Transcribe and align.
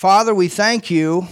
Father, 0.00 0.32
we 0.32 0.48
thank 0.48 0.92
you 0.92 1.26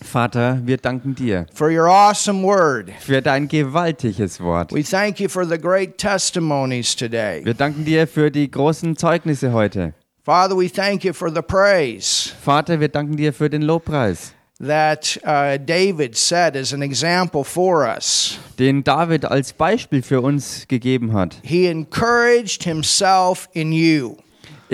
Vater, 0.00 0.60
wir 0.64 0.76
danken 0.76 1.12
dir 1.12 1.44
for 1.52 1.68
your 1.72 1.88
awesome 1.88 2.44
word. 2.44 2.92
für 3.00 3.20
dein 3.20 3.48
gewaltiges 3.48 4.40
Wort. 4.40 4.72
We 4.72 4.84
thank 4.84 5.18
you 5.18 5.28
for 5.28 5.44
the 5.44 5.58
great 5.58 5.98
testimonies 5.98 6.94
today. 6.94 7.44
Wir 7.44 7.54
danken 7.54 7.84
dir 7.84 8.06
für 8.06 8.30
die 8.30 8.48
großen 8.48 8.96
Zeugnisse 8.96 9.52
heute. 9.52 9.94
Father, 10.24 10.56
we 10.56 10.68
thank 10.70 11.02
you 11.02 11.12
for 11.12 11.34
the 11.34 11.42
praise 11.42 12.32
Vater, 12.44 12.78
wir 12.78 12.88
danken 12.90 13.16
dir 13.16 13.32
für 13.32 13.50
den 13.50 13.62
Lobpreis, 13.62 14.34
that 14.60 15.18
uh, 15.24 15.58
David 15.58 16.16
set 16.16 16.54
as 16.54 16.72
an 16.72 16.82
example 16.82 17.42
for 17.42 17.84
us. 17.84 18.38
den 18.56 18.84
David 18.84 19.24
als 19.24 19.52
Beispiel 19.52 20.00
für 20.00 20.20
uns 20.20 20.68
gegeben 20.68 21.12
hat. 21.12 21.40
He 21.42 21.66
encouraged 21.66 22.62
himself 22.62 23.48
in 23.52 23.72
you, 23.72 24.14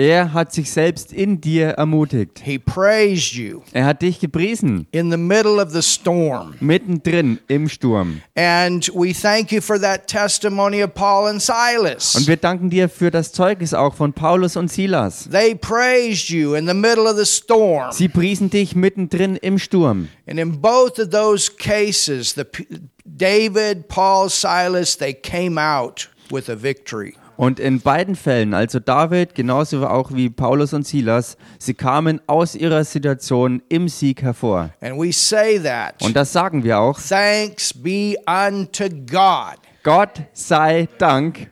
Er 0.01 0.31
hat 0.31 0.53
sich 0.53 0.71
selbst 0.71 1.11
in 1.11 1.41
dir 1.41 1.71
ermutigt. 1.71 2.39
he 2.45 2.57
praised 2.57 3.33
you 3.33 3.63
Er 3.73 3.83
hat 3.83 4.01
dich 4.01 4.21
gepriesen, 4.21 4.87
in 4.91 5.11
the 5.11 5.17
middle 5.17 5.61
of 5.61 5.71
the 5.73 5.81
storm. 5.81 6.53
mittendrin 6.61 7.39
im 7.49 7.67
Sturm. 7.67 8.21
And 8.33 8.87
we 8.95 9.11
thank 9.13 9.51
you 9.51 9.59
for 9.59 9.77
that 9.81 10.07
testimony 10.07 10.81
of 10.81 10.93
Paul 10.93 11.25
and 11.27 11.33
Und 11.35 11.41
Silas. 11.41 12.25
wir 12.25 12.37
danken 12.37 12.69
dir 12.69 12.87
für 12.87 13.11
das 13.11 13.33
Zeugnis 13.33 13.73
auch 13.73 13.93
von 13.93 14.13
Paulus 14.13 14.55
und 14.55 14.71
Silas. 14.71 15.27
They 15.29 15.53
praised 15.53 16.29
you 16.29 16.53
in 16.53 16.65
the 16.65 16.73
middle 16.73 17.03
of 17.03 17.17
the 17.17 17.25
storm. 17.25 17.91
Sie 17.91 18.07
priesen 18.07 18.49
dich 18.49 18.77
mittendrin 18.77 19.35
im 19.35 19.59
Sturm. 19.59 20.07
And 20.25 20.39
in 20.39 20.61
both 20.61 20.97
of 20.99 21.09
those 21.09 21.51
cases, 21.53 22.33
the 22.35 22.45
p- 22.45 22.65
David, 23.03 23.89
Paul, 23.89 24.29
Silas, 24.29 24.97
they 24.97 25.13
came 25.13 25.59
out 25.59 26.07
with 26.31 26.47
a 26.47 26.55
victory. 26.55 27.15
Und 27.39 27.57
in 27.57 27.79
beiden 27.79 28.17
Fällen, 28.17 28.53
also 28.53 28.81
David 28.81 29.33
genauso 29.33 29.87
auch 29.87 30.11
wie 30.11 30.29
Paulus 30.29 30.73
und 30.73 30.85
Silas, 30.85 31.37
sie 31.57 31.73
kamen 31.73 32.19
aus 32.27 32.53
ihrer 32.53 32.83
Situation 32.83 33.63
im 33.69 33.87
Sieg 33.87 34.23
hervor. 34.23 34.71
And 34.81 34.99
we 34.99 35.13
say 35.13 35.57
that. 35.57 35.93
Und 36.01 36.17
das 36.17 36.33
sagen 36.33 36.65
wir 36.65 36.77
auch. 36.81 36.99
Thanks 36.99 37.73
be 37.73 38.17
unto 38.27 38.89
God. 38.89 39.57
Gott 39.83 40.21
sei 40.33 40.89
Dank. 40.97 41.49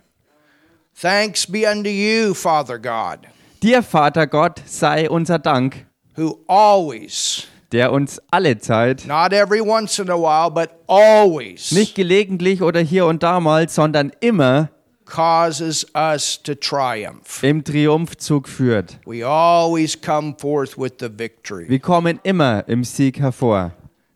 Thanks 1.01 1.49
be 1.49 1.63
unto 1.65 1.89
you, 1.89 2.33
Father 2.33 2.79
God, 2.79 3.19
Dir, 3.63 3.81
Vater 3.81 4.27
Gott, 4.27 4.61
sei 4.65 5.09
unser 5.09 5.39
Dank, 5.39 5.85
who 6.17 6.43
always, 6.47 7.47
der 7.71 7.93
uns 7.93 8.21
alle 8.29 8.57
Zeit, 8.57 9.05
not 9.07 9.31
every 9.31 9.61
once 9.61 9.97
in 9.99 10.09
a 10.09 10.17
while, 10.17 10.51
but 10.51 10.69
always 10.87 11.71
nicht 11.71 11.95
gelegentlich 11.95 12.61
oder 12.61 12.81
hier 12.81 13.05
und 13.05 13.23
da 13.23 13.39
mal, 13.39 13.69
sondern 13.69 14.11
immer 14.19 14.67
causes 15.07 15.85
us 15.95 16.37
to 16.43 16.53
triumph. 16.53 17.41
im 17.43 17.63
Triumphzug 17.63 18.47
führt. 18.47 18.99
We 19.05 19.23
always 19.25 19.99
come 19.99 20.35
forth 20.37 20.77
with 20.77 20.99
the 20.99 21.09
victory. 21.09 21.67
Wir 21.67 21.79
kommen 21.79 22.19
immer 22.23 22.63
im 22.67 22.83
Sieg 22.83 23.19
hervor. 23.19 23.71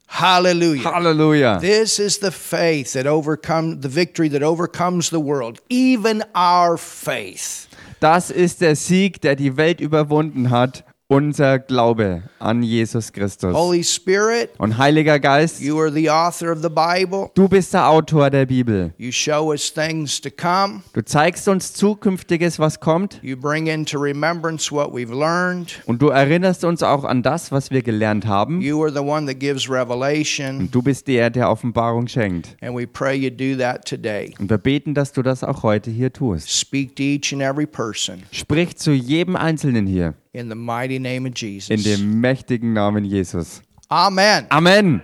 Hallelujah. 0.07 0.83
Halleluja. 0.83 1.59
This 1.61 1.97
is 1.97 2.19
the 2.19 2.31
faith 2.31 2.93
that 2.93 3.07
overcomes 3.07 3.81
the 3.81 3.89
victory 3.89 4.29
that 4.29 4.43
overcomes 4.43 5.09
the 5.09 5.21
world, 5.21 5.61
even 5.69 6.21
our 6.35 6.77
faith. 6.77 7.67
Das 8.01 8.29
ist 8.29 8.59
der 8.61 8.75
Sieg, 8.75 9.21
der 9.21 9.35
die 9.35 9.55
Welt 9.55 9.79
überwunden 9.79 10.49
hat, 10.49 10.83
unser 11.11 11.59
Glaube 11.59 12.23
an 12.39 12.63
Jesus 12.63 13.11
Christus. 13.11 13.53
Holy 13.53 13.83
Spirit, 13.83 14.51
Und 14.57 14.77
Heiliger 14.77 15.19
Geist, 15.19 15.59
you 15.59 15.77
are 15.77 15.91
the 15.91 16.09
author 16.09 16.53
of 16.53 16.61
the 16.61 16.69
Bible. 16.69 17.29
du 17.33 17.49
bist 17.49 17.73
der 17.73 17.89
Autor 17.89 18.29
der 18.29 18.45
Bibel. 18.45 18.93
You 18.97 19.11
show 19.11 19.51
us 19.51 19.73
things 19.73 20.21
to 20.21 20.29
come. 20.29 20.83
Du 20.93 21.03
zeigst 21.03 21.49
uns 21.49 21.73
Zukünftiges, 21.73 22.59
was 22.59 22.79
kommt. 22.79 23.19
You 23.21 23.35
bring 23.35 23.67
into 23.67 23.99
remembrance 23.99 24.71
what 24.71 24.93
we've 24.93 25.13
learned. 25.13 25.81
Und 25.85 26.01
du 26.01 26.07
erinnerst 26.07 26.63
uns 26.63 26.81
auch 26.81 27.03
an 27.03 27.23
das, 27.23 27.51
was 27.51 27.71
wir 27.71 27.81
gelernt 27.81 28.25
haben. 28.25 28.61
You 28.61 28.81
are 28.81 28.91
the 28.91 28.99
one 28.99 29.27
that 29.27 29.41
gives 29.41 29.69
revelation. 29.69 30.59
Und 30.59 30.73
du 30.73 30.81
bist 30.81 31.09
der, 31.09 31.29
der 31.29 31.49
Offenbarung 31.49 32.07
schenkt. 32.07 32.55
And 32.61 32.73
we 32.73 32.87
pray 32.87 33.17
you 33.17 33.29
do 33.29 33.61
that 33.61 33.85
today. 33.85 34.33
Und 34.39 34.49
wir 34.49 34.57
beten, 34.57 34.93
dass 34.93 35.11
du 35.11 35.21
das 35.21 35.43
auch 35.43 35.63
heute 35.63 35.91
hier 35.91 36.13
tust. 36.13 36.49
Speak 36.49 36.95
to 36.95 37.03
each 37.03 37.33
and 37.33 37.41
every 37.41 37.65
person 37.67 38.23
Sprich 38.31 38.77
zu 38.77 38.91
jedem 38.93 39.35
Einzelnen 39.35 39.85
hier. 39.87 40.13
In 40.33 40.49
the 40.49 40.55
mighty 40.55 40.99
name 40.99 41.25
of 41.25 41.31
In 41.31 41.33
Jesus. 41.33 41.83
dem 41.83 42.19
mächtigen 42.21 42.73
Namen 42.73 43.03
Jesus. 43.05 43.61
Amen. 43.89 44.45
Amen. 44.49 45.01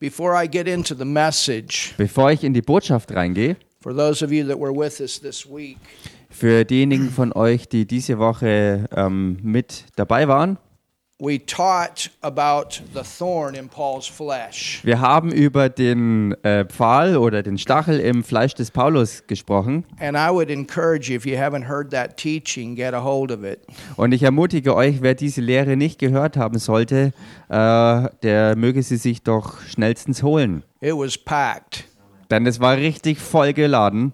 Before 0.00 0.34
I 0.34 0.46
get 0.46 0.66
into 0.68 0.94
the 0.94 1.04
message, 1.04 1.94
Bevor 1.96 2.30
ich 2.30 2.44
in 2.44 2.52
die 2.52 2.60
Botschaft 2.62 3.12
reingehe, 3.12 3.56
for 3.80 3.94
those 3.94 4.22
of 4.24 4.30
you 4.30 4.46
that 4.46 4.58
were 4.58 4.72
with 4.72 5.00
us 5.00 5.18
this 5.20 5.46
week, 5.46 5.78
für 6.28 6.64
diejenigen 6.64 7.10
von 7.10 7.32
euch, 7.32 7.68
die 7.68 7.86
diese 7.86 8.18
Woche 8.18 8.86
ähm, 8.94 9.38
mit 9.42 9.84
dabei 9.96 10.28
waren, 10.28 10.58
we 11.20 11.38
taught 11.38 12.10
about 12.22 12.80
the 12.92 13.02
thorn 13.02 13.54
in 13.54 13.68
Paul's 13.68 14.06
flesh. 14.06 14.80
wir 14.82 15.00
haben 15.00 15.30
über 15.30 15.68
den 15.68 16.32
äh, 16.42 16.64
Pfahl 16.64 17.16
oder 17.16 17.42
den 17.42 17.56
Stachel 17.56 18.00
im 18.00 18.24
Fleisch 18.24 18.54
des 18.54 18.70
Paulus 18.70 19.24
gesprochen. 19.26 19.84
And 20.00 20.16
I 20.16 20.30
would 20.30 20.50
encourage 20.50 21.08
you, 21.08 21.16
if 21.16 21.24
you 21.24 21.36
haven't 21.36 21.68
heard 21.68 21.90
that 21.92 22.16
teaching, 22.16 22.74
get 22.74 22.94
a 22.94 23.02
hold 23.02 23.30
of 23.30 23.44
it. 23.44 23.60
Und 23.96 24.12
ich 24.12 24.24
ermutige 24.24 24.74
euch, 24.74 25.02
wer 25.02 25.14
diese 25.14 25.40
Lehre 25.40 25.76
nicht 25.76 26.00
gehört 26.00 26.36
haben 26.36 26.58
sollte, 26.58 27.12
äh, 27.48 28.08
der 28.22 28.56
möge 28.56 28.82
sie 28.82 28.96
sich 28.96 29.22
doch 29.22 29.60
schnellstens 29.62 30.22
holen. 30.22 30.64
It 30.80 30.94
was 30.94 31.16
packed. 31.16 31.84
Denn 32.30 32.46
es 32.46 32.60
war 32.60 32.76
richtig 32.76 33.18
voll 33.18 33.52
geladen. 33.52 34.12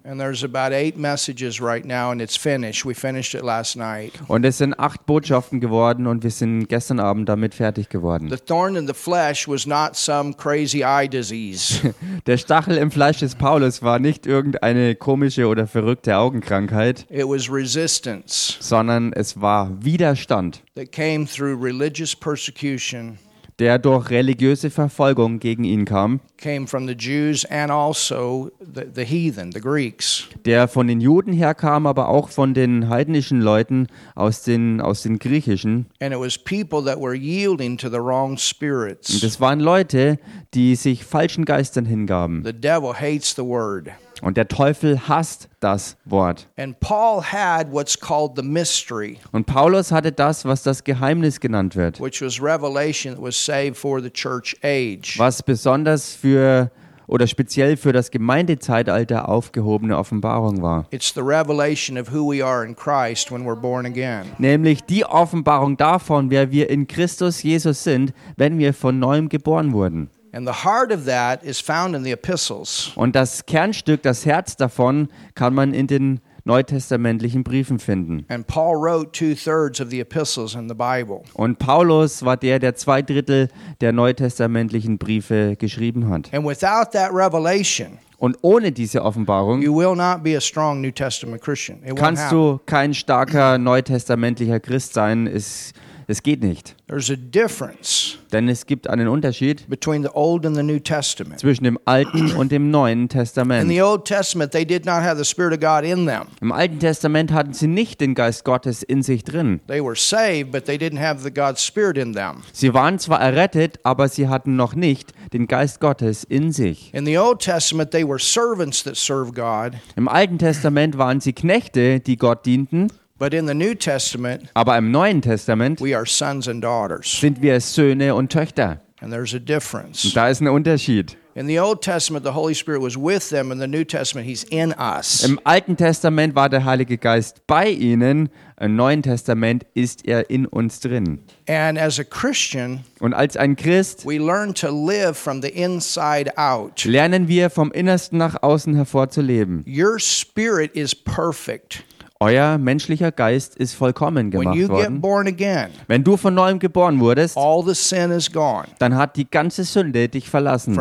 Und 4.28 4.44
es 4.44 4.58
sind 4.58 4.78
acht 4.78 5.06
Botschaften 5.06 5.60
geworden 5.60 6.06
und 6.06 6.22
wir 6.22 6.30
sind 6.30 6.68
gestern 6.68 7.00
Abend 7.00 7.28
damit 7.28 7.54
fertig 7.54 7.88
geworden. 7.88 8.28
The 8.30 8.36
thorn 8.36 8.76
in 8.76 8.86
the 8.86 8.94
flesh 8.94 9.48
was 9.48 9.66
not 9.66 9.96
some 9.96 10.34
crazy 10.34 10.84
eye 10.84 11.08
disease. 11.08 11.94
Der 12.26 12.36
Stachel 12.36 12.76
im 12.76 12.90
Fleisch 12.90 13.18
des 13.18 13.34
Paulus 13.34 13.82
war 13.82 13.98
nicht 13.98 14.26
irgendeine 14.26 14.94
komische 14.94 15.46
oder 15.46 15.66
verrückte 15.66 16.16
Augenkrankheit, 16.16 17.06
it 17.10 17.26
was 17.26 17.50
resistance 17.50 18.56
sondern 18.60 19.12
es 19.12 19.40
war 19.40 19.70
Widerstand, 19.82 20.62
that 20.74 20.92
came 20.92 21.26
through 21.26 21.60
religious 21.60 22.14
persecution, 22.14 23.18
der 23.60 23.78
durch 23.78 24.10
religiöse 24.10 24.70
Verfolgung 24.70 25.38
gegen 25.38 25.64
ihn 25.64 25.84
kam, 25.84 26.20
came 26.38 26.66
from 26.66 26.88
the 26.88 26.94
Jews 26.94 27.44
and 27.44 27.70
also 27.70 28.50
the, 28.58 28.84
the 28.94 29.04
heathen, 29.04 29.52
the 29.52 29.60
Greeks. 29.60 30.26
der 30.46 30.66
von 30.66 30.88
den 30.88 31.00
Juden 31.00 31.34
herkam, 31.34 31.86
aber 31.86 32.08
auch 32.08 32.30
von 32.30 32.54
den 32.54 32.88
heidnischen 32.88 33.42
Leuten 33.42 33.86
aus 34.14 34.42
den, 34.42 34.80
aus 34.80 35.02
den 35.02 35.18
griechischen. 35.18 35.86
And 36.00 36.12
it 36.14 36.18
was 36.18 36.38
people 36.38 36.82
that 36.82 36.98
were 36.98 37.14
yielding 37.14 37.76
to 37.76 37.88
the 37.88 37.98
wrong 37.98 38.38
Und 38.60 39.22
es 39.22 39.40
waren 39.40 39.60
Leute, 39.60 40.18
die 40.54 40.74
sich 40.74 41.04
falschen 41.04 41.44
Geistern 41.44 41.84
hingaben. 41.84 42.42
The 42.44 42.52
devil 42.52 42.94
hates 42.94 43.34
the 43.36 43.44
word. 43.44 43.90
Und 44.22 44.36
der 44.36 44.48
Teufel 44.48 45.08
hasst 45.08 45.48
das 45.60 45.96
Wort. 46.04 46.48
And 46.58 46.78
Paul 46.80 47.22
had 47.22 47.72
what's 47.72 47.98
called 47.98 48.32
the 48.36 48.42
mystery, 48.42 49.18
Und 49.32 49.46
Paulus 49.46 49.92
hatte 49.92 50.12
das, 50.12 50.44
was 50.44 50.62
das 50.62 50.84
Geheimnis 50.84 51.40
genannt 51.40 51.76
wird, 51.76 52.00
which 52.00 52.20
was 52.22 52.40
revelation 52.42 53.14
that 53.14 53.22
was 53.22 53.36
saved 53.36 53.76
for 53.76 54.00
the 54.00 54.10
church 54.10 54.56
age. 54.62 55.18
was 55.18 55.42
besonders 55.42 56.14
für 56.14 56.70
oder 57.06 57.26
speziell 57.26 57.76
für 57.76 57.92
das 57.92 58.12
Gemeindezeitalter 58.12 59.28
aufgehobene 59.28 59.98
Offenbarung 59.98 60.62
war. 60.62 60.86
It's 60.90 61.12
the 61.12 61.20
revelation 61.20 61.98
of 61.98 62.12
who 62.12 62.30
we 62.32 62.44
are 62.44 62.64
in 62.64 62.76
Christ 62.76 63.32
when 63.32 63.44
we're 63.44 63.60
born 63.60 63.84
again. 63.84 64.26
Nämlich 64.38 64.84
die 64.84 65.04
Offenbarung 65.04 65.76
davon, 65.76 66.30
wer 66.30 66.52
wir 66.52 66.70
in 66.70 66.86
Christus 66.86 67.42
Jesus 67.42 67.82
sind, 67.82 68.12
wenn 68.36 68.58
wir 68.58 68.72
von 68.74 69.00
neuem 69.00 69.28
geboren 69.28 69.72
wurden. 69.72 70.08
And 70.32 70.46
the 70.46 70.64
heart 70.64 70.92
of 70.92 71.06
that 71.06 71.42
is 71.42 71.60
found 71.60 71.94
in 71.96 72.04
the 72.04 72.12
epistles. 72.12 72.92
Und 72.94 73.16
das 73.16 73.46
Kernstück, 73.46 74.02
das 74.02 74.24
Herz 74.24 74.56
davon, 74.56 75.08
kann 75.34 75.54
man 75.54 75.74
in 75.74 75.86
den 75.86 76.20
neutestamentlichen 76.44 77.44
Briefen 77.44 77.78
finden. 77.78 78.24
And 78.28 78.46
Paul 78.46 78.76
wrote 78.76 79.12
two 79.12 79.34
thirds 79.34 79.80
of 79.80 79.90
the 79.90 80.00
epistles 80.00 80.54
in 80.54 80.68
the 80.68 80.74
Bible. 80.74 81.22
Und 81.34 81.58
Paulus 81.58 82.24
war 82.24 82.36
der, 82.36 82.58
der 82.58 82.74
zwei 82.74 83.02
Drittel 83.02 83.48
der 83.80 83.92
neutestamentlichen 83.92 84.98
Briefe 84.98 85.56
geschrieben 85.56 86.08
hat. 86.08 86.32
And 86.32 86.46
without 86.46 86.92
that 86.92 87.12
revelation, 87.12 87.98
Und 88.18 88.36
ohne 88.42 88.70
diese 88.70 89.02
Offenbarung 89.02 89.62
you 89.62 89.74
will 89.74 89.96
not 89.96 90.22
be 90.22 90.36
a 90.36 90.40
strong 90.40 90.80
New 90.80 90.90
Testament 90.90 91.42
Christian. 91.42 91.78
It 91.82 91.92
won't 91.92 91.96
kannst 91.96 92.30
du 92.30 92.60
kein 92.66 92.94
starker 92.94 93.58
neutestamentlicher 93.58 94.60
Christ 94.60 94.94
sein. 94.94 95.26
Es, 95.26 95.72
es 96.10 96.22
geht 96.22 96.42
nicht. 96.42 96.74
There's 96.88 97.10
a 97.10 97.16
difference 97.16 98.18
Denn 98.32 98.48
es 98.48 98.66
gibt 98.66 98.88
einen 98.88 99.08
Unterschied 99.08 99.68
between 99.68 100.02
the 100.02 100.08
Old 100.12 100.46
and 100.46 100.54
the 100.56 100.62
New 100.62 100.78
Testament. 100.78 101.40
zwischen 101.40 101.64
dem 101.64 101.78
Alten 101.84 102.32
und 102.36 102.52
dem 102.52 102.70
Neuen 102.70 103.02
In 103.02 103.08
Testament. 103.08 103.68
the 103.68 103.82
Old 103.82 104.04
Testament, 104.04 104.52
they 104.52 104.64
did 104.64 104.84
not 104.84 105.02
have 105.02 105.16
the 105.16 105.24
Spirit 105.24 105.52
of 105.52 105.60
God 105.60 105.84
in 105.84 106.06
them. 106.06 106.24
Im 106.40 106.52
Alten 106.52 106.78
Testament 106.78 107.32
hatten 107.32 107.52
sie 107.52 107.66
nicht 107.66 108.00
den 108.00 108.14
Geist 108.14 108.44
Gottes 108.44 108.82
in 108.82 109.02
sich 109.02 109.24
drin. 109.24 109.60
They 109.66 109.82
were 109.82 109.96
saved, 109.96 110.52
but 110.52 110.64
they 110.64 110.76
didn't 110.76 111.00
have 111.00 111.22
the 111.22 111.32
God's 111.32 111.64
Spirit 111.64 111.96
in 111.96 112.12
them. 112.12 112.42
Sie 112.52 112.72
waren 112.74 112.98
zwar 112.98 113.20
errettet, 113.20 113.78
aber 113.82 114.08
sie 114.08 114.28
hatten 114.28 114.56
noch 114.56 114.74
nicht 114.74 115.12
den 115.32 115.46
Geist 115.46 115.80
Gottes 115.80 116.24
in 116.24 116.52
sich. 116.52 116.92
In 116.94 117.06
the 117.06 117.18
Old 117.18 117.40
Testament, 117.40 117.90
they 117.90 118.06
were 118.06 118.18
servants 118.18 118.82
that 118.84 118.96
served 118.96 119.34
God, 119.34 119.72
Im 119.96 120.08
Alten 120.08 120.38
Testament 120.38 120.98
waren 120.98 121.20
sie 121.20 121.32
Knechte, 121.32 122.00
die 122.00 122.16
Gott 122.16 122.46
dienten, 122.46 122.88
But 123.20 123.34
in 123.34 123.46
the 123.46 123.52
New 123.54 123.74
Testament, 123.74 124.48
Aber 124.54 124.78
im 124.78 124.90
Neuen 124.90 125.20
Testament 125.20 125.78
we 125.78 125.94
are 125.94 126.06
sons 126.06 126.48
and 126.48 126.64
daughters. 126.64 127.20
sind 127.20 127.42
wir 127.42 127.60
Söhne 127.60 128.14
und 128.14 128.32
Töchter. 128.32 128.80
And 129.02 129.12
there's 129.12 129.34
a 129.34 129.38
difference. 129.38 130.10
Da 130.14 130.28
ist 130.30 130.40
ein 130.40 130.48
Unterschied. 130.48 131.18
In 131.34 131.46
the 131.46 131.60
Old 131.60 131.82
Testament, 131.82 132.24
the 132.24 132.32
Holy 132.32 132.54
Spirit 132.54 132.82
was 132.82 132.96
with 132.96 133.28
them. 133.28 133.52
In 133.52 133.58
the 133.60 133.66
New 133.66 133.84
Testament, 133.84 134.26
He's 134.26 134.44
in 134.44 134.72
us. 134.78 135.22
Im 135.22 135.38
Alten 135.44 135.76
Testament 135.76 136.34
war 136.34 136.48
der 136.48 136.64
Heilige 136.64 136.96
Geist 136.98 137.46
bei 137.46 137.68
ihnen, 137.68 138.30
im 138.58 138.74
Neuen 138.74 139.02
Testament 139.02 139.64
ist 139.74 140.06
er 140.08 140.28
in 140.30 140.46
uns 140.46 140.80
drin. 140.80 141.20
And 141.46 141.78
as 141.78 142.00
a 142.00 142.04
Christian, 142.04 142.84
Und 143.00 143.12
als 143.12 143.36
ein 143.36 143.54
Christ 143.54 144.06
we 144.06 144.16
learn 144.18 144.54
to 144.54 144.68
live 144.70 145.14
from 145.16 145.42
the 145.42 145.48
inside 145.50 146.36
out. 146.38 146.84
lernen 146.86 147.28
wir 147.28 147.50
vom 147.50 147.70
Innersten 147.70 148.16
nach 148.18 148.42
außen 148.42 148.74
hervorzuleben. 148.74 149.64
Your 149.68 149.98
spirit 149.98 150.74
is 150.74 150.94
perfect. 150.94 151.84
Euer 152.22 152.58
menschlicher 152.58 153.12
Geist 153.12 153.56
ist 153.56 153.72
vollkommen 153.72 154.30
gemacht 154.30 154.68
worden. 154.68 155.26
again, 155.26 155.70
Wenn 155.86 156.04
du 156.04 156.18
von 156.18 156.34
neuem 156.34 156.58
geboren 156.58 157.00
wurdest, 157.00 157.34
all 157.34 157.64
the 157.66 157.72
sin 157.74 158.10
is 158.10 158.30
gone 158.30 158.66
dann 158.78 158.94
hat 158.94 159.16
die 159.16 159.30
ganze 159.30 159.64
Sünde 159.64 160.06
dich 160.06 160.28
verlassen. 160.28 160.74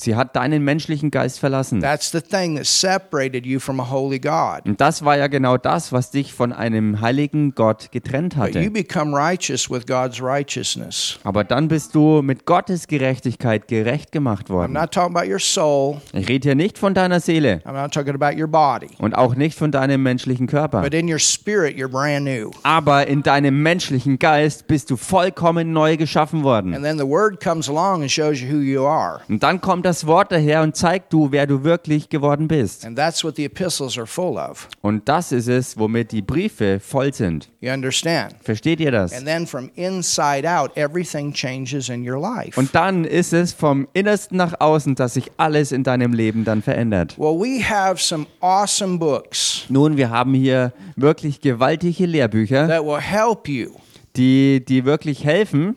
Sie 0.00 0.14
hat 0.16 0.36
deinen 0.36 0.62
menschlichen 0.64 1.10
Geist 1.10 1.38
verlassen. 1.40 1.80
That's 1.80 2.10
the 2.10 2.20
thing 2.20 2.56
that 2.56 2.66
separated 2.66 3.44
you 3.44 3.58
from 3.58 3.80
a 3.80 3.90
holy 3.90 4.18
God. 4.18 4.60
Und 4.64 4.80
das 4.80 5.04
war 5.04 5.16
ja 5.16 5.26
genau 5.26 5.56
das, 5.56 5.92
was 5.92 6.10
dich 6.10 6.32
von 6.32 6.52
einem 6.52 7.00
heiligen 7.00 7.54
Gott 7.54 7.90
getrennt 7.90 8.36
But 8.36 8.54
you 8.54 8.60
hatte. 8.60 8.70
become 8.70 9.14
righteous 9.16 9.68
with 9.70 9.86
God's 9.86 10.22
righteousness. 10.22 11.18
Aber 11.24 11.44
dann 11.44 11.68
bist 11.68 11.94
du 11.94 12.22
mit 12.22 12.46
Gottes 12.46 12.86
Gerechtigkeit 12.86 13.68
gerecht 13.68 14.12
gemacht 14.12 14.46
I'm 14.46 14.52
worden. 14.52 14.72
not 14.72 14.92
talking 14.92 15.16
about 15.16 15.28
your 15.30 15.38
soul. 15.40 15.96
Ich 16.12 16.28
rede 16.28 16.48
hier 16.48 16.54
nicht 16.54 16.78
von 16.78 16.94
deiner 16.94 17.20
Seele 17.20 17.60
I'm 17.64 17.72
not 17.80 17.92
talking 17.92 18.14
about 18.14 18.40
your 18.40 18.48
body. 18.48 18.88
und 18.98 19.14
auch 19.14 19.34
nicht 19.34 19.58
von 19.58 19.70
deinem 19.72 20.02
menschlichen 20.02 20.46
Körper. 20.46 20.82
But 20.82 20.94
in 20.94 21.10
your 21.12 21.18
spirit, 21.18 21.76
you're 21.76 21.88
brand 21.88 22.24
new. 22.24 22.50
Aber 22.62 23.06
in 23.06 23.22
deinem 23.22 23.62
menschlichen 23.62 24.18
Geist 24.18 24.66
bist 24.66 24.90
du 24.90 24.96
vollkommen 24.96 25.72
neu 25.72 25.96
geschaffen 25.96 26.42
worden. 26.44 26.74
And 26.74 26.84
then 26.84 26.98
the 26.98 27.06
word 27.06 27.42
comes 27.42 27.68
along 27.68 28.02
and 28.02 28.10
shows 28.10 28.40
you 28.40 28.48
who 28.48 28.60
you 28.60 28.84
are. 28.84 29.20
Und 29.28 29.42
dann 29.42 29.60
kommt 29.60 29.84
das 29.88 30.06
Wort 30.06 30.32
daher 30.32 30.60
und 30.60 30.76
zeigt 30.76 31.14
du, 31.14 31.32
wer 31.32 31.46
du 31.46 31.64
wirklich 31.64 32.10
geworden 32.10 32.46
bist. 32.46 32.84
And 32.84 32.94
that's 32.94 33.24
what 33.24 33.36
the 33.36 33.46
epistles 33.46 33.96
are 33.96 34.06
full 34.06 34.36
of. 34.36 34.68
Und 34.82 35.08
das 35.08 35.32
ist 35.32 35.48
es, 35.48 35.78
womit 35.78 36.12
die 36.12 36.20
Briefe 36.20 36.78
voll 36.78 37.14
sind. 37.14 37.48
You 37.60 37.72
understand? 37.72 38.34
Versteht 38.42 38.80
ihr 38.80 38.90
das? 38.90 39.14
And 39.14 39.24
then 39.24 39.46
from 39.46 39.70
inside 39.76 40.46
out, 40.46 40.76
everything 40.76 41.32
changes 41.32 41.88
in 41.88 42.06
your 42.06 42.20
life. 42.20 42.60
Und 42.60 42.74
dann 42.74 43.06
ist 43.06 43.32
es 43.32 43.54
vom 43.54 43.88
Innersten 43.94 44.36
nach 44.36 44.60
außen, 44.60 44.94
dass 44.94 45.14
sich 45.14 45.32
alles 45.38 45.72
in 45.72 45.84
deinem 45.84 46.12
Leben 46.12 46.44
dann 46.44 46.60
verändert. 46.60 47.18
Well, 47.18 47.40
we 47.40 47.64
have 47.66 47.96
some 47.96 48.26
awesome 48.40 48.98
books 48.98 49.64
Nun, 49.70 49.96
wir 49.96 50.10
haben 50.10 50.34
hier 50.34 50.74
wirklich 50.96 51.40
gewaltige 51.40 52.04
Lehrbücher, 52.04 52.68
that 52.68 52.84
will 52.84 53.00
help 53.00 53.48
you 53.48 53.70
die, 54.18 54.64
die 54.66 54.84
wirklich 54.84 55.24
helfen, 55.24 55.76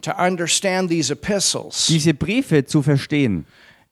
diese 1.88 2.14
Briefe 2.14 2.66
zu 2.66 2.82
verstehen. 2.82 3.46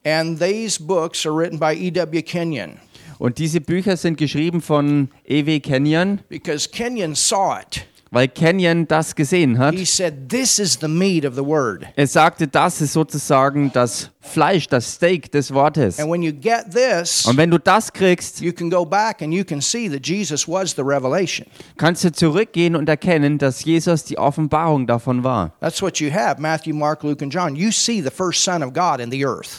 And 0.06 0.40
these 0.40 0.80
books 0.80 1.26
are 1.26 1.34
written 1.36 1.60
by 1.60 1.74
E.W. 1.76 2.22
Kenyon 2.24 2.78
Und 3.20 3.38
diese 3.38 3.60
Bücher 3.60 3.98
sind 3.98 4.18
geschrieben 4.18 4.62
von 4.62 5.10
E.W. 5.28 5.60
Kenyon, 5.60 6.22
because 6.30 6.70
Kenyon 6.70 7.16
saw 7.16 7.60
it. 7.60 7.86
Weil 8.12 8.28
Kenyon 8.28 8.88
das 8.88 9.16
gesehen 9.16 9.58
hat. 9.58 9.76
He 9.76 9.86
said, 9.86 10.30
This 10.30 10.60
is 10.60 10.78
the 10.80 10.88
meat 10.88 11.26
of 11.26 11.36
the 11.36 11.46
word. 11.46 11.86
Er 11.96 12.08
sagte, 12.08 12.48
das 12.48 12.82
ist 12.82 12.94
sozusagen 12.94 13.72
das 13.72 14.12
Fleisch, 14.22 14.68
das 14.68 14.96
Steak 14.96 15.32
des 15.32 15.54
Wortes. 15.54 16.00
And 16.00 16.12
when 16.12 16.22
you 16.22 16.32
get 16.34 16.72
this, 16.72 17.26
Und 17.26 17.38
wenn 17.38 17.50
du 17.50 17.58
das 17.58 17.92
kriegst, 17.92 18.42
kannst 21.78 22.04
du 22.04 22.12
zurückgehen 22.12 22.76
und 22.76 22.90
erkennen, 22.90 23.38
dass 23.38 23.64
Jesus 23.64 24.04
die 24.04 24.18
Offenbarung 24.18 24.88
davon 24.88 25.24
war. 25.24 25.54
Have 25.62 26.42
Matthew, 26.42 26.74
Mark. 26.74 27.02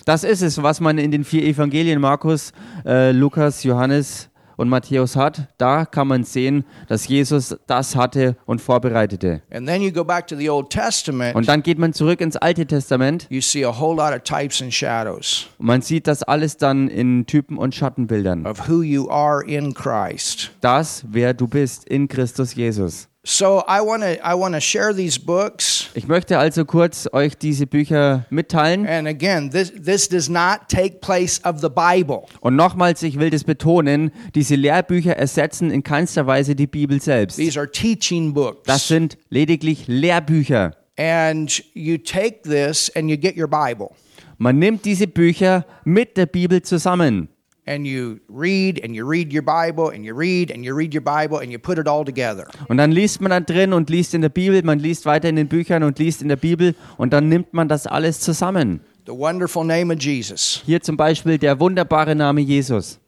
Das 0.05 0.25
ist 0.25 0.43
es, 0.43 0.63
was 0.63 0.81
man 0.81 0.99
in 0.99 1.11
den 1.11 1.25
vier 1.25 1.45
Evangelien 1.45 2.01
Markus, 2.01 2.53
äh, 2.85 3.13
Lukas, 3.13 3.63
Johannes 3.65 4.30
und 4.61 4.69
Matthäus 4.69 5.17
hat. 5.17 5.49
Da 5.59 5.85
kann 5.87 6.07
man 6.07 6.23
sehen, 6.25 6.65
dass 6.89 7.09
Jesus 7.09 7.57
das 7.67 7.97
hatte 7.97 8.37
und 8.47 8.61
vorbereitete. 8.61 9.43
And 9.51 9.67
then 9.67 9.83
you 9.83 9.91
go 9.91 10.05
back 10.05 10.27
to 10.29 10.37
the 10.37 10.51
Old 10.51 10.71
Testament, 10.71 11.35
Und 11.35 11.49
dann 11.49 11.63
geht 11.63 11.79
man 11.79 11.93
zurück 11.93 12.21
ins 12.21 12.37
Alte 12.37 12.67
Testament 12.67 13.27
you 13.31 13.41
see 13.41 13.65
a 13.65 13.81
whole 13.81 13.97
lot 13.97 14.15
of 14.15 14.23
types 14.23 14.61
and 14.63 14.73
shadows 14.73 15.47
und 15.59 15.67
man 15.67 15.83
sieht 15.83 16.07
das 16.07 16.23
alles 16.23 16.57
dann 16.57 16.89
in 16.89 17.27
Typen 17.27 17.57
und 17.59 17.75
Schattenbildern. 17.75 18.47
of 18.47 18.69
who 18.69 18.83
you 18.83 19.09
are 19.11 19.43
in 19.45 19.75
Christ. 19.75 20.53
Das, 20.61 21.05
wer 21.11 21.35
du 21.35 21.49
bist 21.49 21.85
in 21.89 22.07
Christus 22.09 22.55
Jesus. 22.55 23.09
So 23.23 23.63
I 23.69 23.83
want 23.83 24.03
to 24.03 24.19
I 24.25 24.35
want 24.35 24.55
to 24.55 24.61
share 24.61 24.95
these 24.95 25.19
books. 25.21 25.91
Ich 25.95 26.09
möchte 26.09 26.39
also 26.39 26.65
kurz 26.65 27.07
euch 27.13 27.37
diese 27.37 27.67
Bücher 27.67 28.25
mitteilen. 28.31 28.87
And 28.87 29.07
again, 29.07 29.51
this 29.51 29.71
this 29.73 30.09
does 30.09 30.31
not 30.31 30.69
take 30.71 31.01
place 31.01 31.39
of 31.45 31.61
the 31.61 31.69
Bible. 31.69 32.23
Und 32.41 32.57
nochmals, 32.57 33.03
ich 33.03 33.19
will 33.19 33.29
das 33.29 33.45
betonen, 33.45 34.11
diese 34.35 34.55
Lehrbücher 34.55 35.17
ersetzen 35.17 35.71
in 35.71 35.83
keinster 35.83 36.27
Weise 36.27 36.55
die 36.57 36.67
Bibel 36.67 37.01
selbst. 37.01 37.37
These 37.37 37.59
are 37.61 37.71
teaching 37.71 38.33
books. 38.33 38.63
Das 38.65 38.89
sind 38.89 39.19
lediglich 39.29 39.87
Lehrbücher. 39.87 40.73
and 40.97 41.63
you 41.75 41.97
take 41.99 42.43
this 42.43 42.91
and 42.95 43.09
you 43.09 43.17
get 43.17 43.35
your 43.37 43.49
Bible 43.49 43.91
Man 44.39 44.59
nimmt 44.59 44.85
diese 44.85 45.07
Bücher 45.07 45.65
mit 45.85 46.17
der 46.17 46.27
Bibel 46.27 46.63
zusammen 46.63 47.29
and 47.67 47.87
you 47.87 48.19
read 48.29 48.83
and 48.83 48.95
you 48.95 49.09
read 49.09 49.33
your 49.33 49.43
Bible 49.43 49.91
and 49.95 50.05
you 50.05 50.15
read 50.17 50.51
and 50.51 50.65
you 50.65 50.75
read 50.77 50.95
your 50.95 51.03
Bible 51.03 51.39
and 51.39 51.51
you 51.53 51.59
put 51.59 51.79
it 51.79 51.87
all 51.87 52.05
together. 52.05 52.47
und 52.69 52.77
dann 52.79 52.93
liest 52.93 53.21
man 53.21 53.31
da 53.31 53.41
drin 53.41 53.73
und 53.73 53.91
liest 53.91 54.15
in 54.15 54.23
der 54.23 54.29
Bibel, 54.29 54.63
man 54.65 54.79
liest 54.79 55.07
weiter 55.07 55.29
in 55.29 55.37
den 55.37 55.49
Büchern 55.49 55.83
und 55.83 55.99
liest 55.99 56.23
in 56.23 56.29
der 56.29 56.37
Bibel 56.37 56.75
und 56.97 57.13
dann 57.13 57.29
nimmt 57.29 57.53
man 57.55 57.69
das 57.69 57.87
alles 57.87 58.21
zusammen. 58.21 58.81
The 59.07 59.13
wonderful 59.13 59.65
name 59.65 59.93
of 59.93 60.01
Jesus. 60.01 60.63
Hier 60.67 60.81
zum 60.81 60.97
Beispiel 60.97 61.39
der 61.39 61.59
wunderbare 61.59 62.15
Name 62.15 62.41
Jesus 62.41 62.99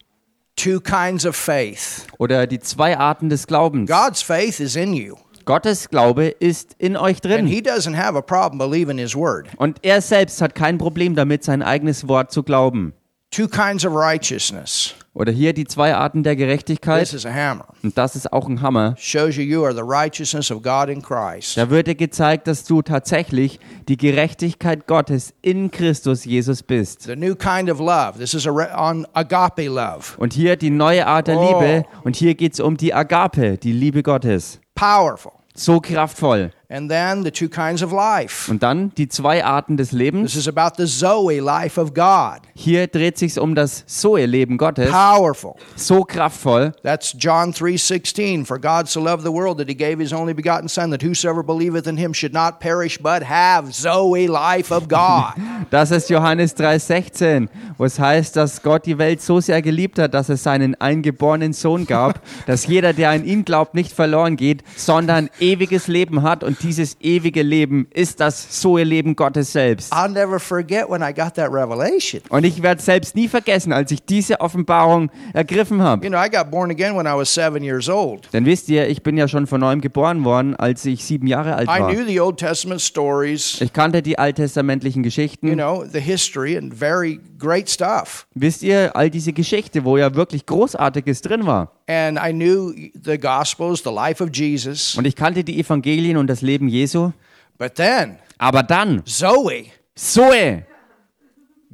Two 0.56 0.80
kinds 0.80 1.24
of 1.24 1.34
faith. 1.36 2.06
oder 2.18 2.46
die 2.46 2.60
zwei 2.60 2.96
Arten 2.98 3.28
des 3.30 3.46
Glaubens. 3.46 3.90
God's 3.90 4.20
faith 4.22 4.60
is 4.60 4.76
in 4.76 4.94
you, 4.94 5.16
Gottes 5.44 5.88
Glaube 5.88 6.26
ist 6.28 6.76
in 6.78 6.96
euch 6.96 7.16
and 7.16 7.24
drin. 7.24 7.46
He 7.46 7.60
doesn't 7.60 7.96
have 7.96 8.16
a 8.16 8.20
problem 8.22 8.58
believing 8.58 8.98
His 8.98 9.14
word. 9.16 9.46
Und 9.56 9.78
er 9.82 10.00
selbst 10.00 10.40
hat 10.42 10.54
kein 10.54 10.78
Problem 10.78 11.14
damit, 11.14 11.42
sein 11.42 11.62
eigenes 11.62 12.06
Wort 12.06 12.30
zu 12.32 12.42
glauben. 12.42 12.92
Two 13.34 13.48
kinds 13.48 13.86
of 13.86 13.94
righteousness. 13.94 14.94
Oder 15.14 15.32
hier 15.32 15.54
die 15.54 15.64
zwei 15.64 15.94
Arten 15.94 16.22
der 16.22 16.34
This 16.34 16.40
Gerechtigkeit. 16.44 17.10
is 17.14 17.24
a 17.24 17.30
hammer. 17.32 17.64
Und 17.82 17.96
das 17.96 18.14
ist 18.14 18.30
auch 18.30 18.46
ein 18.46 18.60
Hammer. 18.60 18.94
Shows 18.98 19.36
you 19.36 19.42
you 19.42 19.64
are 19.64 19.74
the 19.74 19.80
righteousness 19.82 20.50
of 20.50 20.62
God 20.62 20.90
in 20.90 21.00
Christ. 21.00 21.56
Da 21.56 21.70
wird 21.70 21.86
dir 21.86 21.94
gezeigt, 21.94 22.46
dass 22.46 22.64
du 22.64 22.82
tatsächlich 22.82 23.58
die 23.88 23.96
Gerechtigkeit 23.96 24.86
Gottes 24.86 25.32
in 25.40 25.70
Christus 25.70 26.26
Jesus 26.26 26.62
bist. 26.62 27.02
The 27.04 27.16
new 27.16 27.34
kind 27.34 27.70
of 27.70 27.78
love. 27.78 28.18
This 28.18 28.34
is 28.34 28.46
a 28.46 28.50
on 28.50 29.06
agape 29.14 29.66
love. 29.66 30.14
Und 30.18 30.34
hier 30.34 30.56
die 30.56 30.68
neue 30.70 31.06
Art 31.06 31.26
der 31.28 31.38
Oh. 31.38 31.58
Liebe. 31.60 31.84
Und 32.04 32.16
hier 32.16 32.34
geht 32.34 32.52
es 32.52 32.60
um 32.60 32.76
die 32.76 32.92
Agape, 32.92 33.56
die 33.56 33.72
Liebe 33.72 34.02
Gottes. 34.02 34.60
Powerful. 34.74 35.32
So 35.54 35.80
kraftvoll. 35.80 36.50
And 36.72 36.90
then 36.90 37.22
the 37.22 37.30
two 37.30 37.50
kinds 37.50 37.82
of 37.82 37.92
life. 37.92 38.50
Und 38.50 38.62
dann 38.62 38.94
die 38.96 39.06
zwei 39.06 39.44
Arten 39.44 39.76
des 39.76 39.90
This 39.90 39.98
Lebens. 39.98 40.34
is 40.36 40.48
about 40.48 40.76
the 40.78 40.86
Zoe 40.86 41.38
life 41.38 41.78
of 41.78 41.92
God. 41.92 42.40
Hier 42.54 42.86
dreht 42.86 43.18
sich 43.18 43.38
um 43.38 43.54
das 43.54 43.84
Zoe-Leben 43.86 44.56
Gottes. 44.56 44.90
Powerful. 44.90 45.54
So 45.76 46.02
kraftvoll. 46.02 46.72
That's 46.82 47.14
John 47.18 47.52
3:16 47.52 48.46
for 48.46 48.58
God 48.58 48.88
so 48.88 49.00
loved 49.00 49.22
the 49.22 49.32
world 49.32 49.58
that 49.58 49.68
he 49.68 49.74
gave 49.74 49.98
his 50.00 50.14
only 50.14 50.32
begotten 50.32 50.66
son 50.66 50.90
that 50.92 51.02
whosoever 51.02 51.42
believeth 51.42 51.86
in 51.86 51.98
him 51.98 52.14
should 52.14 52.32
not 52.32 52.58
perish 52.58 52.98
but 52.98 53.22
have 53.22 53.72
Zoe 53.74 54.26
life 54.26 54.72
of 54.74 54.88
God. 54.88 55.34
Das 55.70 55.90
ist 55.90 56.10
Johannes 56.10 56.56
3,16, 56.56 57.48
wo 57.78 57.84
es 57.84 57.98
heißt, 57.98 58.36
dass 58.36 58.62
Gott 58.62 58.84
die 58.84 58.98
Welt 58.98 59.22
so 59.22 59.40
sehr 59.40 59.62
geliebt 59.62 59.98
hat, 59.98 60.12
dass 60.12 60.28
es 60.28 60.42
seinen 60.42 60.74
eingeborenen 60.80 61.52
Sohn 61.52 61.86
gab, 61.86 62.20
dass 62.46 62.66
jeder, 62.66 62.92
der 62.92 63.10
an 63.10 63.24
ihn 63.24 63.44
glaubt, 63.44 63.74
nicht 63.74 63.92
verloren 63.92 64.36
geht, 64.36 64.64
sondern 64.76 65.30
ewiges 65.40 65.86
Leben 65.86 66.22
hat. 66.22 66.42
Und 66.44 66.61
dieses 66.62 66.96
ewige 67.00 67.42
Leben 67.42 67.86
ist 67.92 68.20
das 68.20 68.50
Zoe-Leben 68.60 69.16
Gottes 69.16 69.52
selbst. 69.52 69.92
I'll 69.92 70.08
never 70.08 70.38
forget 70.38 70.88
when 70.88 71.02
I 71.02 71.12
got 71.12 71.34
that 71.34 71.52
revelation. 71.52 72.22
Und 72.28 72.44
ich 72.44 72.62
werde 72.62 72.80
selbst 72.80 73.14
nie 73.14 73.28
vergessen, 73.28 73.72
als 73.72 73.90
ich 73.90 74.04
diese 74.04 74.40
Offenbarung 74.40 75.10
ergriffen 75.32 75.82
habe. 75.82 76.04
You 76.04 76.10
know, 76.10 76.22
I 76.22 76.30
got 76.30 76.50
born 76.50 76.70
again 76.70 76.96
when 76.96 77.06
I 77.06 77.16
was 77.16 77.32
7 77.32 77.62
years 77.62 77.88
old. 77.88 78.28
Denn 78.32 78.44
wisst 78.46 78.68
ihr, 78.68 78.88
ich 78.88 79.02
bin 79.02 79.16
ja 79.16 79.28
schon 79.28 79.46
von 79.46 79.60
neuem 79.60 79.80
geboren 79.80 80.24
worden, 80.24 80.56
als 80.56 80.84
ich 80.84 81.04
sieben 81.04 81.26
Jahre 81.26 81.54
alt 81.56 81.68
I 81.68 81.80
war. 81.80 81.92
knew 81.92 82.04
the 82.06 82.20
Old 82.20 82.38
Testament 82.38 82.80
stories, 82.80 83.60
Ich 83.60 83.72
kannte 83.72 84.02
die 84.02 84.18
alttestamentlichen 84.18 85.02
you 85.02 85.04
Geschichten. 85.04 85.52
know, 85.54 85.84
the 85.90 86.00
history 86.00 86.56
and 86.56 86.72
very 86.74 87.20
great 87.42 87.68
stuff. 87.68 88.26
Wisst 88.34 88.62
ihr, 88.62 88.94
all 88.94 89.10
diese 89.10 89.32
Geschichte, 89.32 89.84
wo 89.84 89.98
ja 89.98 90.14
wirklich 90.14 90.46
Großartiges 90.46 91.20
drin 91.22 91.44
war. 91.44 91.72
And 91.88 92.18
I 92.18 92.32
knew 92.32 92.72
the 93.04 93.18
gospels, 93.18 93.82
the 93.82 93.90
life 93.90 94.22
of 94.22 94.30
Jesus. 94.32 94.94
Und 94.94 95.06
ich 95.06 95.16
kannte 95.16 95.42
die 95.42 95.58
Evangelien 95.58 96.16
und 96.16 96.28
das 96.28 96.40
Leben 96.40 96.68
Jesu. 96.68 97.12
But 97.58 97.74
then 97.74 98.18
Aber 98.38 98.62
dann, 98.62 99.02
Zoe, 99.04 99.66
Zoe, 99.94 100.64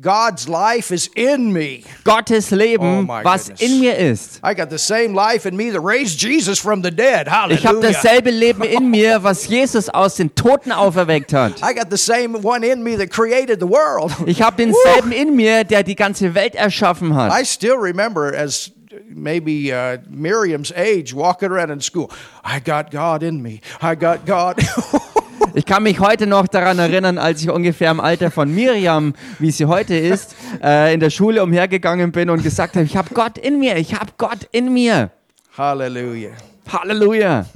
God's 0.01 0.49
life 0.49 0.93
is 0.93 1.11
in 1.17 1.53
me. 1.53 1.83
Gottes 2.05 2.53
Oh 2.53 2.57
Leben, 2.57 3.07
my 3.07 3.23
was 3.25 3.49
goodness. 3.49 3.61
in 3.61 3.81
mir 3.81 3.97
ist. 3.97 4.41
I 4.45 4.55
got 4.55 4.71
the 4.71 4.79
same 4.79 5.13
life 5.13 5.45
in 5.45 5.57
me 5.57 5.71
that 5.71 5.81
raised 5.81 6.19
Jesus 6.21 6.59
from 6.61 6.83
the 6.83 6.91
dead. 6.91 7.27
Hallelujah. 7.27 7.59
Ich 7.59 7.67
habe 7.67 7.81
dasselbe 7.81 8.31
Leben 8.31 8.63
in 8.63 8.91
mir, 8.91 9.23
was 9.25 9.49
Jesus 9.49 9.89
aus 9.89 10.15
den 10.17 10.33
Toten 10.37 10.71
auferweckt 10.71 11.33
hat. 11.33 11.61
I 11.63 11.75
got 11.75 11.91
the 11.91 11.99
same 11.99 12.35
one 12.43 12.63
in 12.63 12.83
me 12.85 12.97
that 12.97 13.11
created 13.11 13.59
the 13.61 13.67
world. 13.67 14.13
Ich 14.27 14.41
habe 14.43 14.57
denselben 14.57 15.11
in 15.11 15.35
mir, 15.35 15.65
der 15.65 15.83
die 15.83 15.97
ganze 15.97 16.35
Welt 16.35 16.55
erschaffen 16.55 17.15
hat. 17.17 17.33
I 17.33 17.45
still 17.45 17.77
remember 17.77 18.33
as 18.35 18.71
maybe 19.09 19.73
uh, 19.73 19.99
Miriam's 20.09 20.71
age 20.73 21.13
walking 21.15 21.51
around 21.51 21.71
in 21.71 21.81
school. 21.81 22.11
I 22.45 22.61
got 22.61 22.91
God 22.91 23.23
in 23.23 23.43
me. 23.43 23.61
I 23.83 23.95
got 23.97 24.27
God. 24.27 24.61
Ich 25.55 25.65
kann 25.65 25.83
mich 25.83 26.01
heute 26.01 26.27
noch 26.27 26.47
daran 26.47 26.79
erinnern, 26.79 27.19
als 27.19 27.43
ich 27.43 27.51
ungefähr 27.51 27.91
im 27.91 28.01
Alter 28.01 28.31
von 28.31 28.55
Miriam, 28.55 29.15
wie 29.39 29.51
sie 29.51 29.67
heute 29.67 29.97
ist, 29.97 30.35
äh, 30.63 30.93
in 30.95 31.01
der 31.01 31.11
Schule 31.11 31.43
umhergegangen 31.43 32.13
bin 32.13 32.31
und 32.31 32.43
gesagt 32.43 32.75
habe, 32.77 32.85
ich 32.85 32.97
habe 32.97 33.09
Gott 33.15 33.39
in 33.39 33.59
mir, 33.59 33.77
ich 33.77 33.95
habe 33.95 34.13
Gott 34.19 34.49
in 34.53 34.73
mir. 34.73 35.11
Hallelujah. 35.57 36.31
Halleluja. 36.71 37.47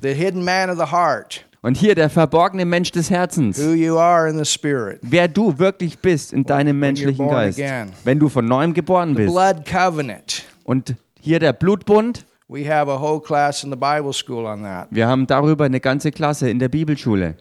The 0.00 0.12
hidden 0.12 0.44
man 0.44 0.68
of 0.70 0.76
the 0.78 0.92
heart, 0.94 1.44
Und 1.62 1.76
hier 1.78 1.94
der 1.94 2.10
verborgene 2.10 2.64
Mensch 2.66 2.90
des 2.92 3.08
Herzens. 3.10 3.58
who 3.58 3.72
you 3.72 3.96
are 3.98 4.28
in 4.28 4.36
the 4.36 4.44
spirit. 4.44 4.98
Wer 5.02 5.28
du 5.28 5.58
wirklich 5.58 5.98
bist 5.98 6.32
in 6.32 6.44
deinem 6.44 6.78
menschlichen 6.78 7.26
Geist. 7.28 7.58
Wenn 8.04 8.18
du 8.18 8.28
von 8.28 8.44
neuem 8.44 8.74
geboren 8.74 9.14
bist. 9.14 9.32
Blood 9.32 9.64
covenant. 9.64 10.44
Und 10.64 10.94
hier 11.20 11.38
der 11.38 11.54
Blutbund. 11.54 12.26
We 12.54 12.68
have 12.68 12.88
a 12.88 13.00
whole 13.00 13.18
class 13.18 13.64
in 13.64 13.70
the 13.70 13.76
Bible 13.76 14.12
school 14.12 14.46
on 14.46 14.62
that. 14.62 14.86
Wir 14.92 15.08
haben 15.08 15.26
darüber 15.26 15.64
eine 15.64 15.80
ganze 15.80 16.12
Klasse 16.12 16.48
in 16.48 16.60
der 16.60 16.68
Bibelschule. 16.68 17.34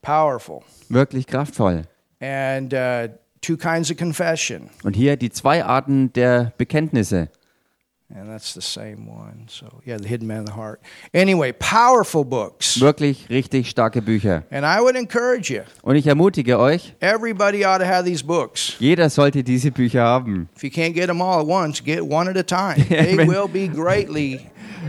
Powerful. 0.00 0.62
Wirklich 0.88 1.26
kraftvoll. 1.26 1.82
And 2.18 2.72
uh, 2.72 3.08
two 3.42 3.58
kinds 3.58 3.90
of 3.90 3.98
confession. 3.98 4.70
Und 4.82 4.96
hier 4.96 5.18
die 5.18 5.28
zwei 5.28 5.62
Arten 5.62 6.14
der 6.14 6.54
Bekenntnisse. 6.56 7.28
And 8.08 8.30
that's 8.30 8.54
the 8.54 8.60
same 8.62 9.06
one. 9.06 9.46
So, 9.48 9.66
yeah, 9.84 9.96
the 9.98 10.06
hidden 10.06 10.28
man 10.28 10.40
of 10.40 10.46
the 10.46 10.52
heart. 10.52 10.80
Anyway, 11.12 11.52
powerful 11.52 12.24
books. 12.24 12.80
Wirklich 12.80 13.28
richtig 13.28 13.68
starke 13.68 14.00
Bücher. 14.00 14.44
And 14.50 14.64
I 14.64 14.80
would 14.80 14.94
encourage 14.94 15.50
you, 15.50 15.62
Und 15.82 15.96
ich 15.96 16.06
ermutige 16.06 16.58
euch, 16.58 16.94
everybody 17.00 17.64
ought 17.66 17.80
to 17.80 17.86
have 17.86 18.04
these 18.04 18.22
books. 18.24 18.76
jeder 18.78 19.10
sollte 19.10 19.42
diese 19.42 19.70
Bücher 19.70 20.04
haben. 20.04 20.48
If 20.56 20.62
you 20.62 20.70
can't 20.70 20.94
get 20.94 21.08
them 21.08 21.20
all 21.20 21.40
at 21.40 21.46
once, 21.46 21.82
get 21.82 22.02
one 22.02 22.30
at 22.30 22.36
a 22.36 22.42
time. 22.42 22.76
They 22.88 23.26
will 23.26 23.48
be 23.48 23.68
greatly 23.68 24.46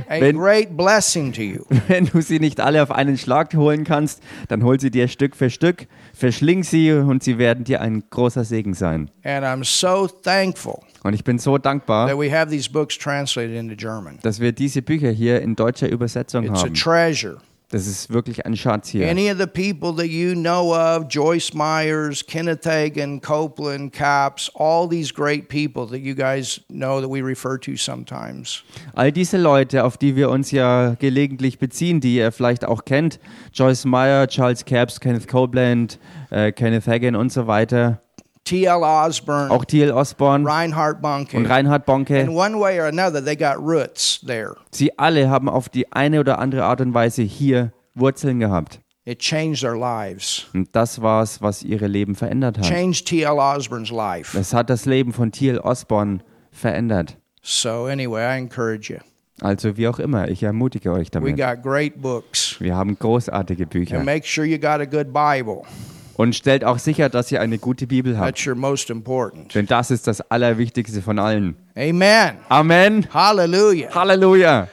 a 0.09 0.19
Wenn- 0.21 0.37
great 0.37 0.75
blessing 0.77 1.31
to 1.33 1.41
you. 1.41 1.63
Wenn 1.87 2.05
du 2.05 2.21
sie 2.21 2.39
nicht 2.39 2.59
alle 2.59 2.81
auf 2.83 2.91
einen 2.91 3.17
Schlag 3.17 3.53
holen 3.55 3.83
kannst, 3.83 4.21
dann 4.47 4.63
hol 4.63 4.79
sie 4.79 4.91
dir 4.91 5.07
Stück 5.07 5.35
für 5.35 5.49
Stück, 5.49 5.87
verschling 6.13 6.63
sie 6.63 6.91
und 6.91 7.23
sie 7.23 7.37
werden 7.37 7.63
dir 7.63 7.81
ein 7.81 8.03
großer 8.09 8.43
Segen 8.43 8.73
sein. 8.73 9.09
And 9.23 9.45
I'm 9.45 9.63
so 9.63 10.07
thankful 10.07 10.79
Und 11.03 11.13
ich 11.13 11.23
bin 11.23 11.37
so 11.39 11.57
dankbar, 11.57 12.07
that 12.07 12.17
we 12.17 12.31
have 12.31 12.49
these 12.49 12.69
books 12.69 12.97
translated 12.97 13.55
into 13.55 13.75
German. 13.75 14.19
dass 14.21 14.39
wir 14.39 14.51
diese 14.51 14.81
Bücher 14.81 15.09
hier 15.11 15.41
in 15.41 15.55
deutscher 15.55 15.89
Übersetzung 15.89 16.45
It's 16.45 16.59
a 16.61 16.65
haben. 16.65 16.73
treasure. 16.73 17.37
Das 17.75 17.87
ist 17.87 18.09
wirklich 18.09 18.45
ein 18.45 18.55
Schatz 18.55 18.87
hier. 18.87 19.05
Any 19.11 19.29
of 19.29 19.37
the 19.37 19.45
people 19.45 19.93
that 19.97 20.09
you 20.09 20.33
know 20.33 20.73
of, 20.73 21.09
Joyce 21.09 21.53
Myers, 21.53 22.25
Kenneth 22.25 22.65
Hagin, 22.65 23.19
Copeland, 23.19 23.91
Capps, 23.91 24.49
all 24.55 24.87
these 24.87 25.13
great 25.13 25.49
people 25.49 25.85
that 25.87 25.99
you 25.99 26.15
guys 26.15 26.61
know 26.69 27.01
that 27.01 27.09
we 27.09 27.21
refer 27.21 27.59
to 27.59 27.75
sometimes. 27.75 28.63
All 28.93 29.11
diese 29.11 29.35
Leute, 29.35 29.83
auf 29.83 29.97
die 29.97 30.15
wir 30.15 30.29
uns 30.29 30.51
ja 30.51 30.95
gelegentlich 30.97 31.59
beziehen, 31.59 31.99
die 31.99 32.15
ihr 32.15 32.31
vielleicht 32.31 32.63
auch 32.63 32.85
kennt, 32.85 33.19
Joyce 33.51 33.83
Meyer, 33.83 34.25
Charles 34.29 34.63
Capps, 34.63 35.01
Kenneth 35.01 35.27
Copeland, 35.27 35.99
äh, 36.29 36.53
Kenneth 36.53 36.87
Hagin 36.87 37.17
und 37.17 37.33
so 37.33 37.45
weiter, 37.45 37.99
T.L. 38.45 38.83
Osborne, 38.83 39.49
auch 39.51 39.65
T.L. 39.65 39.91
Osborne 39.91 40.47
Reinhard 40.47 41.01
Bunke. 41.01 41.35
und 41.35 41.47
Reinhard 41.47 41.81
In 41.81 41.85
Bonke, 41.85 42.29
one 42.29 42.59
way 42.59 42.79
or 42.79 42.85
another, 42.85 43.23
they 43.23 43.35
got 43.35 43.57
roots 43.57 44.21
there. 44.25 44.55
sie 44.71 44.97
alle 44.99 45.29
haben 45.29 45.49
auf 45.49 45.67
die 45.67 45.91
eine 45.91 46.19
oder 46.19 46.37
andere 46.39 46.63
Art 46.63 46.79
und 46.79 46.93
Weise 46.93 47.23
hier 47.23 47.73
Wurzeln 47.95 48.39
gehabt. 48.39 48.79
It 49.07 49.19
changed 49.19 49.61
their 49.61 49.75
lives. 49.75 50.45
Und 50.53 50.75
das 50.75 51.01
war 51.01 51.21
es, 51.23 51.41
was 51.41 51.63
ihre 51.63 51.87
Leben 51.87 52.15
verändert 52.15 52.57
hat. 52.59 52.65
Changed 52.65 53.07
T.L. 53.07 53.37
Osborne's 53.37 53.91
life. 53.91 54.37
Es 54.37 54.53
hat 54.53 54.69
das 54.69 54.85
Leben 54.85 55.11
von 55.13 55.31
T.L. 55.31 55.59
Osborne 55.59 56.19
verändert. 56.51 57.17
So 57.41 57.85
anyway, 57.85 58.21
I 58.35 58.37
encourage 58.39 58.91
you. 58.93 58.99
Also 59.41 59.75
wie 59.77 59.87
auch 59.87 59.99
immer, 59.99 60.29
ich 60.29 60.43
ermutige 60.43 60.91
euch 60.91 61.07
We 61.07 61.11
damit. 61.11 61.37
got 61.37 61.61
great 61.61 62.01
books. 62.01 62.55
Wir 62.59 62.75
haben 62.75 62.97
großartige 62.97 63.67
Bücher. 63.67 63.97
And 63.97 64.05
make 64.05 64.25
sure 64.25 64.45
you 64.45 64.57
got 64.57 64.79
a 64.81 64.85
good 64.85 65.11
Bible. 65.13 65.63
Und 66.17 66.33
stellt 66.35 66.63
auch 66.63 66.79
sicher, 66.79 67.09
dass 67.09 67.31
ihr 67.31 67.41
eine 67.41 67.57
gute 67.57 67.87
Bibel 67.87 68.17
habt. 68.17 68.35
That's 68.37 68.47
your 68.47 68.55
most 68.55 68.89
important. 68.89 69.53
Denn 69.53 69.65
das 69.65 69.91
ist 69.91 70.07
das 70.07 70.21
Allerwichtigste 70.31 71.01
von 71.01 71.19
allen. 71.19 71.55
Amen. 71.75 72.37
Amen. 72.47 73.07
Hallelujah. 73.13 73.93
Halleluja. 73.93 74.69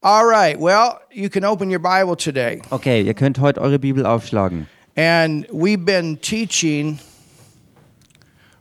All 0.00 0.24
right. 0.24 0.58
Well, 0.58 0.98
you 1.12 1.28
can 1.28 1.44
open 1.44 1.70
your 1.70 1.80
Bible 1.80 2.16
today. 2.16 2.62
Okay, 2.70 3.02
ihr 3.02 3.14
könnt 3.14 3.38
heute 3.40 3.60
eure 3.60 3.78
Bibel 3.78 4.06
aufschlagen. 4.06 4.66
And 4.96 5.46
we've 5.50 5.84
been 5.84 6.18
teaching 6.20 6.98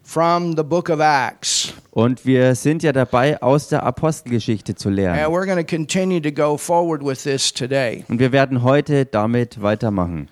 from 0.03 0.55
the 0.57 0.63
book 0.63 0.89
of 0.89 0.99
Acts. 0.99 1.73
Und 1.91 2.25
wir 2.25 2.55
sind 2.55 2.83
ja 2.83 2.91
dabei, 2.91 3.41
aus 3.41 3.69
der 3.69 3.83
Apostelgeschichte 3.83 4.75
zu 4.75 4.89
And 4.89 4.97
lernen. 4.97 5.31
we're 5.31 5.45
going 5.45 5.57
to 5.57 5.63
continue 5.63 6.21
to 6.21 6.31
go 6.31 6.57
forward 6.57 7.01
with 7.03 7.23
this 7.23 7.53
today. 7.53 8.03
Und 8.09 8.19
wir 8.19 8.31
werden 8.33 8.63
heute 8.63 9.05
damit 9.05 9.61
weitermachen. 9.61 10.27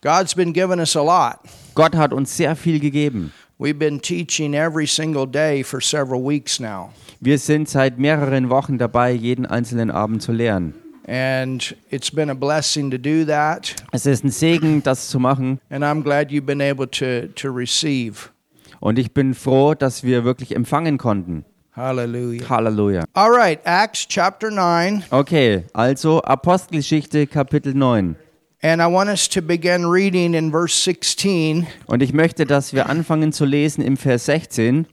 God's 0.00 0.32
been 0.32 0.52
giving 0.52 0.78
us 0.78 0.94
a 0.94 1.02
lot. 1.02 1.40
Gott 1.74 1.96
hat 1.96 2.12
uns 2.12 2.36
sehr 2.36 2.54
viel 2.54 2.78
gegeben. 2.78 3.32
We've 3.58 3.78
been 3.78 4.00
teaching 4.00 4.54
every 4.54 4.86
single 4.86 5.26
day 5.26 5.64
for 5.64 5.80
several 5.80 6.22
weeks 6.22 6.60
now. 6.60 6.92
Wir 7.20 7.36
sind 7.38 7.68
seit 7.68 7.98
mehreren 7.98 8.48
Wochen 8.48 8.78
dabei, 8.78 9.10
jeden 9.10 9.44
einzelnen 9.44 9.90
Abend 9.90 10.22
zu 10.22 10.30
lernen. 10.30 10.74
And 11.08 11.74
it's 11.90 12.12
been 12.12 12.30
a 12.30 12.34
blessing 12.34 12.92
to 12.92 12.98
do 12.98 13.24
that. 13.24 13.74
Es 13.90 14.06
ist 14.06 14.22
ein 14.22 14.30
Segen, 14.30 14.84
das 14.84 15.08
zu 15.08 15.18
machen. 15.18 15.58
And 15.68 15.82
I'm 15.82 16.04
glad 16.04 16.30
you've 16.30 16.46
been 16.46 16.60
able 16.60 16.86
to, 16.86 17.26
to 17.34 17.50
receive. 17.50 18.30
Und 18.78 19.00
ich 19.00 19.12
bin 19.12 19.34
froh, 19.34 19.74
dass 19.74 20.04
wir 20.04 20.22
wirklich 20.22 20.54
empfangen 20.54 20.96
konnten. 20.96 21.44
Hallelujah. 21.72 22.48
Halleluja. 22.48 23.04
All 23.14 23.30
right, 23.30 23.58
Acts 23.64 24.06
chapter 24.06 24.52
9. 24.52 25.04
Okay, 25.10 25.64
also 25.72 26.22
Apostelgeschichte 26.22 27.26
Kapitel 27.26 27.74
9. 27.74 28.14
And 28.60 28.82
I 28.82 28.86
want 28.86 29.08
us 29.08 29.28
to 29.28 29.40
begin 29.40 29.84
reading 29.86 30.34
in 30.34 30.50
verse 30.50 30.74
16. 30.74 31.66
Und 31.86 32.02
ich 32.02 32.12
möchte, 32.12 32.44
dass 32.44 32.72
wir 32.72 32.88
anfangen 32.88 33.32
zu 33.32 33.44
lesen 33.44 33.82
im 33.82 33.96
Vers 33.96 34.24
16. 34.26 34.86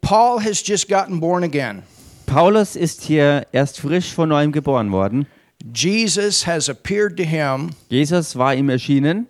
Paul 0.00 0.40
has 0.42 0.62
just 0.66 0.88
gotten 0.88 1.20
born 1.20 1.44
again. 1.44 1.82
Paulus 2.26 2.76
ist 2.76 3.02
hier 3.02 3.46
erst 3.52 3.80
frisch 3.80 4.12
von 4.14 4.30
neuem 4.30 4.52
geboren 4.52 4.92
worden. 4.92 5.26
Jesus 5.74 6.46
has 6.46 6.68
appeared 6.68 7.16
to 7.16 7.24
him 7.24 7.70
Jesus 7.88 8.36
war 8.36 8.54
ihm 8.54 8.68
erschienen 8.68 9.26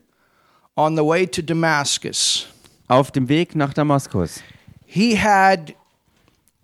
on 0.76 0.94
the 0.94 1.02
way 1.02 1.26
to 1.26 1.42
Damascus. 1.42 2.46
auf 2.86 3.10
dem 3.10 3.28
Weg 3.28 3.56
nach 3.56 3.72
Damaskus. 3.72 4.42
He 4.84 5.16
had 5.16 5.74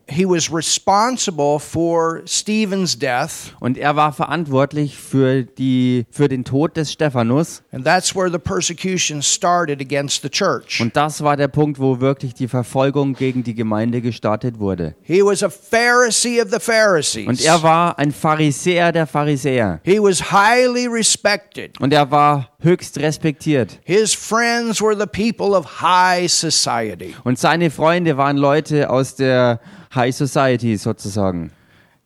he 0.06 0.26
was 0.26 0.52
responsible 0.52 1.58
for 1.58 2.23
Stephen's 2.26 2.99
death, 2.99 3.54
Und 3.61 3.78
er 3.78 3.96
war 3.96 4.12
verantwortlich 4.12 4.96
für, 4.96 5.42
die, 5.44 6.04
für 6.11 6.28
den 6.28 6.44
Tod 6.44 6.76
des 6.76 6.92
Stephanus. 6.92 7.62
and 7.73 7.84
that's 7.84 8.14
where 8.14 8.30
the 8.30 8.38
persecution 8.38 9.23
started 9.23 9.80
against 9.80 10.23
the 10.23 10.28
church. 10.28 10.80
Und 10.80 10.94
das 10.96 11.23
war 11.23 11.37
der 11.37 11.49
Punkt, 11.49 11.78
wo 11.78 12.00
wirklich 12.00 12.34
die 12.34 12.49
Verfolgung 12.49 13.14
gegen 13.14 13.42
die 13.42 13.54
Gemeinde 13.54 14.00
gestartet 14.00 14.58
wurde. 14.58 14.94
He 15.02 15.23
was 15.23 15.42
a 15.42 15.49
Pharisee 15.49 16.40
of 16.42 16.50
the 16.50 16.61
Pharisees. 16.61 17.26
Und 17.26 17.40
er 17.44 17.62
war 17.62 17.99
ein 17.99 18.12
Pharisäer 18.12 18.92
der 18.92 19.06
Pharisäer. 19.06 19.80
he 19.84 19.99
was 19.99 20.30
highly 20.32 20.87
respected. 20.87 21.80
Und 21.80 21.92
er 21.92 22.11
war 22.11 22.50
höchst 22.61 22.99
respektiert. 22.99 23.78
His 23.84 24.14
friends 24.14 24.80
were 24.80 24.96
the 24.99 25.06
people 25.06 25.56
of 25.56 25.80
high 25.80 26.30
society. 26.30 27.14
Und 27.25 27.38
seine 27.38 27.70
Freunde 27.70 28.16
waren 28.16 28.37
Leute 28.37 28.90
aus 28.90 29.14
der 29.16 29.61
High 29.94 30.12
Society 30.12 30.76
sozusagen. 30.76 31.50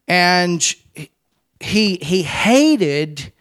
And 0.06 0.62
he 1.60 1.98
he 2.02 2.22
hated 2.22 3.32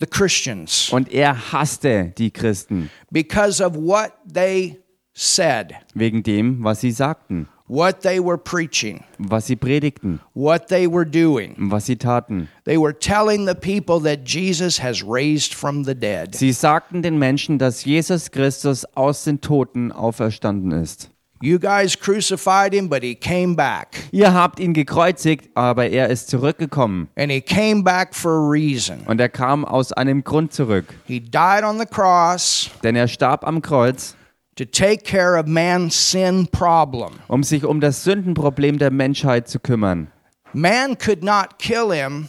the 0.00 0.06
Christians 0.06 0.90
Und 0.92 1.12
er 1.12 1.52
hasste 1.52 2.12
die 2.16 2.30
Christen 2.30 2.90
because 3.10 3.60
of 3.64 3.76
what 3.76 4.12
they 4.26 4.78
said, 5.14 5.74
wegen 5.94 6.22
dem, 6.22 6.62
was 6.64 6.80
sie 6.80 6.90
sagten, 6.90 7.48
what 7.68 8.02
they 8.02 8.18
were 8.18 8.36
preaching, 8.36 9.04
was 9.18 9.46
sie 9.46 9.56
predigten, 9.56 10.20
what 10.34 10.68
they 10.68 10.86
were 10.86 11.04
doing. 11.06 11.54
was 11.70 11.86
sie 11.86 11.96
taten. 11.96 12.48
They 12.64 12.76
were 12.76 12.92
telling 12.92 13.46
the 13.46 13.54
people 13.54 14.00
that 14.00 14.24
Jesus 14.24 14.78
has 14.78 15.02
raised 15.02 15.54
from 15.54 15.84
the 15.84 15.94
dead. 15.94 16.34
Sie 16.34 16.52
sagten 16.52 17.02
den 17.02 17.18
Menschen, 17.18 17.58
dass 17.58 17.84
Jesus 17.84 18.30
Christus 18.30 18.84
aus 18.94 19.24
den 19.24 19.40
Toten 19.40 19.92
auferstanden 19.92 20.72
ist. 20.72 21.10
You 21.42 21.58
guys 21.58 21.98
crucified 21.98 22.72
him, 22.72 22.88
but 22.88 23.02
he 23.02 23.14
came 23.14 23.54
back. 23.54 24.08
Ihr 24.12 24.32
habt 24.32 24.60
ihn 24.60 24.72
gekreuzigt, 24.72 25.50
aber 25.54 25.88
er 25.88 26.08
ist 26.08 26.28
zurückgekommen. 26.28 27.08
And 27.16 27.30
he 27.30 27.40
came 27.40 27.82
back 27.82 28.14
for 28.14 28.32
a 28.32 28.48
reason. 28.50 29.00
Und 29.06 29.20
er 29.20 29.28
kam 29.28 29.64
aus 29.64 29.92
einem 29.92 30.24
Grund 30.24 30.52
zurück. 30.52 30.86
He 31.06 31.20
died 31.20 31.64
on 31.64 31.78
the 31.78 31.86
cross. 31.86 32.70
Denn 32.82 32.96
er 32.96 33.08
starb 33.08 33.46
am 33.46 33.60
Kreuz. 33.60 34.16
to 34.56 34.64
take 34.64 35.02
care 35.04 35.36
of 35.36 35.46
man's 35.46 35.96
sin 35.96 36.46
problem. 36.46 37.10
um 37.28 37.42
sich 37.42 37.64
um 37.64 37.80
das 37.80 38.04
Sündenproblem 38.04 38.78
der 38.78 38.90
Menschheit 38.90 39.48
zu 39.48 39.58
kümmern. 39.58 40.08
Man 40.52 40.96
could 40.96 41.24
not 41.24 41.58
kill 41.58 41.90
him. 41.92 42.28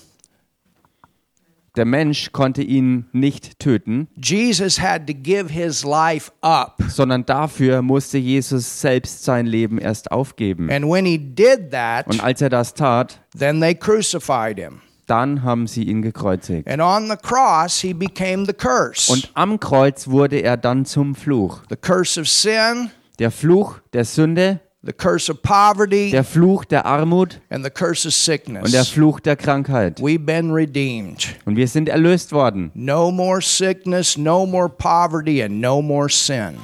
Der 1.75 1.86
Mensch 1.86 2.32
konnte 2.32 2.62
ihn 2.62 3.05
nicht 3.12 3.60
töten, 3.60 4.08
Jesus 4.15 4.79
had 4.82 5.08
to 5.08 5.13
give 5.13 5.51
his 5.51 5.84
life 5.84 6.32
up. 6.41 6.77
sondern 6.88 7.25
dafür 7.25 7.82
musste 7.82 8.17
Jesus 8.17 8.82
selbst 8.82 9.24
sein 9.24 9.46
Leben 9.46 9.77
erst 9.77 10.12
aufgeben. 10.12 10.70
And 10.72 10.86
when 10.89 11.05
he 11.05 11.17
did 11.17 11.72
that, 11.72 12.08
Und 12.08 12.24
als 12.24 12.41
er 12.41 12.50
das 12.50 12.74
tat, 12.74 13.20
then 13.38 13.60
they 13.60 13.75
crucified 13.75 14.58
him. 14.58 14.82
dann 15.08 15.44
haben 15.44 15.67
sie 15.67 15.84
ihn 15.84 16.01
gekreuzigt. 16.01 16.67
And 16.67 16.82
on 16.82 17.08
the 17.10 17.15
cross, 17.22 17.79
he 17.79 17.94
became 17.94 18.46
the 18.46 18.53
curse. 18.53 19.12
Und 19.12 19.29
am 19.34 19.60
Kreuz 19.60 20.08
wurde 20.08 20.38
er 20.39 20.58
dann 20.58 20.86
zum 20.86 21.13
Fluch. 21.13 21.62
the 21.70 21.75
curse 21.75 22.20
of 22.20 22.27
sin, 22.27 22.89
Der 23.20 23.32
Fluch 23.32 23.79
der 23.94 24.03
Sünde, 24.05 24.60
the 24.86 24.94
curse 24.94 25.32
of 25.32 25.42
poverty, 25.42 26.12
der 26.12 26.24
Fluch 26.24 26.65
der 26.65 26.86
Armut 26.86 27.39
and 27.50 27.63
the 27.63 27.72
curse 27.72 28.08
of 28.08 28.13
und 28.13 28.27
der 28.27 28.38
sickness. 28.38 28.89
Fluch 28.89 29.20
der 29.20 29.36
Krankheit. 29.36 30.00
We've 30.00 30.25
been 30.25 30.51
redeemed. 30.51 31.36
Und 31.46 31.56
wir 31.56 31.68
sind 31.68 31.89
erlöst 31.89 32.32
worden. 32.32 32.72
No 32.75 33.12
more 33.12 33.42
sickness, 33.42 34.18
no 34.18 34.46
more 34.46 34.70
poverty, 34.70 35.42
and 35.44 35.60
no 35.60 35.82
more 35.82 36.10
sin. 36.10 36.58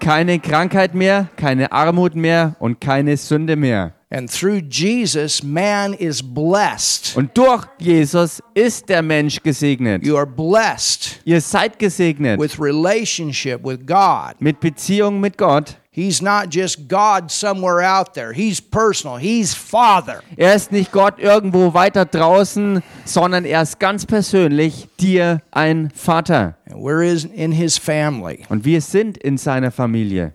Keine 0.00 0.38
Krankheit 0.38 0.94
mehr, 0.94 1.28
keine 1.36 1.72
Armut 1.72 2.14
mehr 2.14 2.56
und 2.60 2.80
keine 2.80 3.16
Sünde 3.16 3.56
mehr. 3.56 3.94
And 4.10 4.30
through 4.30 4.62
Jesus, 4.70 5.42
man 5.42 5.92
is 5.92 6.22
blessed. 6.22 7.14
Und 7.14 7.36
durch 7.36 7.66
Jesus 7.78 8.42
ist 8.54 8.88
der 8.88 9.02
Mensch 9.02 9.42
gesegnet. 9.42 10.02
You 10.02 10.16
are 10.16 10.26
blessed 10.26 11.20
Ihr 11.24 11.42
seid 11.42 11.78
gesegnet 11.78 12.40
with 12.40 12.58
relationship 12.58 13.62
with 13.62 13.80
God. 13.84 14.40
mit 14.40 14.60
Beziehung 14.60 15.20
mit 15.20 15.36
Gott. 15.36 15.76
He's 15.98 16.22
not 16.22 16.50
just 16.50 16.86
God 16.86 17.28
somewhere 17.28 17.82
out 17.82 18.14
there. 18.14 18.32
He's 18.32 18.60
personal. 18.60 19.16
He's 19.16 19.52
Father. 19.52 20.22
Er 20.36 20.54
ist 20.54 20.70
nicht 20.70 20.92
Gott 20.92 21.18
irgendwo 21.18 21.74
weiter 21.74 22.04
draußen, 22.04 22.84
sondern 23.04 23.44
er 23.44 23.62
ist 23.62 23.80
ganz 23.80 24.06
persönlich 24.06 24.86
dir 25.00 25.42
ein 25.50 25.90
Vater. 25.90 26.56
And 26.70 26.84
we're 26.84 27.02
in 27.34 27.50
his 27.50 27.78
family. 27.78 28.44
Und 28.48 28.64
wir 28.64 28.80
sind 28.80 29.18
in 29.18 29.38
seiner 29.38 29.72
Familie. 29.72 30.34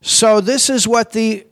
So 0.00 0.40
this 0.40 0.68
is 0.68 0.88
what 0.88 1.12
the 1.12 1.44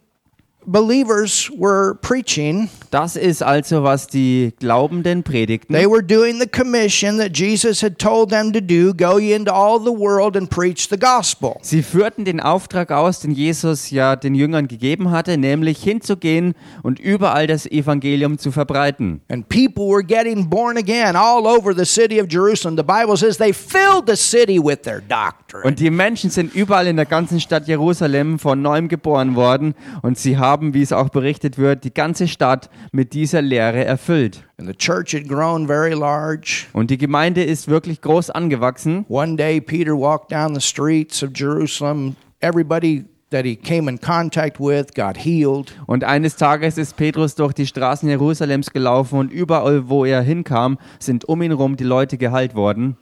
believers 0.67 1.51
were 1.57 1.95
preaching. 2.03 2.69
Das 2.91 3.17
ist 3.17 3.43
also, 3.43 3.83
was 3.83 4.07
die 4.07 4.53
Glaubenden 4.59 5.23
predigten. 5.23 5.75
They 5.75 5.87
were 5.87 6.03
doing 6.03 6.41
the 6.41 6.47
commission 6.47 7.19
that 7.19 7.37
Jesus 7.37 7.83
had 7.83 7.99
told 7.99 8.31
them 8.31 8.53
to 8.53 8.61
do 8.61 8.93
go 8.93 9.19
ye 9.19 9.33
into 9.35 9.53
all 9.53 9.79
the 9.79 9.93
world 9.93 10.37
and 10.37 10.49
preach 10.49 10.89
the 10.89 10.99
gospel. 10.99 11.57
Sie 11.63 11.83
führten 11.83 12.25
den 12.25 12.41
Auftrag 12.41 12.91
aus, 12.91 13.21
den 13.21 13.33
Jesus 13.33 13.91
ja 13.91 14.17
den 14.17 14.35
Jüngern 14.35 14.69
gegeben 14.69 15.11
hatte, 15.11 15.37
nämlich 15.37 15.83
hinzugehen 15.83 16.55
und 16.83 16.99
überall 16.99 17.47
das 17.47 17.67
Evangelium 17.67 18.39
zu 18.39 18.51
verbreiten. 18.51 19.21
And 19.29 19.49
people 19.49 19.89
were 19.89 20.03
getting 20.03 20.49
born 20.49 20.77
again 20.77 21.17
all 21.17 21.47
over 21.47 21.75
the 21.75 21.85
city 21.85 22.21
of 22.21 22.29
Jerusalem. 22.31 22.77
The 22.77 22.83
Bible 22.83 23.17
says 23.17 23.37
they 23.37 23.53
filled 23.53 24.05
the 24.07 24.17
city 24.17 24.59
with 24.59 24.83
their 24.83 25.01
doctrine. 25.01 25.65
Und 25.65 25.81
die 25.81 25.91
Menschen 25.91 26.31
sind 26.31 26.55
überall 26.55 26.87
in 26.87 26.97
der 26.97 27.07
ganzen 27.07 27.41
Stadt 27.41 27.69
Jerusalem 27.69 28.39
von 28.39 28.63
neuem 28.63 28.89
geboren 28.89 29.37
worden 29.37 29.75
und 30.03 30.19
sie 30.19 30.39
haben, 30.39 30.56
wie 30.61 30.83
es 30.83 30.93
auch 30.93 31.09
berichtet 31.09 31.59
wird, 31.59 31.85
die 31.85 31.93
ganze 31.93 32.29
Stadt 32.29 32.71
mit 32.93 33.13
dieser 33.13 33.43
Lehre 33.43 33.85
erfüllt. 33.85 34.45
And 34.59 34.69
the 34.69 34.75
church 34.75 35.15
had 35.15 35.29
grown 35.29 35.67
very 35.67 35.95
large. 35.95 36.67
Und 36.73 36.91
die 36.91 36.99
Gemeinde 36.99 37.45
ist 37.45 37.69
wirklich 37.69 38.01
groß 38.01 38.31
angewachsen. 38.31 39.05
One 39.09 39.37
day, 39.37 39.61
Peter 39.61 39.93
walked 39.93 40.33
down 40.33 40.55
the 40.55 40.61
streets 40.61 41.23
of 41.23 41.31
Jerusalem. 41.35 42.17
Everybody 42.41 43.05
that 43.31 43.45
he 43.45 43.57
came 43.57 43.89
in 43.89 43.99
contact 43.99 44.61
with 44.61 44.95
got 44.95 45.17
healed. 45.17 45.75
Und 45.87 46.05
eines 46.05 46.37
Tages 46.37 46.79
ist 46.79 46.97
Petrus 46.97 47.35
durch 47.35 47.53
die 47.53 47.67
Straßen 47.67 48.09
Jerusalems 48.09 48.71
gelaufen 48.71 49.19
und 49.19 49.33
überall, 49.33 49.89
wo 49.89 50.05
er 50.05 50.23
hinkam, 50.23 50.79
sind 50.99 51.25
um 51.25 51.43
ihn 51.43 51.51
herum 51.51 51.77
die 51.77 51.85
Leute 51.85 52.19
geheilt 52.19 52.55
worden. 52.55 52.97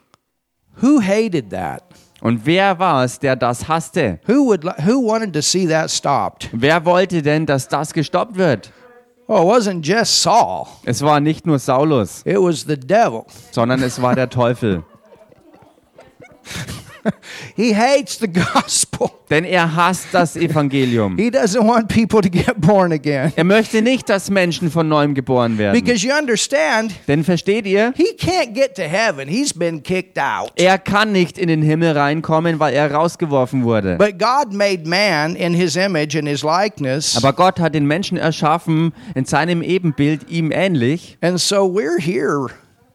Who 0.80 1.00
hated 1.00 1.50
that? 1.50 1.82
Und 2.24 2.46
wer 2.46 2.78
war 2.78 3.04
es, 3.04 3.18
der 3.18 3.37
das 3.37 3.68
hasste? 3.68 4.18
Who 4.26 4.46
would? 4.46 4.64
Who 4.64 5.06
wanted 5.06 5.34
to 5.34 5.42
see 5.42 5.68
that 5.68 5.90
stopped? 5.90 6.48
Wer 6.52 6.87
wollte 6.87 7.20
denn, 7.20 7.44
dass 7.44 7.68
das 7.68 7.92
gestoppt 7.92 8.38
wird? 8.38 8.72
Oh, 9.26 9.42
it 9.42 9.46
wasn't 9.46 9.82
just 9.87 10.22
Saul. 10.22 10.66
Es 10.87 11.02
war 11.02 11.20
nicht 11.20 11.44
nur 11.44 11.58
Saulus, 11.58 12.22
It 12.24 12.38
was 12.38 12.62
the 12.62 12.78
devil. 12.78 13.24
sondern 13.50 13.82
es 13.82 14.00
war 14.00 14.14
der 14.14 14.30
Teufel. 14.30 14.84
He 17.56 17.74
hates 17.74 18.18
the 18.18 18.28
gospel. 18.28 19.10
Denn 19.30 19.44
er 19.44 19.74
hasst 19.74 20.08
das 20.12 20.36
Evangelium. 20.36 21.16
He 21.16 21.30
doesn't 21.30 21.66
want 21.66 21.88
people 21.88 22.20
to 22.20 22.28
get 22.28 22.60
born 22.60 22.92
again. 22.92 23.32
Er 23.36 23.44
möchte 23.44 23.80
nicht, 23.80 24.08
dass 24.08 24.28
Menschen 24.30 24.70
von 24.70 24.88
neuem 24.88 25.14
geboren 25.14 25.56
werden. 25.56 25.72
Because 25.72 26.06
you 26.06 26.12
understand, 26.14 26.92
Denn 27.08 27.24
versteht 27.24 27.66
ihr? 27.66 27.94
he 27.96 28.14
can't 28.18 28.52
get 28.52 28.74
to 28.74 28.82
heaven. 28.82 29.26
He's 29.26 29.52
been 29.54 29.82
kicked 29.82 30.18
out. 30.18 30.52
Er 30.56 30.78
kann 30.78 31.12
nicht 31.12 31.38
in 31.38 31.48
den 31.48 31.62
Himmel 31.62 31.96
reinkommen, 31.96 32.60
weil 32.60 32.74
er 32.74 32.92
rausgeworfen 32.92 33.64
wurde. 33.64 33.96
But 33.96 34.18
God 34.18 34.52
made 34.52 34.86
man 34.86 35.36
in 35.36 35.54
his 35.54 35.76
image 35.76 36.14
and 36.16 36.28
his 36.28 36.42
likeness. 36.42 37.16
Aber 37.16 37.32
Gott 37.32 37.58
hat 37.58 37.74
den 37.74 37.86
Menschen 37.86 38.18
erschaffen 38.18 38.92
in 39.14 39.24
seinem 39.24 39.62
Ebenbild 39.62 40.28
ihm 40.30 40.52
ähnlich. 40.52 41.16
And 41.22 41.40
so 41.40 41.64
we're 41.64 41.98
here 41.98 42.50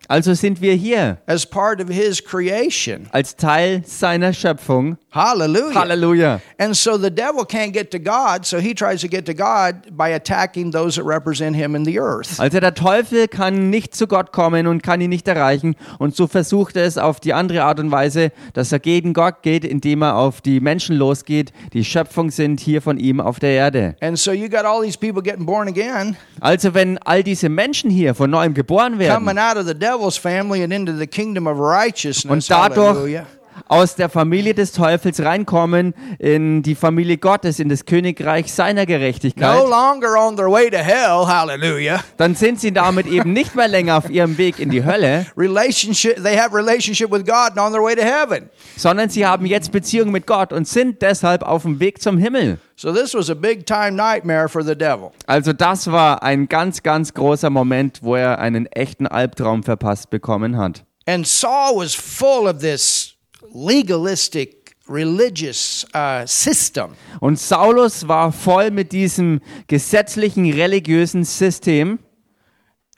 Also 0.10 0.34
sind 0.34 0.60
wir 0.60 0.74
hier 0.74 1.20
as 1.28 1.46
part 1.46 1.80
of 1.80 1.88
his 1.88 2.24
creation. 2.24 3.08
als 3.12 3.36
Teil 3.36 3.84
seiner 3.86 4.34
Schöpfung. 4.34 4.98
Hallelujah. 5.12 5.74
Halleluja. 5.74 6.42
And 6.60 6.76
so 6.78 6.96
the 6.98 7.10
devil 7.10 7.44
can't 7.44 7.74
get 7.74 7.90
to 7.92 8.00
God, 8.00 8.46
so 8.46 8.60
he 8.60 8.76
tries 8.76 9.02
to 9.02 9.08
get 9.08 9.26
to 9.26 9.34
God 9.34 9.96
by 9.98 10.10
attacking 10.10 10.72
those 10.72 10.96
that 10.98 11.06
represent 11.06 11.56
him 11.56 11.74
in 11.76 11.84
the 11.84 12.00
earth. 12.00 12.40
Also 12.40 12.60
der 12.60 12.76
Teufel 12.76 13.28
kann 13.28 13.72
nicht 13.72 13.96
zu 13.96 14.06
Gott 14.06 14.32
kommen 14.32 14.68
und 14.68 14.84
kann 14.84 15.02
ihn 15.02 15.10
nicht 15.10 15.28
erreichen. 15.28 15.76
Und 15.98 16.16
so 16.16 16.28
versucht 16.28 16.76
er 16.76 16.86
es 16.86 16.98
auf 17.00 17.20
die 17.20 17.34
andere 17.34 17.64
Art 17.64 17.80
und 17.80 17.92
Weise, 17.92 18.32
dass 18.54 18.72
er 18.72 18.80
gegen 18.80 19.14
Gott 19.14 19.42
geht, 19.42 19.66
indem 19.66 20.04
er 20.04 20.16
auf 20.16 20.42
die 20.42 20.60
Menschen 20.60 20.96
losgeht, 20.96 21.54
die 21.74 21.84
Schöpfung 21.84 22.30
sind 22.30 22.60
hier 22.60 22.82
von 22.82 22.98
ihm 22.98 23.20
auf 23.20 23.40
der 23.40 23.52
Erde. 23.52 23.96
And 24.02 24.18
so 24.20 24.32
you 24.32 24.48
got 24.48 24.66
all 24.66 24.84
these 24.84 24.98
people 24.98 25.24
getting 25.24 25.46
born 25.46 25.68
again, 25.68 26.18
Also 26.40 26.76
wenn 26.76 27.00
all 27.00 27.24
diese 27.24 27.50
Menschen 27.50 27.90
hier 27.90 28.14
von 28.14 28.30
neuem 28.30 28.54
geboren 28.54 29.00
werden 29.00 29.16
coming 29.26 29.40
out 29.40 29.58
of 29.58 29.66
the 29.66 29.74
devil's 29.74 30.18
family 30.18 30.64
and 30.64 30.72
into 30.72 30.96
the 30.96 31.08
kingdom 31.08 31.48
of 31.48 31.58
righteousness. 31.60 32.26
und 32.32 32.50
dadurch 32.50 32.78
Hallelujah. 32.96 33.26
Aus 33.68 33.96
der 33.96 34.10
Familie 34.10 34.54
des 34.54 34.72
Teufels 34.72 35.24
reinkommen 35.24 35.94
in 36.18 36.64
die 36.64 36.76
Familie 36.76 37.18
Gottes, 37.18 37.60
in 37.60 37.70
das 37.70 37.86
Königreich 37.86 38.52
seiner 38.52 38.82
No 38.82 38.88
Gerechtigkeit, 38.88 39.68
longer 39.68 40.16
on 40.18 40.36
their 40.36 40.50
way 40.50 40.70
to 40.70 40.78
hell. 40.78 41.26
Hallelujah. 41.28 42.04
dann 42.18 42.36
sind 42.36 42.60
sie 42.60 42.72
damit 42.72 43.08
eben 43.08 43.34
nicht 43.34 43.56
mehr 43.56 43.68
länger 43.68 43.98
auf 43.98 44.10
ihrem 44.10 44.38
Weg 44.38 44.60
in 44.60 44.70
die 44.70 44.84
Hölle, 44.84 45.26
Relationship. 45.38 46.24
They 46.24 46.38
have 46.38 46.56
relationship 46.56 47.12
with 47.12 47.26
God 47.26 47.52
and 47.52 47.60
on 47.60 47.72
their 47.72 47.84
way 47.84 47.96
to 47.96 48.02
heaven. 48.04 48.50
sondern 48.76 49.10
sie 49.10 49.26
haben 49.26 49.46
jetzt 49.46 49.72
Beziehung 49.72 50.12
mit 50.12 50.26
Gott 50.28 50.54
und 50.54 50.68
sind 50.68 51.02
deshalb 51.02 51.44
auf 51.44 51.64
dem 51.64 51.80
Weg 51.80 52.02
zum 52.02 52.18
Himmel. 52.18 52.60
So 52.76 52.94
this 52.94 53.14
was 53.14 53.30
a 53.30 53.34
big 53.34 53.66
time 53.66 53.92
nightmare 53.92 54.48
for 54.48 54.64
the 54.64 54.76
devil. 54.76 55.12
Also 55.28 55.52
das 55.52 55.92
war 55.92 56.24
ein 56.24 56.48
ganz, 56.48 56.82
ganz 56.82 57.14
großer 57.14 57.50
Moment, 57.50 58.00
wo 58.02 58.16
er 58.16 58.40
einen 58.40 58.68
echten 58.68 59.06
Albtraum 59.06 59.64
verpasst 59.64 60.10
bekommen 60.10 60.58
hat. 60.58 60.86
And 61.06 61.28
Saul 61.28 61.76
was 61.78 61.94
full 61.94 62.48
of 62.48 62.60
this 62.60 63.09
legalistic 63.54 64.76
religious 64.88 65.86
uh, 65.94 66.26
system. 66.26 66.96
Und 67.20 67.40
Saulus 67.40 68.08
war 68.08 68.32
voll 68.32 68.72
mit 68.72 68.92
diesem 68.92 69.40
gesetzlichen 69.68 70.52
religiösen 70.52 71.24
System 71.24 72.00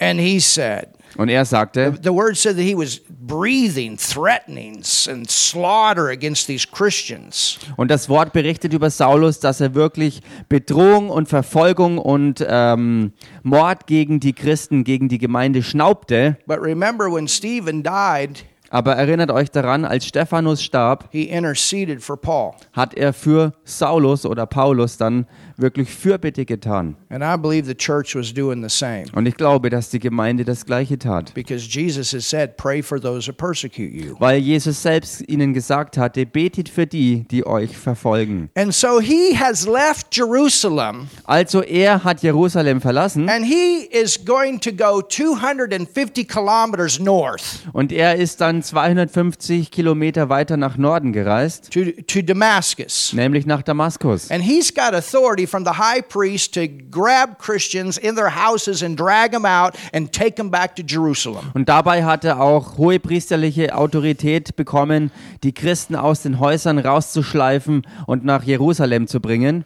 And 0.02 0.20
he 0.20 0.40
said, 0.40 0.88
und 1.16 1.30
er 1.30 1.46
sagte, 1.46 1.94
the 2.02 2.12
word 2.12 2.36
said 2.36 2.56
that 2.56 2.64
he 2.64 2.74
was 2.74 3.00
breathing 3.08 3.98
threatenings 3.98 5.08
and 5.08 5.30
slaughter 5.30 6.08
against 6.08 6.48
these 6.48 6.66
Christians. 6.66 7.60
und 7.78 7.92
das 7.92 8.10
Wort 8.10 8.34
berichtet 8.34 8.74
über 8.74 8.90
Saulus, 8.90 9.40
dass 9.40 9.62
er 9.62 9.76
wirklich 9.76 10.22
Bedrohung 10.50 11.12
und 11.12 11.30
Verfolgung 11.30 12.00
und 12.00 12.44
ähm, 12.48 13.14
Mord 13.44 13.86
gegen 13.86 14.20
die 14.20 14.34
Christen, 14.34 14.84
gegen 14.84 15.08
die 15.08 15.20
Gemeinde 15.20 15.62
schnaubte. 15.62 16.38
But 16.48 16.60
remember, 16.64 17.14
when 17.14 17.28
Stephen 17.28 17.84
died, 17.84 18.44
Aber 18.72 18.96
erinnert 18.96 19.32
euch 19.32 19.52
daran, 19.52 19.84
als 19.84 20.06
Stephanus 20.06 20.64
starb, 20.64 21.10
he 21.12 21.24
interceded 21.24 22.02
for 22.02 22.16
Paul. 22.16 22.54
hat 22.72 22.94
er 22.94 23.12
für 23.12 23.54
Saulus 23.66 24.26
oder 24.26 24.46
Paulus 24.46 24.98
dann 24.98 25.28
wirklich 25.58 25.90
Fürbitte 25.90 26.46
getan. 26.46 26.96
And 27.10 27.24
I 27.24 27.38
believe 27.42 27.66
the 27.68 27.76
church 27.76 28.16
was 28.16 28.34
doing 28.34 28.62
the 28.68 28.70
same 28.70 29.06
Und 29.14 29.26
ich 29.26 29.36
glaube, 29.36 29.70
dass 29.70 29.90
die 29.90 30.00
Gemeinde 30.00 30.46
das 30.46 30.66
Gleiche 30.66 30.98
tat. 30.98 31.34
because 31.34 31.68
Jesus 31.68 32.14
has 32.14 32.30
said, 32.30 32.58
Pray 32.58 32.82
for 32.82 33.00
those 33.00 33.28
who 33.30 33.34
persecute 33.34 33.92
you. 33.94 34.16
Weil 34.20 34.40
Jesus 34.40 34.82
selbst 34.82 35.28
ihnen 35.28 35.54
gesagt 35.54 35.98
hatte, 35.98 36.26
betet 36.26 36.70
für 36.70 36.86
die, 36.88 37.26
die 37.30 37.46
euch 37.46 37.78
verfolgen. 37.78 38.50
And 38.56 38.74
so 38.74 39.00
he 39.00 39.36
has 39.38 39.66
left 39.68 40.16
Jerusalem 40.16 41.08
Also 41.26 41.62
er 41.62 42.04
hat 42.04 42.22
Jerusalem 42.24 42.82
verlassen 42.82 43.30
and 43.30 43.46
he 43.46 43.86
is 43.92 44.24
going 44.24 44.60
to 44.60 44.72
go 44.72 45.02
250 45.02 46.28
kilometers 46.28 47.00
north 47.00 47.42
und 47.74 47.92
er 47.92 48.16
ist 48.16 48.42
dann 48.42 48.62
250 48.64 49.72
Kilometer 49.72 50.30
weiter 50.30 50.58
nach 50.58 50.78
Norden 50.78 51.14
gereist, 51.14 51.72
to, 51.72 51.92
to 52.08 52.22
Damascus. 52.22 53.14
nämlich 53.14 53.46
nach 53.46 53.62
Damaskus. 53.62 54.30
And 54.32 54.44
he's 54.44 54.74
got 54.74 54.94
authority 54.94 55.41
from 55.48 55.66
the 55.66 55.72
high 55.72 56.02
priest 56.02 56.54
to 56.54 56.68
grab 56.68 57.38
Christians 57.40 57.98
in 57.98 58.16
their 58.16 58.30
houses 58.30 58.84
and 58.84 58.98
drag 58.98 59.32
them 59.32 59.46
out 59.46 59.76
and 59.94 60.12
take 60.12 60.36
them 60.36 60.50
back 60.50 60.76
to 60.76 60.84
Jerusalem. 60.84 61.52
Und 61.54 61.70
dabei 61.70 62.04
hat 62.04 62.24
er 62.26 62.42
auch 62.42 62.78
hohe 62.78 63.00
priesterliche 63.00 63.76
Autorität 63.76 64.56
bekommen, 64.56 65.12
die 65.44 65.54
Christen 65.54 65.96
aus 65.96 66.22
den 66.22 66.40
Häusern 66.40 66.80
rauszuschleifen 66.80 67.86
und 68.08 68.26
nach 68.26 68.44
Jerusalem 68.44 69.08
zu 69.08 69.20
bringen. 69.20 69.66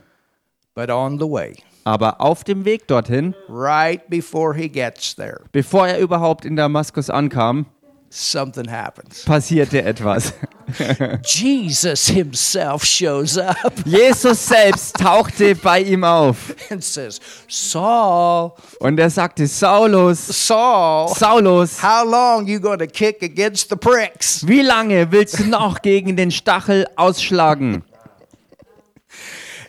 But 0.73 0.89
on 0.89 1.19
the 1.19 1.25
way, 1.25 1.55
Aber 1.87 2.19
auf 2.19 2.43
dem 2.43 2.65
Weg 2.65 2.87
dorthin, 2.87 3.35
right 3.47 4.09
before 4.09 4.55
he 4.55 4.67
gets 4.67 5.15
there, 5.15 5.41
bevor 5.51 5.87
er 5.87 5.99
überhaupt 5.99 6.43
in 6.43 6.55
Damaskus 6.55 7.11
ankam, 7.11 7.67
something 8.15 8.69
happens. 8.69 9.23
passierte 9.25 9.81
etwas. 9.83 10.33
Jesus 11.25 12.07
himself 12.07 12.83
shows 12.83 13.37
up 13.37 13.73
Jesus 13.85 14.47
selbst 14.47 14.95
tauchte 14.97 15.53
bei 15.55 15.81
ihm 15.81 16.03
auf 16.03 16.55
and 16.69 16.83
says, 16.83 17.19
Saul, 17.47 18.53
und 18.79 18.99
er 18.99 19.09
sagte, 19.09 19.45
Saulus, 19.47 20.25
Saul, 20.47 21.09
Saulus, 21.09 21.83
how 21.83 22.03
long 22.03 22.47
you 22.47 22.59
going 22.59 22.79
to 22.79 22.87
kick 22.87 23.21
against 23.21 23.69
the 23.69 23.75
pricks? 23.75 24.45
wie 24.47 24.61
lange 24.61 25.11
willst 25.11 25.39
du 25.39 25.45
noch 25.45 25.81
gegen 25.81 26.15
den 26.15 26.31
Stachel 26.31 26.87
ausschlagen? 26.95 27.83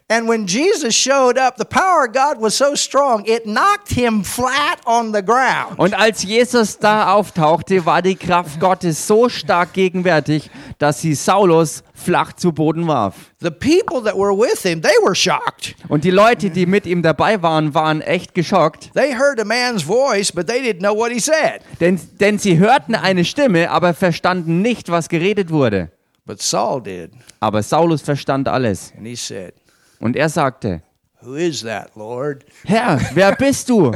And 0.08 0.28
when 0.28 0.46
Jesus 0.46 0.94
showed 0.94 1.36
up, 1.36 1.56
the 1.56 1.64
power 1.64 2.04
of 2.06 2.12
God 2.12 2.40
was 2.40 2.54
so 2.56 2.76
strong, 2.76 3.24
it 3.26 3.44
knocked 3.44 3.90
him 3.90 4.22
flat 4.22 4.78
on 4.86 5.12
the 5.12 5.20
ground. 5.20 5.80
Und 5.80 5.94
als 5.94 6.22
Jesus 6.22 6.78
da 6.78 7.12
auftauchte, 7.12 7.84
war 7.86 8.02
die 8.02 8.14
Kraft 8.14 8.60
Gottes 8.60 9.04
so 9.08 9.28
stark 9.28 9.72
gegenwärtig, 9.72 10.48
dass 10.78 11.00
sie 11.00 11.16
Saulus 11.16 11.82
flach 11.92 12.34
zu 12.34 12.52
Boden 12.52 12.86
warf. 12.86 13.16
The 13.40 13.50
people 13.50 14.00
that 14.04 14.16
were 14.16 14.32
with 14.32 14.62
him, 14.62 14.80
they 14.80 14.94
were 15.02 15.16
shocked. 15.16 15.74
Und 15.88 16.04
die 16.04 16.12
Leute, 16.12 16.50
die 16.50 16.66
mit 16.66 16.86
ihm 16.86 17.02
dabei 17.02 17.42
waren, 17.42 17.74
waren 17.74 18.00
echt 18.00 18.32
geschockt, 18.32 18.92
They 18.94 19.12
heard 19.12 19.40
a 19.40 19.44
man's 19.44 19.82
voice, 19.82 20.30
but 20.30 20.46
they 20.46 20.60
didn't 20.60 20.82
know 20.82 20.96
what 20.96 21.10
he 21.10 21.18
said. 21.18 21.62
denn, 21.80 21.98
denn 22.20 22.38
sie 22.38 22.58
hörten 22.58 22.94
eine 22.94 23.24
Stimme, 23.24 23.72
aber 23.72 23.92
verstanden 23.92 24.62
nicht, 24.62 24.88
was 24.88 25.08
geredet 25.08 25.50
wurde. 25.50 25.90
But 26.24 26.40
Saul 26.40 26.80
did. 26.80 27.10
Aber 27.40 27.64
Saulus 27.64 28.02
verstand 28.02 28.46
alles. 28.46 28.92
And 28.96 29.04
he 29.04 29.16
said, 29.16 29.52
Und 30.00 30.16
er 30.16 30.28
sagte, 30.28 30.82
Who 31.22 31.34
is 31.34 31.62
that, 31.62 31.90
Lord? 31.96 32.44
Herr, 32.64 33.00
wer 33.14 33.34
bist 33.36 33.68
du? 33.68 33.92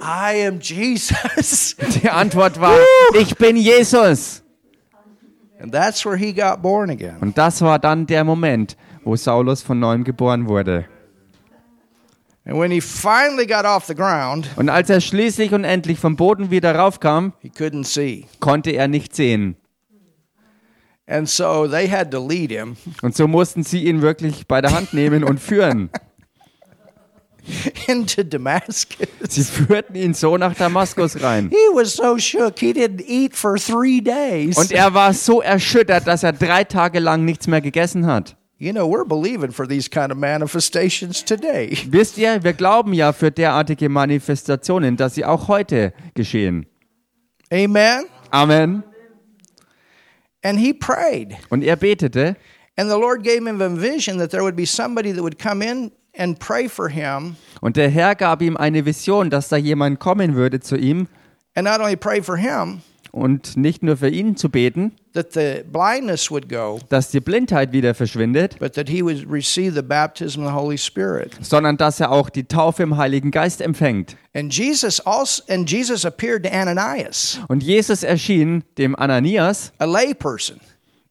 I 0.00 0.46
am 0.46 0.58
Jesus. 0.60 1.76
Die 2.02 2.08
Antwort 2.10 2.60
war, 2.60 2.78
ich 3.18 3.36
bin 3.36 3.56
Jesus. 3.56 4.42
and 5.60 5.72
that's 5.72 6.04
where 6.04 6.16
he 6.16 6.32
got 6.32 6.60
born 6.62 6.90
again. 6.90 7.16
Und 7.20 7.38
das 7.38 7.60
war 7.62 7.78
dann 7.78 8.06
der 8.06 8.24
Moment, 8.24 8.76
wo 9.04 9.14
Saulus 9.16 9.62
von 9.62 9.78
neuem 9.78 10.02
geboren 10.04 10.48
wurde. 10.48 10.86
And 12.46 12.58
when 12.58 12.70
he 12.70 12.80
finally 12.82 13.46
got 13.46 13.64
off 13.64 13.86
the 13.86 13.94
ground, 13.94 14.48
Und 14.56 14.68
als 14.68 14.90
er 14.90 15.00
schließlich 15.00 15.52
und 15.54 15.64
endlich 15.64 15.98
vom 15.98 16.16
Boden 16.16 16.50
wieder 16.50 16.74
raufkam, 16.74 17.32
he 17.40 17.48
couldn't 17.48 17.84
see. 17.86 18.26
konnte 18.40 18.70
er 18.72 18.88
nicht 18.88 19.14
sehen. 19.16 19.56
And 21.06 21.28
so 21.28 21.68
they 21.68 21.88
had 21.88 22.10
to 22.12 22.26
lead 22.26 22.50
him 22.50 22.76
Und 23.02 23.14
so 23.16 23.28
mussten 23.28 23.62
sie 23.62 23.84
ihn 23.84 24.02
wirklich 24.02 24.46
bei 24.46 24.60
der 24.60 24.72
Hand 24.72 24.94
nehmen 24.94 25.24
und 25.24 25.40
führen. 25.40 25.90
into 27.88 28.22
Damascus. 28.22 29.06
Sie 29.28 29.44
führten 29.44 29.94
ihn 29.94 30.14
so 30.14 30.38
nach 30.38 30.54
Damaskus 30.54 31.22
rein. 31.22 31.50
He 31.50 31.74
was 31.74 31.94
so 31.94 32.16
shook, 32.16 32.58
he 32.58 32.72
didn't 32.72 33.04
eat 33.06 33.36
for 33.36 33.56
three 33.56 34.00
days. 34.00 34.56
Und 34.56 34.72
er 34.72 34.94
war 34.94 35.12
so 35.12 35.42
erschüttert, 35.42 36.06
dass 36.06 36.22
er 36.22 36.32
drei 36.32 36.64
Tage 36.64 37.00
lang 37.00 37.24
nichts 37.26 37.46
mehr 37.46 37.60
gegessen 37.60 38.06
hat. 38.06 38.36
you 38.64 38.72
know, 38.72 38.86
we're 38.86 39.04
believing 39.04 39.50
for 39.50 39.66
these 39.66 39.88
kind 39.88 40.10
of 40.10 40.18
manifestations 40.18 41.22
today. 41.22 41.76
Wisst 41.88 42.16
ihr, 42.18 42.42
wir 42.42 42.52
glauben 42.52 42.92
ja 42.94 43.12
für 43.12 43.30
derartige 43.30 43.88
Manifestationen, 43.88 44.96
dass 44.96 45.14
sie 45.14 45.24
auch 45.24 45.48
heute 45.48 45.92
geschehen. 46.14 46.66
Amen. 47.50 48.04
Amen. 48.30 48.82
And 50.44 50.60
he 50.60 50.72
prayed. 50.72 51.36
Und 51.50 51.64
er 51.64 51.76
betete. 51.76 52.36
And 52.76 52.88
the 52.90 52.98
Lord 52.98 53.24
gave 53.24 53.44
him 53.46 53.60
a 53.60 53.68
vision 53.68 54.18
that 54.18 54.30
there 54.30 54.42
would 54.42 54.56
be 54.56 54.66
somebody 54.66 55.10
that 55.12 55.22
would 55.22 55.38
come 55.38 55.62
in 55.62 55.90
and 56.16 56.38
pray 56.38 56.68
for 56.68 56.88
him, 56.88 57.36
und 57.60 57.76
der 57.76 57.90
Herr 57.90 58.14
gab 58.14 58.40
ihm 58.40 58.56
eine 58.56 58.84
Vision, 58.84 59.30
dass 59.30 59.48
da 59.48 59.56
jemand 59.56 59.98
kommen 59.98 60.34
würde 60.34 60.60
zu 60.60 60.76
ihm. 60.76 61.08
And 61.56 61.64
not 61.64 61.80
only 61.80 61.96
pray 61.96 62.20
for 62.20 62.36
him, 62.36 62.82
und 63.14 63.56
nicht 63.56 63.82
nur 63.82 63.96
für 63.96 64.08
ihn 64.08 64.36
zu 64.36 64.48
beten, 64.48 64.92
go, 66.48 66.80
dass 66.88 67.10
die 67.10 67.20
Blindheit 67.20 67.72
wieder 67.72 67.94
verschwindet, 67.94 68.58
but 68.58 68.74
that 68.74 68.88
he 68.88 69.02
would 69.02 69.24
receive 69.30 69.74
the 69.74 69.82
baptism 69.82 70.40
of 70.42 70.48
the 70.48 70.54
Holy 70.54 70.76
Spirit. 70.76 71.32
sondern 71.40 71.76
dass 71.76 72.00
er 72.00 72.10
auch 72.10 72.28
die 72.28 72.44
Taufe 72.44 72.82
im 72.82 72.96
Heiligen 72.96 73.30
Geist 73.30 73.60
empfängt. 73.60 74.16
And 74.34 74.52
Jesus 74.52 75.00
also 75.00 75.42
and 75.48 75.70
Jesus 75.70 76.04
appeared 76.04 76.42
to 76.42 76.50
Ananias, 76.50 77.38
Und 77.48 77.62
Jesus 77.62 78.02
erschien 78.02 78.64
dem 78.78 78.96
Ananias, 78.96 79.72
a 79.78 79.84
layperson, 79.84 80.58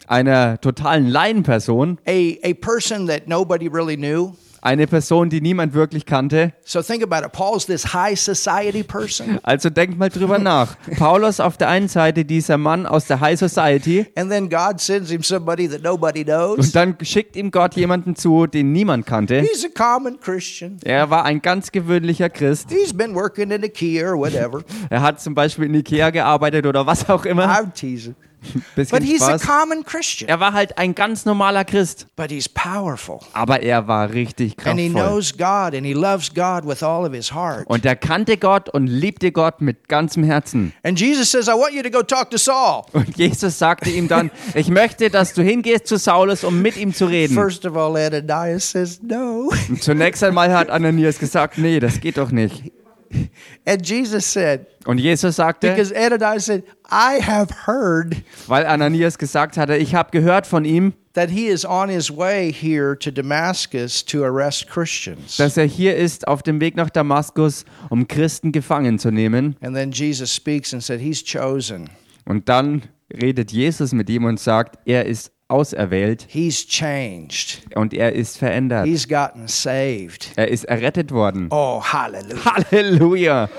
einer 0.08 0.60
totalen 0.60 1.08
Laienperson, 1.08 2.00
a, 2.06 2.38
a 2.44 2.54
person 2.54 3.08
that 3.08 3.28
nobody 3.28 3.70
really 3.70 3.96
knew. 3.96 4.34
Eine 4.64 4.88
Person, 4.88 5.30
die 5.30 5.42
niemand 5.42 5.74
wirklich 5.74 6.06
kannte. 6.06 6.54
So 6.64 6.82
think 6.82 7.04
about 7.04 7.26
it. 7.26 7.32
Paul's 7.34 7.66
this 7.66 7.94
high 7.94 8.18
society 8.18 8.82
person. 8.84 9.40
Also 9.44 9.70
denkt 9.70 9.98
mal 9.98 10.10
drüber 10.10 10.40
nach. 10.40 10.76
Paulus 10.98 11.40
auf 11.40 11.58
der 11.58 11.68
einen 11.70 11.88
Seite 11.90 12.26
dieser 12.26 12.58
Mann 12.58 12.86
aus 12.86 13.06
der 13.08 13.20
High 13.20 13.38
Society 13.38 14.06
And 14.16 14.30
then 14.32 14.50
God 14.50 14.80
sends 14.80 15.10
him 15.12 15.22
somebody 15.22 15.68
that 15.68 15.84
nobody 15.84 16.24
knows. 16.24 16.58
und 16.60 16.76
dann 16.76 16.96
schickt 17.02 17.36
ihm 17.36 17.52
Gott 17.52 17.76
jemanden 17.76 18.16
zu, 18.16 18.48
den 18.48 18.72
niemand 18.72 19.06
kannte. 19.06 19.42
He's 19.42 19.66
a 19.66 19.70
common 19.76 20.20
Christian. 20.20 20.78
Er 20.84 21.10
war 21.10 21.26
ein 21.26 21.42
ganz 21.42 21.72
gewöhnlicher 21.72 22.30
Christ. 22.30 22.70
He's 22.72 22.94
been 22.96 23.14
working 23.16 23.52
in 23.52 23.64
IKEA 23.64 24.12
or 24.12 24.18
whatever. 24.18 24.62
Er 24.90 25.02
hat 25.02 25.20
zum 25.22 25.36
Beispiel 25.36 25.66
in 25.66 25.74
Ikea 25.76 26.10
gearbeitet 26.12 26.66
oder 26.66 26.86
was 26.86 27.10
auch 27.10 27.26
immer. 27.26 27.46
I'm 27.50 27.74
teasing. 27.74 28.16
But 28.76 28.90
Bisschen 28.90 29.04
he's 29.04 29.22
a 29.22 29.38
Spaß. 29.40 29.42
common 29.42 29.84
Christian. 29.84 30.30
Er 30.30 30.40
war 30.40 30.54
halt 30.54 30.78
ein 30.78 30.96
ganz 30.96 31.26
normaler 31.26 31.64
Christ, 31.66 32.08
But 32.16 32.32
he's 32.32 32.48
powerful. 32.50 33.20
aber 33.34 33.62
er 33.62 33.88
war 33.88 34.12
richtig 34.12 34.56
And 34.66 34.80
he 34.80 34.90
kraftvoll. 34.90 35.12
knows 35.12 35.34
God 35.38 35.76
and 35.76 35.86
he 35.86 35.94
loves 35.94 36.34
God 36.34 36.66
with 36.68 36.84
all 36.84 37.06
of 37.06 37.14
his 37.14 37.34
heart. 37.34 37.66
Und 37.68 37.86
er 37.86 37.96
kannte 37.96 38.38
Gott 38.38 38.70
und 38.70 38.88
liebte 38.88 39.32
Gott 39.32 39.62
mit 39.62 39.88
ganzem 39.90 40.24
Herzen. 40.24 40.74
And 40.84 41.00
Jesus 41.00 41.32
says, 41.32 41.48
I 41.48 41.52
want 41.52 41.74
you 41.74 41.82
to 41.84 41.90
go 41.90 42.04
talk 42.04 42.30
to 42.32 42.38
Saul. 42.38 42.84
Und 42.94 43.18
Jesus 43.18 43.58
sagte 43.60 43.90
ihm 43.90 44.08
dann, 44.08 44.32
ich 44.54 44.70
möchte, 44.70 45.10
dass 45.10 45.34
du 45.34 45.42
hingehst 45.42 45.88
zu 45.88 45.98
Saulus, 45.98 46.44
um 46.44 46.62
mit 46.62 46.78
ihm 46.78 46.94
zu 46.94 47.06
reden. 47.06 47.34
First 47.34 47.66
of 47.66 47.76
all, 47.78 47.96
Ananias 47.98 48.72
says, 48.72 49.00
No. 49.02 49.52
Zunächst 49.80 50.24
einmal 50.24 50.52
hat 50.54 50.70
Ananias 50.70 51.20
gesagt, 51.20 51.58
nee, 51.58 51.80
das 51.80 52.00
geht 52.02 52.18
doch 52.18 52.32
nicht. 52.32 52.72
And 53.66 53.86
Jesus 53.88 54.32
said, 54.32 54.68
Und 54.86 54.98
Jesus 55.00 55.36
sagte, 55.38 55.70
Because 55.70 55.94
Ananias 55.96 56.46
said, 56.46 56.64
I 56.92 57.22
have 57.22 57.68
heard 57.68 58.16
weil 58.48 58.66
Ananias 58.66 59.18
gesagt 59.18 59.58
hatte, 59.58 59.78
ich 59.78 59.96
habe 59.96 60.12
gehört 60.12 60.48
von 60.48 60.66
ihm, 60.66 60.94
that 61.14 61.30
he 61.30 61.48
is 61.48 61.64
on 61.66 61.90
his 61.90 62.10
way 62.10 62.52
here 62.52 62.98
to 62.98 63.12
Damascus 63.12 64.04
to 64.04 64.24
arrest 64.24 64.68
Christians. 64.70 65.38
dass 65.38 65.58
er 65.58 65.66
hier 65.66 65.96
ist 65.96 66.28
auf 66.28 66.44
dem 66.44 66.60
Weg 66.60 66.76
nach 66.76 66.90
Damaskus, 66.90 67.66
um 67.90 68.08
Christen 68.08 68.52
gefangen 68.52 69.00
zu 69.00 69.12
nehmen. 69.12 69.56
And 69.62 69.76
then 69.76 69.92
Jesus 69.92 70.34
speaks 70.34 70.74
and 70.74 70.84
said, 70.84 71.00
He's 71.00 71.24
chosen. 71.24 71.90
Und 72.26 72.50
dann 72.50 72.84
redet 73.14 73.52
Jesus 73.52 73.92
mit 73.94 74.10
ihm 74.10 74.26
und 74.26 74.40
sagt, 74.40 74.80
er 74.86 75.06
ist 75.06 75.32
auserwählt 75.54 76.26
He's 76.30 76.66
changed. 76.68 77.62
und 77.76 77.94
er 77.94 78.14
ist 78.14 78.38
verändert. 78.38 78.86
He's 78.88 79.08
gotten 79.08 79.48
saved. 79.48 80.32
Er 80.36 80.48
ist 80.48 80.64
errettet 80.66 81.12
worden. 81.12 81.48
Oh, 81.52 81.82
hallelujah. 81.82 82.46
Halleluja! 82.46 83.50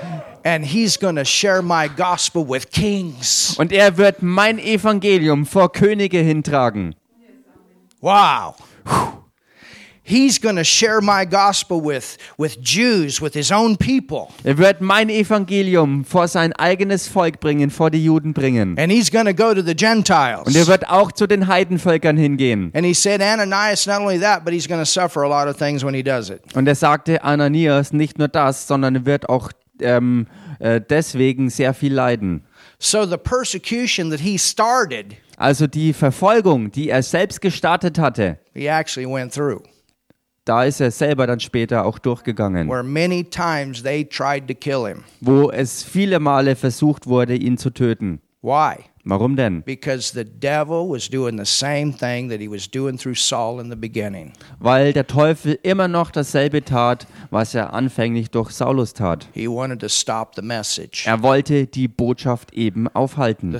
And 0.45 0.67
he's 0.67 0.99
to 1.17 1.25
share 1.25 1.63
my 1.63 1.89
gospel 1.89 2.47
with 2.47 2.71
kings. 2.71 3.57
Und 3.59 3.73
er 3.73 3.97
wird 3.97 4.23
mein 4.23 4.59
Evangelium 4.59 5.47
vor 5.47 5.73
Könige 5.73 6.19
hintragen. 6.19 6.95
Wow. 8.01 8.57
He's 10.07 10.39
going 10.39 10.57
to 10.57 10.65
share 10.65 11.01
my 11.01 11.25
gospel 11.25 11.81
with, 11.83 12.19
with 12.37 12.61
Jews, 12.61 13.23
with 13.23 13.33
his 13.33 13.51
own 13.51 13.79
people. 13.79 14.29
Er 14.45 14.59
wird 14.59 14.83
mein 14.83 15.09
Evangelium 15.09 16.05
vor 16.05 16.29
sein 16.29 16.53
eigenes 16.53 17.09
Volk 17.09 17.41
bringen, 17.41 17.71
vor 17.71 17.91
die 17.91 18.05
Juden 18.05 18.35
bringen. 18.35 18.79
And 18.79 18.93
he's 18.93 19.11
going 19.11 19.25
to 19.25 19.33
go 19.33 19.55
to 19.55 19.63
the 19.63 19.75
Gentiles. 19.75 20.47
Und 20.47 20.57
er 20.57 20.67
wird 20.67 20.91
auch 20.91 21.11
zu 21.11 21.27
den 21.27 21.47
Heidenvölkern 21.49 22.19
hingehen. 22.19 22.71
And 22.75 22.85
he 22.85 22.93
said, 22.93 23.23
Ananias, 23.23 23.87
not 23.87 24.03
only 24.03 24.21
that, 24.21 24.45
but 24.45 24.53
he's 24.53 24.69
going 24.69 24.81
to 24.81 24.85
suffer 24.85 25.23
a 25.23 25.29
lot 25.29 25.49
of 25.49 25.57
things 25.57 25.83
when 25.83 25.95
he 25.95 26.03
does 26.03 26.29
it. 26.29 26.43
Und 26.55 26.69
er 26.69 26.75
sagte 26.75 27.25
Ananias 27.25 27.95
nicht 27.95 28.19
nur 28.19 28.29
das, 28.29 28.67
sondern 28.67 28.97
er 28.97 29.07
wird 29.07 29.31
auch 29.31 29.53
ähm, 29.81 30.27
äh, 30.59 30.83
deswegen 30.87 31.49
sehr 31.49 31.73
viel 31.73 31.95
leiden. 31.95 32.45
So 32.79 33.07
the 33.07 33.17
persecution 33.17 34.11
that 34.11 34.21
he 34.21 34.39
started, 34.39 35.15
Also 35.39 35.67
die 35.67 35.95
Verfolgung, 35.95 36.71
die 36.71 36.91
er 36.91 37.03
selbst 37.03 37.41
gestartet 37.41 37.99
hatte, 37.99 38.39
he 38.53 38.67
actually 38.67 39.11
went 39.11 39.33
through. 39.33 39.63
Da 40.45 40.65
ist 40.65 40.81
er 40.81 40.91
selber 40.91 41.27
dann 41.27 41.41
später 41.41 41.85
auch 41.85 41.99
durchgegangen, 41.99 42.69
Where 42.69 42.83
many 42.83 43.25
times 43.25 43.83
they 43.83 44.05
tried 44.05 44.47
to 44.49 44.55
kill 44.55 44.87
him. 44.87 45.05
wo 45.21 45.51
es 45.51 45.83
viele 45.83 46.21
Male 46.21 46.57
versucht 46.57 47.07
wurde, 47.07 47.35
ihn 47.35 47.57
zu 47.59 47.71
töten. 47.71 48.21
Why? 48.43 48.85
Warum 49.07 49.37
denn? 49.37 49.63
Because 49.63 50.15
the 50.15 50.25
devil 50.25 50.89
was 50.89 51.11
doing 51.11 51.39
the 51.39 51.45
same 51.45 51.93
thing 51.93 52.31
that 52.31 52.41
he 52.41 52.51
was 52.51 52.71
doing 52.71 52.97
through 52.97 53.17
Saul 53.17 53.61
in 53.61 53.71
the 53.71 53.77
beginning. 53.77 54.33
Weil 54.59 54.95
der 54.95 55.07
Teufel 55.07 55.59
immer 55.63 55.89
noch 55.89 56.11
dasselbe 56.11 56.65
tat, 56.65 57.07
was 57.31 57.55
er 57.55 57.75
anfänglich 57.75 58.31
durch 58.31 58.51
Saulus 58.53 58.95
tat. 58.95 59.29
He 59.35 59.47
wanted 59.47 59.81
to 59.81 59.89
stop 59.89 60.35
the 60.37 60.43
message. 60.43 61.07
Er 61.07 61.23
wollte 61.23 61.67
die 61.67 61.87
Botschaft 61.89 62.55
eben 62.55 62.89
aufhalten. 62.89 63.55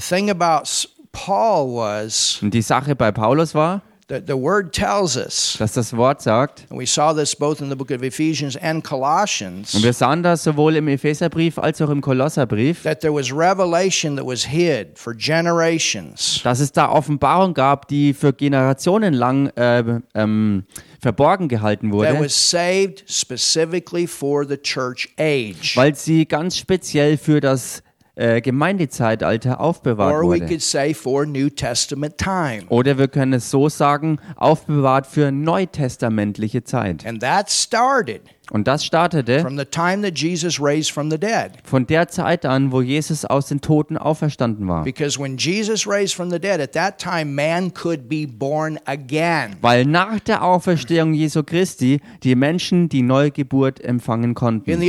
Und 2.43 2.55
die 2.55 2.63
Sache 2.63 2.97
bei 2.97 3.13
Paulus 3.13 3.55
war, 3.55 3.83
the 4.09 4.37
word 4.37 4.73
tells 4.75 5.17
us, 5.17 5.57
dass 5.59 5.73
das 5.73 5.97
Wort 5.97 6.21
sagt, 6.21 6.67
and 6.71 6.79
we 6.79 6.87
saw 6.87 7.15
this 7.15 7.35
both 7.35 7.61
in 7.61 7.71
the 7.71 7.77
book 7.77 7.91
of 7.91 8.03
Ephesians 8.03 8.57
and 8.57 8.85
Colossians, 8.85 9.75
und 9.75 9.83
wir 9.83 9.93
sahen 9.93 10.23
das 10.23 10.45
sowohl 10.45 10.77
im 10.77 10.89
Epheserbrief 10.89 11.59
als 11.59 11.81
auch 11.81 11.91
im 11.91 12.01
Kolosserbrief, 12.01 12.83
that 12.83 13.01
there 13.01 13.15
was 13.15 13.33
revelation 13.33 14.17
that 14.17 14.27
was 14.27 14.45
hid 14.45 14.99
for 14.99 15.15
generations. 15.15 16.41
dass 16.43 16.61
es 16.61 16.73
da 16.73 16.89
Offenbarung 16.91 17.55
gab, 17.55 17.89
die 17.89 18.13
für 18.13 18.33
Generationen 18.33 19.15
lang 19.15 19.49
äh, 19.57 20.01
ähm, 20.15 20.65
verborgen 21.01 21.49
gehalten 21.49 21.91
That 21.91 21.95
wurde, 21.99 22.21
was 22.21 22.51
saved 22.51 23.05
specifically 23.09 24.07
for 24.07 24.45
the 24.47 24.57
church 24.59 25.09
age. 25.19 25.77
weil 25.77 25.95
sie 25.95 26.27
ganz 26.27 26.57
speziell 26.59 27.17
für 27.17 27.41
das 27.41 27.84
äh, 28.17 28.41
Gemeindezeitalter 28.41 29.61
aufbewahrt 29.61 30.15
Or 30.15 30.23
we 30.23 30.27
wurde. 30.37 30.47
could 30.47 30.63
say 30.63 30.95
for 30.95 31.27
New 31.27 31.49
Testament 31.51 32.19
time. 32.19 32.63
Oder 32.69 32.97
wir 32.99 33.09
können 33.09 33.33
es 33.35 33.51
so 33.51 33.69
sagen, 33.69 34.19
aufbewahrt 34.37 35.07
für 35.07 35.33
neutestamentliche 35.33 36.65
Zeit. 36.65 37.05
And 37.07 37.21
that 37.21 37.51
started 37.51 38.23
Und 38.51 38.69
das 38.69 38.85
startete 38.85 39.41
from 39.41 39.57
the 39.57 39.65
time 39.65 40.03
that 40.03 40.19
Jesus 40.19 40.61
raised 40.61 40.91
from 40.91 41.11
the 41.11 41.19
dead. 41.19 41.53
von 41.65 41.87
der 41.87 42.09
Zeit 42.09 42.45
an, 42.45 42.73
wo 42.73 42.83
Jesus 42.83 43.25
aus 43.25 43.47
den 43.47 43.63
Toten 43.63 43.97
auferstanden 43.97 44.69
war. 44.69 44.85
Because 44.85 45.19
when 45.19 45.39
Jesus 45.39 45.87
raised 45.87 46.15
from 46.15 46.31
the 46.31 46.39
dead, 46.39 46.61
at 46.61 46.73
that 46.73 46.99
time 46.99 47.35
man 47.35 47.73
could 47.73 48.07
be 48.09 48.27
born 48.27 48.79
again. 48.85 49.57
Weil 49.63 49.87
nach 49.87 50.21
der 50.21 50.45
Auferstehung 50.45 51.15
Jesu 51.15 51.43
Christi 51.43 52.01
die 52.23 52.35
Menschen 52.35 52.91
die 52.91 53.03
Neugeburt 53.03 53.83
empfangen 53.83 54.35
konnten. 54.35 54.71
Im 54.71 54.81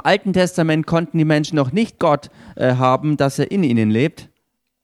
Alten 0.00 0.32
Testament 0.32 0.86
konnten 0.86 1.18
die 1.18 1.24
Menschen 1.24 1.56
noch 1.56 1.72
nicht 1.72 1.98
Gott 1.98 2.30
äh, 2.56 2.74
haben, 2.74 3.16
dass 3.16 3.38
er 3.38 3.50
in 3.50 3.64
ihnen 3.64 3.90
lebt. 3.90 4.28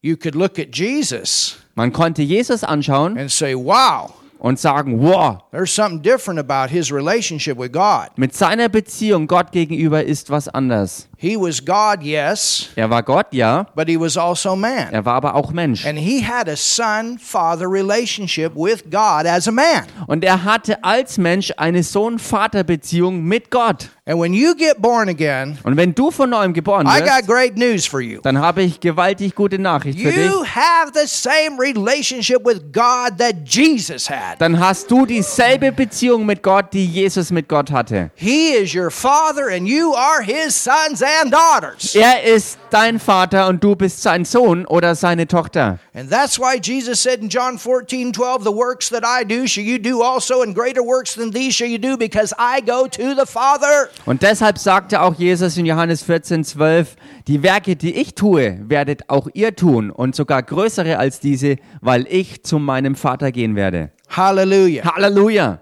You 0.03 0.17
could 0.17 0.35
look 0.35 0.59
at 0.59 0.75
Jesus 0.75 1.59
Man 1.75 1.93
konnte 1.93 2.23
Jesus 2.23 2.65
anschauen 2.65 3.17
and 3.17 3.31
say, 3.31 3.55
wow, 3.55 4.15
und 4.41 4.59
sagen, 4.59 5.01
wow, 5.01 5.39
there's 5.53 5.73
something 5.73 6.03
different 6.03 6.41
about 6.41 6.71
his 6.73 6.91
relationship 6.91 7.59
with 7.59 7.73
God. 7.73 8.09
mit 8.17 8.35
seiner 8.35 8.69
Beziehung 8.69 9.27
Gott 9.27 9.53
gegenüber 9.53 10.03
ist 10.03 10.31
was 10.31 10.49
anders. 10.49 11.10
He 11.23 11.37
was 11.37 11.63
God, 11.63 12.03
yes, 12.03 12.71
Er 12.77 12.89
war 12.89 13.03
Gott, 13.03 13.27
ja, 13.33 13.67
but 13.75 13.89
he 13.89 14.01
was 14.01 14.17
also 14.17 14.57
man. 14.57 14.89
er 14.91 15.05
war 15.05 15.17
aber 15.17 15.35
auch 15.35 15.53
Mensch. 15.53 15.85
And 15.85 15.99
he 15.99 16.25
had 16.27 16.49
a 16.49 16.57
son 16.57 17.19
father 17.19 17.67
relationship 17.71 18.53
with 18.55 18.85
God 18.91 19.27
as 19.27 19.47
a 19.47 19.51
man. 19.53 19.83
Und 20.07 20.25
er 20.25 20.45
hatte 20.45 20.83
als 20.83 21.19
Mensch 21.19 21.53
eine 21.59 21.83
Sohn-Vater-Beziehung 21.83 23.23
mit 23.23 23.51
Gott. 23.51 23.91
And 24.07 24.19
when 24.21 24.33
you 24.35 24.55
get 24.57 24.81
born 24.81 25.09
again, 25.09 25.59
Und 25.63 25.77
wenn 25.77 25.95
du 25.95 26.11
von 26.11 26.31
neuem 26.31 26.53
geboren 26.53 26.87
I 26.87 27.01
got 27.01 27.09
wirst, 27.09 27.27
great 27.29 27.57
news 27.57 27.87
for 27.87 28.01
you. 28.01 28.21
dann 28.23 28.39
habe 28.39 28.63
ich 28.63 28.81
gewaltig 28.81 29.35
gute 29.35 29.59
Nachricht 29.59 30.01
für 30.01 30.11
dich. 30.11 30.27
You 30.31 30.43
have 30.45 30.91
the 30.95 31.07
same 31.07 31.59
relationship 31.61 32.45
with 32.45 32.61
God 32.73 33.19
that 33.19 33.35
Jesus 33.47 34.09
had. 34.11 34.41
Dann 34.41 34.59
hast 34.59 34.91
du 34.91 35.07
dieselbe 35.07 35.71
Beziehung 35.71 36.27
mit 36.27 36.43
Gott, 36.43 36.73
die 36.73 36.87
Jesus 36.87 37.31
mit 37.31 37.47
Gott 37.49 37.71
hatte. 37.71 38.11
He 38.15 38.49
is 38.55 38.75
your 38.75 38.91
father, 38.91 39.49
and 39.55 39.69
you 39.69 39.95
are 39.95 40.23
his 40.25 40.55
sons 40.57 41.03
and 41.23 41.33
daughters. 41.33 41.95
Er 41.95 42.23
ist 42.23 42.59
dein 42.71 42.99
Vater 42.99 43.49
und 43.49 43.63
du 43.63 43.75
bist 43.75 44.03
sein 44.03 44.25
Sohn 44.25 44.67
oder 44.67 44.95
seine 44.95 45.27
Tochter. 45.27 45.79
And 45.95 46.11
that's 46.11 46.39
why 46.39 46.59
Jesus 46.61 47.03
said 47.03 47.21
in 47.21 47.29
John 47.29 47.59
14, 47.59 48.13
12, 48.13 48.45
The 48.45 48.53
works 48.53 48.89
that 48.91 49.03
I 49.05 49.25
do 49.25 49.47
shall 49.47 49.65
you 49.65 49.79
do 49.79 50.03
also, 50.03 50.43
and 50.43 50.55
greater 50.55 50.83
works 50.83 51.15
than 51.15 51.31
these 51.31 51.55
shall 51.55 51.69
you 51.69 51.79
do, 51.79 51.97
because 51.97 52.35
I 52.39 52.61
go 52.61 52.87
to 52.87 53.15
the 53.15 53.27
Father. 53.27 53.89
Und 54.07 54.23
deshalb 54.23 54.59
sagte 54.59 55.01
auch 55.01 55.15
Jesus 55.15 55.57
in 55.57 55.67
Johannes 55.67 56.03
14, 56.03 56.45
12, 56.45 56.97
die 57.27 57.43
Werke, 57.43 57.77
die 57.77 57.95
ich 57.95 58.15
tue, 58.15 58.59
werdet 58.69 59.09
auch 59.09 59.29
ihr 59.35 59.55
tun 59.55 59.91
und 59.91 60.15
sogar 60.15 60.43
größere 60.43 60.99
als 60.99 61.21
diese, 61.21 61.57
weil 61.81 62.07
ich 62.09 62.45
zu 62.45 62.59
meinem 62.59 62.95
Vater 62.95 63.33
gehen 63.33 63.57
werde. 63.57 63.91
Hallelujah. 64.09 64.85
Halleluja! 64.85 65.61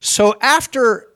So 0.00 0.34
after 0.40 1.09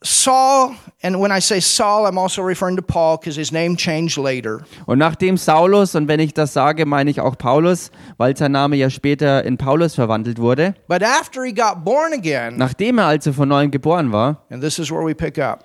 Saul, 0.00 0.76
and 1.02 1.20
when 1.20 1.32
I 1.32 1.40
say 1.40 1.60
Saul, 1.60 2.06
I'm 2.06 2.18
also 2.18 2.40
referring 2.40 2.76
to 2.76 2.82
Paul 2.82 3.16
because 3.18 3.36
his 3.36 3.50
name 3.50 3.76
changed 3.76 4.16
later. 4.16 4.60
Und 4.86 4.98
nachdem 4.98 5.36
Saulus, 5.36 5.96
und 5.96 6.06
wenn 6.06 6.20
ich 6.20 6.32
das 6.34 6.52
sage, 6.52 6.86
meine 6.86 7.10
ich 7.10 7.20
auch 7.20 7.36
Paulus, 7.36 7.90
weil 8.16 8.36
sein 8.36 8.52
Name 8.52 8.76
ja 8.76 8.90
später 8.90 9.44
in 9.44 9.58
Paulus 9.58 9.96
verwandelt 9.96 10.38
wurde, 10.38 10.74
But 10.86 11.02
after 11.02 11.42
he 11.44 11.52
got 11.52 11.84
born 11.84 12.12
again, 12.12 12.56
nachdem 12.58 12.98
er 12.98 13.06
also 13.06 13.32
von 13.32 13.48
neuem 13.48 13.72
geboren 13.72 14.12
war, 14.12 14.44
and 14.50 14.62
this 14.62 14.78
is 14.78 14.88
where 14.90 15.04
we 15.04 15.14
pick 15.16 15.36
up. 15.38 15.64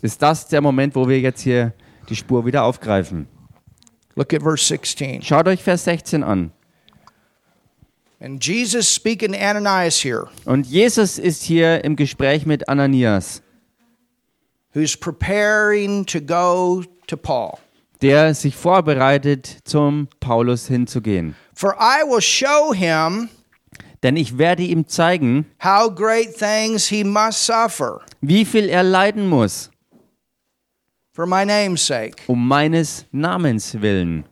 ist 0.00 0.22
das 0.22 0.46
der 0.46 0.60
Moment, 0.60 0.94
wo 0.94 1.08
wir 1.08 1.18
jetzt 1.18 1.40
hier 1.40 1.72
die 2.08 2.14
Spur 2.16 2.46
wieder 2.46 2.62
aufgreifen. 2.62 3.26
Look 4.14 4.32
at 4.32 4.42
verse 4.42 4.64
16. 4.64 5.22
Schaut 5.22 5.48
euch 5.48 5.60
Vers 5.62 5.84
16 5.84 6.22
an. 6.22 6.52
And 8.20 8.44
Jesus 8.44 8.94
speaking 8.94 9.32
to 9.32 9.38
Ananias 9.40 9.96
here, 10.04 10.28
Und 10.44 10.66
Jesus 10.66 11.18
ist 11.18 11.42
hier 11.42 11.82
im 11.84 11.96
Gespräch 11.96 12.46
mit 12.46 12.68
Ananias, 12.68 13.42
who's 14.74 14.96
preparing 14.96 16.04
to 16.06 16.20
go 16.20 16.82
to 17.06 17.16
Paul. 17.16 17.58
der 18.00 18.34
sich 18.34 18.56
vorbereitet, 18.56 19.58
zum 19.64 20.08
Paulus 20.18 20.66
hinzugehen. 20.66 21.36
For 21.54 21.76
I 21.78 22.02
will 22.08 22.20
show 22.20 22.72
him 22.72 23.28
Denn 24.02 24.16
ich 24.16 24.36
werde 24.36 24.64
ihm 24.64 24.88
zeigen, 24.88 25.46
how 25.62 25.88
great 25.88 26.36
things 26.36 26.88
he 26.88 27.04
must 27.04 27.46
suffer 27.46 28.00
wie 28.20 28.44
viel 28.44 28.68
er 28.68 28.82
leiden 28.82 29.28
muss, 29.28 29.70
for 31.12 31.26
my 31.26 31.44
name's 31.44 31.86
sake. 31.86 32.16
um 32.26 32.48
meines 32.48 33.06
Namens 33.12 33.80
willen. 33.80 34.24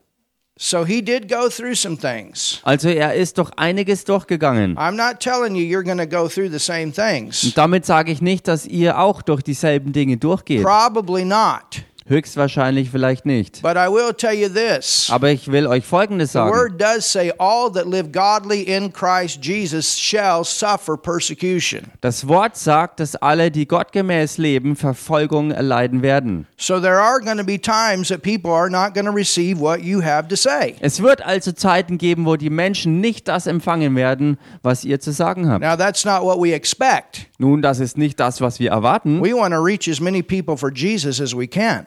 So 0.62 0.84
he 0.84 1.00
did 1.00 1.26
go 1.26 1.48
through 1.48 1.74
some 1.74 1.96
things. 1.96 2.60
Also 2.64 2.90
er 2.90 3.14
ist 3.14 3.38
doch 3.38 3.50
einiges 3.56 4.04
durchgegangen. 4.04 4.76
I'm 4.76 4.92
not 4.92 5.18
telling 5.18 5.54
you 5.54 5.62
you're 5.62 5.82
going 5.82 5.96
to 5.96 6.06
go 6.06 6.28
through 6.28 6.50
the 6.50 6.58
same 6.58 6.92
things. 6.92 7.42
Und 7.44 7.56
damit 7.56 7.86
sage 7.86 8.12
ich 8.12 8.20
nicht, 8.20 8.46
dass 8.46 8.66
ihr 8.66 8.98
auch 8.98 9.22
durch 9.22 9.40
dieselben 9.42 9.94
Dinge 9.94 10.18
durchgeht. 10.18 10.62
Probably 10.62 11.24
not. 11.24 11.82
Höchstwahrscheinlich 12.10 12.90
vielleicht 12.90 13.24
nicht. 13.24 13.62
But 13.62 13.76
I 13.76 13.86
will 13.88 14.12
tell 14.12 14.34
you 14.34 14.48
this. 14.48 15.08
Aber 15.10 15.30
ich 15.30 15.50
will 15.50 15.68
euch 15.68 15.84
Folgendes 15.84 16.30
The 16.32 16.38
sagen. 16.38 16.50
word 16.50 16.80
does 16.80 17.10
say, 17.10 17.32
All 17.38 17.70
that 17.72 17.86
live 17.86 18.10
godly 18.10 18.62
in 18.62 18.92
Christ 18.92 19.44
Jesus 19.44 19.96
shall 19.96 20.44
suffer 20.44 20.96
persecution. 20.96 21.82
Das 22.00 22.26
Wort 22.26 22.56
sagt, 22.56 22.98
dass 22.98 23.14
alle, 23.14 23.52
die 23.52 23.68
gottgemäß 23.68 24.38
leben, 24.38 24.74
Verfolgung 24.74 25.52
erleiden 25.52 26.02
werden. 26.02 26.48
So 26.56 26.80
there 26.80 27.00
are 27.00 27.20
going 27.20 27.38
to 27.38 27.44
be 27.44 27.58
times 27.60 28.08
that 28.08 28.22
people 28.22 28.50
are 28.50 28.68
not 28.68 28.92
going 28.92 29.06
to 29.06 29.12
receive 29.12 29.60
what 29.60 29.80
you 29.80 30.02
have 30.02 30.26
to 30.28 30.36
say. 30.36 30.74
Es 30.80 31.00
wird 31.00 31.24
also 31.24 31.52
Zeiten 31.52 31.96
geben, 31.96 32.26
wo 32.26 32.34
die 32.34 32.50
Menschen 32.50 33.00
nicht 33.00 33.28
das 33.28 33.46
empfangen 33.46 33.94
werden, 33.94 34.36
was 34.62 34.84
ihr 34.84 34.98
zu 34.98 35.12
sagen 35.12 35.48
habt. 35.48 35.62
Now, 35.64 35.76
that's 35.76 36.04
not 36.04 36.22
what 36.22 36.38
we 36.42 36.52
expect. 36.52 37.28
Nun, 37.38 37.62
das 37.62 37.78
ist 37.78 37.96
nicht 37.96 38.18
das, 38.18 38.40
was 38.40 38.58
wir 38.58 38.70
erwarten, 38.70 39.22
We 39.22 39.32
want 39.32 39.54
to 39.54 39.60
reach 39.62 39.88
as 39.88 40.00
many 40.00 40.22
people 40.22 40.56
for 40.56 40.72
Jesus 40.72 41.20
as 41.20 41.34
we 41.36 41.46
can. 41.46 41.86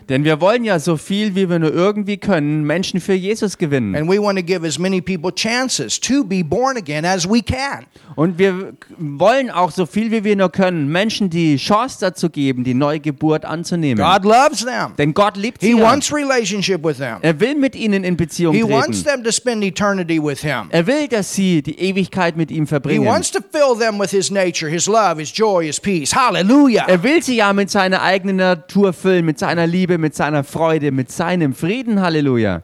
Denn 0.11 0.25
wir 0.25 0.41
wollen 0.41 0.65
ja 0.65 0.77
so 0.77 0.97
viel, 0.97 1.35
wie 1.35 1.49
wir 1.49 1.57
nur 1.57 1.73
irgendwie 1.73 2.17
können, 2.17 2.65
Menschen 2.65 2.99
für 2.99 3.13
Jesus 3.13 3.57
gewinnen. 3.57 3.95
And 3.95 4.09
we 4.09 4.21
want 4.21 4.37
to 4.37 4.43
give 4.43 4.67
as 4.67 4.77
many 4.77 4.99
people 4.99 5.31
chances 5.33 5.97
to 6.01 6.25
be 6.25 6.43
born 6.43 6.75
again 6.75 7.05
as 7.05 7.25
we 7.25 7.41
can. 7.41 7.85
Und 8.17 8.37
wir 8.37 8.73
wollen 8.97 9.49
auch 9.49 9.71
so 9.71 9.85
viel, 9.85 10.11
wie 10.11 10.25
wir 10.25 10.35
nur 10.35 10.51
können, 10.51 10.89
Menschen 10.89 11.29
die 11.29 11.55
Chance 11.55 11.97
dazu 12.01 12.29
geben, 12.29 12.65
die 12.65 12.73
Neugeburt 12.73 13.45
anzunehmen. 13.45 14.03
God 14.03 14.25
loves 14.25 14.65
them. 14.65 14.91
Denn 14.97 15.13
Gott 15.13 15.37
liebt 15.37 15.61
He 15.61 15.67
sie. 15.71 15.77
Ja. 15.79 15.83
wants 15.85 16.13
relationship 16.13 16.83
with 16.83 16.97
them. 16.97 17.19
Er 17.21 17.39
will 17.39 17.55
mit 17.55 17.73
ihnen 17.73 18.03
in 18.03 18.17
Beziehung 18.17 18.53
He 18.53 18.63
wants 18.63 19.03
treten. 19.03 19.23
them 19.23 19.23
to 19.23 19.31
spend 19.31 19.63
eternity 19.63 20.21
with 20.21 20.41
Him. 20.41 20.67
Er 20.71 20.85
will, 20.87 21.07
dass 21.07 21.33
sie 21.33 21.61
die 21.61 21.79
Ewigkeit 21.79 22.35
mit 22.35 22.51
ihm 22.51 22.65
He 22.65 22.67
verbringen. 22.67 23.05
wants 23.05 23.31
to 23.31 23.39
fill 23.39 23.79
them 23.79 23.97
with 23.97 24.11
His 24.11 24.29
nature, 24.29 24.69
His 24.69 24.87
love, 24.87 25.19
His 25.21 25.31
joy, 25.33 25.67
His 25.67 25.79
peace. 25.79 26.13
Hallelujah. 26.13 26.83
Er 26.87 27.01
will 27.01 27.23
sie 27.23 27.37
ja 27.37 27.53
mit 27.53 27.69
seiner 27.69 28.01
eigenen 28.01 28.35
Natur 28.35 28.91
füllen, 28.91 29.23
mit 29.25 29.39
seiner 29.39 29.65
Liebe, 29.65 30.00
mit 30.01 30.15
seiner 30.15 30.43
Freude, 30.43 30.91
mit 30.91 31.11
seinem 31.11 31.53
Frieden. 31.53 32.01
Halleluja. 32.01 32.63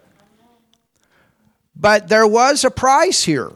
But 1.74 2.10
there 2.10 2.26
was 2.26 2.66
a 2.66 2.70
price 2.70 3.26
here 3.26 3.52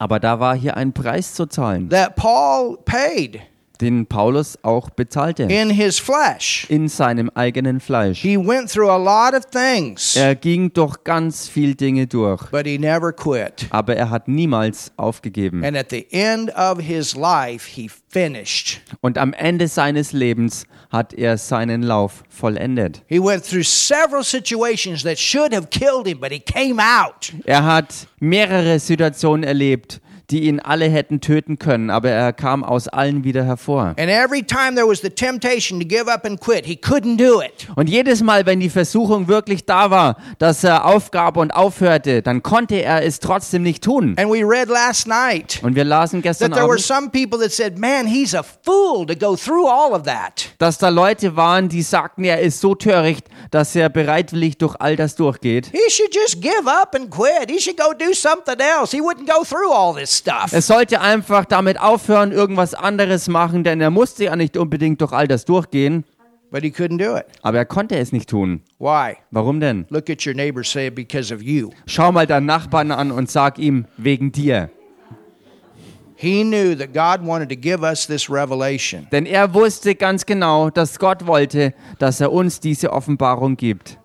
Aber 0.00 0.18
da 0.18 0.40
war 0.40 0.56
hier 0.56 0.78
ein 0.78 0.94
Preis 0.94 1.34
zu 1.34 1.46
zahlen, 1.46 1.90
that 1.90 2.16
Paul 2.16 2.78
paid 2.86 3.42
den 3.80 4.06
Paulus 4.06 4.58
auch 4.62 4.90
bezahlte. 4.90 5.44
in 5.44 5.70
his 5.70 5.98
flesh. 5.98 6.66
In 6.68 6.88
seinem 6.88 7.30
eigenen 7.34 7.80
Fleisch. 7.80 8.20
He 8.20 8.36
went 8.36 8.70
through 8.70 8.90
a 8.90 8.96
lot 8.96 9.34
of 9.34 9.46
things, 9.50 10.16
Er 10.16 10.34
ging 10.34 10.72
durch 10.72 11.02
ganz 11.04 11.48
viel 11.48 11.74
Dinge 11.74 12.06
durch, 12.06 12.50
but 12.50 12.66
he 12.66 12.78
never 12.78 13.12
quit. 13.12 13.66
aber 13.70 13.96
er 13.96 14.10
hat 14.10 14.28
niemals 14.28 14.92
aufgegeben. 14.96 15.64
And 15.64 15.76
at 15.76 15.90
the 15.90 16.06
end 16.10 16.54
of 16.56 16.80
his 16.80 17.14
life, 17.14 17.66
he 17.68 17.90
finished. 18.08 18.80
Und 19.00 19.18
am 19.18 19.32
Ende 19.32 19.68
seines 19.68 20.12
Lebens 20.12 20.64
hat 20.90 21.14
er 21.14 21.38
seinen 21.38 21.82
Lauf 21.82 22.24
vollendet. 22.28 23.02
He 23.06 23.20
went 23.22 23.44
through 23.44 23.62
several 23.64 24.24
situations 24.24 25.02
that 25.04 25.18
should 25.18 25.54
have 25.54 25.68
killed 25.70 26.06
him, 26.06 26.18
but 26.20 26.30
he 26.32 26.40
came 26.40 26.80
out. 26.82 27.32
Er 27.44 27.64
hat 27.64 27.94
mehrere 28.18 28.78
Situationen 28.80 29.44
erlebt, 29.44 30.00
die 30.30 30.44
ihn 30.44 30.60
alle 30.60 30.88
hätten 30.88 31.20
töten 31.20 31.58
können, 31.58 31.90
aber 31.90 32.10
er 32.10 32.32
kam 32.32 32.64
aus 32.64 32.88
allen 32.88 33.24
wieder 33.24 33.44
hervor. 33.44 33.94
And 33.98 34.08
every 34.08 34.42
time 34.42 34.74
there 34.74 34.86
was 34.86 35.00
the 35.00 35.10
temptation 35.10 35.80
to 35.80 35.86
give 35.86 36.10
up 36.10 36.24
and 36.24 36.40
quit, 36.40 36.66
he 36.66 36.74
couldn't 36.76 37.16
do 37.16 37.40
it. 37.40 37.68
Und 37.76 37.88
jedes 37.88 38.22
Mal, 38.22 38.46
wenn 38.46 38.60
die 38.60 38.70
Versuchung 38.70 39.28
wirklich 39.28 39.64
da 39.64 39.90
war, 39.90 40.16
dass 40.38 40.64
er 40.64 40.84
aufgab 40.86 41.36
und 41.36 41.50
aufhörte, 41.52 42.22
dann 42.22 42.42
konnte 42.42 42.76
er 42.76 43.04
es 43.04 43.18
trotzdem 43.20 43.62
nicht 43.62 43.82
tun. 43.84 44.14
And 44.18 44.30
we 44.30 44.42
read 44.44 44.68
last 44.68 45.06
night 45.06 45.60
Und 45.62 45.74
wir 45.74 45.84
lasen 45.84 46.22
gestern 46.22 46.50
that 46.50 46.58
there 46.58 46.66
were 46.68 46.74
Abend, 46.74 46.84
some 46.84 47.10
people 47.10 47.38
that 47.40 47.52
said, 47.52 47.78
Man, 47.78 48.06
he's 48.06 48.34
a 48.34 48.42
fool 48.42 49.06
to 49.06 49.14
go 49.14 49.36
through 49.36 49.66
all 49.68 49.92
of 49.92 50.02
that. 50.04 50.50
dass 50.58 50.78
da 50.78 50.88
Leute 50.88 51.36
waren, 51.36 51.68
die 51.68 51.82
sagten, 51.82 52.24
er 52.24 52.40
ist 52.40 52.60
so 52.60 52.74
töricht, 52.74 53.26
dass 53.50 53.74
er 53.74 53.88
bereitwillig 53.88 54.58
durch 54.58 54.76
all 54.78 54.96
das 54.96 55.16
durchgeht. 55.16 55.66
He 55.72 55.90
should 55.90 56.14
just 56.14 56.40
give 56.40 56.66
up 56.66 56.94
and 56.94 57.10
quit. 57.10 57.50
He 57.50 57.58
should 57.60 57.76
go 57.76 57.92
do 57.92 58.12
something 58.12 58.58
else. 58.58 58.96
He 58.96 59.02
wouldn't 59.02 59.26
go 59.26 59.44
through 59.44 59.72
all 59.72 59.94
this 59.94 60.19
stuff. 60.20 60.52
Er 60.52 60.62
sollte 60.62 61.00
einfach 61.00 61.44
damit 61.44 61.80
aufhören, 61.80 62.32
irgendwas 62.32 62.74
anderes 62.74 63.28
machen, 63.28 63.64
denn 63.64 63.80
er 63.80 63.90
musste 63.90 64.24
ja 64.24 64.36
nicht 64.36 64.56
unbedingt 64.56 65.00
durch 65.00 65.12
all 65.12 65.26
das 65.28 65.44
durchgehen, 65.44 66.04
But 66.52 66.62
he 66.62 66.70
couldn't 66.70 66.98
do 66.98 67.16
it. 67.16 67.26
aber 67.42 67.58
er 67.58 67.64
konnte 67.64 67.96
es 67.96 68.10
nicht 68.12 68.28
tun. 68.28 68.62
Why? 68.78 69.16
Warum 69.30 69.60
denn? 69.60 69.86
Look 69.90 70.10
at 70.10 70.26
your 70.26 70.34
neighbor, 70.34 70.64
say, 70.64 70.90
Because 70.90 71.32
of 71.34 71.42
you. 71.42 71.70
Schau 71.86 72.10
mal 72.10 72.26
deinen 72.26 72.46
Nachbarn 72.46 72.90
an 72.90 73.10
und 73.12 73.30
sag 73.30 73.58
ihm, 73.58 73.86
wegen 73.96 74.32
dir. 74.32 74.70
He 76.16 76.42
knew 76.44 76.74
that 76.74 76.92
God 76.92 77.26
wanted 77.26 77.48
to 77.48 77.56
give 77.56 77.82
us 77.82 78.06
this 78.06 78.28
revelation. 78.28 79.06
Denn 79.10 79.24
er 79.26 79.54
wusste 79.54 79.94
ganz 79.94 80.26
genau, 80.26 80.68
dass 80.68 80.98
Gott 80.98 81.26
wollte, 81.26 81.72
dass 81.98 82.20
er 82.20 82.30
uns 82.32 82.60
diese 82.60 82.92
Offenbarung 82.92 83.56
gibt. 83.56 83.98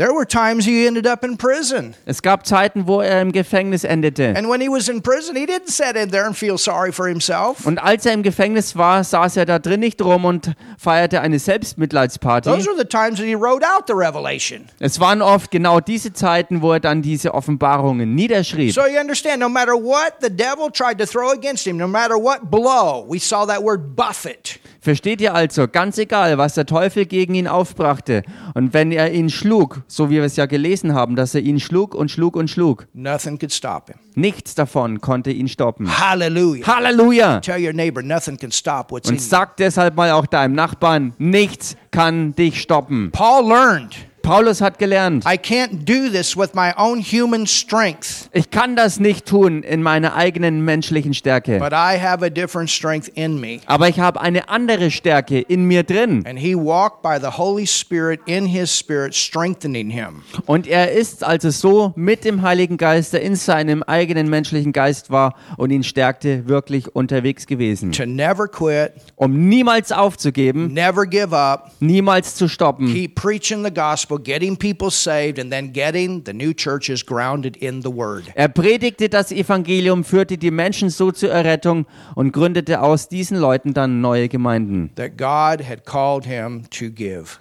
There 0.00 0.14
were 0.14 0.24
times 0.24 0.64
he 0.64 0.86
ended 0.86 1.06
up 1.06 1.22
in 1.22 1.36
prison. 1.36 1.94
Es 2.06 2.22
gab 2.22 2.46
Zeiten, 2.46 2.86
wo 2.86 3.02
er 3.02 3.20
im 3.20 3.32
Gefängnis 3.32 3.84
endete. 3.84 4.34
And 4.34 4.48
when 4.48 4.62
he 4.62 4.70
was 4.70 4.88
in 4.88 5.02
prison, 5.02 5.36
he 5.36 5.44
didn't 5.44 5.68
sit 5.68 5.94
in 5.94 6.10
there 6.10 6.24
and 6.24 6.34
feel 6.34 6.56
sorry 6.56 6.90
for 6.90 7.06
himself. 7.06 7.66
Und 7.66 7.78
als 7.78 8.06
er 8.06 8.14
im 8.14 8.22
Gefängnis 8.22 8.76
war, 8.76 9.04
saß 9.04 9.36
er 9.36 9.44
da 9.44 9.58
drin 9.58 9.80
nicht 9.80 10.00
rum 10.00 10.24
und 10.24 10.54
feierte 10.78 11.20
eine 11.20 11.38
Selbstmitleidsparty. 11.38 12.48
Those 12.48 12.66
were 12.66 12.78
the 12.78 12.88
times 12.88 13.18
that 13.18 13.26
he 13.26 13.34
wrote 13.34 13.62
out 13.62 13.88
the 13.88 13.92
revelation. 13.92 14.70
Es 14.78 15.00
waren 15.00 15.20
oft 15.20 15.50
genau 15.50 15.80
diese 15.80 16.14
Zeiten, 16.14 16.62
wo 16.62 16.72
er 16.72 16.80
dann 16.80 17.02
diese 17.02 17.34
Offenbarungen 17.34 18.14
niederschrieb. 18.14 18.72
So 18.72 18.86
you 18.86 18.98
understand, 18.98 19.40
no 19.40 19.50
matter 19.50 19.74
what 19.74 20.14
the 20.22 20.30
devil 20.30 20.70
tried 20.72 20.96
to 20.98 21.04
throw 21.04 21.30
against 21.30 21.66
him, 21.66 21.76
no 21.76 21.86
matter 21.86 22.16
what 22.16 22.50
blow, 22.50 23.04
we 23.06 23.18
saw 23.18 23.44
that 23.44 23.62
word 23.62 23.96
buffet. 23.96 24.60
Versteht 24.82 25.20
ihr 25.20 25.34
also, 25.34 25.68
ganz 25.68 25.98
egal, 25.98 26.38
was 26.38 26.54
der 26.54 26.64
Teufel 26.64 27.04
gegen 27.04 27.34
ihn 27.34 27.46
aufbrachte, 27.46 28.22
und 28.54 28.72
wenn 28.72 28.92
er 28.92 29.12
ihn 29.12 29.28
schlug, 29.28 29.82
so 29.86 30.08
wie 30.08 30.14
wir 30.14 30.24
es 30.24 30.36
ja 30.36 30.46
gelesen 30.46 30.94
haben, 30.94 31.16
dass 31.16 31.34
er 31.34 31.42
ihn 31.42 31.60
schlug 31.60 31.94
und 31.94 32.10
schlug 32.10 32.34
und 32.34 32.48
schlug, 32.48 32.86
Nothing 32.94 33.38
could 33.38 33.52
stop 33.52 33.88
him. 33.88 33.96
nichts 34.14 34.54
davon 34.54 35.00
konnte 35.02 35.30
ihn 35.30 35.48
stoppen. 35.48 35.86
Hallelujah. 35.98 36.66
Halleluja! 36.66 37.40
Tell 37.40 37.62
your 37.62 37.74
neighbor, 37.74 38.02
nothing 38.02 38.38
can 38.38 38.50
stop 38.52 38.90
what's 38.90 39.10
Und 39.10 39.20
sag 39.20 39.58
deshalb 39.58 39.96
mal 39.96 40.12
auch 40.12 40.26
deinem 40.26 40.54
Nachbarn, 40.54 41.12
nichts 41.18 41.76
kann 41.90 42.34
dich 42.34 42.60
stoppen. 42.62 43.10
Paul 43.12 43.48
learned, 43.48 43.96
Paulus 44.30 44.60
hat 44.60 44.78
gelernt, 44.78 45.24
I 45.26 45.36
can't 45.36 45.84
do 45.84 46.08
this 46.08 46.36
with 46.36 46.54
my 46.54 46.72
own 46.76 47.00
human 47.00 47.48
strength, 47.48 48.30
ich 48.32 48.52
kann 48.52 48.76
das 48.76 49.00
nicht 49.00 49.26
tun 49.26 49.64
in 49.64 49.82
meiner 49.82 50.14
eigenen 50.14 50.64
menschlichen 50.64 51.14
Stärke, 51.14 51.58
but 51.58 51.72
I 51.72 51.98
have 52.00 52.24
a 52.24 52.30
different 52.30 52.70
strength 52.70 53.08
in 53.16 53.40
me. 53.40 53.58
aber 53.66 53.88
ich 53.88 53.98
habe 53.98 54.20
eine 54.20 54.48
andere 54.48 54.92
Stärke 54.92 55.40
in 55.40 55.64
mir 55.64 55.82
drin. 55.82 56.24
And 56.28 56.38
he 56.38 56.54
walked 56.54 57.02
by 57.02 57.18
the 57.20 57.38
Holy 57.38 57.66
Spirit 57.66 58.20
in 58.26 58.46
his 58.46 58.70
spirit, 58.70 59.16
strengthening 59.16 59.90
him. 59.90 60.22
Und 60.46 60.68
er 60.68 60.92
ist 60.92 61.24
also 61.24 61.50
so 61.50 61.92
mit 61.96 62.24
dem 62.24 62.42
Heiligen 62.42 62.76
Geist, 62.76 63.12
der 63.12 63.22
in 63.22 63.34
seinem 63.34 63.82
eigenen 63.82 64.30
menschlichen 64.30 64.70
Geist 64.70 65.10
war 65.10 65.34
und 65.56 65.72
ihn 65.72 65.82
stärkte, 65.82 66.46
wirklich 66.46 66.94
unterwegs 66.94 67.48
gewesen. 67.48 67.90
To 67.90 68.06
never 68.06 68.46
quit, 68.46 68.92
Um 69.16 69.48
niemals 69.48 69.90
aufzugeben, 69.90 70.72
never 70.72 71.04
give 71.04 71.36
up, 71.36 71.72
niemals 71.80 72.36
zu 72.36 72.46
stoppen, 72.46 72.94
keep 72.94 73.16
preaching 73.16 73.64
the 73.64 73.74
gospel, 73.74 74.19
getting 74.22 74.56
people 74.56 74.90
saved, 74.90 75.38
and 75.38 75.50
then 75.50 75.72
getting 75.72 76.22
the 76.24 76.32
new 76.32 76.52
churches 76.54 77.04
grounded 77.04 77.56
in 77.56 77.82
the 77.82 77.88
word. 77.88 78.24
Er 78.34 78.48
predigte 78.48 79.08
das 79.08 79.32
Evangelium, 79.32 80.04
führte 80.04 80.38
die 80.38 80.50
Menschen 80.50 80.90
so 80.90 81.10
zur 81.12 81.30
Errettung 81.30 81.86
und 82.14 82.32
gründete 82.32 82.80
aus 82.80 83.08
diesen 83.08 83.38
Leuten 83.38 83.74
dann 83.74 84.00
neue 84.00 84.28
Gemeinden. 84.28 84.90
that 84.96 85.16
God 85.16 85.66
had 85.66 85.84
called 85.84 86.24
him 86.24 86.64
to 86.70 86.90
give. 86.90 87.40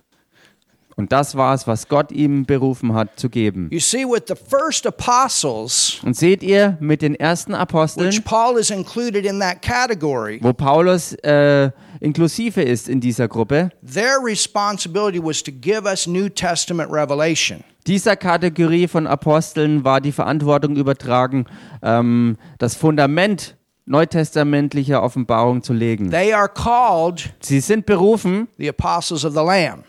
Und 1.00 1.14
das 1.14 1.36
war 1.38 1.54
es, 1.54 1.66
was 1.66 1.88
Gott 1.88 2.12
ihm 2.12 2.46
berufen 2.46 2.94
hat 2.94 3.18
zu 3.18 3.30
geben. 3.30 3.70
You 3.72 3.80
see, 3.80 4.04
with 4.04 4.24
the 4.28 4.36
first 4.36 4.86
apostles, 4.86 6.02
Und 6.04 6.18
seht 6.18 6.44
ihr, 6.44 6.78
mit 6.82 7.02
den 7.02 7.16
ersten 7.16 7.54
Aposteln, 7.54 8.08
which 8.10 8.22
Paul 8.26 8.58
is 8.60 8.70
included 8.70 9.26
in 9.26 9.40
that 9.40 9.62
category, 9.62 10.40
wo 10.42 10.52
Paulus 10.52 11.14
äh, 11.24 11.72
inklusive 12.02 12.62
ist 12.62 12.90
in 12.90 13.00
dieser 13.00 13.30
Gruppe, 13.30 13.70
their 13.82 14.18
responsibility 14.22 15.24
was 15.24 15.42
to 15.42 15.54
give 15.54 15.84
us 15.86 16.06
New 16.06 16.28
Testament 16.28 16.92
revelation. 16.92 17.64
dieser 17.88 18.18
Kategorie 18.18 18.90
von 18.90 19.08
Aposteln 19.08 19.86
war 19.86 20.02
die 20.02 20.12
Verantwortung 20.12 20.76
übertragen, 20.76 21.46
ähm, 21.82 22.36
das 22.58 22.76
Fundament 22.76 23.56
neutestamentlicher 23.86 25.02
Offenbarung 25.02 25.64
zu 25.64 25.72
legen. 25.72 26.12
They 26.12 26.34
are 26.34 26.50
called 26.50 27.34
Sie 27.40 27.62
sind 27.62 27.86
berufen, 27.86 28.50
the 28.58 28.68
apostles 28.68 29.24
of 29.24 29.32
the 29.32 29.40
Lamb. 29.40 29.86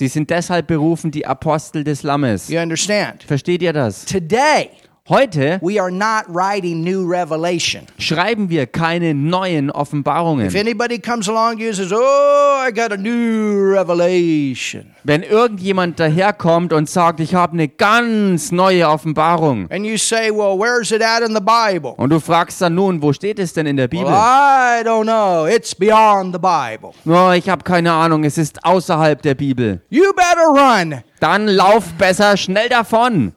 Sie 0.00 0.08
sind 0.08 0.30
deshalb 0.30 0.66
berufen, 0.66 1.10
die 1.10 1.26
Apostel 1.26 1.84
des 1.84 2.02
Lammes. 2.02 2.48
You 2.48 2.58
understand? 2.58 3.22
Versteht 3.22 3.60
ihr 3.60 3.74
das? 3.74 4.06
Today, 4.06 4.70
Heute 5.10 5.58
we 5.60 5.80
are 5.80 5.90
not 5.90 6.24
writing 6.28 6.84
new 6.84 7.04
revelation. 7.04 7.82
schreiben 7.98 8.48
wir 8.48 8.66
keine 8.66 9.12
neuen 9.12 9.68
If 9.68 9.74
Offenbarungen. 9.74 10.54
anybody 10.56 11.00
comes 11.00 11.28
along 11.28 11.56
to 11.56 11.62
you 11.62 11.68
and 11.70 11.76
says, 11.76 11.92
Oh, 11.92 12.64
I 12.64 12.70
got 12.72 12.92
a 12.92 12.96
new 12.96 13.72
revelation, 13.74 14.94
Wenn 15.02 15.24
irgendjemand 15.24 15.98
daherkommt 15.98 16.72
und 16.72 16.88
sagt, 16.88 17.18
ich 17.18 17.34
habe 17.34 17.54
eine 17.54 17.66
ganz 17.68 18.52
neue 18.52 18.88
Offenbarung, 18.88 19.68
and 19.70 19.84
you 19.84 19.96
say, 19.96 20.30
Well, 20.30 20.56
where's 20.56 20.92
it 20.92 21.02
at 21.02 21.22
in 21.28 21.34
the 21.34 21.40
Bible? 21.42 21.94
und 21.96 22.10
du 22.10 22.20
fragst 22.20 22.60
dann 22.60 22.76
nun, 22.76 23.02
wo 23.02 23.12
steht 23.12 23.40
es 23.40 23.52
denn 23.52 23.66
in 23.66 23.76
der 23.76 23.90
Well, 23.90 24.04
Bibel? 24.04 24.12
I 24.12 24.82
don't 24.84 25.02
know. 25.04 25.46
It's 25.46 25.74
beyond 25.74 26.32
the 26.34 26.38
Bible. 26.38 26.92
Oh, 27.04 27.32
ich 27.32 27.48
habe 27.48 27.64
keine 27.64 27.92
Ahnung, 27.92 28.22
es 28.22 28.38
ist 28.38 28.64
außerhalb 28.64 29.20
der 29.22 29.34
Bibel. 29.34 29.82
You 29.90 30.12
better 30.14 30.46
run. 30.48 31.02
Dann 31.18 31.48
lauf 31.48 31.92
besser 31.98 32.36
schnell 32.36 32.68
davon. 32.68 33.32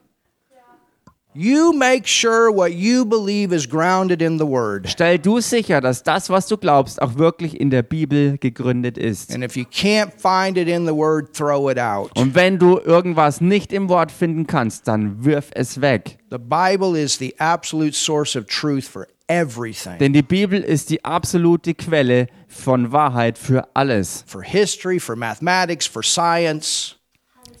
You 1.36 1.72
make 1.72 2.06
sure 2.06 2.48
what 2.54 2.74
you 2.74 3.04
believe 3.04 3.52
is 3.52 3.68
grounded 3.68 4.22
in 4.22 4.38
the 4.38 4.46
Word. 4.46 4.88
Stell 4.88 5.18
du 5.18 5.40
sicher, 5.40 5.80
dass 5.80 6.04
das, 6.04 6.30
was 6.30 6.46
du 6.46 6.56
glaubst, 6.56 7.02
auch 7.02 7.16
wirklich 7.16 7.58
in 7.58 7.70
der 7.70 7.82
Bibel 7.82 8.38
gegründet 8.38 8.96
ist. 8.96 9.34
And 9.34 9.42
if 9.42 9.56
you 9.56 9.64
can't 9.64 10.12
find 10.16 10.56
it 10.56 10.68
in 10.68 10.86
the 10.86 10.94
Word, 10.94 11.34
throw 11.34 11.68
it 11.68 11.78
out. 11.78 12.16
Und 12.16 12.36
wenn 12.36 12.60
du 12.60 12.78
irgendwas 12.78 13.40
nicht 13.40 13.72
im 13.72 13.88
Wort 13.88 14.12
finden 14.12 14.46
kannst, 14.46 14.86
dann 14.86 15.24
wirf 15.24 15.50
es 15.54 15.80
weg. 15.80 16.18
The 16.30 16.38
Bible 16.38 16.96
is 16.96 17.18
the 17.18 17.34
absolute 17.40 17.94
source 17.94 18.36
of 18.36 18.46
truth 18.46 18.84
for 18.84 19.08
everything 19.26 19.98
Denn 19.98 20.12
die 20.12 20.22
Bibel 20.22 20.60
ist 20.60 20.90
die 20.90 21.04
absolute 21.04 21.74
Quelle 21.74 22.28
von 22.46 22.92
Wahrheit 22.92 23.38
für 23.38 23.66
alles. 23.74 24.22
for 24.26 24.42
history, 24.42 25.00
for 25.00 25.16
mathematics, 25.16 25.86
for 25.86 26.02
science. 26.04 26.94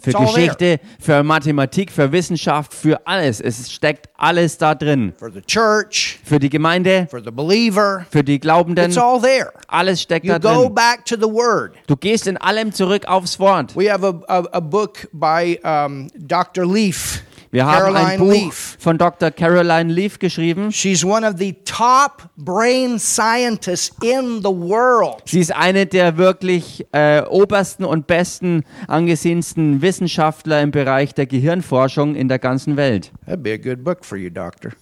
Für 0.04 0.10
It's 0.10 0.20
Geschichte, 0.34 0.80
für 1.00 1.22
Mathematik, 1.22 1.90
für 1.90 2.12
Wissenschaft, 2.12 2.74
für 2.74 3.06
alles. 3.06 3.40
Es 3.40 3.72
steckt 3.72 4.10
alles 4.18 4.58
da 4.58 4.74
drin. 4.74 5.14
for 5.18 5.30
the 5.32 5.40
church, 5.40 6.18
Für 6.24 6.38
die 6.38 6.50
Gemeinde, 6.50 7.06
for 7.10 7.22
the 7.24 7.30
believer. 7.30 8.04
für 8.10 8.22
die 8.22 8.38
Glaubenden, 8.38 8.84
It's 8.90 8.98
all 8.98 9.18
there. 9.20 9.50
alles 9.66 10.02
steckt 10.02 10.26
You 10.26 10.32
da 10.38 10.38
drin. 10.38 10.74
back 10.74 11.06
to 11.06 11.16
the 11.16 11.22
Word. 11.22 11.72
Du 11.86 11.96
gehst 11.96 12.26
in 12.26 12.36
allem 12.36 12.70
zurück 12.72 13.06
aufs 13.06 13.40
Wort. 13.40 13.74
We 13.74 13.90
have 13.90 14.04
a, 14.06 14.10
a, 14.28 14.44
a 14.52 14.60
book 14.60 15.08
by 15.12 15.58
um, 15.64 16.08
Dr. 16.18 16.66
Leaf, 16.66 17.22
Wir 17.54 17.66
haben 17.66 17.94
ein 17.94 18.18
Caroline 18.18 18.18
Buch 18.18 18.32
Leaf. 18.32 18.76
von 18.80 18.98
Dr. 18.98 19.30
Caroline 19.30 19.92
Leaf 19.92 20.18
geschrieben. 20.18 20.72
She's 20.72 21.04
one 21.04 21.24
of 21.24 21.34
the 21.38 21.52
top 21.64 22.28
brain 22.36 22.98
scientists 22.98 23.94
in 24.02 24.38
the 24.42 24.48
world. 24.50 25.22
Sie 25.24 25.38
ist 25.38 25.54
eine 25.54 25.86
der 25.86 26.16
wirklich 26.16 26.84
äh, 26.90 27.22
obersten 27.22 27.84
und 27.84 28.08
besten 28.08 28.64
angesehensten 28.88 29.82
Wissenschaftler 29.82 30.62
im 30.62 30.72
Bereich 30.72 31.14
der 31.14 31.26
Gehirnforschung 31.26 32.16
in 32.16 32.26
der 32.26 32.40
ganzen 32.40 32.76
Welt. 32.76 33.12
That'd 33.24 33.36
be 33.36 33.52
a 33.52 33.56
good 33.56 33.84
book 33.84 34.04
for 34.04 34.18
you, 34.18 34.30
Doctor. 34.30 34.72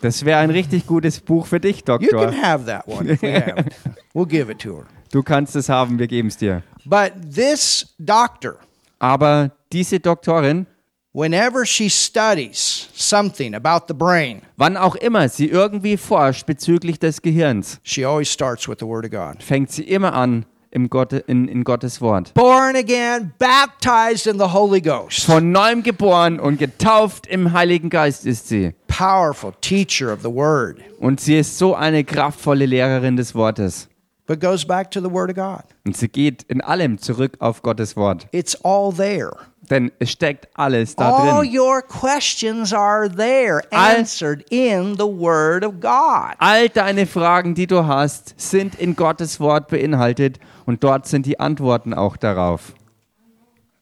Das 0.00 0.24
wäre 0.24 0.38
ein 0.38 0.50
richtig 0.50 0.86
gutes 0.86 1.18
Buch 1.18 1.46
für 1.48 1.58
dich, 1.58 1.78
You 1.78 1.84
Doktor. 1.86 2.30
can 2.30 2.40
have 2.40 2.64
that 2.64 2.86
one 2.86 3.10
if 3.12 3.22
we 3.22 3.34
have 3.34 3.58
it. 3.58 3.74
We'll 4.14 4.28
give 4.28 4.48
it 4.52 4.60
to 4.60 4.76
her. 4.76 4.86
Du 5.10 5.24
kannst 5.24 5.56
es 5.56 5.68
haben, 5.68 5.98
wir 5.98 6.06
geben 6.06 6.28
es 6.28 6.36
dir. 6.36 6.62
But 6.84 7.10
this 7.34 7.92
doctor, 7.98 8.54
Aber 9.00 9.50
diese 9.72 9.98
Doktorin, 9.98 10.66
whenever 11.12 11.66
she 11.66 11.88
studies 11.88 12.88
something 12.94 13.54
about 13.54 13.86
the 13.88 13.94
brain, 13.94 14.42
wann 14.56 14.76
auch 14.76 14.94
immer 14.96 15.28
sie 15.28 15.48
irgendwie 15.48 15.96
forscht 15.96 16.46
bezüglich 16.46 16.98
des 16.98 17.22
Gehirns, 17.22 17.80
she 17.82 18.04
always 18.04 18.30
starts 18.30 18.68
with 18.68 18.78
the 18.80 18.86
Word 18.86 19.04
of 19.04 19.10
God. 19.10 19.42
fängt 19.42 19.70
sie 19.70 19.84
immer 19.84 20.12
an 20.14 20.46
im 20.72 20.88
Gott, 20.88 21.12
in, 21.12 21.48
in 21.48 21.64
Gottes 21.64 22.00
Wort. 22.00 22.32
Born 22.34 22.76
again, 22.76 23.32
baptized 23.38 24.26
in 24.26 24.38
the 24.38 24.52
Holy 24.52 24.80
Ghost. 24.80 25.24
Von 25.24 25.50
neuem 25.50 25.82
geboren 25.82 26.38
und 26.38 26.58
getauft 26.58 27.26
im 27.26 27.52
Heiligen 27.52 27.90
Geist 27.90 28.24
ist 28.24 28.48
sie. 28.48 28.72
Powerful 28.86 29.52
teacher 29.60 30.12
of 30.12 30.20
the 30.22 30.28
Word. 30.28 30.78
Und 31.00 31.20
sie 31.20 31.38
ist 31.38 31.58
so 31.58 31.74
eine 31.74 32.04
kraftvolle 32.04 32.66
Lehrerin 32.66 33.16
des 33.16 33.34
Wortes. 33.34 33.88
But 34.30 34.38
goes 34.38 34.64
back 34.64 34.92
to 34.92 35.00
the 35.00 35.10
Word 35.10 35.28
of 35.30 35.34
God. 35.34 35.64
Und 35.84 35.96
sie 35.96 36.06
geht 36.06 36.44
in 36.44 36.60
allem 36.60 36.98
zurück 36.98 37.36
auf 37.40 37.62
Gottes 37.62 37.96
Wort. 37.96 38.28
It's 38.30 38.56
all 38.64 38.92
there. 38.94 39.32
Denn 39.68 39.90
es 39.98 40.12
steckt 40.12 40.46
alles 40.54 40.94
da 40.94 41.10
All 41.10 41.40
drin. 41.42 41.58
your 41.58 41.82
questions 41.82 42.72
are 42.72 43.10
there, 43.10 43.60
All- 43.72 43.96
answered 43.96 44.44
in 44.50 44.94
the 44.94 45.04
Word 45.04 45.64
of 45.64 45.80
God. 45.80 46.36
All 46.38 46.68
deine 46.68 47.06
Fragen, 47.06 47.56
die 47.56 47.66
du 47.66 47.84
hast, 47.88 48.34
sind 48.40 48.76
in 48.76 48.94
Gottes 48.94 49.40
Wort 49.40 49.66
beinhaltet 49.66 50.38
und 50.64 50.84
dort 50.84 51.08
sind 51.08 51.26
die 51.26 51.40
Antworten 51.40 51.92
auch 51.92 52.16
darauf. 52.16 52.72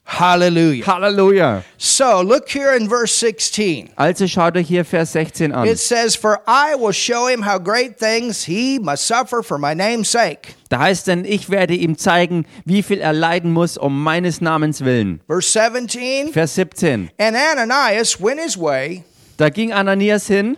Hallelujah. 0.08 0.84
Halleluja. 0.84 1.62
So 1.76 2.22
look 2.22 2.48
here 2.48 2.74
in 2.74 2.88
verse 2.88 3.12
16. 3.12 3.90
Also 3.94 4.26
schaut 4.26 4.56
euch 4.56 4.66
hier 4.66 4.84
Vers 4.86 5.12
16 5.12 5.52
an. 5.52 5.68
It 5.68 5.78
says, 5.78 6.16
For 6.16 6.40
I 6.46 6.74
will 6.76 6.92
show 6.92 7.26
him 7.28 7.42
how 7.42 7.58
great 7.58 7.98
things 7.98 8.44
he 8.44 8.78
must 8.78 9.06
suffer 9.06 9.42
for 9.42 9.58
my 9.58 9.74
name's 9.74 10.08
sake. 10.10 10.54
Da 10.70 10.78
heißt 10.78 11.08
denn, 11.08 11.26
ich 11.26 11.50
werde 11.50 11.74
ihm 11.74 11.98
zeigen, 11.98 12.46
wie 12.64 12.82
viel 12.82 13.00
er 13.00 13.12
leiden 13.12 13.52
muss 13.52 13.76
um 13.76 14.02
meines 14.02 14.40
Namens 14.40 14.82
willen. 14.82 15.20
Verse 15.26 15.50
17 15.50 16.32
Vers 16.32 16.54
17. 16.54 17.10
And 17.18 17.36
Ananias 17.36 18.18
went 18.18 18.40
his 18.40 18.56
way 18.56 19.04
Da 19.36 19.50
ging 19.50 19.72
Ananias 19.72 20.26
hin 20.26 20.56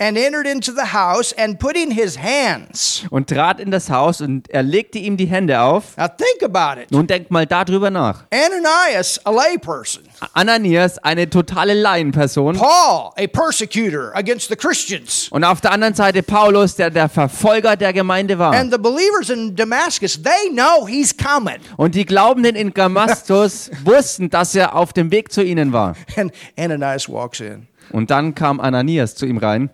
and 0.00 0.16
entered 0.16 0.46
into 0.46 0.70
the 0.72 0.92
house 0.94 1.32
and 1.32 1.58
putting 1.58 1.90
his 1.90 2.16
hands. 2.16 3.04
und 3.10 3.28
trat 3.28 3.58
in 3.58 3.72
das 3.72 3.90
Haus 3.90 4.20
und 4.20 4.48
er 4.48 4.62
legte 4.62 4.98
ihm 4.98 5.16
die 5.16 5.26
Hände 5.26 5.60
auf. 5.60 5.96
Now 5.96 6.06
think 6.06 6.42
about 6.42 6.80
it. 6.80 6.90
Nun 6.92 7.06
denkt 7.08 7.32
mal 7.32 7.46
darüber 7.46 7.90
nach. 7.90 8.24
Ananias, 8.30 9.20
a 9.24 9.30
layperson. 9.30 10.04
Ananias, 10.34 10.98
eine 10.98 11.28
totale 11.28 11.74
Laienperson. 11.74 12.56
Paul, 12.56 13.12
a 13.16 13.26
persecutor 13.26 14.14
against 14.14 14.48
the 14.48 14.56
Christians. 14.56 15.28
Und 15.30 15.42
auf 15.42 15.60
der 15.60 15.72
anderen 15.72 15.94
Seite 15.94 16.22
Paulus, 16.22 16.76
der 16.76 16.90
der 16.90 17.08
Verfolger 17.08 17.74
der 17.76 17.92
Gemeinde 17.92 18.38
war. 18.38 18.52
And 18.52 18.72
the 18.72 18.78
believers 18.78 19.30
in 19.30 19.56
Damascus, 19.56 20.22
they 20.22 20.50
know 20.52 20.86
he's 20.86 21.16
coming. 21.16 21.58
Und 21.76 21.96
die 21.96 22.04
Glaubenden 22.04 22.54
in 22.54 22.72
Damaskus 22.72 23.70
wussten, 23.84 24.30
dass 24.30 24.54
er 24.54 24.76
auf 24.76 24.92
dem 24.92 25.10
Weg 25.10 25.32
zu 25.32 25.42
ihnen 25.42 25.72
war. 25.72 25.96
And 26.16 26.32
Ananias 26.56 27.08
walks 27.08 27.40
in. 27.40 27.66
Und 27.90 28.10
dann 28.12 28.34
kam 28.36 28.60
Ananias 28.60 29.16
zu 29.16 29.26
ihm 29.26 29.38
rein 29.38 29.70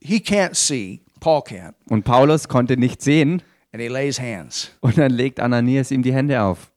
He 0.00 0.20
can't 0.20 0.54
see, 0.54 1.00
Paul 1.20 1.42
can't, 1.42 1.74
und 1.90 2.04
Paulus 2.04 2.48
konnte 2.48 2.76
nicht 2.76 3.02
sehen 3.02 3.42
and 3.72 3.82
he 3.82 3.88
lays 3.88 4.20
hands. 4.20 4.70
und 4.80 4.96
dann 4.98 5.10
legt 5.10 5.40
Ananias 5.40 5.90
ihm 5.90 6.02
die 6.02 6.12
Hände 6.12 6.40
auf. 6.40 6.70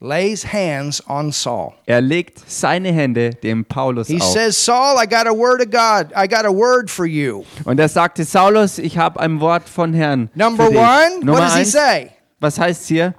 Lays 0.00 0.44
hands 0.52 1.02
on 1.08 1.32
Saul. 1.32 1.72
Er 1.86 2.00
legt 2.00 2.38
seine 2.48 2.92
Hände 2.92 3.30
dem 3.30 3.64
Paulus 3.64 4.06
He 4.06 4.20
auf. 4.20 4.32
says, 4.32 4.64
Saul, 4.64 4.96
I 5.02 5.06
got 5.08 5.26
a 5.26 5.32
word 5.36 5.60
of 5.60 5.70
God. 5.70 6.12
I 6.16 6.28
got 6.28 6.44
a 6.44 6.52
word 6.54 6.88
for 6.88 7.04
you. 7.04 7.42
Und 7.64 7.80
er 7.80 7.88
sagte, 7.88 8.22
Saulus, 8.24 8.78
ich 8.78 8.96
habe 8.96 9.18
ein 9.18 9.40
Wort 9.40 9.68
von 9.68 9.92
Herrn. 9.94 10.30
Number 10.34 10.68
one, 10.68 10.76
what 10.76 11.24
Nummer 11.24 11.40
does 11.40 11.54
he 11.54 11.60
eins, 11.62 11.72
say? 11.72 12.10
was 12.38 12.60
heißt 12.60 12.86
hier? 12.86 13.14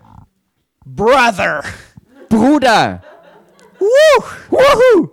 Brother. 0.86 1.64
Bruder. 2.30 3.02
Woo! 3.80 4.24
Woohoo! 4.50 5.10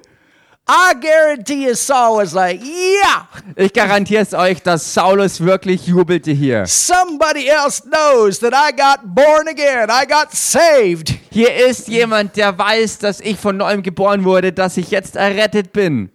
I 0.69 0.95
guarantee 1.01 1.64
you 1.64 1.75
Saul 1.77 2.17
was 2.17 2.33
like, 2.35 2.61
yeah, 2.61 3.29
Ich 3.55 3.73
garantiere 3.73 4.23
es 4.23 4.35
euch, 4.35 4.61
dass 4.62 4.93
Saulus 4.95 5.41
wirklich 5.41 5.87
jubelte 5.87 6.33
hier. 6.33 6.67
somebody 6.67 7.49
else 7.49 7.81
knows 7.83 8.41
that 8.41 8.53
I 8.53 8.73
got 8.73 9.14
born 9.14 9.47
again. 9.47 9.89
I 9.91 10.05
got 10.07 10.33
saved. 10.33 11.14
Hier 11.31 11.55
ist 11.55 11.87
jemand, 11.87 12.37
der 12.37 12.59
weiß, 12.59 12.99
dass 12.99 13.21
ich 13.21 13.39
von 13.39 13.57
neuem 13.57 13.83
geboren 13.85 14.25
wurde, 14.25 14.53
dass 14.53 14.77
ich 14.77 14.91
jetzt 14.91 15.14
errettet 15.14 15.73
bin. 15.73 16.11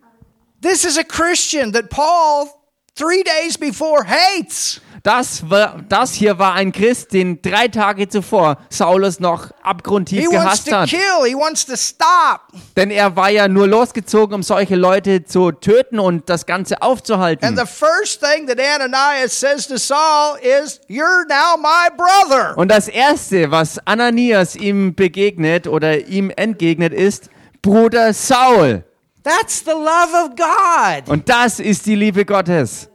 This 0.61 0.83
is 0.83 0.97
a 0.97 1.03
Christian 1.03 1.71
that 1.71 1.89
Paul, 1.89 2.47
three 2.95 3.23
days 3.23 3.57
before, 3.57 4.03
hates. 4.05 4.81
Das, 5.03 5.49
war, 5.49 5.81
das 5.89 6.13
hier 6.13 6.37
war 6.37 6.53
ein 6.53 6.71
Christ, 6.71 7.13
den 7.13 7.41
drei 7.41 7.67
Tage 7.67 8.07
zuvor 8.07 8.57
Saulus 8.69 9.19
noch 9.19 9.47
He 9.47 9.53
abgrundtief 9.63 10.25
wants 10.25 10.31
gehasst 10.31 10.69
to 10.69 10.75
hat. 10.75 10.89
kill, 10.89 11.25
he 11.27 11.33
wants 11.33 11.65
to 11.65 11.75
stop. 11.75 12.41
Denn 12.77 12.91
er 12.91 13.15
war 13.15 13.29
ja 13.31 13.47
nur 13.47 13.67
losgezogen, 13.67 14.35
um 14.35 14.43
solche 14.43 14.75
Leute 14.75 15.23
zu 15.25 15.51
töten 15.51 15.97
und 15.97 16.29
das 16.29 16.45
Ganze 16.45 16.75
And 16.75 16.83
aufzuhalten. 16.83 17.57
the 17.57 17.65
first 17.65 18.21
thing 18.23 18.45
that 18.45 18.59
Ananias 18.59 19.39
says 19.39 19.67
to 19.67 19.77
Saul 19.77 20.37
is, 20.39 20.79
You're 20.87 21.25
now 21.27 21.57
my 21.57 21.89
brother. 21.97 22.55
Und 22.55 22.69
das 22.69 22.87
Erste, 22.87 23.49
was 23.49 23.79
Ananias 23.87 24.55
ihm 24.55 24.93
begegnet 24.93 25.65
oder 25.65 26.05
ihm 26.07 26.29
entgegnet, 26.35 26.93
ist 26.93 27.31
Bruder 27.63 28.13
Saul. 28.13 28.83
That's 29.23 29.63
the 29.65 29.71
love 29.71 30.13
of 30.25 30.35
God. 30.35 31.09
Und 31.09 31.27
das 31.27 31.59
ist 31.59 31.87
die 31.87 31.95
Liebe 31.95 32.23
Gottes. 32.23 32.90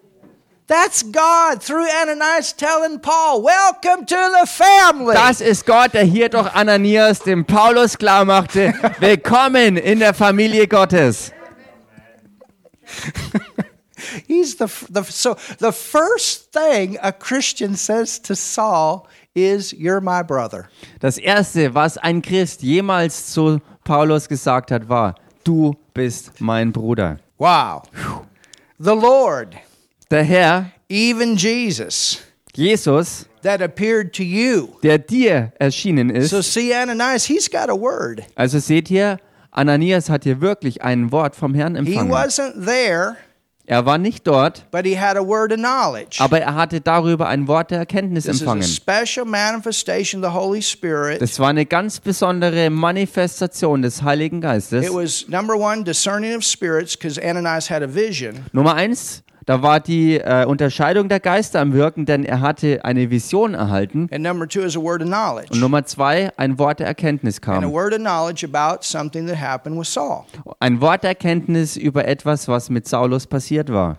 That's 0.68 1.04
God 1.04 1.62
through 1.62 1.86
Ananias 1.88 2.52
telling 2.52 2.98
Paul, 2.98 3.40
Welcome 3.42 4.04
to 4.04 4.16
the 4.40 4.46
family. 4.46 5.14
Das 5.14 5.40
ist 5.40 5.64
Gott, 5.64 5.94
der 5.94 6.02
hier 6.02 6.28
durch 6.28 6.52
Ananias 6.54 7.20
dem 7.20 7.44
Paulus 7.44 7.96
klar 7.96 8.24
machte, 8.24 8.74
willkommen 8.98 9.76
in 9.76 10.00
der 10.00 10.12
Familie 10.12 10.66
Gottes. 10.66 11.30
He's 14.26 14.56
the, 14.56 14.66
the 14.90 15.04
so 15.04 15.36
the 15.60 15.70
first 15.70 16.52
thing 16.52 16.98
a 17.00 17.12
Christian 17.12 17.76
says 17.76 18.20
to 18.22 18.34
Saul 18.34 19.06
is, 19.34 19.72
"You're 19.72 20.00
my 20.00 20.24
brother." 20.24 20.68
Das 20.98 21.16
Erste, 21.16 21.74
was 21.74 21.96
ein 21.96 22.22
Christ 22.22 22.62
jemals 22.62 23.32
zu 23.32 23.60
Paulus 23.84 24.28
gesagt 24.28 24.72
hat, 24.72 24.88
war, 24.88 25.14
du 25.44 25.76
bist 25.94 26.40
mein 26.40 26.72
Bruder. 26.72 27.18
Wow. 27.38 27.82
The 28.78 28.94
Lord, 28.94 29.56
Der 30.10 30.22
Herr, 30.22 30.70
even 30.88 31.36
Jesus, 31.36 32.18
Jesus, 32.54 33.26
that 33.42 33.60
appeared 33.60 34.12
to 34.14 34.22
you. 34.22 34.68
der 34.82 34.98
dir 34.98 35.52
erschienen 35.58 36.10
So 36.22 36.38
ist. 36.38 36.52
see 36.54 36.72
Ananias, 36.74 37.24
he's 37.24 37.50
got 37.50 37.68
a 37.68 37.74
word. 37.74 38.22
Also 38.36 38.58
seht 38.60 38.90
ihr, 38.90 39.18
Ananias 39.50 40.08
hat 40.08 40.24
hier 40.24 40.40
wirklich 40.40 40.82
ein 40.82 41.10
Wort 41.12 41.34
vom 41.34 41.54
Herrn 41.54 41.74
He 41.74 41.78
empfangen. 41.94 42.12
wasn't 42.12 42.64
there, 42.64 43.16
Er 43.68 43.84
war 43.84 43.98
nicht 43.98 44.24
dort, 44.28 44.70
but 44.70 44.84
he 44.86 44.96
had 44.96 45.16
a 45.16 45.26
word 45.26 45.50
of 45.52 45.58
knowledge. 45.58 46.18
aber 46.20 46.40
er 46.40 46.54
hatte 46.54 46.80
darüber 46.80 47.26
ein 47.26 47.48
Wort 47.48 47.72
der 47.72 47.78
Erkenntnis 47.78 48.24
This 48.26 48.36
is 48.36 48.42
a 48.46 48.52
empfangen. 48.52 48.62
special 48.62 49.26
manifestation 49.26 50.22
of 50.22 50.30
the 50.30 50.38
Holy 50.38 50.62
Spirit. 50.62 51.20
Das 51.20 51.40
war 51.40 51.48
eine 51.48 51.66
ganz 51.66 51.98
besondere 51.98 52.70
Manifestation 52.70 53.82
des 53.82 54.02
Heiligen 54.04 54.40
Geistes. 54.40 54.84
It 54.86 54.92
was 54.94 55.26
number 55.28 55.54
one, 55.56 55.82
discerning 55.82 56.36
of 56.36 56.44
spirits, 56.44 56.96
because 56.96 57.20
Ananias 57.20 57.68
had 57.68 57.82
a 57.82 57.92
vision. 57.92 58.36
Nummer 58.52 58.74
eins, 58.76 59.24
da 59.46 59.62
war 59.62 59.80
die 59.80 60.16
äh, 60.18 60.44
Unterscheidung 60.44 61.08
der 61.08 61.20
Geister 61.20 61.60
am 61.60 61.72
Wirken, 61.72 62.04
denn 62.04 62.24
er 62.24 62.40
hatte 62.40 62.84
eine 62.84 63.10
Vision 63.10 63.54
erhalten. 63.54 64.08
And 64.12 64.22
number 64.22 64.46
two 64.48 64.60
is 64.62 64.76
a 64.76 64.80
word 64.80 65.00
of 65.02 65.08
knowledge. 65.08 65.48
Und 65.52 65.60
Nummer 65.60 65.84
zwei, 65.86 66.30
ein 66.36 66.58
Wort 66.58 66.80
der 66.80 66.88
Erkenntnis 66.88 67.38
And 67.38 67.48
a 67.48 67.60
kam. 67.60 67.72
word 67.72 67.92
of 67.94 68.00
knowledge 68.00 68.44
about 68.44 68.78
something 68.82 69.26
that 69.28 69.40
happened 69.40 69.78
with 69.78 69.86
Saul. 69.88 70.24
Ein 70.60 70.80
Wort 70.80 71.02
der 71.04 71.10
Erkenntnis 71.10 71.76
über 71.76 72.06
etwas, 72.06 72.48
was 72.48 72.68
mit 72.70 72.86
Saulus 72.88 73.26
passiert 73.26 73.72
war. 73.72 73.98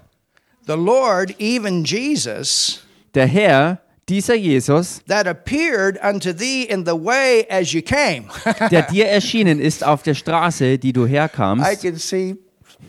the 0.68 0.74
Lord, 0.74 1.34
even 1.40 1.86
Jesus, 1.86 2.84
Der 3.16 3.26
Herr, 3.26 3.80
dieser 4.10 4.36
Jesus, 4.36 5.02
that 5.08 5.26
appeared 5.28 5.98
unto 6.04 6.34
thee 6.34 6.64
in 6.64 6.86
the 6.86 6.92
way 6.92 7.46
as 7.50 7.72
you 7.72 7.82
came. 7.82 8.26
der 8.70 8.82
dir 8.84 9.08
erschienen 9.08 9.60
ist 9.62 9.86
auf 9.86 10.04
der 10.04 10.14
Straße, 10.14 10.78
die 10.78 10.92
du 10.92 11.06
I 11.06 11.10
herkamst. 11.10 11.82
can 11.82 11.96
see 11.96 12.36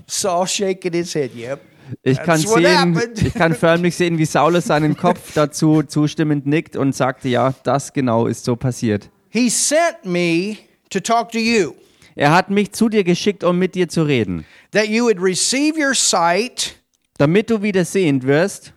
Saul 0.08 0.46
shaking 0.46 0.92
his 0.92 1.14
head. 1.14 1.30
Yep. 1.36 1.60
Ich 2.02 2.18
kann, 2.18 2.40
That's 2.40 2.48
what 2.48 2.62
sehen, 2.62 3.00
ich 3.26 3.34
kann 3.34 3.54
förmlich 3.54 3.96
sehen, 3.96 4.18
wie 4.18 4.24
Saulus 4.24 4.66
seinen 4.66 4.96
Kopf 4.96 5.32
dazu 5.34 5.82
zustimmend 5.82 6.46
nickt 6.46 6.76
und 6.76 6.94
sagte, 6.94 7.28
ja, 7.28 7.54
das 7.62 7.92
genau 7.92 8.26
ist 8.26 8.44
so 8.44 8.56
passiert. 8.56 9.10
He 9.30 9.48
sent 9.48 10.04
me 10.04 10.56
to 10.90 11.00
talk 11.00 11.30
to 11.32 11.38
you, 11.38 11.72
Er 12.14 12.32
hat 12.32 12.50
mich 12.50 12.72
zu 12.72 12.88
dir 12.88 13.04
geschickt, 13.04 13.44
um 13.44 13.58
mit 13.58 13.74
dir 13.76 13.88
zu 13.88 14.02
reden, 14.02 14.44
that 14.72 14.88
you 14.88 15.04
would 15.04 15.20
receive 15.22 15.78
your 15.78 15.94
sight 15.94 16.74
damit 17.18 17.50
du 17.50 17.62
wieder 17.62 17.84
sehend 17.84 18.24
wirst 18.26 18.72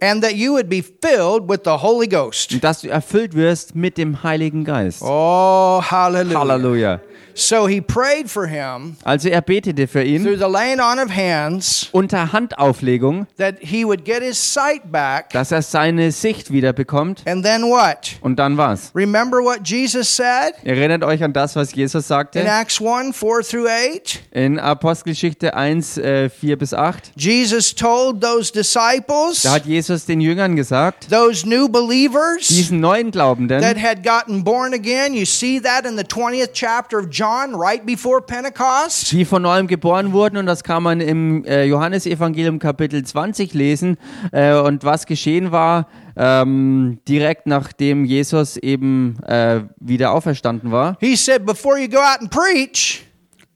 and 0.00 0.22
that 0.22 0.34
you 0.34 0.52
would 0.52 0.68
be 0.68 0.82
filled 0.82 1.48
with 1.48 1.60
the 1.64 1.70
Holy 1.70 2.06
Ghost. 2.08 2.52
und 2.52 2.62
dass 2.64 2.80
du 2.82 2.88
erfüllt 2.88 3.34
wirst 3.34 3.74
mit 3.74 3.96
dem 3.98 4.22
Heiligen 4.22 4.64
Geist. 4.64 5.00
Oh, 5.02 5.80
hallelujah. 5.82 6.38
Halleluja. 6.40 7.00
So 7.34 7.66
he 7.66 7.80
prayed 7.80 8.28
for 8.30 8.46
him 8.46 8.96
Also 9.04 9.28
er 9.28 9.40
betete 9.40 9.86
für 9.88 10.02
ihn 10.02 10.22
through 10.24 10.38
the 10.38 10.50
laying 10.50 10.80
on 10.80 10.98
of 10.98 11.10
hands 11.10 11.88
unter 11.92 12.32
Handauflegung, 12.32 13.26
that 13.38 13.56
he 13.60 13.84
would 13.84 14.04
get 14.04 14.22
his 14.22 14.38
sight 14.38 14.90
back. 14.90 15.30
dass 15.30 15.52
er 15.52 15.62
seine 15.62 16.12
Sicht 16.12 16.52
wieder 16.52 16.72
bekommt. 16.72 17.22
And 17.26 17.44
then 17.44 17.62
what? 17.64 18.16
Und 18.20 18.36
dann 18.38 18.56
was? 18.56 18.90
Remember 18.94 19.38
what 19.42 19.60
Jesus 19.64 20.14
said 20.14 20.54
Erinnert 20.64 21.04
euch 21.04 21.22
an 21.22 21.32
das, 21.32 21.56
was 21.56 21.74
Jesus 21.74 22.04
in 22.04 22.08
sagte 22.08 22.40
Acts 22.40 22.80
1 22.80 23.14
4 23.14 23.42
through 23.42 23.68
8? 23.68 24.20
in 24.32 24.58
Apostelgeschichte 24.58 25.54
1, 25.54 25.98
äh, 25.98 26.28
4 26.28 26.56
bis 26.58 26.74
8. 26.74 27.12
Jesus 27.16 27.74
told 27.74 28.20
those 28.22 28.52
disciples, 28.52 29.42
Da 29.42 29.52
hat 29.52 29.66
Jesus 29.66 30.04
den 30.06 30.20
Jüngern 30.20 30.56
gesagt, 30.56 31.08
those 31.10 31.46
new 31.48 31.68
believers 31.68 32.48
diesen 32.48 32.80
neuen 32.80 33.10
Glaubenden, 33.10 33.60
that 33.60 33.76
had 33.76 34.02
gotten 34.02 34.44
born 34.44 34.74
again, 34.74 35.14
you 35.14 35.24
see 35.24 35.60
that 35.60 35.86
in 35.86 35.96
the 35.96 36.04
20th 36.04 36.50
chapter 36.52 36.98
of 36.98 37.06
John, 37.10 37.21
right 37.22 37.84
before 37.86 38.20
Pentecost? 38.22 39.12
die 39.12 39.24
von 39.24 39.42
neuem 39.42 39.66
geboren 39.66 40.12
wurden 40.12 40.36
und 40.36 40.46
das 40.46 40.62
kann 40.64 40.82
man 40.82 41.00
im 41.00 41.44
äh, 41.44 41.64
Johannesevangelium 41.64 42.58
Kapitel 42.58 43.02
20 43.04 43.54
lesen. 43.54 43.96
Äh, 44.32 44.54
und 44.54 44.84
was 44.84 45.06
geschehen 45.06 45.52
war, 45.52 45.86
ähm, 46.16 46.98
direkt 47.08 47.46
nachdem 47.46 48.04
Jesus 48.04 48.56
eben 48.56 49.18
äh, 49.24 49.60
wieder 49.78 50.12
auferstanden 50.12 50.70
war. 50.72 50.96
He 51.00 51.16
said, 51.16 51.46
before 51.46 51.78
you 51.78 51.88
go 51.88 51.98
out 51.98 52.20
and 52.20 52.30
preach, 52.30 53.04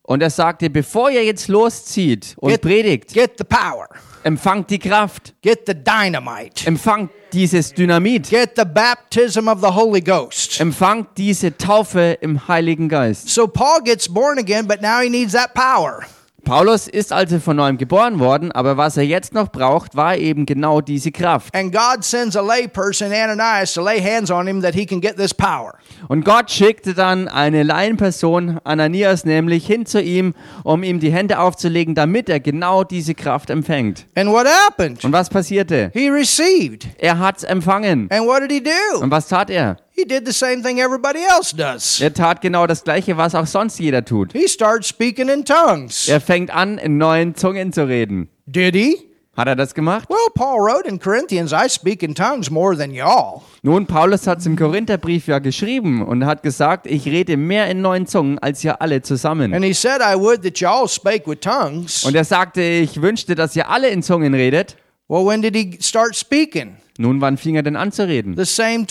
Und 0.02 0.22
er 0.22 0.30
sagte, 0.30 0.70
bevor 0.70 1.10
ihr 1.10 1.24
jetzt 1.24 1.48
loszieht 1.48 2.36
und 2.38 2.50
Get- 2.50 2.60
predigt, 2.62 3.12
get 3.12 3.32
the 3.38 3.44
power, 3.44 3.88
empfangt 4.26 4.70
die 4.70 4.80
Kraft, 4.80 5.34
get 5.40 5.66
the 5.66 5.74
dynamite, 5.74 6.66
empfangt 6.66 7.10
dieses 7.32 7.72
Dynamit, 7.72 8.28
get 8.28 8.56
the 8.56 8.64
baptism 8.64 9.46
of 9.46 9.60
the 9.60 9.72
Holy 9.72 10.00
Ghost. 10.00 10.60
empfangt 10.60 11.16
diese 11.16 11.56
Taufe 11.56 12.18
im 12.20 12.48
Heiligen 12.48 12.88
Geist. 12.88 13.28
So 13.28 13.46
Paul 13.46 13.82
gets 13.84 14.08
born 14.08 14.38
again, 14.38 14.66
but 14.66 14.82
now 14.82 15.00
he 15.00 15.08
needs 15.08 15.32
that 15.32 15.54
power. 15.54 16.06
Paulus 16.46 16.86
ist 16.86 17.12
also 17.12 17.40
von 17.40 17.56
neuem 17.56 17.76
geboren 17.76 18.20
worden, 18.20 18.52
aber 18.52 18.76
was 18.76 18.96
er 18.96 19.02
jetzt 19.02 19.34
noch 19.34 19.48
braucht, 19.50 19.96
war 19.96 20.16
eben 20.16 20.46
genau 20.46 20.80
diese 20.80 21.10
Kraft. 21.10 21.52
And 21.52 21.72
God 21.72 22.04
sends 22.04 22.36
a 22.36 22.40
layperson, 22.40 23.12
Ananias, 23.12 23.74
to 23.74 23.82
lay 23.82 24.00
hands 24.00 24.30
on 24.30 24.46
him 24.46 24.62
that 24.62 24.72
he 24.72 24.86
can 24.86 25.00
get 25.00 25.16
this 25.16 25.34
power. 25.34 25.74
Und 26.06 26.24
Gott 26.24 26.48
schickte 26.52 26.94
dann 26.94 27.26
eine 27.26 27.64
Laienperson, 27.64 28.60
Ananias 28.62 29.24
nämlich, 29.24 29.66
hin 29.66 29.86
zu 29.86 30.00
ihm, 30.00 30.34
um 30.62 30.84
ihm 30.84 31.00
die 31.00 31.10
Hände 31.10 31.40
aufzulegen, 31.40 31.96
damit 31.96 32.28
er 32.28 32.38
genau 32.38 32.84
diese 32.84 33.16
Kraft 33.16 33.50
empfängt. 33.50 34.06
And 34.14 34.30
what 34.30 34.46
happened? 34.46 35.04
Und 35.04 35.12
was 35.12 35.28
passierte? 35.28 35.90
He 35.94 36.08
received. 36.08 36.86
Er 36.98 37.18
hat's 37.18 37.42
empfangen. 37.42 38.06
And 38.12 38.24
what 38.24 38.40
did 38.42 38.52
he 38.52 38.62
do? 38.62 39.00
Und 39.00 39.10
was 39.10 39.26
tat 39.26 39.50
er? 39.50 39.78
He 39.98 40.04
did 40.04 40.26
the 40.26 40.32
same 40.32 40.62
thing 40.62 40.78
everybody 40.78 41.20
else 41.26 41.56
does. 41.56 42.00
Er 42.02 42.12
tat 42.12 42.42
genau 42.42 42.66
das 42.66 42.84
Gleiche, 42.84 43.16
was 43.16 43.34
auch 43.34 43.46
sonst 43.46 43.78
jeder 43.78 44.04
tut. 44.04 44.32
He 44.34 44.46
starts 44.46 44.88
speaking 44.88 45.30
in 45.30 45.44
tongues. 45.44 46.06
Er 46.06 46.20
fängt 46.20 46.50
an, 46.50 46.76
in 46.76 46.98
neuen 46.98 47.34
Zungen 47.34 47.72
zu 47.72 47.88
reden. 47.88 48.28
Did 48.44 48.74
he? 48.74 48.96
Hat 49.34 49.48
er 49.48 49.56
das 49.56 49.74
gemacht? 49.74 50.08
Well, 50.10 50.18
Paul 50.34 50.60
wrote 50.60 50.86
in 50.88 50.98
Corinthians, 50.98 51.52
I 51.52 51.68
speak 51.68 52.02
in 52.02 52.14
tongues 52.14 52.50
more 52.50 52.76
than 52.76 52.90
y'all. 52.90 53.42
Nun, 53.62 53.86
Paulus 53.86 54.26
hat 54.26 54.38
es 54.40 54.46
im 54.46 54.56
Korintherbrief 54.56 55.28
ja 55.28 55.38
geschrieben 55.38 56.02
und 56.02 56.26
hat 56.26 56.42
gesagt, 56.42 56.86
ich 56.86 57.06
rede 57.06 57.38
mehr 57.38 57.70
in 57.70 57.80
neuen 57.80 58.06
Zungen 58.06 58.38
als 58.38 58.64
ihr 58.64 58.80
alle 58.82 59.00
zusammen. 59.00 59.54
And 59.54 59.64
he 59.64 59.72
said, 59.74 60.00
I 60.00 60.14
would 60.18 60.42
that 60.42 60.58
y'all 60.58 60.88
spake 60.88 61.26
with 61.26 61.40
tongues. 61.40 62.04
Und 62.04 62.14
er 62.14 62.24
sagte, 62.24 62.62
ich 62.62 63.00
wünschte, 63.00 63.34
dass 63.34 63.56
ihr 63.56 63.68
alle 63.70 63.88
in 63.88 64.02
Zungen 64.02 64.34
redet. 64.34 64.76
Well, 65.08 65.24
when 65.26 65.40
did 65.40 65.54
he 65.54 65.78
start 65.80 66.14
speaking? 66.16 66.76
Nun, 66.98 67.20
wann 67.20 67.36
fing 67.36 67.56
er 67.56 67.62
denn 67.62 67.76
an 67.76 67.92
zu 67.92 68.06
reden? 68.06 68.36
Zur 68.36 68.44
selben 68.44 68.88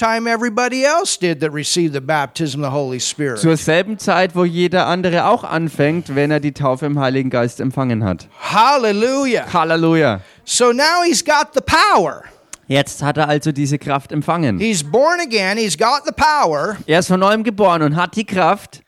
Zeit, 3.98 4.36
wo 4.36 4.46
jeder 4.46 4.88
andere 4.88 5.26
auch 5.26 5.44
anfängt, 5.44 6.16
wenn 6.16 6.32
er 6.32 6.40
die 6.40 6.52
Taufe 6.52 6.86
im 6.86 7.00
Heiligen 7.00 7.30
Geist 7.30 7.60
empfangen 7.60 8.04
hat. 8.04 8.28
Hallelujah. 8.40 9.52
Halleluja. 9.52 10.22
So 10.44 10.72
now 10.72 11.04
he's 11.04 11.26
got 11.26 11.48
the 11.54 11.62
power. 11.62 12.24
Jetzt 12.68 13.04
hat 13.04 13.18
er 13.18 13.30
also 13.30 13.52
diese 13.52 13.78
Kraft 13.78 14.12
empfangen. 14.12 14.60
He's 14.60 14.84
born 14.84 15.20
again, 15.20 15.58
he's 15.58 15.78
got 15.78 16.02
the 16.06 16.12
power. 16.12 16.78
Er 16.88 17.00
ist 17.00 17.08
von 17.08 17.20
neuem 17.20 17.44
geboren 17.44 17.84
und 17.84 17.96
hat 17.96 18.16
die 18.16 18.26
Kraft. 18.26 18.82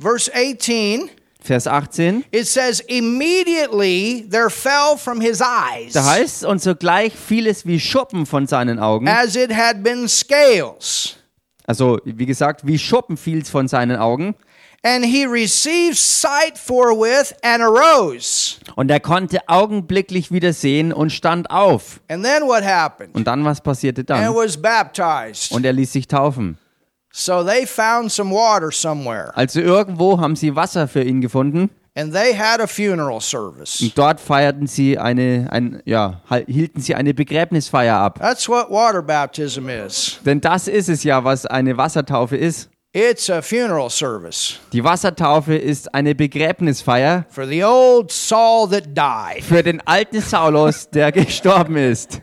Verse 0.00 0.30
18, 0.32 1.10
Vers 1.40 1.66
18. 1.66 2.24
it 2.32 2.46
says, 2.46 2.80
Immediately 2.88 4.26
there 4.28 4.50
fell 4.50 4.96
from 4.96 5.20
his 5.20 5.40
eyes, 5.40 5.92
Da 5.92 6.04
heißt 6.04 6.44
und 6.44 6.60
sogleich 6.60 7.14
fiel 7.14 7.46
es 7.46 7.64
wie 7.66 7.78
Schuppen 7.80 8.26
von 8.26 8.46
seinen 8.46 8.78
Augen. 8.78 9.06
as 9.08 9.36
it 9.36 9.52
had 9.54 9.82
been 9.82 10.08
scales. 10.08 11.16
Also, 11.66 11.98
wie 12.04 12.26
gesagt, 12.26 12.66
wie 12.66 12.78
Schuppen 12.78 13.16
fiel 13.16 13.42
es 13.42 13.50
von 13.50 13.68
seinen 13.68 13.96
Augen. 13.96 14.34
And 14.84 15.04
he 15.04 15.26
received 15.26 15.96
sight 15.96 16.56
forthwith 16.56 17.34
and 17.42 17.62
arose. 17.62 18.56
Und 18.76 18.90
er 18.90 19.00
konnte 19.00 19.40
augenblicklich 19.48 20.30
wieder 20.30 20.52
sehen 20.52 20.92
und 20.92 21.10
stand 21.10 21.50
auf. 21.50 22.00
And 22.08 22.24
then 22.24 22.42
what 22.44 22.62
happened? 22.64 23.14
Und 23.14 23.26
dann, 23.26 23.44
was 23.44 23.60
passierte 23.60 24.00
And 24.02 24.10
dann? 24.10 24.34
was 24.34 24.56
baptized. 24.56 25.50
Und 25.52 25.64
er 25.66 25.72
ließ 25.72 25.92
sich 25.92 26.06
taufen. 26.06 26.58
So 27.10 27.42
they 27.44 27.66
found 27.66 28.12
some 28.12 28.30
water 28.30 28.70
somewhere. 28.70 29.32
Also 29.34 29.60
irgendwo 29.60 30.20
haben 30.20 30.36
sie 30.36 30.54
Wasser 30.54 30.86
für 30.88 31.02
ihn 31.02 31.20
gefunden. 31.20 31.70
And 31.96 32.12
they 32.12 32.32
had 32.32 32.60
a 32.60 32.68
funeral 32.68 33.20
service. 33.20 33.80
Und 33.80 33.98
dort 33.98 34.20
feierten 34.20 34.68
sie 34.68 34.98
eine, 34.98 35.48
ein, 35.50 35.82
ja, 35.84 36.20
hielten 36.46 36.80
sie 36.80 36.94
eine 36.94 37.12
Begräbnisfeier 37.12 37.96
ab. 37.96 38.20
That's 38.20 38.48
what 38.48 38.70
water 38.70 39.02
baptism 39.02 39.68
is. 39.68 40.20
Denn 40.24 40.40
das 40.40 40.68
ist 40.68 40.88
es 40.88 41.02
ja, 41.02 41.24
was 41.24 41.44
eine 41.44 41.76
Wassertaufe 41.76 42.36
ist. 42.36 42.70
It's 42.92 43.28
a 43.28 43.42
funeral 43.42 43.90
service 43.90 44.58
Die 44.72 44.82
Wassertaufe 44.82 45.56
ist 45.56 45.92
eine 45.94 46.14
Begräbnisfeier 46.14 47.26
for 47.28 47.46
the 47.46 47.62
old 47.64 48.10
Saul 48.12 48.68
that 48.70 48.96
died. 48.96 49.42
für 49.44 49.62
den 49.62 49.80
alten 49.86 50.20
Saulus, 50.20 50.88
der 50.88 51.10
gestorben 51.12 51.76
ist. 51.76 52.20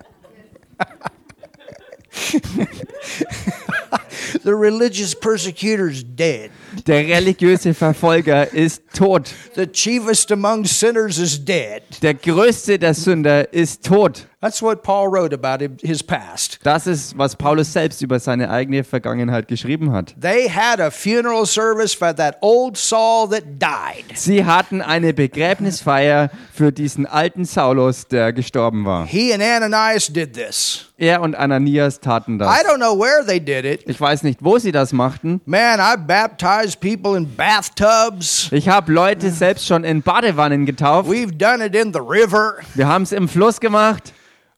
The 4.44 4.52
religious 4.52 5.16
persecutor's 5.16 6.04
dead. 6.04 6.52
Der 6.88 7.06
religiöse 7.08 7.74
Verfolger 7.74 8.52
ist 8.54 8.82
tot. 8.94 9.30
The 9.56 9.68
chiefest 9.68 10.32
among 10.32 10.66
sinners 10.66 11.18
is 11.18 11.44
dead. 11.44 11.82
Der 12.02 12.14
größte 12.14 12.78
der 12.80 12.94
Sünder 12.94 13.54
ist 13.54 13.86
tot. 13.86 14.28
That's 14.42 14.62
what 14.62 14.84
Paul 14.84 15.08
wrote 15.10 15.34
about 15.34 15.66
his 15.82 16.04
past. 16.04 16.60
Das 16.62 16.86
ist, 16.86 17.18
was 17.18 17.36
Paulus 17.36 17.74
selbst 17.74 18.04
über 18.04 18.20
seine 18.20 18.52
eigene 18.52 18.84
Vergangenheit 18.84 19.48
geschrieben 19.48 19.92
hat. 19.92 20.14
They 20.22 20.48
had 20.48 20.80
a 20.80 20.92
funeral 20.92 21.48
service 21.48 21.96
for 21.96 22.16
that 22.16 22.38
old 22.42 22.78
Saul 22.78 23.28
that 23.30 23.44
died. 23.60 24.16
Sie 24.16 24.46
hatten 24.46 24.84
eine 24.84 25.16
Begräbnisfeier 25.16 26.30
für 26.54 26.72
diesen 26.72 27.08
alten 27.08 27.46
Saulus, 27.46 28.08
der 28.08 28.34
gestorben 28.34 28.86
war. 28.86 29.08
He 29.08 29.34
and 29.34 29.42
Ananias 29.42 30.14
did 30.14 30.34
this. 30.34 30.92
Er 30.98 31.22
und 31.22 31.36
Ananias 31.36 32.00
taten 32.00 32.36
I 32.36 32.40
das. 32.40 32.64
don't 32.66 32.78
know 32.78 32.98
where 32.98 33.26
they 33.26 33.40
did 33.40 33.66
it. 33.66 33.82
Ich 33.90 34.00
weiß 34.06 34.22
nicht, 34.22 34.44
wo 34.44 34.60
sie 34.60 34.72
das 34.72 34.94
machten. 34.94 35.42
Man, 35.46 35.80
I 35.80 35.98
baptized 35.98 36.80
people 36.80 37.18
in 37.18 37.28
bathtubs. 37.36 38.50
Ich 38.52 38.70
habe 38.70 38.92
Leute 38.92 39.32
selbst 39.32 39.66
schon 39.66 39.84
in 39.84 40.04
Badewannen 40.04 40.68
getauft. 40.68 41.10
We've 41.10 41.36
done 41.36 41.66
it 41.66 41.76
in 41.76 41.92
the 41.92 42.00
river. 42.00 42.58
Wir 42.76 42.88
haben 42.88 43.02
es 43.02 43.12
im 43.12 43.28
Fluss 43.28 43.60
gemacht. 43.60 44.14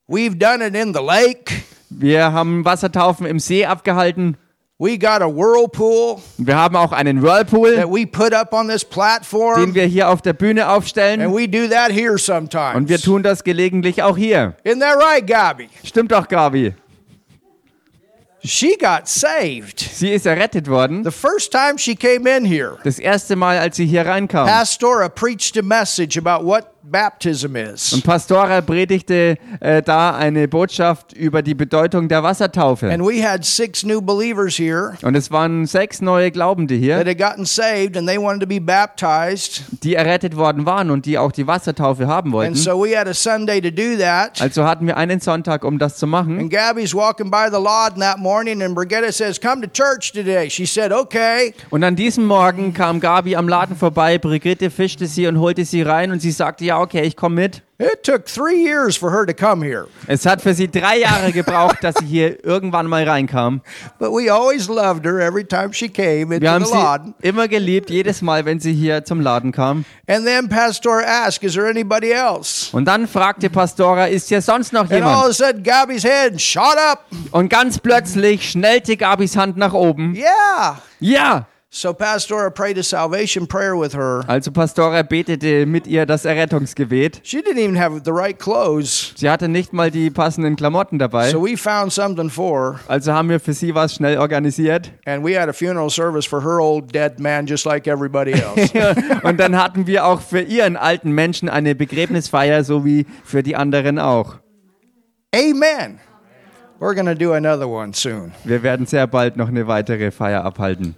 We've 0.09 0.35
done 0.37 0.65
it 0.67 0.75
in 0.75 0.93
the 0.93 0.99
lake. 1.01 1.63
Wir 1.89 2.33
haben 2.33 2.65
Wassertaufen 2.65 3.25
im 3.25 3.39
See 3.39 3.65
abgehalten. 3.65 4.35
We 4.79 4.97
got 4.99 5.21
a 5.21 5.27
whirlpool 5.27 6.17
Wir 6.37 6.55
haben 6.55 6.75
auch 6.75 6.91
einen 6.91 7.23
Whirlpool, 7.23 7.77
that 7.77 7.87
we 7.89 8.05
put 8.05 8.31
up 8.33 8.53
on 8.53 8.67
this 8.67 8.83
den 8.83 8.89
platform. 8.91 9.73
wir 9.73 9.85
hier 9.85 10.09
auf 10.09 10.21
der 10.21 10.33
Bühne 10.33 10.65
And 10.67 10.77
aufstellen. 10.77 11.33
we 11.33 11.47
do 11.47 11.67
that 11.67 11.91
here 11.91 12.11
Und 12.11 12.19
sometimes. 12.21 12.87
wir 12.89 12.99
tun 12.99 13.23
das 13.23 13.43
gelegentlich 13.43 14.03
auch 14.03 14.17
hier. 14.17 14.53
Isn't 14.63 14.81
that 14.81 14.97
right, 15.01 15.25
Gabi? 15.25 15.69
Stimmt 15.83 16.11
doch, 16.11 16.27
Gabi. 16.27 16.73
She 18.43 18.77
got 18.77 19.07
saved. 19.07 19.79
Sie 19.79 20.11
ist 20.11 20.25
errettet 20.25 20.67
worden. 20.67 21.03
The 21.03 21.11
first 21.11 21.51
time 21.51 21.77
she 21.77 21.95
came 21.95 22.25
in 22.27 22.45
here, 22.45 22.77
Das 22.83 22.99
erste 22.99 23.35
Mal, 23.35 23.57
als 23.57 23.75
sie 23.77 23.85
hier 23.85 24.05
reinkam. 24.05 24.47
Pastora 24.47 25.09
preached 25.09 25.57
a 25.57 25.63
message 25.63 26.17
about 26.17 26.45
what 26.45 26.76
baptism 26.91 27.55
is. 27.55 27.93
Und 27.93 28.03
Pastora 28.03 28.61
predigte 28.61 29.37
äh, 29.59 29.81
da 29.81 30.15
eine 30.15 30.47
Botschaft 30.47 31.13
über 31.13 31.41
die 31.41 31.53
Bedeutung 31.55 32.07
der 32.07 32.23
Wassertaufe. 32.23 32.89
And 32.89 33.03
we 33.03 33.21
had 33.23 33.45
six 33.45 33.83
new 33.83 34.01
believers 34.01 34.57
here 34.57 34.93
Und 35.03 35.15
es 35.15 35.31
waren 35.31 35.65
sechs 35.65 36.01
neue 36.01 36.31
Glaubende 36.31 36.75
hier, 36.75 36.97
that 36.97 37.07
had 37.07 37.17
gotten 37.17 37.45
saved 37.45 37.97
and 37.97 38.07
they 38.07 38.17
wanted 38.17 38.41
to 38.41 38.47
be 38.47 38.59
baptized. 38.59 39.63
die 39.83 39.95
errettet 39.95 40.35
worden 40.35 40.65
waren 40.65 40.89
und 40.89 41.05
die 41.05 41.17
auch 41.17 41.31
die 41.31 41.47
Wassertaufe 41.47 42.07
haben 42.07 42.31
wollten. 42.31 42.53
And 42.53 42.57
so 42.57 42.83
we 42.83 42.97
had 42.97 43.07
a 43.07 43.13
Sunday 43.13 43.61
to 43.61 43.69
do 43.69 43.97
that. 43.99 44.41
Also 44.41 44.63
hatten 44.63 44.87
wir 44.87 44.97
einen 44.97 45.19
Sonntag, 45.19 45.63
um 45.63 45.77
das 45.79 45.97
zu 45.97 46.07
machen. 46.07 46.39
And 46.39 46.51
Gabby's 46.51 46.93
walking 46.93 47.29
by 47.29 47.47
the 47.51 47.61
lawn 47.61 47.99
that 47.99 48.19
morning, 48.19 48.61
and 48.63 48.75
Brigitte 48.75 49.11
says, 49.11 49.39
Come 49.39 49.61
to 49.61 49.67
church 49.67 50.11
today. 50.13 50.49
She 50.49 50.65
said, 50.65 50.91
Okay. 50.91 51.53
Und 51.69 51.83
an 51.83 51.95
diesem 51.95 52.25
Morgen 52.25 52.73
kam 52.73 52.99
Gabi 52.99 53.35
am 53.35 53.47
Laden 53.47 53.75
vorbei, 53.75 54.17
Brigitte 54.17 54.69
fischte 54.69 55.07
sie 55.07 55.27
und 55.27 55.39
holte 55.39 55.65
sie 55.65 55.81
rein 55.81 56.11
und 56.11 56.21
sie 56.21 56.31
sagte, 56.31 56.65
ja, 56.65 56.76
okay, 56.81 57.03
ich 57.03 57.15
komme 57.15 57.35
mit. 57.35 57.61
It 57.79 58.01
took 58.01 58.25
three 58.25 58.63
years 58.63 58.97
for 58.97 59.11
her 59.11 59.23
to 59.27 59.33
come 59.35 59.63
here, 59.63 59.85
Es 60.07 60.25
hat 60.25 60.41
für 60.41 60.55
sie 60.55 60.67
drei 60.67 60.97
Jahre 60.97 61.31
gebraucht, 61.31 61.77
dass 61.83 61.93
sie 61.99 62.05
hier 62.07 62.43
irgendwann 62.43 62.87
mal 62.87 63.07
reinkam. 63.07 63.61
but 63.99 64.09
we 64.11 64.31
always 64.33 64.67
loved 64.67 65.05
her 65.05 65.19
every 65.19 65.43
time 65.45 65.71
she 65.73 65.87
came 65.87 66.33
into 66.33 66.41
Wir 66.41 66.51
haben 66.51 66.65
the 66.65 66.71
sie 66.71 67.27
immer 67.27 67.47
geliebt, 67.47 67.91
jedes 67.91 68.23
Mal, 68.23 68.45
wenn 68.45 68.59
sie 68.59 68.73
hier 68.73 69.05
zum 69.05 69.21
Laden 69.21 69.51
kam. 69.51 69.85
And 70.07 70.25
then 70.25 70.49
Pastor 70.49 71.03
asked, 71.05 71.43
Is 71.43 71.53
there 71.53 71.69
anybody 71.69 72.09
else? 72.11 72.75
Und 72.75 72.85
dann 72.85 73.07
fragte 73.07 73.47
Pastora, 73.51 74.05
ist 74.07 74.29
hier 74.29 74.41
sonst 74.41 74.73
noch 74.73 74.89
And 74.89 74.93
all 74.93 74.97
jemand? 74.97 75.23
of 75.25 75.29
a 75.29 75.33
sudden, 75.33 75.61
Gabby's 75.63 76.03
head 76.03 76.41
shot 76.41 76.77
up. 76.77 77.05
Und 77.29 77.49
ganz 77.49 77.77
plötzlich 77.77 78.49
schnellte 78.49 78.97
Gabis 78.97 79.37
Hand 79.37 79.55
nach 79.55 79.73
oben. 79.73 80.15
Yeah. 80.15 80.81
Ja! 80.99 81.45
So 81.69 81.93
Pastor 81.93 82.49
prayed 82.49 82.77
a 82.77 82.83
salvation 82.83 83.45
prayer 83.45 83.75
with 83.75 83.93
her. 83.93 84.23
Also 84.27 84.51
Pastora 84.51 85.03
betete 85.03 85.65
mit 85.65 85.85
ihr 85.85 86.05
das 86.05 86.23
Errettungsgebet. 86.23 87.19
She 87.23 87.41
didn't 87.41 87.59
even 87.59 87.77
have 87.77 88.03
the 88.05 88.13
right 88.13 88.39
clothes. 88.39 89.13
Sie 89.17 89.29
hatte 89.29 89.49
nicht 89.49 89.73
mal 89.73 89.91
die 89.91 90.09
passenden 90.09 90.55
Klamotten 90.55 90.97
dabei. 90.97 91.29
So 91.29 91.45
we 91.45 91.57
found 91.57 91.91
something 91.91 92.29
for 92.29 92.75
her. 92.75 92.79
Also 92.87 93.11
haben 93.11 93.27
wir 93.27 93.41
für 93.41 93.51
sie 93.51 93.75
was 93.75 93.95
schnell 93.95 94.17
organisiert. 94.17 94.91
And 95.05 95.25
we 95.25 95.37
had 95.37 95.49
a 95.49 95.53
funeral 95.53 95.89
service 95.89 96.25
for 96.25 96.41
her 96.41 96.61
old 96.61 96.93
dead 96.95 97.19
man, 97.19 97.45
just 97.45 97.65
like 97.65 97.85
everybody 97.85 98.31
else. 98.31 98.71
Und 99.23 99.37
dann 99.37 99.61
hatten 99.61 99.87
wir 99.87 100.05
auch 100.05 100.21
für 100.21 100.41
ihren 100.41 100.77
alten 100.77 101.11
Menschen 101.11 101.49
eine 101.49 101.75
Begräbnisfeier, 101.75 102.63
so 102.63 102.85
wie 102.85 103.05
für 103.25 103.43
die 103.43 103.57
anderen 103.57 103.99
auch. 103.99 104.37
Amen. 105.35 105.99
We're 106.79 106.93
going 106.93 107.07
to 107.07 107.15
do 107.15 107.33
another 107.33 107.67
one 107.67 107.91
soon. 107.93 108.31
Wir 108.45 108.63
werden 108.63 108.85
sehr 108.85 109.05
bald 109.05 109.35
noch 109.35 109.49
eine 109.49 109.67
weitere 109.67 110.11
Feier 110.11 110.45
abhalten. 110.45 110.95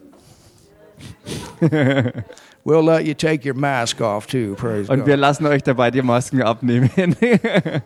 We'll 2.66 2.84
let 2.84 3.06
you 3.06 3.14
take 3.14 3.46
your 3.46 3.56
mask 3.56 4.02
off 4.02 4.28
too. 4.28 4.56
Praise 4.56 4.92
Und 4.92 5.06
wir 5.06 5.18
lassen 5.18 5.46
euch 5.46 5.64
dabei 5.64 5.92
die 5.92 6.02
Masken 6.02 6.42
abnehmen. 6.42 6.90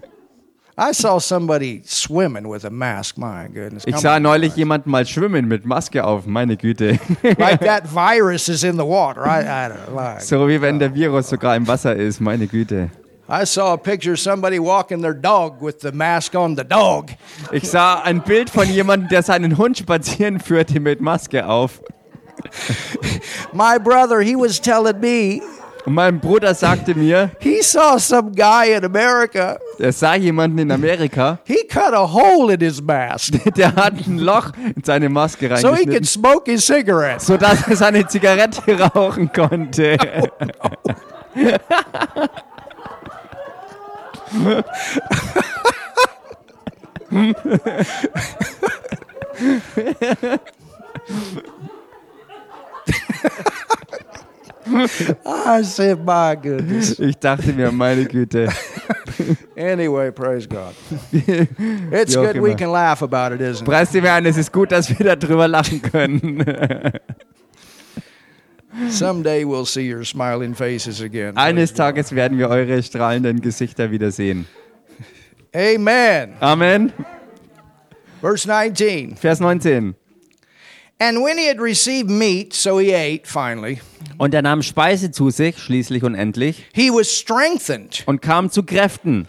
I 0.75 0.91
saw 0.91 1.19
somebody 1.19 1.83
swimming 1.85 2.49
with 2.49 2.65
a 2.65 2.71
mask. 2.71 3.17
My 3.17 3.47
goodness. 3.47 3.83
Ich 3.85 3.93
Come 3.93 4.01
sah 4.01 4.15
on, 4.15 4.23
neulich 4.23 4.53
guys. 4.53 4.57
jemanden 4.57 4.89
mal 4.89 5.05
schwimmen 5.05 5.47
mit 5.47 5.65
Maske 5.65 6.03
auf, 6.03 6.25
meine 6.25 6.57
Güte. 6.57 6.99
like 7.37 7.59
that 7.59 7.85
virus 7.87 8.49
is 8.49 8.63
in 8.63 8.77
the 8.77 8.85
water. 8.85 9.21
I, 9.21 9.41
I 9.41 9.69
don't 9.69 9.93
like. 9.95 10.21
So 10.21 10.47
wie 10.47 10.59
wenn 10.59 10.79
der 10.79 10.95
Virus 10.95 11.29
sogar 11.29 11.55
im 11.55 11.67
Wasser 11.67 11.95
ist, 11.95 12.19
meine 12.19 12.47
Güte. 12.47 12.89
I 13.29 13.45
saw 13.45 13.73
a 13.73 13.77
picture 13.77 14.13
of 14.13 14.19
somebody 14.19 14.59
walking 14.59 15.01
their 15.01 15.13
dog 15.13 15.61
with 15.61 15.79
the 15.81 15.91
mask 15.91 16.33
on 16.33 16.57
the 16.57 16.63
dog. 16.63 17.11
Ich 17.51 17.69
sah 17.69 18.01
ein 18.01 18.21
Bild 18.21 18.49
von 18.49 18.67
jemandem, 18.67 19.09
der 19.09 19.21
seinen 19.21 19.57
Hund 19.59 19.77
spazieren 19.77 20.39
führte 20.39 20.79
mit 20.79 20.99
Maske 21.01 21.45
auf. 21.47 21.81
My 23.53 23.77
brother, 23.79 24.21
he 24.21 24.35
was 24.35 24.59
telling 24.59 24.99
me 24.99 25.41
Und 25.85 25.95
mein 25.95 26.17
Bruder 26.21 26.53
sagte 26.55 26.95
mir, 26.95 27.31
he 27.39 27.61
saw 27.61 27.97
some 27.99 28.31
guy 28.33 28.73
in 28.73 28.85
America. 28.85 29.59
er 29.77 29.91
sah 29.91 30.15
jemanden 30.15 30.59
in 30.59 30.71
Amerika, 30.71 31.39
He 31.45 31.65
cut 31.67 31.93
a 31.93 32.07
hole 32.07 32.53
in 32.53 32.61
his 32.61 32.81
mask 32.81 33.33
der 33.57 33.75
hat 33.75 33.93
ein 34.07 34.17
Loch 34.17 34.51
in 34.75 34.81
seine 34.83 35.09
Maske 35.09 35.47
so 35.57 35.75
he 35.75 35.83
reingeschnitten. 35.83 35.91
could 35.93 36.07
smoke 36.07 36.49
his 36.49 36.65
cigarettes. 36.65 37.25
sodass 37.27 37.67
er 37.67 37.75
seine 37.75 38.07
Zigarette 38.07 38.61
rauchen 38.79 39.29
konnte. 39.33 39.97
I 55.25 55.61
said, 55.63 56.03
my 56.05 56.35
goodness. 56.35 56.99
Ich 56.99 57.17
dachte 57.17 57.53
mir, 57.53 57.71
meine 57.71 58.05
Güte. 58.05 58.49
Anyway, 59.55 60.11
praise 60.11 60.47
God. 60.47 60.73
It's 61.11 62.15
good 62.15 62.37
we 62.37 62.55
can 62.55 62.71
laugh 62.71 63.01
about 63.01 63.31
it, 63.33 63.41
isn't 63.41 63.65
it? 63.65 63.69
Preis 63.69 63.91
dem 63.91 64.03
Herrn, 64.03 64.25
es 64.25 64.37
ist 64.37 64.51
gut, 64.51 64.71
dass 64.71 64.89
wir 64.89 65.15
darüber 65.15 65.47
lachen 65.47 65.81
können. 65.81 66.43
Someday 68.89 69.45
we'll 69.45 69.65
see 69.65 69.83
your 69.87 70.03
smiling 70.03 70.55
faces 70.55 71.01
again. 71.01 71.37
Eines 71.37 71.73
Tages 71.73 72.11
werden 72.11 72.39
wir 72.39 72.49
eure 72.49 72.81
strahlenden 72.81 73.39
Gesichter 73.39 73.91
wiedersehen. 73.91 74.47
Amen. 75.55 76.33
Amen. 76.39 76.91
Verse 78.19 78.47
19. 78.47 79.15
Vers 79.15 79.39
19. 79.39 79.93
And 79.93 79.93
when 79.93 79.93
he 79.93 79.93
had 79.93 80.82
received 80.82 80.82
meat, 80.99 82.53
so 82.53 82.79
he 82.79 82.93
ate 82.95 83.27
finally, 83.27 83.81
Und 84.17 84.33
er 84.33 84.41
nahm 84.41 84.61
Speise 84.61 85.11
zu 85.11 85.29
sich, 85.29 85.57
schließlich 85.57 86.03
und 86.03 86.15
endlich, 86.15 86.65
he 86.73 86.89
was 86.89 87.11
strengthened. 87.11 88.03
und 88.05 88.21
kam 88.21 88.49
zu 88.49 88.63
Kräften. 88.63 89.27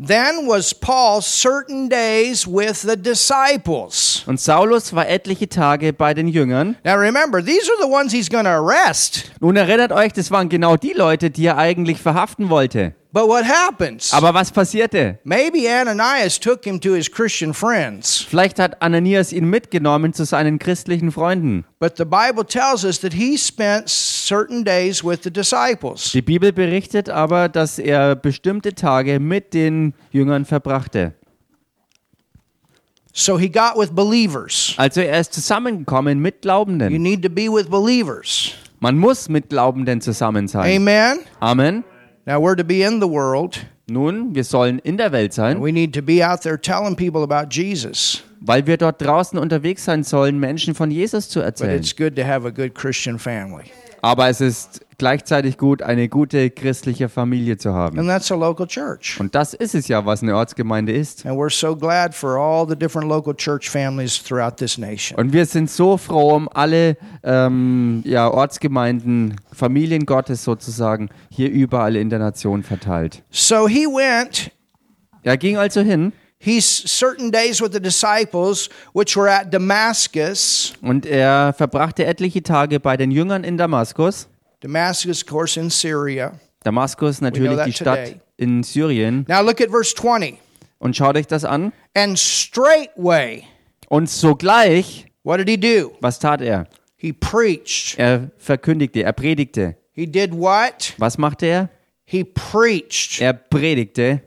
Then 0.00 0.46
was 0.46 0.72
Paul 0.72 1.20
certain 1.22 1.88
days 1.88 2.46
with 2.46 2.82
the 2.82 2.96
disciples. 2.96 4.22
Und 4.26 4.38
Saulus 4.40 4.92
war 4.94 5.08
etliche 5.08 5.48
Tage 5.48 5.92
bei 5.92 6.14
den 6.14 6.28
Jüngern. 6.28 6.76
Now 6.84 6.94
remember, 6.94 7.44
these 7.44 7.68
are 7.68 7.84
the 7.84 7.90
ones 7.92 8.12
he's 8.12 8.30
going 8.30 8.44
to 8.44 8.50
arrest. 8.50 9.32
Nun 9.40 9.56
erinnert 9.56 9.90
euch, 9.90 10.12
das 10.12 10.30
waren 10.30 10.48
genau 10.48 10.76
die 10.76 10.92
Leute, 10.92 11.30
die 11.30 11.46
er 11.46 11.58
eigentlich 11.58 11.98
verhaften 11.98 12.48
wollte. 12.48 12.94
But 13.10 13.26
what 13.26 13.44
happens? 13.44 14.12
Aber 14.12 14.34
was 14.34 14.52
passierte? 14.52 15.18
Maybe 15.24 15.66
Ananias 15.66 16.38
took 16.38 16.64
him 16.66 16.78
to 16.80 16.92
his 16.92 17.10
Christian 17.10 17.54
friends. 17.54 18.26
Vielleicht 18.28 18.58
hat 18.58 18.82
Ananias 18.82 19.32
ihn 19.32 19.48
mitgenommen 19.48 20.12
zu 20.12 20.24
seinen 20.26 20.58
christlichen 20.58 21.10
Freunden. 21.10 21.64
But 21.80 21.96
the 21.96 22.04
Bible 22.04 22.44
tells 22.44 22.84
us 22.84 23.00
that 23.00 23.14
he 23.14 23.38
spent 23.38 23.88
certain 23.88 24.62
days 24.62 25.02
with 25.02 25.20
the 25.22 25.30
disciples. 25.30 26.12
Die 26.12 26.20
Bibel 26.20 26.52
berichtet 26.52 27.08
aber, 27.08 27.48
dass 27.48 27.78
er 27.78 28.14
bestimmte 28.14 28.74
Tage 28.74 29.20
mit 29.20 29.54
den 29.54 29.94
Jüngern 30.12 30.44
verbrachte. 30.44 31.14
So 33.14 33.38
he 33.38 33.48
got 33.48 33.74
with 33.76 33.90
believers. 33.94 34.74
Also 34.76 35.00
er 35.00 35.18
ist 35.18 35.32
zusammengekommen 35.32 36.20
mit 36.20 36.34
You 36.36 36.40
Glaubenden. 36.42 37.02
need 37.02 37.22
to 37.22 37.30
be 37.30 37.48
with 37.50 37.68
believers. 37.70 38.52
Man 38.80 38.98
muss 38.98 39.30
mit 39.30 39.48
Glaubenden 39.48 40.02
zusammen 40.02 40.46
sein. 40.46 40.76
Amen. 40.76 41.20
Amen. 41.40 41.84
Now 42.28 42.40
we're 42.42 42.56
to 42.56 42.64
be 42.64 42.82
in 42.82 43.00
the 43.00 43.08
world. 43.08 43.64
Nun, 43.88 44.34
wir 44.34 44.44
sollen 44.44 44.80
in 44.80 44.98
der 44.98 45.12
Welt 45.12 45.32
sein, 45.32 45.62
We 45.62 45.72
need 45.72 45.94
to 45.94 46.02
be 46.02 46.22
out 46.22 46.42
there 46.42 46.60
telling 46.60 46.94
people 46.94 47.22
about 47.22 47.48
Jesus. 47.50 48.22
weil 48.42 48.66
wir 48.66 48.76
dort 48.76 49.00
draußen 49.00 49.38
unterwegs 49.38 49.86
sein 49.86 50.04
sollen, 50.04 50.38
Menschen 50.38 50.74
von 50.74 50.90
Jesus 50.90 51.30
zu 51.30 51.38
But 51.38 51.46
erzählen. 51.46 51.78
it's 51.78 51.96
good 51.96 52.16
to 52.16 52.24
have 52.24 52.46
a 52.46 52.50
good 52.50 52.74
Christian 52.74 53.18
family. 53.18 53.64
Aber 54.02 54.28
es 54.28 54.42
ist 54.42 54.80
gleichzeitig 54.98 55.56
gut, 55.56 55.80
eine 55.80 56.08
gute 56.08 56.50
christliche 56.50 57.08
Familie 57.08 57.56
zu 57.56 57.72
haben. 57.72 57.98
And 57.98 58.08
that's 58.08 58.30
a 58.30 58.34
local 58.34 58.66
church. 58.66 59.18
Und 59.20 59.34
das 59.34 59.54
ist 59.54 59.74
es 59.74 59.88
ja, 59.88 60.04
was 60.04 60.22
eine 60.22 60.36
Ortsgemeinde 60.36 60.92
ist. 60.92 61.24
And 61.24 61.38
we're 61.38 61.50
so 61.52 61.74
glad 61.74 62.14
for 62.14 62.36
all 62.36 62.68
the 62.68 62.76
different 62.76 63.08
local 63.08 63.34
church 63.34 63.70
families 63.70 64.22
throughout 64.22 64.56
this 64.56 64.76
nation. 64.76 65.18
Und 65.18 65.32
wir 65.32 65.46
sind 65.46 65.70
so 65.70 65.96
froh 65.96 66.34
um 66.34 66.48
alle 66.52 66.96
ähm, 67.22 68.02
ja, 68.04 68.28
Ortsgemeinden, 68.28 69.36
Familien 69.52 70.04
Gottes 70.04 70.44
sozusagen, 70.44 71.08
hier 71.30 71.50
überall 71.50 71.96
in 71.96 72.10
der 72.10 72.18
Nation 72.18 72.62
verteilt. 72.62 73.22
So 73.30 73.68
he 73.68 73.86
went, 73.86 74.50
Er 75.22 75.36
ging 75.36 75.56
also 75.56 75.80
hin 75.80 76.12
he's 76.38 76.64
certain 76.64 77.30
days 77.30 77.60
with 77.60 77.72
the 77.72 77.80
disciples, 77.80 78.68
which 78.92 79.16
were 79.16 79.28
at 79.28 79.52
Damascus. 79.52 80.72
und 80.82 81.06
er 81.06 81.52
verbrachte 81.52 82.04
etliche 82.04 82.42
Tage 82.42 82.80
bei 82.80 82.96
den 82.96 83.10
Jüngern 83.10 83.44
in 83.44 83.56
Damaskus. 83.56 84.28
Damascus, 84.60 85.22
of 85.22 85.28
course, 85.28 85.56
in 85.60 85.70
Syria. 85.70 86.38
Damaskus 86.64 87.20
natürlich 87.20 87.62
die 87.64 87.72
Stadt 87.72 88.06
today. 88.06 88.20
in 88.36 88.62
Syrien. 88.62 89.24
Now 89.28 89.40
look 89.42 89.60
at 89.60 89.70
verse 89.70 89.94
20. 89.94 90.38
Und 90.78 90.96
schaut 90.96 91.16
euch 91.16 91.26
das 91.26 91.44
an. 91.44 91.72
And 91.94 92.18
straightway, 92.18 93.44
Und 93.88 94.08
sogleich, 94.10 95.06
what 95.22 95.38
did 95.38 95.48
he 95.48 95.56
do? 95.56 95.92
was 96.00 96.18
tat 96.18 96.40
er? 96.42 96.66
He 96.96 97.12
preached. 97.12 97.98
Er 97.98 98.30
verkündigte, 98.38 99.02
er 99.04 99.12
predigte. 99.12 99.76
He 99.92 100.06
did 100.06 100.32
what? 100.32 100.94
Was 100.98 101.16
machte 101.18 101.46
er? 101.46 101.68
He 102.04 102.24
preached. 102.24 103.20
Er 103.20 103.32
predigte, 103.34 104.22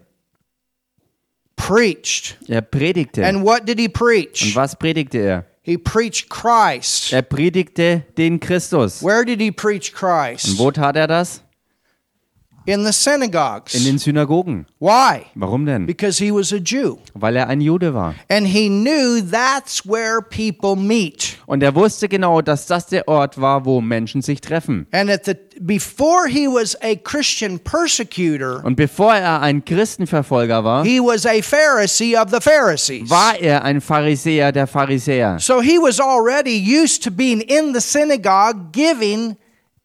Preached. 1.56 2.38
er 2.50 2.62
predigte. 2.62 3.24
And 3.26 3.44
what 3.46 3.66
did 3.68 3.78
he 3.80 3.86
Und 3.88 3.94
preach? 3.94 4.56
was 4.56 4.76
predigte 4.76 5.20
er? 5.20 5.46
He 5.64 5.78
preached 5.78 6.30
Christ. 6.30 7.14
Er 7.14 7.22
predigte 7.22 8.03
den 8.18 8.39
Christus. 8.39 9.03
Where 9.03 9.24
did 9.24 9.39
he 9.39 9.51
preach 9.51 9.91
Und 9.93 9.95
Christ? 9.95 10.57
wo 10.57 10.72
tat 10.72 10.95
er 10.95 11.07
das? 11.07 11.41
In 12.72 12.82
the 12.84 12.88
in 12.88 12.93
synagogues. 12.93 13.74
den 13.84 13.97
Synagogen. 13.99 14.65
Why? 14.80 15.26
Warum 15.36 15.65
denn? 15.65 15.86
Because 15.86 16.24
he 16.24 16.32
was 16.32 16.51
a 16.53 16.57
Jew. 16.57 16.97
Weil 17.13 17.36
er 17.36 17.47
ein 17.47 17.61
Jude 17.61 17.93
war. 17.93 18.15
And 18.30 18.47
he 18.47 18.69
knew 18.69 19.22
that's 19.22 19.86
where 19.86 20.22
people 20.22 20.76
meet. 20.76 21.38
Und 21.45 21.61
er 21.63 21.76
wusste 21.76 22.07
genau, 22.07 22.41
dass 22.41 22.65
das 22.65 22.88
der 22.88 23.07
Ort 23.07 23.39
war, 23.39 23.65
wo 23.65 23.82
Menschen 23.82 24.22
sich 24.22 24.41
treffen. 24.41 24.88
And 24.91 25.09
at 25.09 25.26
the 25.26 25.36
before 25.59 26.28
he 26.28 26.47
was 26.47 26.76
a 26.82 26.95
Christian 26.95 27.59
persecutor, 27.59 28.63
Und 28.63 28.76
bevor 28.76 29.13
er 29.13 29.41
ein 29.41 29.63
Christenverfolger 29.63 30.63
war, 30.63 30.84
he 30.84 30.99
was 30.99 31.26
a 31.26 31.41
Pharisee 31.41 32.15
of 32.17 32.30
the 32.32 32.39
Pharisees. 32.39 33.09
war 33.09 33.38
er 33.39 33.63
ein 33.63 33.82
Pharisäer 33.82 34.51
der 34.51 34.67
Pharisäer. 34.67 35.38
So 35.39 35.61
he 35.61 35.78
was 35.78 35.99
already 35.99 36.57
used 36.57 37.03
to 37.03 37.11
being 37.11 37.41
in 37.41 37.74
the 37.74 37.82
synagogue 37.82 38.72
giving 38.72 39.36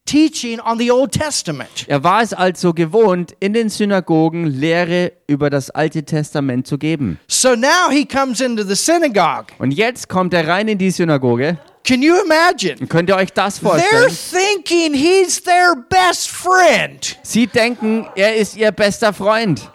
teaching 0.07 0.61
on 0.61 0.79
the 0.79 0.91
Old 0.91 1.13
Testament. 1.13 1.85
Er 1.89 2.03
war 2.03 2.23
es 2.23 2.33
also 2.33 2.73
gewohnt, 2.73 3.37
in 3.41 3.53
den 3.53 3.69
Synagogen 3.69 4.47
Lehre 4.47 5.13
über 5.27 5.51
das 5.51 5.71
Alte 5.71 6.05
Testament 6.05 6.67
zu 6.67 6.79
geben. 6.79 7.19
So 7.29 7.55
now 7.55 7.91
he 7.91 8.07
comes 8.07 8.41
into 8.41 8.63
the 8.63 8.75
synagogue. 8.75 9.47
Und 9.59 9.73
jetzt 9.73 10.09
kommt 10.09 10.33
er 10.33 10.49
rein 10.49 10.69
in 10.69 10.79
die 10.79 10.91
Synagoge. 10.91 11.59
Can 11.87 12.03
you 12.03 12.15
imagine? 12.25 12.87
Könnt 12.89 13.09
ihr 13.11 13.17
euch 13.17 13.33
das 13.33 13.61
They're 13.61 13.69
vorstellen? 13.69 14.17
thinking 14.65 14.95
he's 14.95 15.43
their 15.43 15.77
best 15.89 16.29
friend. 16.29 17.17
Sie 17.23 17.47
denken, 17.47 18.07
er 18.17 18.35
ist 18.37 18.57
ihr 18.57 18.73
bester 18.73 19.13
Freund. 19.13 19.71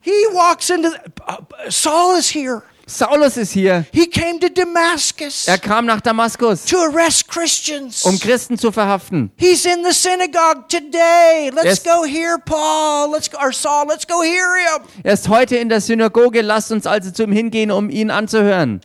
He 0.00 0.10
walks 0.32 0.68
into 0.68 0.90
uh, 1.28 1.36
Saul 1.68 2.18
is 2.18 2.28
here. 2.28 2.62
Saulus 2.92 3.38
ist 3.38 3.52
hier. 3.52 3.86
He 3.92 4.06
came 4.06 4.38
to 4.38 4.48
Damascus 4.48 5.48
Er 5.48 5.56
kam 5.56 5.86
nach 5.86 6.02
Damaskus, 6.02 6.66
to 6.66 6.76
arrest 6.76 7.26
Christians. 7.28 8.04
um 8.04 8.18
Christen 8.18 8.58
zu 8.58 8.70
verhaften. 8.70 9.30
He's 9.36 9.64
in 9.64 9.82
the 9.82 9.92
synagogue 9.92 10.68
today. 10.68 11.50
Let's 11.54 11.64
Yes. 11.64 11.84
go 11.84 12.04
hear 12.04 12.36
Paul. 12.44 13.10
Let's 13.12 13.30
go, 13.30 13.38
or 13.38 13.50
Saul. 13.52 13.86
Let's 13.88 14.06
go 14.06 14.22
hear 14.22 14.56
him. 14.56 14.82
Er 15.04 15.14
ist 15.14 15.26
heute 15.28 15.56
in 15.56 15.70
der 15.70 15.80
Synagoge. 15.80 16.42
Lasst 16.42 16.70
uns 16.70 16.86
also 16.86 17.10
zu 17.10 17.22
ihm 17.22 17.32
hingehen, 17.32 17.70
um 17.70 17.88
ihn 17.88 18.10
anzuhören. 18.10 18.82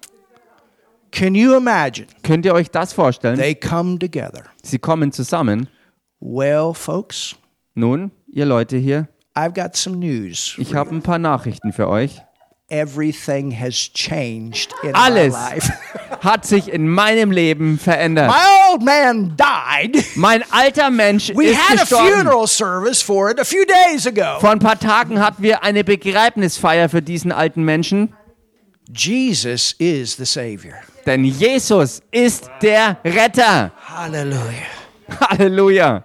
Can 1.11 1.35
you 1.35 1.55
imagine? 1.55 2.07
Könnt 2.23 2.45
ihr 2.45 2.53
euch 2.53 2.69
das 2.71 2.93
vorstellen? 2.93 3.37
They 3.37 3.55
come 3.55 3.99
together. 3.99 4.43
Sie 4.63 4.79
kommen 4.79 5.11
zusammen. 5.11 5.67
Well, 6.21 6.73
folks, 6.73 7.35
Nun, 7.75 8.11
ihr 8.31 8.45
Leute 8.45 8.77
hier, 8.77 9.07
I've 9.35 9.53
got 9.53 9.75
some 9.75 9.97
news. 9.97 10.55
ich 10.57 10.73
habe 10.73 10.91
ein 10.95 11.01
paar 11.01 11.19
Nachrichten 11.19 11.71
für 11.73 11.87
euch. 11.89 12.21
Everything 12.69 13.51
has 13.51 13.75
changed 13.93 14.73
in 14.83 14.93
Alles 14.93 15.33
my 15.33 15.39
life. 15.55 15.71
hat 16.21 16.45
sich 16.45 16.67
in 16.71 16.89
meinem 16.89 17.31
Leben 17.31 17.79
verändert. 17.79 18.27
my 18.29 18.69
old 18.69 18.81
man 18.83 19.35
died. 19.37 20.03
Mein 20.15 20.43
alter 20.51 20.89
Mensch 20.89 21.31
We 21.33 21.45
ist 21.51 21.57
had 21.57 21.77
a 21.77 21.81
gestorben. 21.83 22.07
funeral 22.11 22.45
service 22.47 23.01
for 23.01 23.29
it 23.31 23.39
a 23.39 23.45
few 23.45 23.63
days 23.65 24.05
ago. 24.05 24.39
Vor 24.41 24.49
ein 24.51 24.59
paar 24.59 24.77
Tagen 24.77 25.21
hatten 25.21 25.43
wir 25.43 25.63
eine 25.63 25.85
Begräbnisfeier 25.85 26.89
für 26.89 27.01
diesen 27.01 27.31
alten 27.31 27.63
Menschen, 27.63 28.13
Jesus 28.93 29.73
is 29.79 30.17
the 30.17 30.25
Savior. 30.25 30.75
denn 31.05 31.23
Jesus 31.23 32.01
ist 32.11 32.49
der 32.61 32.97
Retter. 33.05 33.71
Hallelujah. 33.87 34.41
Halleluja. 35.21 36.03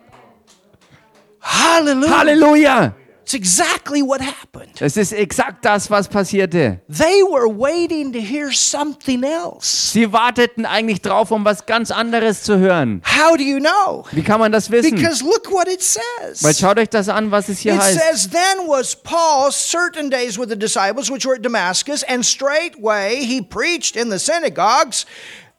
Hallelujah. 1.41 2.19
Halleluja. 2.19 2.95
It's 3.33 3.35
exactly 3.35 4.03
what 4.03 4.21
happened. 4.21 4.79
Das 4.79 4.99
ist 4.99 5.13
exakt 5.13 5.65
das, 5.65 5.91
was 5.91 6.07
passierte. 6.07 6.81
They 6.89 7.23
were 7.23 7.49
waiting 7.49 8.13
to 8.13 8.21
hear 8.21 8.53
something 8.53 9.25
else. 9.25 9.93
Sie 9.93 10.13
warteten 10.13 10.67
eigentlich 10.67 11.01
drauf, 11.01 11.31
um 11.31 11.43
was 11.45 11.65
ganz 11.65 11.91
anderes 11.91 12.43
zu 12.43 12.59
hören. 12.59 13.01
How 13.07 13.35
do 13.35 13.43
you 13.43 13.59
know? 13.59 14.05
Wie 14.13 14.23
kann 14.23 14.39
man 14.39 14.53
das 14.53 14.71
wissen? 14.71 14.97
Because 14.97 15.25
look 15.25 15.51
what 15.51 15.67
it 15.67 15.81
Weil 15.81 16.35
says. 16.43 16.59
schaut 16.59 16.79
euch 16.79 16.91
das 16.91 17.09
an, 17.09 17.31
was 17.31 17.49
es 17.49 17.61
hier 17.61 17.75
It 17.75 17.81
heißt. 17.81 17.99
says, 17.99 18.29
Then 18.31 18.67
was 18.67 18.95
Paul 18.95 19.51
certain 19.51 20.11
days 20.11 20.39
with 20.39 20.51
the 20.51 20.57
disciples 20.57 21.11
which 21.11 21.25
were 21.25 21.37
at 21.37 21.43
Damascus, 21.43 22.03
and 22.03 22.27
straightway 22.27 23.25
he 23.25 23.41
preached 23.41 23.97
in 23.97 24.11
the 24.11 24.19
synagogues 24.19 25.07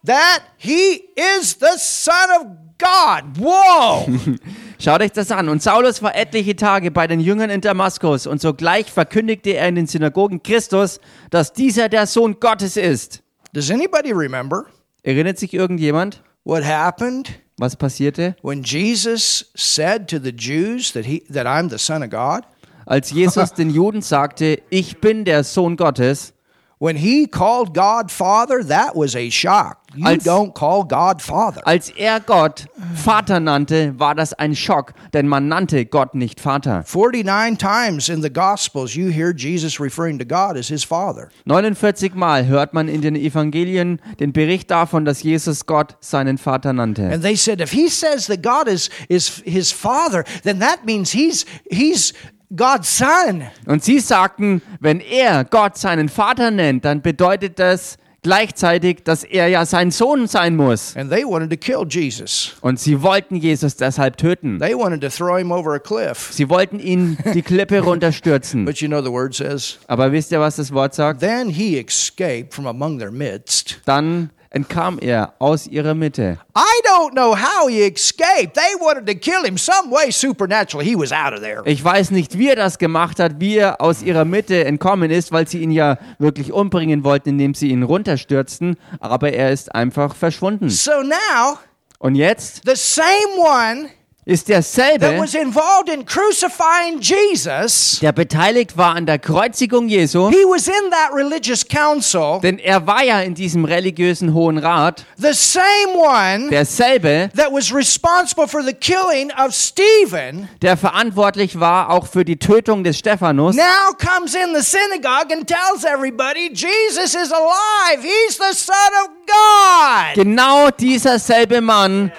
that 0.04 0.42
he 0.58 1.08
is 1.16 1.54
the 1.54 1.76
Son 1.78 2.30
of 2.40 2.46
God. 2.78 3.36
Whoa! 3.38 4.06
Schaut 4.84 5.00
euch 5.00 5.12
das 5.12 5.30
an. 5.30 5.48
Und 5.48 5.62
Saulus 5.62 6.02
war 6.02 6.14
etliche 6.14 6.56
Tage 6.56 6.90
bei 6.90 7.06
den 7.06 7.18
Jüngern 7.18 7.48
in 7.48 7.62
Damaskus 7.62 8.26
und 8.26 8.42
sogleich 8.42 8.92
verkündigte 8.92 9.54
er 9.54 9.66
in 9.66 9.76
den 9.76 9.86
Synagogen 9.86 10.42
Christus, 10.42 11.00
dass 11.30 11.54
dieser 11.54 11.88
der 11.88 12.06
Sohn 12.06 12.38
Gottes 12.38 12.76
ist. 12.76 13.22
Does 13.54 13.70
anybody 13.70 14.12
remember 14.12 14.66
Erinnert 15.02 15.38
sich 15.38 15.54
irgendjemand, 15.54 16.22
what 16.44 16.62
happened 16.66 17.30
was 17.56 17.74
passierte? 17.74 18.36
when 18.42 18.62
Jesus 18.62 19.50
said 19.56 20.06
to 20.06 20.18
the 20.18 20.32
Jews 20.32 20.92
that 20.92 21.06
he 21.06 21.24
that 21.32 21.46
I'm 21.46 21.70
the 21.70 21.78
Son 21.78 22.02
of 22.02 22.10
God? 22.10 22.42
Als 22.84 23.10
Jesus 23.10 23.52
den 23.56 23.70
Juden 23.70 24.02
sagte, 24.02 24.60
ich 24.68 25.00
bin 25.00 25.24
der 25.24 25.44
Sohn 25.44 25.78
Gottes, 25.78 26.34
When 26.78 26.96
he 26.96 27.26
called 27.26 27.72
God 27.72 28.10
Father, 28.10 28.62
that 28.68 28.94
was 28.94 29.16
a 29.16 29.30
shock. 29.30 29.78
You 29.96 30.06
Als- 30.06 30.24
don't 30.24 30.52
call 30.54 30.84
God 30.84 31.22
Father. 31.22 31.66
als 31.66 31.90
er 31.90 32.20
Gott 32.20 32.66
Vater 32.94 33.40
nannte, 33.40 33.98
war 33.98 34.14
das 34.14 34.32
ein 34.32 34.56
Schock, 34.56 34.92
denn 35.12 35.28
man 35.28 35.48
nannte 35.48 35.86
Gott 35.86 36.14
nicht 36.14 36.40
Vater. 36.40 36.84
49 36.84 37.56
times 37.58 38.08
in 38.08 38.22
the 38.22 38.32
Gospels, 38.32 38.94
you 38.94 39.08
hear 39.10 39.32
Jesus 39.34 39.78
referring 39.80 40.18
to 40.18 40.24
God 40.24 40.56
as 40.56 40.68
his 40.68 40.84
Father. 40.84 41.28
49 41.44 42.14
Mal 42.14 42.46
hört 42.46 42.74
man 42.74 42.88
in 42.88 43.02
den 43.02 43.14
Evangelien 43.16 44.00
den 44.20 44.32
Bericht 44.32 44.70
davon, 44.70 45.04
dass 45.04 45.22
Jesus 45.22 45.66
Gott 45.66 45.96
seinen 46.00 46.38
Vater 46.38 46.72
nannte. 46.72 47.08
And 47.10 47.22
they 47.22 47.36
said, 47.36 47.60
if 47.60 47.70
he 47.70 47.88
says 47.88 48.26
that 48.26 48.42
God 48.42 48.66
is, 48.68 48.90
is 49.08 49.42
his 49.44 49.70
Father, 49.72 50.24
then 50.42 50.60
that 50.60 50.84
means 50.84 51.10
he's, 51.12 51.44
he's 51.70 52.12
God's 52.54 52.96
Son. 52.98 53.42
Und 53.66 53.82
sie 53.84 54.00
sagten, 54.00 54.62
wenn 54.80 55.00
er 55.00 55.44
Gott 55.44 55.76
seinen 55.76 56.08
Vater 56.08 56.50
nennt, 56.50 56.84
dann 56.84 57.02
bedeutet 57.02 57.58
das 57.58 57.96
gleichzeitig, 58.24 59.04
dass 59.04 59.22
er 59.22 59.46
ja 59.46 59.64
sein 59.64 59.92
Sohn 59.92 60.26
sein 60.26 60.56
muss. 60.56 60.96
And 60.96 61.10
they 61.10 61.24
wanted 61.24 61.50
to 61.50 61.56
kill 61.56 61.86
Jesus. 61.88 62.56
Und 62.60 62.80
sie 62.80 63.00
wollten 63.02 63.36
Jesus 63.36 63.76
deshalb 63.76 64.16
töten. 64.16 64.58
They 64.58 64.74
wanted 64.74 65.00
to 65.02 65.08
throw 65.08 65.38
him 65.38 65.52
over 65.52 65.74
a 65.74 65.78
cliff. 65.78 66.30
Sie 66.32 66.48
wollten 66.50 66.80
ihn 66.80 67.16
die 67.32 67.42
Klippe 67.42 67.80
runterstürzen. 67.84 68.64
But 68.64 68.78
you 68.78 68.88
know 68.88 69.00
the 69.00 69.12
word 69.12 69.34
says, 69.34 69.78
Aber 69.86 70.10
wisst 70.10 70.32
ihr, 70.32 70.40
was 70.40 70.56
das 70.56 70.72
Wort 70.72 70.94
sagt? 70.94 71.20
then 71.20 71.48
he 71.50 71.78
escaped 71.78 72.52
from 72.52 72.66
among 72.66 72.98
their 72.98 73.12
midst. 73.12 73.80
Dann 73.84 74.30
entkam 74.54 74.98
er 75.00 75.34
aus 75.38 75.66
ihrer 75.66 75.94
Mitte. 75.94 76.38
I 76.56 76.88
don't 76.88 77.12
know 77.12 77.36
how 77.36 77.68
he 77.68 77.80
escaped. 77.82 78.54
They 78.54 78.74
wanted 78.80 79.06
to 79.06 79.14
kill 79.14 79.44
him 79.44 79.58
some 79.58 79.90
way 79.90 80.10
supernaturally. 80.10 80.88
He 80.88 80.96
was 80.96 81.12
out 81.12 81.32
of 81.34 81.40
there. 81.40 81.62
Ich 81.64 81.84
weiß 81.84 82.10
nicht, 82.10 82.38
wie 82.38 82.48
er 82.48 82.56
das 82.56 82.78
gemacht 82.78 83.18
hat, 83.18 83.40
wie 83.40 83.56
er 83.56 83.80
aus 83.80 84.02
ihrer 84.02 84.24
Mitte 84.24 84.64
entkommen 84.64 85.10
ist, 85.10 85.32
weil 85.32 85.48
sie 85.48 85.58
ihn 85.58 85.70
ja 85.70 85.98
wirklich 86.18 86.52
umbringen 86.52 87.04
wollten, 87.04 87.30
indem 87.30 87.54
sie 87.54 87.68
ihn 87.68 87.82
runterstürzten. 87.82 88.76
Aber 89.00 89.32
er 89.32 89.50
ist 89.50 89.74
einfach 89.74 90.14
verschwunden. 90.14 90.68
So 90.70 91.02
now, 91.02 91.58
Und 91.98 92.14
jetzt 92.16 92.62
the 92.66 92.74
same 92.76 93.36
one 93.38 93.88
ist 94.26 94.46
that 94.46 94.54
derselbe, 94.56 95.18
was 95.18 95.34
involved 95.34 95.88
in 95.90 96.06
crucifying 96.06 96.98
Jesus, 97.00 97.98
der 98.00 98.12
beteiligt 98.12 98.76
war 98.76 98.94
an 98.94 99.04
der 99.04 99.18
Kreuzigung 99.18 99.88
Jesu, 99.88 100.30
he 100.30 100.44
was 100.46 100.66
in 100.66 100.90
that 100.90 101.12
religious 101.12 101.66
council. 101.66 102.40
denn 102.42 102.58
er 102.58 102.86
war 102.86 103.02
ja 103.02 103.20
in 103.20 103.34
diesem 103.34 103.64
religiösen 103.66 104.32
Hohen 104.32 104.56
Rat, 104.58 105.04
The 105.18 105.34
same 105.34 105.94
one 105.94 106.48
derselbe, 106.50 107.30
that 107.36 107.52
was 107.52 107.72
responsible 107.74 108.48
for 108.48 108.62
the 108.62 108.72
killing 108.72 109.30
of 109.32 109.52
Stephen 109.54 110.48
der 110.62 110.76
verantwortlich 110.78 111.60
war 111.60 111.90
auch 111.90 112.06
für 112.06 112.24
die 112.24 112.38
Tötung 112.38 112.82
des 112.82 112.98
Stephanus, 112.98 113.54
now 113.56 113.92
comes 113.98 114.34
in 114.34 114.54
the 114.54 114.62
synagogue 114.62 115.30
and 115.32 115.46
tells 115.46 115.84
everybody 115.84 116.48
Jesus 116.52 117.14
is 117.14 117.30
alive. 117.30 118.02
He's 118.02 118.38
the 118.38 118.54
Son 118.54 118.74
of 119.02 119.10
God. 119.26 120.14
genau 120.14 120.70
dieser 120.70 121.18
selbe 121.18 121.60
Mann, 121.60 122.10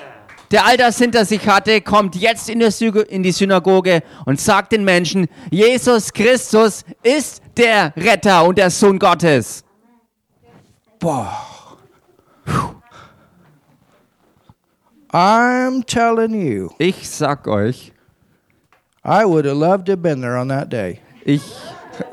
der 0.55 0.65
all 0.65 0.77
das 0.77 0.97
hinter 0.97 1.25
sich 1.25 1.45
hatte, 1.49 1.81
kommt 1.81 2.15
jetzt 2.15 2.49
in, 2.49 2.61
in 2.61 3.23
die 3.23 3.33
Synagoge 3.33 4.01
und 4.25 4.39
sagt 4.39 4.71
den 4.71 4.85
Menschen, 4.85 5.27
Jesus 5.51 6.13
Christus 6.13 6.85
ist 7.03 7.41
der 7.57 7.91
Retter 7.97 8.45
und 8.45 8.57
der 8.57 8.69
Sohn 8.69 8.97
Gottes. 8.97 9.65
I'm 15.11 15.85
telling 15.85 16.33
you, 16.33 16.69
Ich 16.77 17.09
sag 17.09 17.49
euch, 17.49 17.91
I 19.03 19.25
would 19.25 19.45
have 19.45 19.57
loved 19.59 19.87
to 19.87 19.91
have 19.91 20.01
been 20.01 20.21
there 20.21 20.39
on 20.39 20.47
that 20.47 20.71
day. 20.71 21.01
ich 21.25 21.41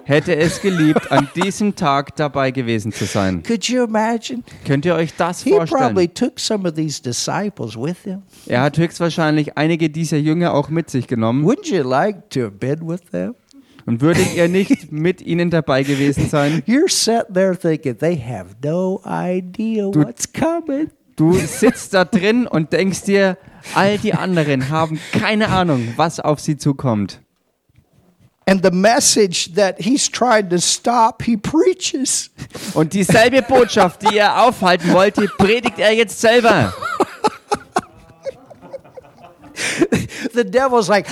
hätte 0.04 0.36
es 0.36 0.60
geliebt, 0.60 1.10
an 1.10 1.28
diesem 1.34 1.74
Tag 1.74 2.16
dabei 2.16 2.50
gewesen 2.50 2.92
zu 2.92 3.04
sein. 3.04 3.42
Could 3.42 3.64
you 3.64 3.84
imagine? 3.84 4.42
Könnt 4.66 4.84
ihr 4.84 4.94
euch 4.94 5.14
das 5.16 5.42
He 5.42 5.50
vorstellen? 5.50 5.80
probably 5.80 6.08
took 6.08 6.38
some 6.38 6.68
of 6.68 6.74
these 6.74 7.02
disciples 7.02 7.76
with 7.76 7.98
him. 8.04 8.22
Er 8.46 8.62
hat 8.62 8.78
höchstwahrscheinlich 8.78 9.56
einige 9.56 9.90
dieser 9.90 10.18
Jünger 10.18 10.54
auch 10.54 10.68
mit 10.68 10.90
sich 10.90 11.06
genommen. 11.06 11.44
Wouldn't 11.44 11.74
you 11.74 11.82
like 11.82 12.30
to 12.30 12.40
have 12.42 12.52
been 12.52 12.88
with 12.88 13.02
them? 13.10 13.34
Und 13.84 14.00
würdet 14.00 14.34
ihr 14.36 14.48
nicht 14.48 14.92
mit 14.92 15.20
ihnen 15.22 15.50
dabei 15.50 15.82
gewesen 15.82 16.28
sein? 16.28 16.62
You're 16.68 16.88
sitting 16.90 17.34
there 17.34 17.56
thinking 17.56 17.98
they 17.98 18.16
have 18.16 18.54
no 18.62 19.00
idea 19.06 19.86
what's 19.86 20.32
coming. 20.32 20.88
Du 21.16 21.32
sitzt 21.34 21.92
da 21.92 22.04
drin 22.04 22.46
und 22.46 22.72
denkst 22.72 23.02
dir, 23.02 23.36
All 23.74 23.98
die 23.98 24.14
anderen 24.14 24.70
haben 24.70 24.98
keine 25.12 25.48
Ahnung, 25.48 25.88
was 25.96 26.20
auf 26.20 26.40
sie 26.40 26.56
zukommt. 26.56 27.21
And 28.44 28.62
the 28.62 28.72
message 28.72 29.54
that 29.54 29.80
he's 29.80 30.08
tried 30.08 30.50
to 30.50 30.60
stop, 30.60 31.22
he 31.22 31.36
preaches. 31.36 32.30
Und 32.74 32.92
dieselbe 32.92 33.40
Botschaft, 33.42 34.02
die 34.02 34.18
er 34.18 34.42
aufhalten 34.42 34.92
wollte, 34.92 35.28
predigt 35.38 35.78
er 35.78 35.92
jetzt 35.92 36.20
selber. 36.20 36.74
The 40.34 40.44
devil's 40.44 40.88
like, 40.88 41.06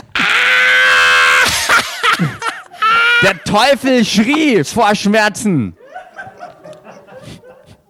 Der 3.22 3.42
Teufel 3.44 4.04
schrie 4.04 4.64
vor 4.64 4.94
Schmerzen. 4.94 5.76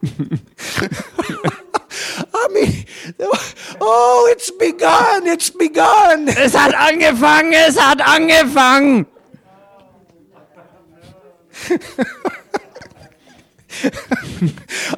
I 0.03 0.09
mean, 2.53 2.85
oh, 3.81 4.29
it's 4.33 4.51
begun, 4.57 5.27
it's 5.27 5.51
begun. 5.51 6.29
Es 6.29 6.57
hat 6.57 6.75
angefangen, 6.75 7.53
es 7.53 7.81
hat 7.81 8.01
angefangen. 8.01 9.07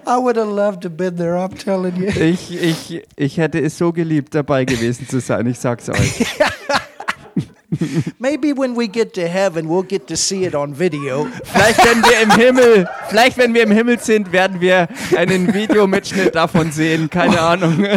I 0.06 0.18
would 0.18 0.36
have 0.36 0.48
loved 0.48 0.82
to 0.82 0.90
been 0.90 1.16
there, 1.16 1.36
I'm 1.36 1.56
telling 1.56 1.96
you. 1.96 2.08
Ich, 2.08 2.50
ich, 2.50 3.02
ich 3.16 3.36
hätte 3.36 3.60
es 3.60 3.78
so 3.78 3.92
geliebt, 3.92 4.34
dabei 4.34 4.64
gewesen 4.64 5.08
zu 5.08 5.20
sein, 5.20 5.46
ich 5.46 5.58
sag's 5.58 5.88
euch. 5.88 6.26
Maybe 8.18 8.52
when 8.52 8.76
we 8.76 8.86
get 8.86 9.14
to 9.14 9.26
heaven, 9.26 9.66
we'll 9.66 9.82
get 9.82 10.06
to 10.08 10.16
see 10.16 10.44
it 10.44 10.54
on 10.54 10.78
video. 10.78 11.26
Vielleicht 11.44 11.82
wenn 11.84 12.02
wir 12.02 12.20
im 12.20 12.30
Himmel, 12.32 12.86
vielleicht 13.08 13.38
wenn 13.38 13.54
wir 13.54 13.62
im 13.62 13.70
Himmel 13.70 13.98
sind, 13.98 14.30
werden 14.30 14.60
wir 14.60 14.88
einen 15.16 15.54
Videomitschnitt 15.54 16.34
davon 16.34 16.70
sehen, 16.70 17.08
keine 17.08 17.40
Ahnung. 17.40 17.86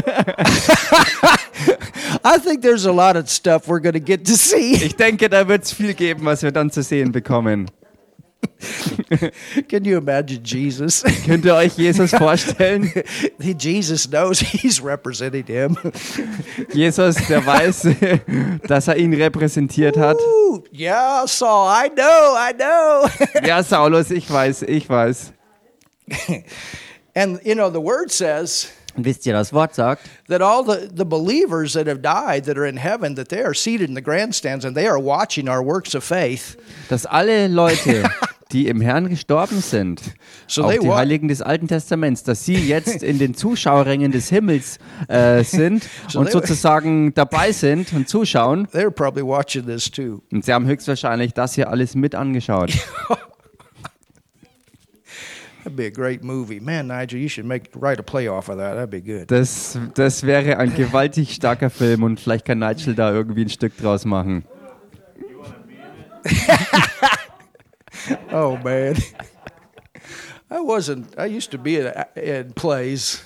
I 2.24 2.40
think 2.40 2.62
there's 2.62 2.86
a 2.86 2.92
lot 2.92 3.18
of 3.18 3.30
stuff 3.30 3.68
we're 3.68 3.82
going 3.82 3.94
to 3.94 4.00
get 4.00 4.26
to 4.26 4.36
see. 4.36 4.76
Ich 4.76 4.96
denke, 4.96 5.30
da 5.30 5.48
wird 5.48 5.66
es 5.66 5.74
viel 5.74 5.94
geben, 5.94 6.24
was 6.26 6.42
wir 6.42 6.52
dann 6.52 6.72
zu 6.72 6.82
sehen 6.82 7.12
bekommen. 7.12 7.70
Can 9.70 9.86
you 9.86 9.98
imagine 9.98 10.44
Jesus? 10.44 11.04
Könnt 11.26 11.46
ihr 11.46 11.56
euch 11.56 11.78
Jesus 11.78 12.12
vorstellen? 12.18 12.92
Jesus 13.40 14.08
knows 14.08 14.40
he's 14.40 14.82
representing 14.82 15.46
him. 15.46 15.78
Jesus, 16.74 17.16
der 17.28 17.46
weiß, 17.46 17.88
dass 18.68 18.88
er 18.88 18.98
ihn 18.98 19.14
repräsentiert 19.14 19.98
hat. 19.98 20.18
Ooh, 20.18 20.64
yeah, 20.72 21.26
Saul, 21.28 21.68
I 21.68 21.90
know, 21.90 22.36
I 22.36 22.54
know. 22.54 23.10
Ja, 23.46 23.64
Saulus, 23.64 24.12
ich 24.12 24.30
weiß, 24.30 24.64
ich 24.64 24.90
weiß. 24.90 25.34
and, 27.16 27.40
you 27.44 27.56
know, 27.56 27.70
the 27.70 27.82
word 27.82 28.12
says 28.12 28.72
Und 28.96 29.04
wisst 29.04 29.26
ihr, 29.26 29.34
das 29.34 29.52
Wort 29.52 29.76
sagt, 29.76 30.04
that 30.30 30.42
all 30.42 30.64
the, 30.64 30.88
the 30.90 31.04
believers 31.04 31.74
that 31.74 31.86
have 31.86 32.02
died 32.02 32.46
that 32.46 32.58
are 32.58 32.66
in 32.66 32.78
heaven, 32.78 33.16
that 33.16 33.28
they 33.28 33.44
are 33.44 33.54
seated 33.54 33.90
in 33.90 33.96
the 33.96 34.02
grandstands 34.02 34.64
and 34.64 34.76
they 34.76 34.88
are 34.88 35.00
watching 35.00 35.50
our 35.50 35.62
works 35.62 35.94
of 35.96 36.04
faith. 36.04 36.56
dass 36.88 37.06
alle 37.06 37.50
Leute, 37.50 38.10
die 38.52 38.68
im 38.68 38.80
Herrn 38.82 39.10
gestorben 39.10 39.60
sind, 39.60 40.02
So 40.48 40.66
auch 40.66 40.72
die 40.72 40.88
wa- 40.88 40.98
Heiligen 40.98 41.28
des 41.28 41.42
Alten 41.42 41.68
Testaments, 41.68 42.24
dass 42.24 42.46
sie 42.46 42.56
jetzt 42.56 43.02
in 43.04 43.18
den 43.18 43.34
Zuschauerrängen 43.34 44.12
des 44.12 44.30
Himmels 44.30 44.78
äh, 45.08 45.44
sind 45.44 45.88
So 46.08 46.20
und 46.20 46.30
sozusagen 46.32 47.14
dabei 47.16 47.52
sind 47.52 47.92
und 47.94 48.08
zuschauen. 48.08 48.68
They're 48.68 48.92
probably 48.92 49.24
watching 49.26 49.66
this 49.66 49.90
too. 49.90 50.22
Und 50.32 50.46
sie 50.46 50.54
haben 50.54 50.68
höchstwahrscheinlich 50.68 51.34
das 51.34 51.56
hier 51.56 51.70
alles 51.70 51.96
mit 51.96 52.14
angeschaut. 52.14 52.72
That'd 55.64 55.76
be 55.76 55.88
a 55.88 55.90
great 55.90 56.24
movie. 56.24 56.60
Man, 56.60 56.86
Nigel, 56.86 57.20
you 57.20 57.28
should 57.28 57.48
make 57.48 57.72
write 57.74 58.00
a 58.00 58.04
play 58.04 58.28
off 58.30 58.50
of 58.50 58.58
that. 58.58 58.76
That'd 58.78 58.92
be 58.92 59.02
good. 59.02 59.32
Das, 59.32 59.80
das 59.96 60.22
wäre 60.22 60.58
ein 60.60 60.76
gewaltig 60.76 61.34
starker 61.34 61.72
Film 61.72 62.04
und 62.04 62.20
vielleicht 62.20 62.46
kann 62.46 62.60
Nigel 62.60 62.94
da 62.94 63.12
irgendwie 63.12 63.42
ein 63.46 63.50
Stück 63.50 63.76
draus 63.76 64.06
machen. 64.06 64.46
Oh 68.32 68.58
man. 68.64 68.96
I 70.50 70.60
wasn't 70.60 71.18
I 71.18 71.26
used 71.26 71.52
to 71.52 71.58
be 71.58 71.78
in, 71.80 71.92
in 72.16 72.54
plays. 72.54 73.24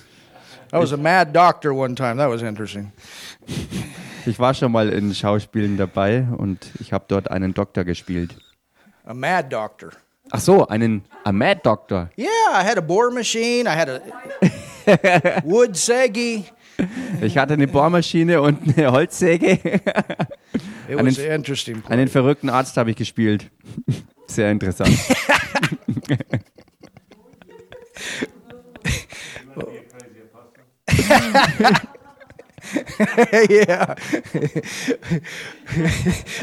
I 0.72 0.78
was 0.78 0.92
a 0.92 0.96
mad 0.96 1.32
doctor 1.32 1.74
one 1.74 1.94
time. 1.94 2.16
That 2.18 2.28
was 2.30 2.42
interesting. 2.42 2.92
Ich 4.26 4.38
war 4.38 4.54
schon 4.54 4.70
mal 4.72 4.88
in 4.90 5.14
Schauspielen 5.14 5.76
dabei 5.76 6.26
und 6.36 6.70
ich 6.80 6.92
habe 6.92 7.04
dort 7.08 7.30
einen 7.30 7.54
Doktor 7.54 7.84
gespielt. 7.84 8.34
A 9.04 9.14
mad 9.14 9.48
doctor. 9.50 9.90
Ach 10.30 10.38
so, 10.40 10.66
einen 10.68 11.02
a 11.24 11.32
Mad 11.32 11.60
Doctor. 11.64 12.08
Yeah, 12.16 12.28
I 12.52 12.62
had 12.62 12.78
a 12.78 12.80
bore 12.80 13.10
machine. 13.10 13.66
I 13.66 13.74
had 13.74 13.88
a 13.88 15.42
wood 15.44 15.76
segi. 15.76 16.44
Ich 17.20 17.36
hatte 17.36 17.54
eine 17.54 17.66
Bohrmaschine 17.66 18.40
und 18.40 18.78
eine 18.78 18.92
Holzsäge. 18.92 19.52
It 19.52 19.82
Einen- 20.88 21.06
was 21.06 21.18
an 21.18 21.24
interesting 21.26 21.82
play. 21.82 21.92
Einen 21.92 22.08
verrückten 22.08 22.48
Arzt 22.48 22.76
habe 22.76 22.90
ich 22.90 22.96
gespielt. 22.96 23.50
Sehr 24.30 24.50
interessant. 24.52 24.88
yeah. 33.50 33.96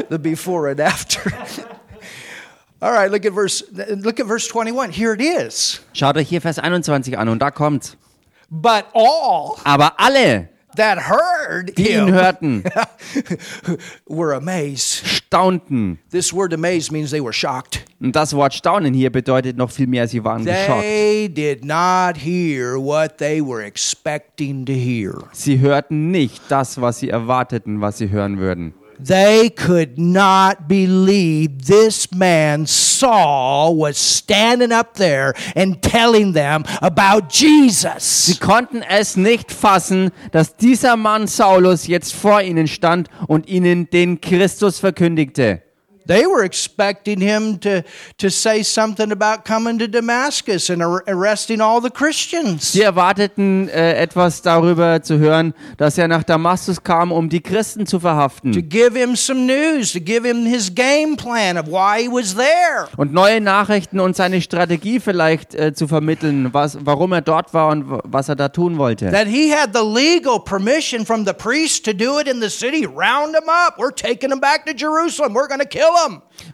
the 0.09 0.19
before 0.21 0.67
and 0.67 0.81
after. 0.81 1.31
All 2.81 2.91
right, 2.91 3.09
look 3.09 3.25
at 3.25 3.31
verse 3.31 3.63
look 3.71 4.19
at 4.19 4.25
verse 4.25 4.49
21. 4.49 4.91
Here 4.91 5.13
it 5.13 5.21
is. 5.21 5.79
Schaut 5.93 6.17
euch 6.17 6.27
hier 6.27 6.41
Vers 6.41 6.59
21 6.59 7.17
an 7.17 7.29
und 7.29 7.39
da 7.39 7.51
kommt's. 7.51 7.95
But 8.51 8.87
all 8.93 9.55
Aber 9.63 9.97
alle, 9.97 10.49
that 10.77 11.09
heard 11.09 11.75
die 11.77 11.91
ihn 11.91 12.11
hörten, 12.13 12.63
were 14.07 14.33
amazed. 14.33 15.05
staunten. 15.05 15.99
This 16.09 16.33
word 16.33 16.53
amazed 16.53 16.91
means 16.91 17.11
they 17.11 17.21
were 17.21 17.33
shocked. 17.33 17.83
Und 17.99 18.15
das 18.15 18.33
Wort 18.33 18.53
staunen 18.53 18.93
hier 18.93 19.11
bedeutet 19.11 19.57
noch 19.57 19.71
viel 19.71 19.87
mehr, 19.87 20.07
sie 20.07 20.23
waren 20.23 20.45
geschockt. 20.45 20.81
They 20.81 21.27
did 21.27 21.65
not 21.65 22.17
hear 22.17 22.77
what 22.77 23.17
they 23.17 23.41
were 23.41 23.63
expecting 23.63 24.65
to 24.65 24.73
hear. 24.73 25.13
Sie 25.33 25.59
hörten 25.59 26.11
nicht 26.11 26.41
das, 26.49 26.79
was 26.79 26.99
sie 26.99 27.09
erwarteten, 27.09 27.81
was 27.81 27.97
sie 27.97 28.09
hören 28.09 28.37
würden. 28.37 28.73
They 28.99 29.49
could 29.49 29.99
not 29.99 30.67
believe 30.67 31.67
this 31.67 32.11
man 32.11 32.65
Saul 32.65 33.75
was 33.75 33.97
standing 33.97 34.71
up 34.71 34.95
there 34.95 35.33
and 35.55 35.81
telling 35.81 36.33
them 36.33 36.63
about 36.81 37.29
Jesus. 37.31 38.25
Sie 38.25 38.39
konnten 38.39 38.81
es 38.81 39.15
nicht 39.15 39.51
fassen, 39.51 40.11
dass 40.31 40.55
dieser 40.55 40.95
Mann 40.95 41.27
Saulus 41.27 41.87
jetzt 41.87 42.13
vor 42.13 42.41
ihnen 42.41 42.67
stand 42.67 43.09
und 43.27 43.47
ihnen 43.47 43.89
den 43.89 44.19
Christus 44.19 44.79
verkündigte. 44.79 45.61
They 46.07 46.25
were 46.25 46.43
expecting 46.43 47.19
him 47.19 47.59
to, 47.59 47.83
to 48.17 48.29
say 48.29 48.63
something 48.63 49.11
about 49.11 49.43
coming 49.45 49.77
to 49.79 49.87
Damascus 49.87 50.69
and 50.69 50.81
ar- 50.81 51.03
arresting 51.07 51.59
all 51.61 51.81
the 51.81 51.89
Christians. 51.89 52.71
Sie 52.71 52.81
erwarteten 52.81 53.67
äh, 53.69 53.93
etwas 53.95 54.41
darüber 54.41 55.01
zu 55.03 55.19
hören, 55.19 55.53
dass 55.77 55.97
er 55.97 56.07
nach 56.07 56.23
Damaskus 56.23 56.81
kam, 56.83 57.11
um 57.11 57.29
die 57.29 57.41
Christen 57.41 57.85
zu 57.85 57.99
verhaften. 57.99 58.53
To 58.53 58.61
give 58.61 58.97
him 58.97 59.15
some 59.15 59.41
news, 59.45 59.91
to 59.93 59.99
give 59.99 60.25
him 60.27 60.45
his 60.45 60.73
game 60.73 61.17
plan 61.17 61.57
of 61.57 61.67
why 61.67 62.03
he 62.03 62.07
was 62.09 62.35
there. 62.35 62.87
und 62.95 63.11
neue 63.13 63.41
Nachrichten 63.41 63.99
und 63.99 64.15
seine 64.15 64.41
Strategie 64.41 64.99
vielleicht 64.99 65.55
äh, 65.55 65.73
zu 65.73 65.87
vermitteln, 65.87 66.53
was, 66.53 66.77
warum 66.85 67.11
er 67.11 67.21
dort 67.21 67.53
war 67.53 67.69
und 67.69 67.85
was 68.05 68.29
er 68.29 68.35
da 68.35 68.47
tun 68.49 68.77
wollte. 68.77 69.11
That 69.11 69.27
he 69.27 69.53
had 69.53 69.71
the 69.73 69.83
legal 69.83 70.39
permission 70.39 71.05
from 71.05 71.25
the 71.25 71.33
priest 71.33 71.83
to 71.85 71.93
do 71.93 72.19
it 72.19 72.27
in 72.27 72.39
the 72.41 72.49
city. 72.49 72.85
Round 72.85 73.35
him 73.35 73.49
up. 73.49 73.75
We're 73.77 73.91
taking 73.93 74.31
him 74.31 74.39
back 74.39 74.65
to 74.65 74.73
Jerusalem. 74.73 75.33
We're 75.33 75.47
going 75.49 75.59
to 75.59 75.67
kill 75.67 75.89
him. 75.89 75.96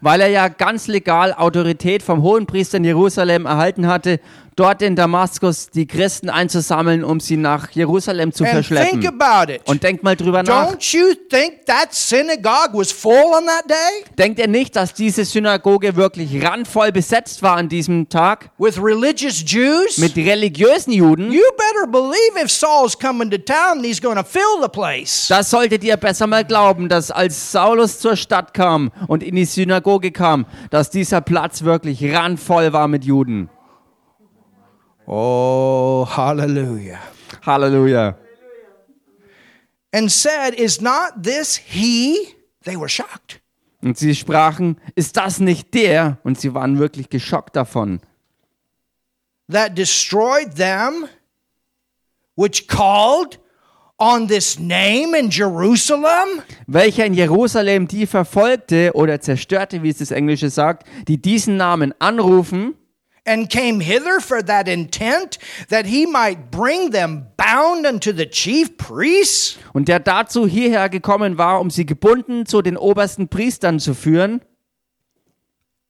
Weil 0.01 0.21
er 0.21 0.27
ja 0.27 0.47
ganz 0.47 0.87
legal 0.87 1.33
Autorität 1.33 2.03
vom 2.03 2.21
Hohenpriester 2.21 2.77
in 2.77 2.83
Jerusalem 2.83 3.45
erhalten 3.45 3.87
hatte, 3.87 4.19
dort 4.55 4.81
in 4.81 4.95
Damaskus 4.95 5.69
die 5.69 5.87
Christen 5.87 6.29
einzusammeln, 6.29 7.03
um 7.03 7.19
sie 7.19 7.37
nach 7.37 7.71
Jerusalem 7.71 8.31
zu 8.31 8.45
verschleppen. 8.45 9.03
Und 9.65 9.83
denkt 9.83 10.03
mal 10.03 10.15
drüber 10.15 10.43
nach. 10.43 10.71
Don't 10.71 10.95
you 10.95 11.13
think 11.29 11.65
that 11.65 11.93
synagogue 11.93 12.73
was 12.73 12.91
full 12.91 13.13
on 13.13 13.45
that 13.45 13.69
day 13.69 14.05
Denkt 14.17 14.39
ihr 14.39 14.47
nicht, 14.47 14.75
dass 14.75 14.93
diese 14.93 15.25
Synagoge 15.25 15.95
wirklich 15.95 16.43
randvoll 16.43 16.91
besetzt 16.91 17.41
war 17.41 17.57
an 17.57 17.69
diesem 17.69 18.09
Tag 18.09 18.49
with 18.57 18.77
religious 18.77 19.43
Jews? 19.45 19.97
mit 19.97 20.15
religiösen 20.15 20.91
Juden? 20.91 21.31
You 21.31 21.41
better 21.57 21.87
believe 21.91 22.43
if 22.43 22.51
Saul's 22.51 22.97
coming 22.97 23.29
to 23.31 23.37
town, 23.37 23.83
he's 23.83 24.01
going 24.01 24.17
to 24.17 24.23
fill 24.23 24.61
the 24.61 24.69
place. 24.69 25.27
Das 25.29 25.49
solltet 25.49 25.83
ihr 25.83 25.97
besser 25.97 26.27
mal 26.27 26.43
glauben, 26.45 26.89
dass 26.89 27.11
als 27.11 27.51
Saulus 27.51 27.99
zur 27.99 28.15
Stadt 28.15 28.53
kam 28.53 28.91
und 29.07 29.23
in 29.23 29.35
die 29.35 29.45
Synagoge 29.45 30.11
kam, 30.11 30.45
dass 30.69 30.89
dieser 30.89 31.21
Platz 31.21 31.63
wirklich 31.63 32.03
randvoll 32.13 32.73
war 32.73 32.87
mit 32.87 33.05
Juden. 33.05 33.49
Oh, 35.07 36.05
hallelujah. 36.05 36.99
Halleluja. 37.41 38.15
And 39.91 40.11
said, 40.11 40.53
Is 40.55 40.81
not 40.81 41.23
this 41.23 41.57
he? 41.57 42.35
They 42.63 42.75
were 42.75 42.89
shocked. 42.89 43.41
Und 43.81 43.97
sie 43.97 44.15
sprachen, 44.15 44.77
ist 44.95 45.17
das 45.17 45.39
nicht 45.39 45.73
der? 45.73 46.17
Und 46.23 46.39
sie 46.39 46.53
waren 46.53 46.79
wirklich 46.79 47.09
geschockt 47.09 47.55
davon. 47.57 47.99
That 49.51 49.77
destroyed 49.77 50.55
them, 50.55 51.05
which 52.37 52.69
called 52.69 53.39
on 53.97 54.29
this 54.29 54.57
name 54.57 55.17
in 55.17 55.29
Jerusalem? 55.29 56.41
welcher 56.65 57.05
in 57.05 57.13
Jerusalem 57.13 57.89
die 57.89 58.07
verfolgte 58.07 58.91
oder 58.93 59.19
zerstörte, 59.19 59.83
wie 59.83 59.89
es 59.89 59.97
das 59.97 60.11
Englische 60.11 60.49
sagt, 60.49 60.87
die 61.09 61.21
diesen 61.21 61.57
Namen 61.57 61.93
anrufen 61.99 62.75
And 63.25 63.49
came 63.49 63.79
hither 63.79 64.19
for 64.19 64.43
that 64.43 64.67
intent, 64.67 65.37
that 65.69 65.85
he 65.85 66.05
might 66.05 66.51
bring 66.51 66.91
them 66.91 67.27
bound 67.37 67.85
unto 67.85 68.11
the 68.11 68.25
chief 68.25 68.75
priests? 68.77 69.57
und 69.73 69.87
der 69.87 69.99
dazu 70.01 70.45
hierher 70.45 70.89
gekommen 70.89 71.37
war, 71.37 71.61
um 71.61 71.69
sie 71.69 71.85
gebunden 71.85 72.45
zu 72.45 72.61
den 72.61 72.75
obersten 72.75 73.29
Priestern 73.29 73.79
zu 73.79 73.93
führen. 73.93 74.41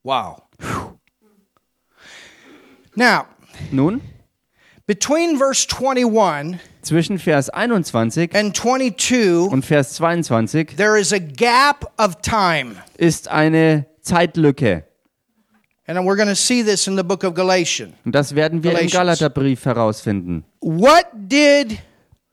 Wow. 0.04 0.44
Now, 2.96 3.26
Nun, 3.72 4.02
between 4.86 5.38
verse 5.38 5.66
21 5.68 6.60
zwischen 6.84 7.18
Vers 7.18 7.50
21 7.50 8.36
and 8.36 8.56
22, 8.56 9.52
und 9.52 9.66
Vers 9.66 9.94
22 9.96 10.76
there 10.76 11.00
is 11.00 11.12
a 11.12 11.20
gap 11.20 11.92
of 11.98 12.22
time. 12.22 12.76
ist 12.98 13.28
eine 13.28 13.88
Zeitlücke. 14.02 14.84
And 15.86 15.98
we're 16.06 16.16
going 16.16 16.30
to 16.30 16.36
see 16.36 16.64
this 16.64 16.88
in 16.88 16.96
the 16.96 17.04
book 17.04 17.24
of 17.24 17.34
Galatians. 17.34 17.94
Und 18.06 18.16
das 18.16 18.34
werden 18.36 18.64
wir 18.64 18.72
im 18.72 18.88
Galatians. 18.88 18.94
Galaterbrief 18.94 19.66
herausfinden. 19.66 20.46
What 20.62 21.08
did 21.14 21.78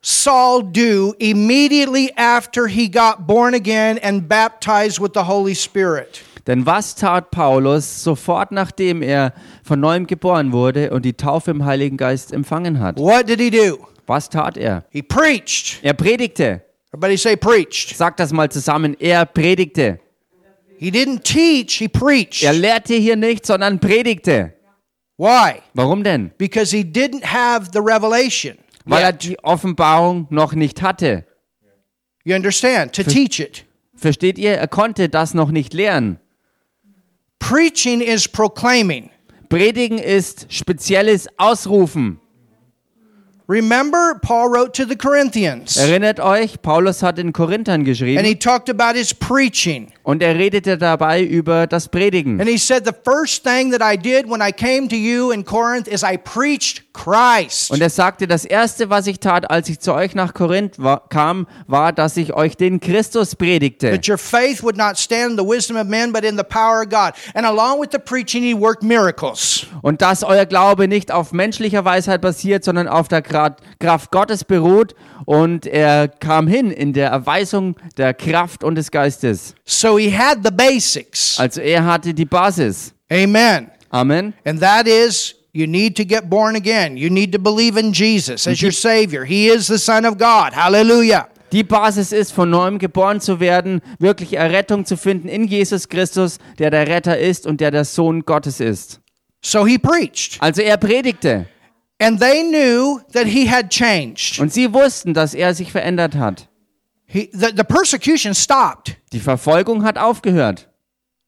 Saul 0.01 0.63
do 0.63 1.13
immediately 1.19 2.11
after 2.15 2.67
he 2.67 2.89
got 2.89 3.27
born 3.27 3.53
again 3.53 3.99
and 4.01 4.27
baptized 4.27 5.01
with 5.01 5.11
the 5.13 5.25
Holy 5.27 5.53
Spirit? 5.53 6.21
Denn 6.47 6.65
was 6.65 6.95
tat 6.95 7.29
Paulus 7.29 8.03
sofort 8.03 8.51
nachdem 8.51 9.01
er 9.03 9.33
von 9.63 9.79
neuem 9.79 10.07
geboren 10.07 10.53
wurde 10.53 10.89
und 10.91 11.03
die 11.03 11.13
Taufe 11.13 11.51
im 11.51 11.65
Heiligen 11.65 11.97
Geist 11.97 12.31
empfangen 12.33 12.79
hat? 12.79 12.97
What 12.97 13.27
did 13.27 13.39
he 13.39 13.49
do? 13.51 13.85
Was 14.07 14.29
tat 14.29 14.57
er? 14.57 14.85
He 14.89 15.01
preached. 15.01 15.79
Er 15.83 15.93
predigte. 15.93 16.61
Everybody 16.93 17.17
say 17.17 17.35
preached. 17.35 17.95
Sag 17.95 18.17
das 18.17 18.31
mal 18.33 18.49
zusammen. 18.49 18.95
Er 18.99 19.25
predigte. 19.25 19.99
He 20.81 20.89
didn't 20.89 21.23
teach, 21.23 21.75
he 21.75 21.87
preached. 21.87 22.41
Er 22.41 22.53
lehrte 22.53 22.95
hier 22.95 23.15
nicht, 23.15 23.45
sondern 23.45 23.79
predigte. 23.79 24.55
Why? 25.15 25.61
Warum 25.75 26.03
denn? 26.03 26.31
Because 26.39 26.75
he 26.75 26.81
didn't 26.83 27.23
have 27.23 27.69
the 27.71 27.79
revelation. 27.79 28.57
Weil 28.85 29.03
er 29.03 29.13
die 29.13 29.37
Offenbarung 29.43 30.25
noch 30.31 30.53
nicht 30.53 30.81
hatte. 30.81 31.27
You 32.23 32.35
understand? 32.35 32.95
To 32.95 33.03
teach 33.03 33.39
it. 33.39 33.63
Versteht 33.95 34.39
ihr? 34.39 34.57
Er 34.57 34.67
konnte 34.67 35.07
das 35.07 35.35
noch 35.35 35.51
nicht 35.51 35.75
lernen. 35.75 36.19
Preaching 37.37 38.01
is 38.01 38.27
proclaiming. 38.27 39.11
Predigen 39.49 39.99
ist 39.99 40.47
spezielles 40.51 41.27
Ausrufen. 41.37 42.20
Remember, 43.51 44.17
Paul 44.21 44.47
wrote 44.47 44.73
to 44.75 44.85
the 44.85 44.95
Corinthians 44.95 45.75
Erinnert 45.75 46.21
euch, 46.21 46.61
Paulus 46.61 47.01
hat 47.01 47.19
in 47.19 47.33
Korinthern 47.33 47.81
and 47.81 47.85
geschrieben 47.85 48.23
he 48.23 48.33
talked 48.33 48.69
about 48.69 48.95
his 48.95 49.13
preaching. 49.13 49.91
und 50.03 50.23
er 50.23 50.35
redete 50.35 50.77
dabei 50.77 51.21
über 51.21 51.67
das 51.67 51.89
Predigen. 51.89 52.39
And 52.39 52.49
he 52.49 52.57
said, 52.57 52.85
The 52.85 52.95
first 53.03 53.43
thing 53.43 53.71
that 53.71 53.81
I 53.81 53.97
did 53.97 54.29
when 54.29 54.41
I 54.41 54.53
came 54.53 54.87
to 54.87 54.95
you 54.95 55.31
in 55.31 55.43
Corinth 55.43 55.89
is 55.89 56.01
I 56.01 56.15
preached 56.15 56.90
Christ. 56.93 57.71
Und 57.71 57.81
er 57.81 57.89
sagte, 57.89 58.27
das 58.27 58.45
erste, 58.45 58.89
was 58.89 59.07
ich 59.07 59.19
tat, 59.19 59.49
als 59.49 59.69
ich 59.69 59.79
zu 59.79 59.93
euch 59.93 60.15
nach 60.15 60.33
Korinth 60.33 60.77
war, 60.77 61.07
kam, 61.09 61.47
war, 61.67 61.93
dass 61.93 62.17
ich 62.17 62.33
euch 62.33 62.57
den 62.57 62.79
Christus 62.79 63.35
predigte. 63.35 63.91
That 63.91 64.07
your 64.07 64.17
faith 64.17 64.63
would 64.63 64.77
not 64.77 64.97
stand 64.97 65.31
in 65.31 65.37
the 65.37 65.45
wisdom 65.45 65.77
of 65.77 65.85
men, 65.85 66.11
but 66.11 66.23
in 66.23 66.37
the 66.37 66.43
power 66.43 66.81
of 66.81 66.89
God. 66.89 67.13
And 67.33 67.45
along 67.45 67.81
with 67.81 67.89
the 67.91 67.99
preaching, 67.99 68.43
he 68.43 68.53
worked 68.53 68.83
miracles. 68.83 69.65
Und 69.81 70.01
dass 70.01 70.23
euer 70.23 70.45
Glaube 70.45 70.87
nicht 70.87 71.11
auf 71.11 71.31
menschlicher 71.31 71.85
Weisheit 71.85 72.21
basiert, 72.21 72.63
sondern 72.63 72.87
auf 72.87 73.07
der 73.07 73.21
Kraft 73.21 74.11
Gottes 74.11 74.43
beruht. 74.43 74.95
Und 75.25 75.65
er 75.65 76.07
kam 76.07 76.47
hin 76.47 76.71
in 76.71 76.93
der 76.93 77.09
Erweisung 77.09 77.75
der 77.97 78.13
Kraft 78.13 78.63
und 78.63 78.75
des 78.75 78.91
Geistes. 78.91 79.55
So 79.65 79.97
he 79.97 80.15
had 80.15 80.39
the 80.43 80.51
basics. 80.51 81.39
Also 81.39 81.61
er 81.61 81.85
hatte 81.85 82.13
die 82.13 82.25
Basis. 82.25 82.93
Amen. 83.11 83.69
Amen. 83.91 84.33
And 84.45 84.59
that 84.61 84.87
is, 84.87 85.35
you 85.53 85.67
need 85.67 85.95
to 85.97 86.05
get 86.05 86.29
born 86.29 86.55
again. 86.55 86.97
You 86.97 87.09
need 87.09 87.31
to 87.33 87.39
believe 87.39 87.77
in 87.77 87.93
Jesus 87.93 88.47
as 88.47 88.61
your 88.61 88.71
Savior. 88.71 89.25
He 89.25 89.47
is 89.47 89.67
the 89.67 89.77
Son 89.77 90.05
of 90.05 90.17
God. 90.17 90.53
Hallelujah. 90.53 91.27
Die 91.51 91.63
Basis 91.63 92.13
ist, 92.13 92.31
von 92.31 92.49
neuem 92.49 92.79
geboren 92.79 93.19
zu 93.19 93.41
werden, 93.41 93.81
wirklich 93.99 94.33
Errettung 94.33 94.85
zu 94.85 94.95
finden 94.95 95.27
in 95.27 95.47
Jesus 95.47 95.89
Christus, 95.89 96.37
der 96.59 96.71
der 96.71 96.87
Retter 96.87 97.17
ist 97.17 97.45
und 97.45 97.59
der 97.59 97.71
der 97.71 97.83
Sohn 97.83 98.21
Gottes 98.21 98.61
ist. 98.61 99.01
So 99.41 99.65
he 99.65 99.77
preached. 99.77 100.41
Also 100.41 100.61
er 100.61 100.77
predigte. 100.77 101.47
And 101.99 102.19
they 102.19 102.41
knew 102.41 102.99
that 103.11 103.27
he 103.27 103.49
had 103.49 103.69
changed. 103.69 104.39
Und 104.39 104.53
sie 104.53 104.73
wussten, 104.73 105.13
dass 105.13 105.33
er 105.33 105.53
sich 105.53 105.71
verändert 105.71 106.15
hat. 106.15 106.47
He, 107.05 107.29
the, 107.33 107.47
the 107.55 107.63
persecution 107.63 108.33
stopped. 108.33 108.95
Die 109.11 109.19
Verfolgung 109.19 109.83
hat 109.83 109.97
aufgehört. 109.97 110.69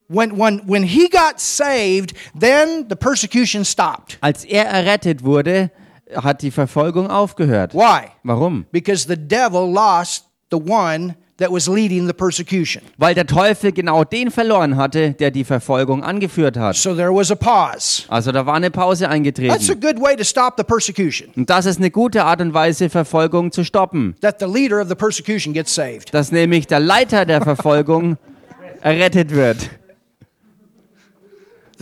When, 0.08 0.38
when, 0.38 0.60
when 0.66 0.82
he 0.82 1.08
got 1.08 1.40
saved, 1.40 2.12
then 2.38 2.86
the 2.88 2.96
persecution 2.96 3.64
stopped. 3.64 4.18
Als 4.20 4.44
er 4.44 4.64
errettet 4.66 5.24
wurde, 5.24 5.70
hat 6.14 6.42
die 6.42 6.50
Verfolgung 6.50 7.10
aufgehört. 7.10 7.74
Why? 7.74 8.08
Warum? 8.22 8.66
Because 8.70 9.06
the 9.08 9.16
devil 9.16 9.72
lost 9.72 10.26
the 10.50 10.58
one 10.58 11.14
that 11.38 11.50
was 11.50 11.66
leading 11.66 12.06
the 12.06 12.12
persecution. 12.12 12.82
Weil 12.98 13.14
der 13.14 13.26
Teufel 13.26 13.72
genau 13.72 14.04
den 14.04 14.30
verloren 14.30 14.76
hatte, 14.76 15.12
der 15.12 15.30
die 15.30 15.42
Verfolgung 15.42 16.04
angeführt 16.04 16.56
hat. 16.56 16.76
So 16.76 16.94
there 16.94 17.12
was 17.12 17.30
a 17.32 17.34
pause. 17.34 18.04
Also 18.08 18.30
da 18.30 18.44
war 18.46 18.54
eine 18.54 18.70
Pause 18.70 19.04
That's 19.04 19.10
a 19.10 19.14
eingetreten. 19.14 19.80
good 19.80 20.00
way 20.00 20.14
to 20.16 20.22
stop 20.24 20.54
the 20.58 20.64
persecution. 20.64 21.30
Und 21.34 21.50
das 21.50 21.66
ist 21.66 21.78
eine 21.78 21.90
gute 21.90 22.24
Art 22.24 22.40
und 22.40 22.54
Weise, 22.54 22.88
Verfolgung 22.90 23.50
zu 23.50 23.64
stoppen. 23.64 24.14
That 24.20 24.36
the 24.38 24.46
leader 24.46 24.80
of 24.80 24.88
the 24.88 24.94
persecution 24.94 25.54
gets 25.54 25.74
saved. 25.74 26.12
Dass 26.12 26.30
nämlich 26.30 26.66
der 26.66 26.80
Leiter 26.80 27.24
der 27.24 27.40
Verfolgung 27.40 28.16
errettet 28.82 29.30
wird. 29.30 29.70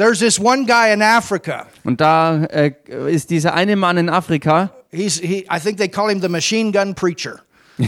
There's 0.02 0.18
this 0.18 0.40
one 0.40 0.66
guy 0.66 0.92
in 0.92 1.00
Africa. 1.00 1.68
Und 1.84 2.00
da 2.00 2.42
äh, 2.46 2.72
ist 3.08 3.30
dieser 3.30 3.54
eine 3.54 3.76
Mann 3.76 3.96
in 3.98 4.08
Afrika. 4.08 4.72
He's 4.90 5.20
he 5.20 5.46
I 5.48 5.60
think 5.60 5.78
they 5.78 5.86
call 5.86 6.10
him 6.10 6.20
the 6.20 6.28
machine 6.28 6.72
gun 6.72 6.92
preacher. 6.92 7.38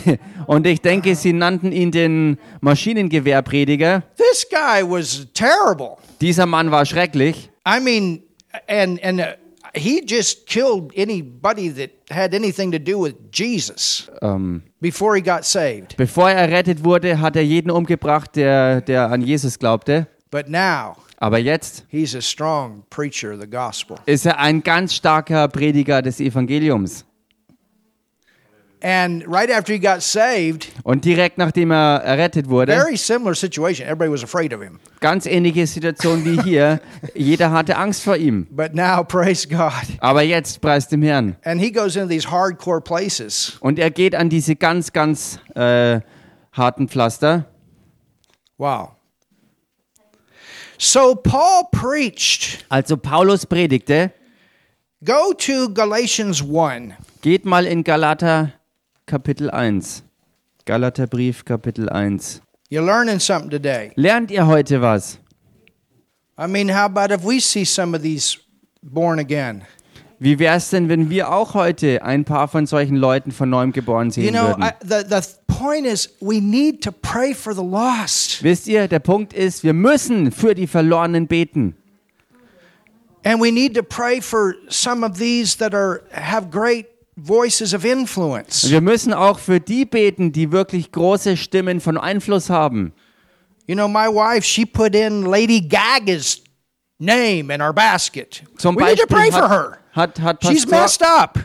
Und 0.47 0.65
ich 0.65 0.81
denke, 0.81 1.17
sie 1.17 1.33
nannten 1.33 1.73
ihn 1.73 1.91
den 1.91 2.39
Maschinengewehrprediger. 2.61 4.05
This 4.17 4.47
guy 4.49 4.89
was 4.89 5.27
terrible. 5.35 5.97
Dieser 6.21 6.47
Mann 6.47 6.71
war 6.71 6.87
schrecklich. 6.87 7.51
I 7.67 7.81
mean 7.81 8.23
and 8.69 9.03
and 9.03 9.19
uh, 9.21 9.25
he 9.75 10.01
just 10.07 10.47
killed 10.47 10.93
anybody 10.97 11.69
that 11.71 11.91
had 12.17 12.33
anything 12.33 12.71
to 12.71 12.79
do 12.79 13.03
with 13.03 13.17
Jesus 13.33 14.09
Ähm, 14.23 14.63
before 14.81 15.17
he 15.17 15.21
got 15.21 15.45
saved. 15.45 15.97
bevor 15.97 16.31
er 16.31 16.37
errettet 16.49 16.85
wurde, 16.85 17.21
hat 17.21 17.35
er 17.35 17.43
jeden 17.43 17.73
umgebracht, 17.73 18.37
der, 18.37 18.83
der 18.83 19.11
an 19.11 19.21
Jesus 19.21 19.59
glaubte. 19.59 20.07
But 20.35 20.49
now 20.49 20.97
Aber 21.19 21.39
jetzt 21.39 21.85
he's 21.89 22.13
a 22.17 22.21
strong 22.21 22.83
preacher 22.91 23.33
of 23.33 23.41
the 23.41 23.47
gospel. 23.49 23.97
ist 24.05 24.27
er 24.27 24.41
ein 24.41 24.65
ganz 24.65 24.93
starker 24.93 25.47
Prediger 25.47 26.03
des 26.03 26.19
Evangeliums. 26.19 27.05
And 28.83 29.25
right 29.29 29.49
after 29.49 29.73
he 29.73 29.79
got 29.79 30.03
saved, 30.03 30.73
Und 30.83 31.05
direkt 31.05 31.39
nachdem 31.39 31.71
er 31.71 32.03
errettet 32.03 32.49
wurde, 32.49 32.73
very 32.73 32.97
similar 32.97 33.37
situation. 33.37 33.87
Everybody 33.87 34.11
was 34.11 34.25
afraid 34.25 34.53
of 34.53 34.61
him. 34.61 34.81
ganz 34.99 35.27
ähnliche 35.27 35.69
Situation 35.69 36.25
wie 36.25 36.43
hier, 36.43 36.81
jeder 37.15 37.53
hatte 37.53 37.77
Angst 37.77 38.03
vor 38.03 38.17
ihm. 38.17 38.49
But 38.51 38.75
now, 38.75 39.05
praise 39.09 39.47
God. 39.47 39.85
Aber 40.01 40.23
jetzt 40.23 40.61
preist 40.61 40.91
dem 40.91 41.05
Herrn. 41.05 41.37
And 41.45 41.61
he 41.61 41.71
goes 41.71 41.95
into 41.95 42.09
these 42.09 42.29
hardcore 42.29 42.81
places. 42.81 43.57
Und 43.61 43.79
er 43.79 43.93
geht 43.93 44.17
an 44.17 44.31
diese 44.31 44.57
ganz, 44.57 44.93
ganz 44.93 45.39
äh, 45.55 46.01
harten 46.51 46.89
Pflaster. 46.89 47.47
Wow. 48.59 48.94
So 50.79 51.15
Paul 51.15 51.69
preached. 51.73 52.65
Also 52.71 52.97
Paulus 52.97 53.45
predigte, 53.47 54.13
Go 55.05 55.33
to 55.35 55.69
Galatians 55.69 56.43
1. 56.43 56.97
geht 57.21 57.45
mal 57.45 57.67
in 57.67 57.85
Galater 57.85 58.53
Kapitel 59.07 59.51
1. 59.53 60.03
Galaterbrief 60.67 61.45
Kapitel 61.45 61.89
1. 61.93 62.41
You're 62.71 62.83
learning 62.87 63.21
something 63.21 63.51
today. 63.51 63.93
Lernt 63.97 64.31
ihr 64.31 64.47
heute 64.47 64.81
was? 64.81 65.19
I 66.39 66.47
mean, 66.47 66.69
how 66.71 66.87
about 66.87 67.13
if 67.13 67.23
we 67.23 67.39
see 67.39 67.65
some 67.65 67.95
of 67.95 68.03
these 68.03 68.39
born 68.83 69.19
again? 69.19 69.67
Wie 70.25 70.39
wäre 70.39 70.57
es 70.57 70.71
denn, 70.71 70.89
wenn 70.89 71.11
wir 71.11 71.31
auch 71.31 71.53
heute 71.53 72.03
ein 72.03 72.25
paar 72.25 72.49
von 72.49 72.65
solchen 72.65 72.97
Leuten 72.97 73.31
von 73.31 73.51
neuem 73.51 73.73
geboren 73.73 74.07
You 74.07 74.13
sehen 74.13 74.33
know, 74.33 74.47
würden? 74.47 74.65
I, 74.65 74.71
the, 74.81 75.05
the 75.07 75.21
point 75.47 75.85
is, 75.85 76.09
we 76.19 76.41
need 76.41 76.83
to 76.83 76.91
pray 76.91 77.35
for 77.35 77.53
the 77.53 77.61
lost. 77.61 78.43
Wisst 78.43 78.67
ihr, 78.67 78.89
der 78.89 79.01
Punkt 79.01 79.35
ist, 79.35 79.65
wir 79.65 79.75
müssen 79.75 80.33
für 80.33 80.55
die 80.55 80.67
Verlorenen 80.67 81.27
beten. 81.27 81.77
And 83.23 83.39
we 83.39 83.53
need 83.53 83.75
to 83.75 83.83
pray 83.83 84.23
for 84.23 84.55
some 84.71 85.05
of 85.05 85.19
these 85.19 85.59
that 85.59 85.75
are 85.75 86.01
have 86.11 86.49
great 86.51 86.87
voices 87.17 87.75
of 87.75 87.85
Und 87.85 87.91
influence. 87.91 88.71
wir 88.71 88.81
müssen 88.81 89.13
auch 89.13 89.39
für 89.39 89.61
die 89.61 89.85
beten, 89.85 90.33
die 90.33 90.51
wirklich 90.51 90.91
große 90.91 91.37
Stimmen 91.37 91.81
von 91.83 91.99
Einfluss 91.99 92.49
haben. 92.49 92.95
You 93.67 93.75
know, 93.75 93.89
my 93.89 94.09
wife, 94.09 94.43
she 94.47 94.65
put 94.65 94.95
in 94.95 95.27
Lady 95.27 95.61
Gaga's 95.61 96.44
name 97.05 97.51
in 97.51 97.61
our 97.61 97.73
basket. 97.73 98.43
Zum 98.59 98.77
we 98.77 98.85
need 98.85 98.99
to 98.99 99.07
pray 99.07 99.31
for 99.31 99.43
hat, 99.43 99.51
her. 99.51 99.79
hat, 99.93 100.19
hat 100.21 100.43
She's 100.43 100.65
Pastor, 100.67 100.77
messed 100.81 101.03
up. 101.03 101.39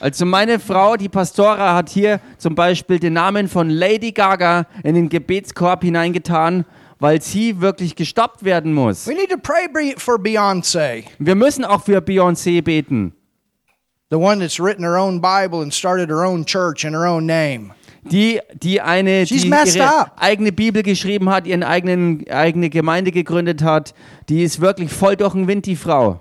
Also 0.00 0.24
meine 0.24 0.60
Frau, 0.60 0.96
die 0.96 1.08
Pastora, 1.08 1.74
hat 1.74 1.88
hier 1.88 2.20
zum 2.38 2.54
Beispiel 2.54 3.00
den 3.00 3.14
Namen 3.14 3.48
von 3.48 3.68
Lady 3.68 4.12
Gaga 4.12 4.66
in 4.84 4.94
den 4.94 5.08
Gebetskorb 5.08 5.82
hineingetan, 5.82 6.64
weil 7.00 7.20
sie 7.20 7.60
wirklich 7.60 7.96
gestoppt 7.96 8.44
werden 8.44 8.72
muss. 8.74 9.08
We 9.08 9.14
need 9.14 9.30
to 9.30 9.38
pray 9.38 9.66
for 9.96 10.18
Beyonce, 10.18 11.02
Wir 11.18 11.34
müssen 11.34 11.64
auch 11.64 11.82
für 11.82 11.98
Beyoncé 12.00 12.62
beten. 12.62 13.12
the 14.10 14.18
one 14.18 14.38
that's 14.38 14.58
written 14.60 14.84
her 14.84 14.96
own 14.96 15.20
Bible 15.20 15.60
and 15.62 15.72
started 15.74 16.08
her 16.10 16.24
own 16.24 16.44
church 16.44 16.84
in 16.84 16.94
her 16.94 17.06
own 17.06 17.26
name. 17.26 17.72
Die, 18.10 18.40
die 18.54 18.80
eine, 18.80 19.26
She's 19.26 19.42
die 19.42 19.48
ihre 19.48 20.18
eigene 20.18 20.52
Bibel 20.52 20.82
geschrieben 20.82 21.28
hat, 21.30 21.46
ihren 21.46 21.62
eigenen, 21.62 22.28
eigene 22.30 22.70
Gemeinde 22.70 23.12
gegründet 23.12 23.62
hat, 23.62 23.94
die 24.28 24.42
ist 24.42 24.60
wirklich 24.60 24.92
voll 24.92 25.16
durch 25.16 25.32
den 25.32 25.46
Wind, 25.46 25.66
die 25.66 25.76
Frau. 25.76 26.20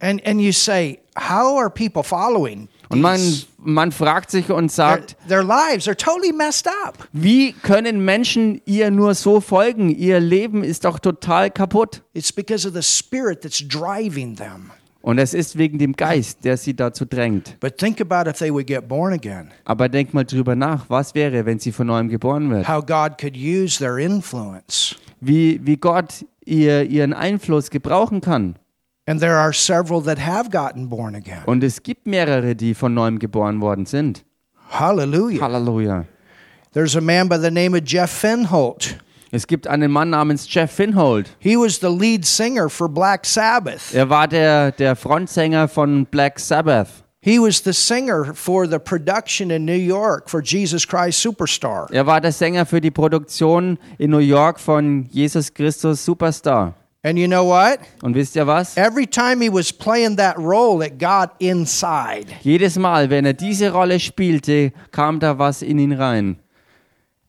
And 0.00 0.26
and 0.26 0.40
you 0.40 0.52
say, 0.52 0.98
how 1.16 1.58
are 1.58 1.70
people 1.70 2.02
following? 2.02 2.68
Und 2.90 3.00
man, 3.00 3.20
man 3.58 3.92
fragt 3.92 4.30
sich 4.30 4.50
und 4.50 4.68
their, 4.68 4.74
sagt, 4.74 5.16
their 5.28 5.42
lives 5.42 5.88
are 5.88 5.96
totally 5.96 6.32
messed 6.32 6.68
up. 6.68 7.08
wie 7.12 7.52
können 7.52 8.04
Menschen 8.04 8.60
ihr 8.66 8.90
nur 8.90 9.14
so 9.14 9.40
folgen? 9.40 9.90
Ihr 9.90 10.20
Leben 10.20 10.62
ist 10.62 10.84
doch 10.84 10.98
total 10.98 11.50
kaputt. 11.50 12.02
It's 12.12 12.32
because 12.32 12.66
of 12.68 12.74
the 12.74 12.82
spirit 12.82 13.42
that's 13.42 13.66
driving 13.66 14.36
them. 14.36 14.70
Und 15.04 15.18
es 15.18 15.34
ist 15.34 15.58
wegen 15.58 15.76
dem 15.76 15.92
Geist, 15.92 16.46
der 16.46 16.56
sie 16.56 16.74
dazu 16.74 17.04
drängt. 17.04 17.60
But 17.60 17.76
think 17.76 18.00
about 18.00 18.26
if 18.26 18.38
they 18.38 18.50
would 18.50 18.66
get 18.66 18.88
born 18.88 19.12
again, 19.12 19.50
Aber 19.66 19.90
denk 19.90 20.14
mal 20.14 20.24
drüber 20.24 20.56
nach, 20.56 20.88
was 20.88 21.14
wäre, 21.14 21.44
wenn 21.44 21.58
sie 21.58 21.72
von 21.72 21.88
neuem 21.88 22.08
geboren 22.08 22.48
wird? 22.48 22.66
how 22.66 22.80
God 22.80 23.18
could 23.20 23.36
use 23.36 23.78
their 23.78 23.98
influence. 23.98 24.96
Wie, 25.20 25.60
wie 25.62 25.76
Gott 25.76 26.24
ihr, 26.46 26.84
ihren 26.84 27.12
Einfluss 27.12 27.68
gebrauchen 27.68 28.22
kann. 28.22 28.56
And 29.06 29.20
there 29.20 29.36
are 29.36 29.52
several 29.52 30.02
that 30.04 30.18
have 30.18 30.48
gotten 30.48 30.88
born 30.88 31.14
again. 31.14 31.42
Und 31.44 31.62
es 31.62 31.82
gibt 31.82 32.06
mehrere, 32.06 32.56
die 32.56 32.72
von 32.72 32.94
neuem 32.94 33.18
geboren 33.18 33.60
worden 33.60 33.84
sind. 33.84 34.24
Hallelujah. 34.70 35.42
Halleluja. 35.42 36.06
There's 36.72 36.96
a 36.96 37.02
man 37.02 37.28
by 37.28 37.36
the 37.36 37.50
name 37.50 37.76
of 37.76 37.84
Jeff 37.84 38.10
Finholt. 38.10 38.96
Es 39.34 39.48
gibt 39.48 39.66
einen 39.66 39.90
Mann 39.90 40.10
namens 40.10 40.46
Jeff 40.48 40.70
Finhold. 40.70 41.28
He 41.40 41.56
was 41.56 41.80
the 41.80 41.88
lead 41.88 42.24
singer 42.24 42.70
for 42.70 42.88
Black 42.88 43.26
Sabbath. 43.26 43.92
Er 43.92 44.08
war 44.08 44.28
der, 44.28 44.70
der 44.70 44.94
Frontsänger 44.94 45.66
von 45.66 46.06
Black 46.06 46.38
Sabbath. 46.38 47.02
He 47.20 47.40
was 47.40 47.60
the 47.64 47.72
singer 47.72 48.32
for 48.32 48.64
the 48.64 48.78
production 48.78 49.50
in 49.50 49.64
New 49.64 49.72
York 49.72 50.30
for 50.30 50.40
Jesus 50.40 50.86
Christ 50.86 51.20
Superstar. 51.20 51.88
Er 51.90 52.06
war 52.06 52.20
der 52.20 52.30
Sänger 52.30 52.64
für 52.64 52.80
die 52.80 52.92
Produktion 52.92 53.76
in 53.98 54.12
New 54.12 54.18
York 54.18 54.60
von 54.60 55.08
Jesus 55.10 55.52
Christus 55.52 56.04
Superstar. 56.04 56.74
And 57.02 57.18
you 57.18 57.26
know 57.26 57.44
what? 57.44 57.80
Und 58.02 58.14
wisst 58.14 58.36
ihr 58.36 58.46
was? 58.46 58.76
Every 58.76 59.06
time 59.06 59.42
he 59.42 59.52
was 59.52 59.72
playing 59.72 60.16
that 60.16 60.38
role, 60.38 60.86
it 60.86 61.00
got 61.00 61.30
inside. 61.40 62.26
Jedes 62.42 62.78
Mal, 62.78 63.10
wenn 63.10 63.26
er 63.26 63.34
diese 63.34 63.72
Rolle 63.72 63.98
spielte, 63.98 64.72
kam 64.92 65.18
da 65.18 65.36
was 65.36 65.60
in 65.60 65.80
ihn 65.80 65.92
rein. 65.92 66.36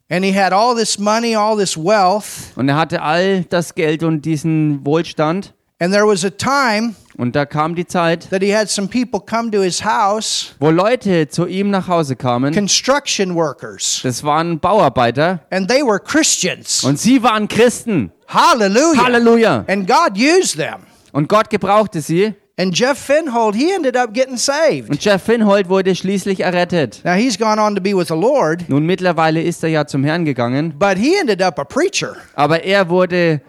And 0.10 0.24
he 0.24 0.32
had 0.38 0.53
all 0.53 0.76
this 0.76 0.99
money, 0.99 1.36
all 1.36 1.58
this 1.58 1.76
wealth. 1.76 2.51
Und 2.56 2.70
er 2.70 2.76
hatte 2.78 3.01
all 3.01 3.43
das 3.45 3.74
Geld 3.74 4.03
und 4.03 4.24
diesen 4.24 4.86
Wohlstand. 4.86 5.53
And 5.80 5.91
there 5.93 6.06
was 6.08 6.24
a 6.24 6.30
time 6.30 6.95
Und 7.18 7.36
da 7.36 7.45
kam 7.45 7.76
die 7.76 7.86
Zeit, 7.88 8.30
that 8.30 8.41
he 8.41 8.53
had 8.56 8.70
some 8.70 8.88
people 8.88 9.20
come 9.20 9.49
to 9.51 9.62
his 9.62 9.84
house, 9.84 10.53
wo 10.60 10.70
Leute 10.70 11.28
zu 11.28 11.47
ihm 11.47 11.70
nach 11.70 11.88
Hause 11.88 12.16
kamen. 12.16 12.53
construction 12.53 13.36
workers, 13.36 14.01
Das 14.03 14.24
waren 14.24 14.60
Bauarbeiter. 14.60 15.39
and 15.49 15.68
they 15.70 15.82
were 15.82 15.99
Christians. 15.99 16.84
Und 16.84 16.99
sie 16.99 17.24
waren 17.24 17.47
Christen. 17.47 18.12
Hallelujah. 18.28 19.03
Halleluja. 19.03 19.66
And 19.68 19.88
God 19.88 20.18
used 20.18 20.58
them. 20.58 20.82
Und 21.14 21.28
Gott 21.30 21.49
gebrauchte 21.49 22.01
sie. 22.01 22.36
And 22.58 22.74
Jeff 22.74 22.97
Finhold, 22.97 23.53
he 23.53 23.74
ended 23.74 23.97
up 23.97 24.14
getting 24.14 24.38
saved. 24.38 24.89
Und 24.89 25.03
Jeff 25.03 25.24
Finhold 25.24 25.68
wurde 25.68 25.93
schließlich 25.93 26.39
errettet. 26.39 27.01
Now 27.03 27.14
he's 27.16 27.38
gone 27.38 27.60
on 27.62 27.76
to 27.76 27.82
be 27.82 27.93
with 27.93 28.08
the 28.08 28.14
Lord, 28.16 28.70
Nun 28.70 28.86
mittlerweile 28.86 29.41
ist 29.41 29.62
er 29.64 29.70
ja 29.70 29.86
zum 29.86 30.06
Herrn 30.06 30.24
gegangen. 30.24 30.74
but 30.80 30.97
he 30.97 31.16
ended 31.20 31.41
up 31.41 31.60
a 31.60 31.66
preacher. 31.66 32.16
Aber 32.34 32.64
er 32.64 32.88
wurde 32.88 33.41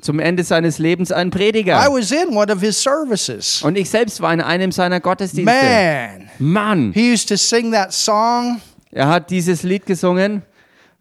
zum 0.00 0.18
Ende 0.18 0.44
seines 0.44 0.78
Lebens 0.78 1.12
ein 1.12 1.28
I 1.28 1.30
Prediger. 1.30 1.76
was 1.90 2.10
in 2.10 2.34
one 2.34 2.50
of 2.50 2.60
his 2.60 2.82
services. 2.82 3.60
Und 3.62 3.76
ich 3.76 3.90
selbst 3.90 4.20
war 4.22 4.32
in 4.32 4.40
einem 4.40 4.72
seiner 4.72 4.98
Gottesdienste. 5.00 5.54
Man, 5.54 6.30
Mann, 6.38 6.92
he 6.94 7.12
used 7.12 7.28
to 7.28 7.36
sing 7.36 7.70
that 7.72 7.92
song. 7.92 8.62
er 8.92 9.08
hat 9.08 9.28
dieses 9.30 9.62
Lied 9.62 9.84
gesungen. 9.84 10.42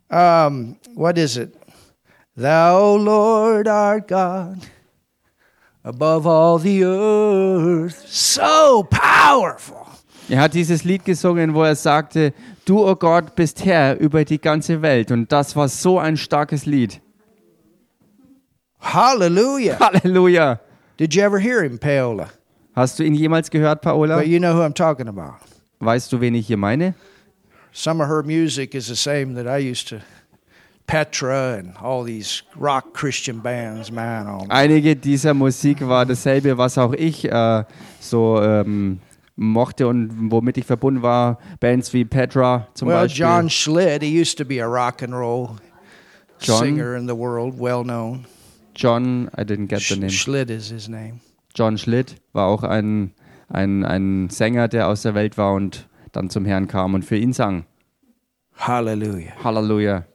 Um, 0.09 0.75
what 0.95 1.17
is 1.17 1.37
it? 1.37 1.53
Thou, 2.35 2.97
Lord, 2.97 3.67
art 3.69 4.07
God, 4.07 4.57
above 5.83 6.25
all 6.25 6.59
the 6.59 6.83
earth. 6.83 8.07
So 8.07 8.87
powerful. 8.89 9.85
Er 10.29 10.39
hat 10.39 10.53
dieses 10.53 10.83
Lied 10.83 11.03
gesungen, 11.03 11.53
wo 11.53 11.63
er 11.63 11.75
sagte, 11.75 12.33
du, 12.65 12.87
o 12.87 12.95
Gott, 12.95 13.35
bist 13.35 13.65
Herr 13.65 13.99
über 13.99 14.23
die 14.23 14.39
ganze 14.39 14.81
Welt. 14.81 15.11
Und 15.11 15.31
das 15.31 15.55
war 15.55 15.67
so 15.67 15.99
ein 15.99 16.17
starkes 16.17 16.65
Lied. 16.65 17.01
Hallelujah. 18.79 19.79
Halleluja. 19.79 20.59
Did 20.97 21.13
you 21.13 21.23
ever 21.23 21.39
hear 21.39 21.63
him, 21.63 21.77
Paola? 21.77 22.29
Hast 22.75 22.99
du 22.99 23.03
ihn 23.03 23.15
jemals 23.15 23.49
gehört, 23.49 23.81
Paola? 23.81 24.17
But 24.17 24.27
you 24.27 24.39
know 24.39 24.53
who 24.53 24.61
I'm 24.61 24.73
talking 24.73 25.07
about. 25.07 25.35
Weißt 25.79 26.11
du, 26.11 26.21
wen 26.21 26.35
ich 26.35 26.47
hier 26.47 26.57
meine? 26.57 26.95
Some 27.71 28.01
of 28.01 28.07
her 28.07 28.23
music 28.23 28.75
is 28.75 28.87
the 28.87 28.95
same 28.95 29.33
that 29.35 29.47
I 29.47 29.57
used 29.59 29.87
to. 29.89 29.97
Petra 30.85 31.57
and 31.59 31.75
all 31.81 32.03
these 32.03 32.43
rock 32.55 32.93
Christian 32.93 33.41
bands, 33.41 33.91
man. 33.91 34.27
Oh, 34.27 34.45
Einige 34.49 34.95
dieser 34.95 35.33
Musik 35.33 35.87
war 35.87 36.05
dasselbe, 36.05 36.57
was 36.57 36.77
auch 36.77 36.93
ich 36.93 37.25
äh, 37.25 37.63
so 37.99 38.41
ähm, 38.41 38.99
mochte 39.35 39.87
und 39.87 40.31
womit 40.31 40.57
ich 40.57 40.65
verbunden 40.65 41.01
war. 41.01 41.39
Bands 41.59 41.93
wie 41.93 42.05
Petra 42.05 42.67
zum 42.73 42.89
well, 42.89 43.03
Beispiel. 43.03 43.25
John 43.25 43.49
Schlitt, 43.49 44.03
he 44.03 44.21
used 44.21 44.37
to 44.37 44.45
be 44.45 44.61
a 44.61 44.67
rock 44.67 45.01
and 45.01 45.13
roll 45.13 45.57
John? 46.39 46.59
singer 46.59 46.95
in 46.95 47.07
the 47.07 47.15
world, 47.15 47.59
well 47.59 47.83
known. 47.83 48.25
John, 48.75 49.29
I 49.37 49.43
didn't 49.43 49.67
get 49.67 49.81
the 49.81 49.95
name. 49.95 50.09
Schlitt 50.09 50.49
is 50.49 50.69
his 50.69 50.89
name. 50.89 51.21
John 51.55 51.77
Schlitt 51.77 52.15
war 52.33 52.47
auch 52.47 52.63
ein, 52.63 53.13
ein, 53.47 53.85
ein 53.85 54.29
Sänger, 54.29 54.67
der 54.67 54.87
aus 54.87 55.03
der 55.03 55.13
Welt 55.13 55.37
war 55.37 55.53
und 55.53 55.87
dann 56.11 56.29
zum 56.29 56.45
Herrn 56.45 56.67
kam 56.67 56.93
und 56.93 57.05
für 57.05 57.17
ihn 57.17 57.33
sang. 57.33 57.65
Hallelujah. 58.55 59.33
Halleluja. 59.43 60.05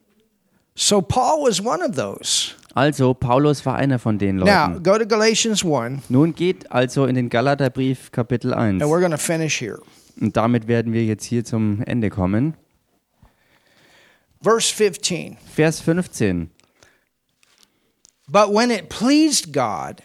So 0.80 1.02
Paul 1.02 1.42
was 1.42 1.60
one 1.60 1.82
of 1.82 1.96
those. 1.96 2.54
Also, 2.72 3.12
Paulus 3.12 3.66
war 3.66 3.74
einer 3.74 3.98
von 3.98 4.16
den 4.16 4.36
Now, 4.36 4.68
Leuten. 4.68 4.82
go 4.84 4.96
to 4.96 5.04
Galatians 5.04 5.64
1, 5.64 6.08
Nun 6.08 6.32
geht 6.32 6.70
also 6.70 7.06
in 7.06 7.16
den 7.16 7.28
Galaterbrief 7.28 8.12
Kapitel 8.12 8.54
1. 8.54 8.80
and 8.80 8.88
we're 8.88 9.00
going 9.00 9.10
to 9.10 9.18
finish 9.18 9.58
here. 9.60 9.80
Und 10.20 10.36
damit 10.36 10.68
werden 10.68 10.92
wir 10.92 11.04
jetzt 11.04 11.24
hier 11.24 11.44
zum 11.44 11.82
Ende 11.82 12.10
kommen. 12.10 12.54
Verse 14.40 14.72
15. 14.72 15.36
Vers 15.52 15.80
15. 15.80 16.50
But 18.28 18.54
when 18.54 18.70
it 18.70 18.88
pleased 18.88 19.52
God, 19.52 20.00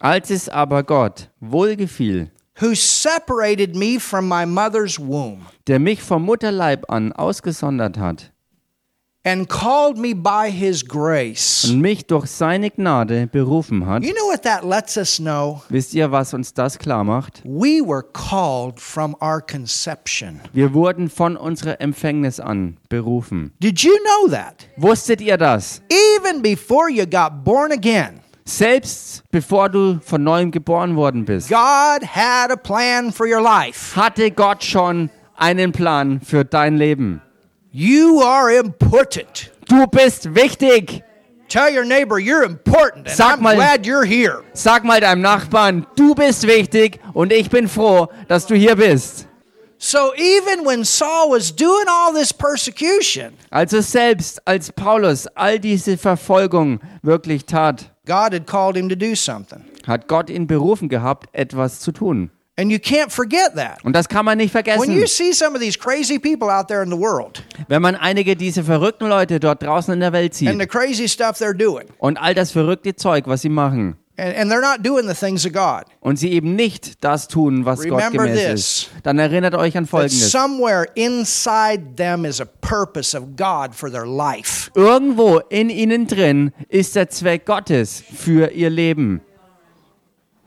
Als 0.00 0.30
es 0.30 0.48
aber 0.48 0.84
Gott 0.84 1.28
wohlgefiel, 1.40 2.30
who 2.62 2.74
separated 2.74 3.76
me 3.76 4.00
from 4.00 4.26
my 4.26 4.46
mother's 4.46 4.98
womb 4.98 5.40
der 5.66 5.78
mich 5.78 6.00
vom 6.02 6.24
Mutterleib 6.24 6.90
an 6.90 7.12
ausgesondert 7.12 7.98
hat 7.98 8.32
and 9.28 9.48
called 9.48 9.98
me 9.98 10.14
by 10.14 10.50
his 10.50 10.84
grace. 10.86 11.66
und 11.68 11.80
mich 11.80 12.06
durch 12.06 12.26
seine 12.26 12.70
Gnade 12.70 13.26
berufen 13.26 13.86
hat, 13.86 14.02
You 14.02 14.12
know 14.12 14.26
what 14.30 14.42
that 14.42 14.64
lets 14.64 14.96
us 14.96 15.18
know? 15.18 15.62
wisst 15.68 15.92
ihr, 15.94 16.10
was 16.10 16.32
uns 16.34 16.54
das 16.54 16.78
klar 16.78 17.04
macht? 17.04 17.42
We 17.44 17.82
were 17.86 18.02
called 18.02 18.80
from 18.80 19.14
our 19.20 19.40
conception. 19.40 20.40
Wir 20.52 20.72
wurden 20.72 21.10
von 21.10 21.36
unserer 21.36 21.80
Empfängnis 21.80 22.40
an 22.40 22.76
berufen. 22.88 23.52
Did 23.62 23.80
you 23.80 23.92
know 23.92 24.30
that? 24.30 24.66
Wusstet 24.76 25.20
ihr 25.20 25.36
das? 25.36 25.82
Even 25.90 26.42
before 26.42 26.90
you 26.90 27.04
got 27.06 27.44
born 27.44 27.72
again, 27.72 28.20
Selbst 28.44 29.22
bevor 29.30 29.68
du 29.68 30.00
von 30.02 30.22
neuem 30.24 30.50
geboren 30.50 30.96
worden 30.96 31.26
bist, 31.26 31.50
God 31.50 32.02
had 32.02 32.50
a 32.50 32.56
plan 32.56 33.12
for 33.12 33.26
your 33.26 33.42
life. 33.42 33.94
hatte 33.94 34.30
Gott 34.30 34.64
schon 34.64 35.10
einen 35.36 35.70
Plan 35.72 36.20
für 36.22 36.44
dein 36.46 36.76
Leben. 36.78 37.20
You 37.72 38.20
are 38.22 38.50
important. 38.50 39.50
Du 39.68 39.86
bist 39.86 40.34
wichtig. 40.34 41.02
Tell 41.48 41.70
your 41.70 41.84
neighbor 41.84 42.18
you're 42.18 42.44
important 42.44 43.06
and 43.08 43.16
Sag 43.16 43.38
I'm 43.38 43.42
mal- 43.42 43.54
glad 43.56 43.86
you're 43.86 44.04
here. 44.04 44.42
Sag 44.52 44.84
mal 44.84 45.00
deinem 45.00 45.22
Nachbarn, 45.22 45.86
du 45.96 46.14
bist 46.14 46.46
wichtig 46.46 47.00
und 47.14 47.32
ich 47.32 47.48
bin 47.50 47.68
froh, 47.68 48.08
dass 48.28 48.46
du 48.46 48.54
hier 48.54 48.76
bist. 48.76 49.26
So 49.78 50.12
even 50.16 50.66
when 50.66 50.84
Saul 50.84 51.30
was 51.30 51.54
doing 51.54 51.86
all 51.88 52.12
this 52.12 52.32
persecution, 52.32 53.34
Also 53.50 53.80
selbst 53.80 54.40
als 54.46 54.72
Paulus 54.72 55.26
all 55.36 55.58
diese 55.58 55.96
Verfolgung 55.96 56.80
wirklich 57.02 57.46
tat, 57.46 57.90
God 58.04 58.32
had 58.34 58.46
called 58.46 58.76
him 58.76 58.88
to 58.88 58.96
do 58.96 59.14
something. 59.14 59.64
hat 59.86 60.08
Gott 60.08 60.28
ihn 60.30 60.46
berufen 60.46 60.88
gehabt, 60.88 61.28
etwas 61.32 61.80
zu 61.80 61.92
tun. 61.92 62.30
And 62.58 62.72
you 62.72 62.78
can't 62.80 63.10
forget 63.12 63.54
that. 63.54 63.84
Und 63.84 63.94
das 63.94 64.08
kann 64.08 64.24
man 64.24 64.36
nicht 64.36 64.52
When 64.52 64.64
vergessen. 64.64 64.92
you 64.92 65.06
see 65.06 65.32
some 65.32 65.54
of 65.54 65.60
these 65.62 65.78
crazy 65.78 66.18
people 66.18 66.48
out 66.50 66.66
there 66.66 66.82
in 66.82 66.90
the 66.90 66.98
world 66.98 67.40
Wenn 67.68 67.80
man 67.82 67.94
einige 67.94 68.34
dieser 68.34 68.64
verrückten 68.64 69.08
Leute 69.08 69.38
dort 69.38 69.62
draußen 69.62 69.94
in 69.94 70.00
der 70.00 70.12
Welt 70.12 70.32
and 70.42 70.54
the 70.60 70.62
sieht 70.62 70.68
crazy 70.68 71.08
stuff 71.08 71.40
they're 71.40 71.54
doing, 71.56 71.84
und 71.98 72.16
all 72.20 72.34
das 72.34 72.50
verrückte 72.50 72.96
Zeug, 72.96 73.28
was 73.28 73.42
sie 73.42 73.48
machen, 73.48 73.96
and, 74.16 74.36
and 74.36 74.50
they're 74.50 74.60
not 74.60 74.84
doing 74.84 75.06
the 75.06 75.14
things 75.14 75.46
of 75.46 75.52
God, 75.52 75.84
und 76.00 76.18
sie 76.18 76.32
eben 76.32 76.56
nicht 76.56 77.04
das 77.04 77.28
tun, 77.28 77.64
was 77.64 77.84
Gott 77.84 77.92
Remember 78.02 78.24
gemäß 78.26 78.40
this. 78.50 78.60
ist, 78.60 78.90
dann 79.04 79.20
erinnert 79.20 79.54
euch 79.54 79.76
an 79.76 79.86
Folgendes. 79.86 80.32
somewhere 80.32 80.88
inside 80.96 81.94
them 81.96 82.24
is 82.24 82.40
a 82.40 82.44
purpose 82.60 83.16
of 83.16 83.36
God 83.36 83.72
for 83.72 83.88
their 83.88 84.04
life. 84.06 84.68
Irgendwo 84.74 85.38
in 85.48 85.70
ihnen 85.70 86.08
drin 86.08 86.50
ist 86.68 86.96
der 86.96 87.08
Zweck 87.08 87.46
Gottes 87.46 88.02
für 88.12 88.50
ihr 88.50 88.70
Leben. 88.70 89.20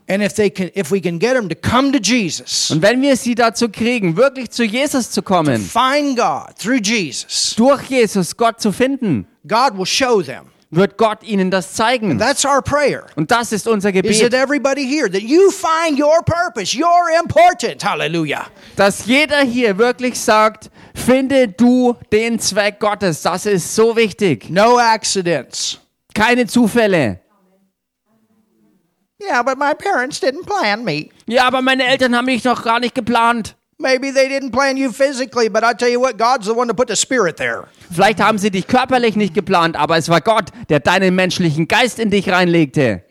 And 0.08 0.22
if 0.22 0.34
they 0.34 0.50
can, 0.50 0.70
if 0.74 0.90
we 0.90 1.00
can 1.00 1.18
get 1.18 1.34
them 1.34 1.48
to 1.48 1.54
come 1.54 1.92
to 1.92 1.98
Jesus, 1.98 2.70
Und 2.70 2.82
wenn 2.82 3.00
wir 3.00 3.16
sie 3.16 3.34
dazu 3.34 3.68
kriegen, 3.68 4.16
wirklich 4.16 4.50
zu 4.50 4.64
Jesus 4.64 5.10
zu 5.10 5.22
kommen, 5.22 5.58
find 5.60 6.16
God 6.16 6.56
through 6.58 6.80
Jesus, 6.82 7.54
durch 7.56 7.82
Jesus 7.88 8.36
Gott 8.36 8.60
zu 8.60 8.72
finden, 8.72 9.26
God 9.46 9.78
will 9.78 9.86
show 9.86 10.20
them. 10.22 10.46
wird 10.72 10.96
Gott 10.96 11.22
ihnen 11.22 11.50
das 11.50 11.74
zeigen. 11.74 12.18
That's 12.18 12.44
our 12.44 12.62
prayer. 12.62 13.04
Und 13.14 13.30
das 13.30 13.52
ist 13.52 13.68
unser 13.68 13.90
Is 13.90 14.20
that 14.20 14.30
Gebet, 14.30 14.34
everybody 14.34 14.84
here 14.86 15.08
that 15.08 15.22
you 15.22 15.50
find 15.50 15.98
your 15.98 16.22
purpose? 16.24 16.74
You're 16.76 17.20
important. 17.22 17.84
Hallelujah. 17.84 18.46
dass 18.76 19.06
jeder 19.06 19.42
hier 19.42 19.76
wirklich 19.78 20.18
sagt, 20.18 20.70
finde 20.94 21.48
du 21.48 21.94
den 22.10 22.38
Zweck 22.38 22.80
Gottes. 22.80 23.22
Das 23.22 23.46
ist 23.46 23.74
so 23.74 23.94
wichtig. 23.96 24.48
No 24.50 24.78
accidents. 24.78 25.78
Keine 26.14 26.46
Zufälle. 26.46 27.21
Yeah, 29.28 29.42
but 29.42 29.58
my 29.58 29.74
parents 29.74 30.20
didn't 30.20 30.46
plan 30.46 30.84
me. 30.84 31.10
Ja, 31.26 31.46
aber 31.46 31.62
meine 31.62 31.84
Eltern 31.84 32.16
haben 32.16 32.26
mich 32.26 32.44
noch 32.44 32.64
gar 32.64 32.80
nicht 32.80 32.94
geplant. 32.94 33.54
Maybe 33.78 34.12
they 34.12 34.28
didn't 34.28 34.52
plan 34.52 34.76
you 34.76 34.92
physically, 34.92 35.48
but 35.48 35.64
I 35.64 35.74
tell 35.74 35.88
you 35.88 36.00
what, 36.00 36.16
God's 36.16 36.46
the 36.46 36.54
one 36.54 36.68
to 36.68 36.74
put 36.74 36.88
the 36.88 36.96
spirit 36.96 37.36
there. 37.36 37.66
Vielleicht 37.92 38.20
haben 38.20 38.38
sie 38.38 38.50
dich 38.50 38.66
körperlich 38.66 39.16
nicht 39.16 39.34
geplant, 39.34 39.76
aber 39.76 39.96
es 39.96 40.08
war 40.08 40.20
Gott, 40.20 40.50
der 40.68 40.80
deinen 40.80 41.14
menschlichen 41.14 41.66
Geist 41.66 41.98
in 41.98 42.10
dich 42.10 42.28
reinlegte. 42.30 43.02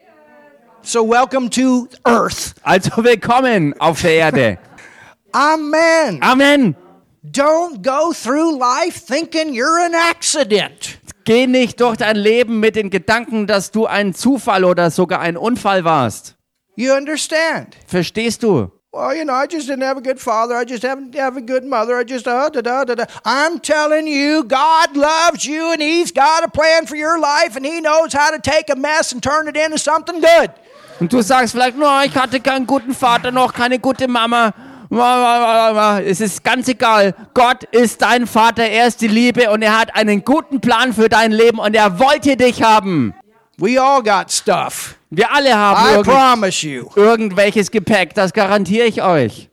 So 0.81 1.07
welcome 1.07 1.49
to 1.49 1.88
earth. 2.05 2.55
Also 2.63 3.03
willkommen 3.03 3.79
auf 3.79 4.01
der 4.01 4.13
Erde. 4.13 4.57
Amen. 5.33 6.21
Amen. 6.21 6.75
Don't 7.23 7.83
go 7.83 8.13
through 8.13 8.57
life 8.57 9.05
thinking 9.05 9.53
you're 9.53 9.85
an 9.85 9.93
accident. 9.93 10.99
Geh 11.23 11.48
nicht 11.48 11.80
durch 11.81 11.98
dein 11.98 12.15
Leben 12.15 12.60
mit 12.60 12.76
den 12.76 12.89
Gedanken, 12.89 13.48
dass 13.48 13.72
du 13.72 13.85
ein 13.85 14.14
Zufall 14.14 14.64
oder 14.64 14.89
sogar 14.89 15.19
ein 15.19 15.38
Unfall 15.38 15.84
warst. 15.84 16.35
You 16.76 16.93
understand? 16.93 17.76
Verstehst 17.85 18.43
du? 18.43 18.72
Well, 18.93 19.15
you 19.15 19.23
know, 19.23 19.34
I 19.34 19.45
just 19.49 19.69
didn't 19.69 19.84
have 19.84 19.98
a 19.98 20.02
good 20.02 20.19
father. 20.19 20.53
I 20.53 20.65
just 20.65 20.84
haven't 20.84 21.15
have 21.15 21.38
a 21.38 21.41
good 21.41 21.64
mother. 21.64 21.98
I 21.98 22.03
just 22.03 22.27
uh, 22.27 22.49
da 22.49 22.61
da 22.61 22.84
da 22.84 22.95
da. 22.95 23.06
I'm 23.23 23.61
telling 23.61 24.06
you, 24.06 24.43
God 24.43 24.98
loves 24.98 25.45
you, 25.45 25.72
and 25.72 25.81
He's 25.81 26.11
got 26.11 26.43
a 26.43 26.49
plan 26.49 26.85
for 26.88 26.98
your 26.98 27.18
life, 27.18 27.56
and 27.56 27.65
He 27.65 27.80
knows 27.80 28.11
how 28.11 28.31
to 28.31 28.39
take 28.39 28.69
a 28.69 28.76
mess 28.76 29.14
and 29.14 29.23
turn 29.23 29.48
it 29.48 29.56
into 29.56 29.77
something 29.77 30.19
good. 30.19 30.52
Und 30.99 31.14
du 31.14 31.22
sagst 31.22 31.53
vielleicht, 31.53 31.77
no, 31.77 32.02
ich 32.03 32.14
hatte 32.15 32.41
keinen 32.41 32.68
guten 32.68 32.93
Vater 32.93 33.31
noch, 33.31 33.53
keine 33.53 33.80
gute 33.80 34.10
Mama. 34.10 34.53
Es 34.91 36.19
ist 36.19 36.43
ganz 36.43 36.68
egal. 36.68 37.15
Gott 37.34 37.63
ist 37.72 38.01
dein 38.01 38.27
Vater, 38.27 38.63
er 38.63 38.88
ist 38.88 38.99
die 39.01 39.07
Liebe 39.07 39.49
und 39.49 39.61
er 39.61 39.77
hat 39.80 39.95
einen 39.95 40.23
guten 40.26 40.59
Plan 40.59 40.93
für 40.93 41.07
dein 41.07 41.31
Leben 41.31 41.59
und 41.59 41.76
er 41.76 41.97
wollte 41.99 42.35
dich 42.35 42.61
haben. 42.61 43.13
We 43.57 43.81
all 43.81 44.01
got 44.03 44.31
stuff. 44.31 44.95
Wir 45.09 45.31
alle 45.31 45.55
haben 45.55 45.88
I 45.89 45.93
irgend 45.95 46.07
promise 46.07 46.68
you. 46.68 46.85
irgendwelches 46.95 47.72
Gepäck, 47.72 48.13
das 48.15 48.34
garantiere 48.34 48.85
ich 48.88 49.01
euch. 49.01 49.49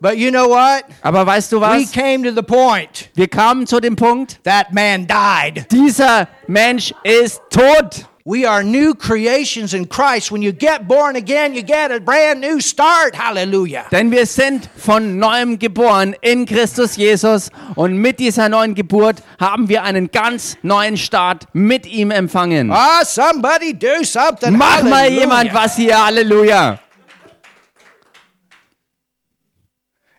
But 0.00 0.14
you 0.16 0.30
know 0.30 0.48
what? 0.48 0.84
Aber 1.02 1.26
weißt 1.26 1.52
du 1.52 1.58
We 1.60 1.66
was? 1.82 1.92
came 1.92 2.22
to 2.26 2.34
the 2.34 2.42
point 2.42 3.10
Wir 3.14 3.28
kamen 3.28 3.66
zu 3.66 3.80
dem 3.80 3.96
Punkt, 3.96 4.40
that 4.44 4.72
man 4.72 5.06
died. 5.06 5.70
dieser 5.70 6.26
Mensch 6.46 6.94
ist 7.02 7.40
tot. 7.50 8.06
We 8.30 8.46
are 8.46 8.62
new 8.62 8.94
creations 8.94 9.74
in 9.74 9.88
Christ. 9.88 10.30
When 10.30 10.40
you 10.40 10.52
get 10.52 10.86
born 10.86 11.16
again, 11.16 11.52
you 11.52 11.62
get 11.62 11.90
a 11.90 11.98
brand 11.98 12.40
new 12.40 12.60
start. 12.60 13.16
Hallelujah. 13.16 13.86
Denn 13.90 14.12
wir 14.12 14.24
sind 14.24 14.70
von 14.76 15.18
neuem 15.18 15.58
geboren 15.58 16.14
in 16.20 16.46
Christus 16.46 16.94
Jesus 16.94 17.50
und 17.74 17.96
mit 17.96 18.20
dieser 18.20 18.48
neuen 18.48 18.76
Geburt 18.76 19.24
haben 19.40 19.68
wir 19.68 19.82
einen 19.82 20.12
ganz 20.12 20.56
neuen 20.62 20.96
Start 20.96 21.48
mit 21.54 21.86
ihm 21.86 22.12
empfangen. 22.12 22.70
Ah, 22.70 23.04
somebody 23.04 23.76
do 23.76 24.04
something. 24.04 24.56
Mach 24.56 24.84
mal 24.84 25.06
Hallelujah. 25.06 25.20
jemand 25.22 25.52
was 25.52 25.74
hier, 25.74 26.06
Halleluja. 26.06 26.78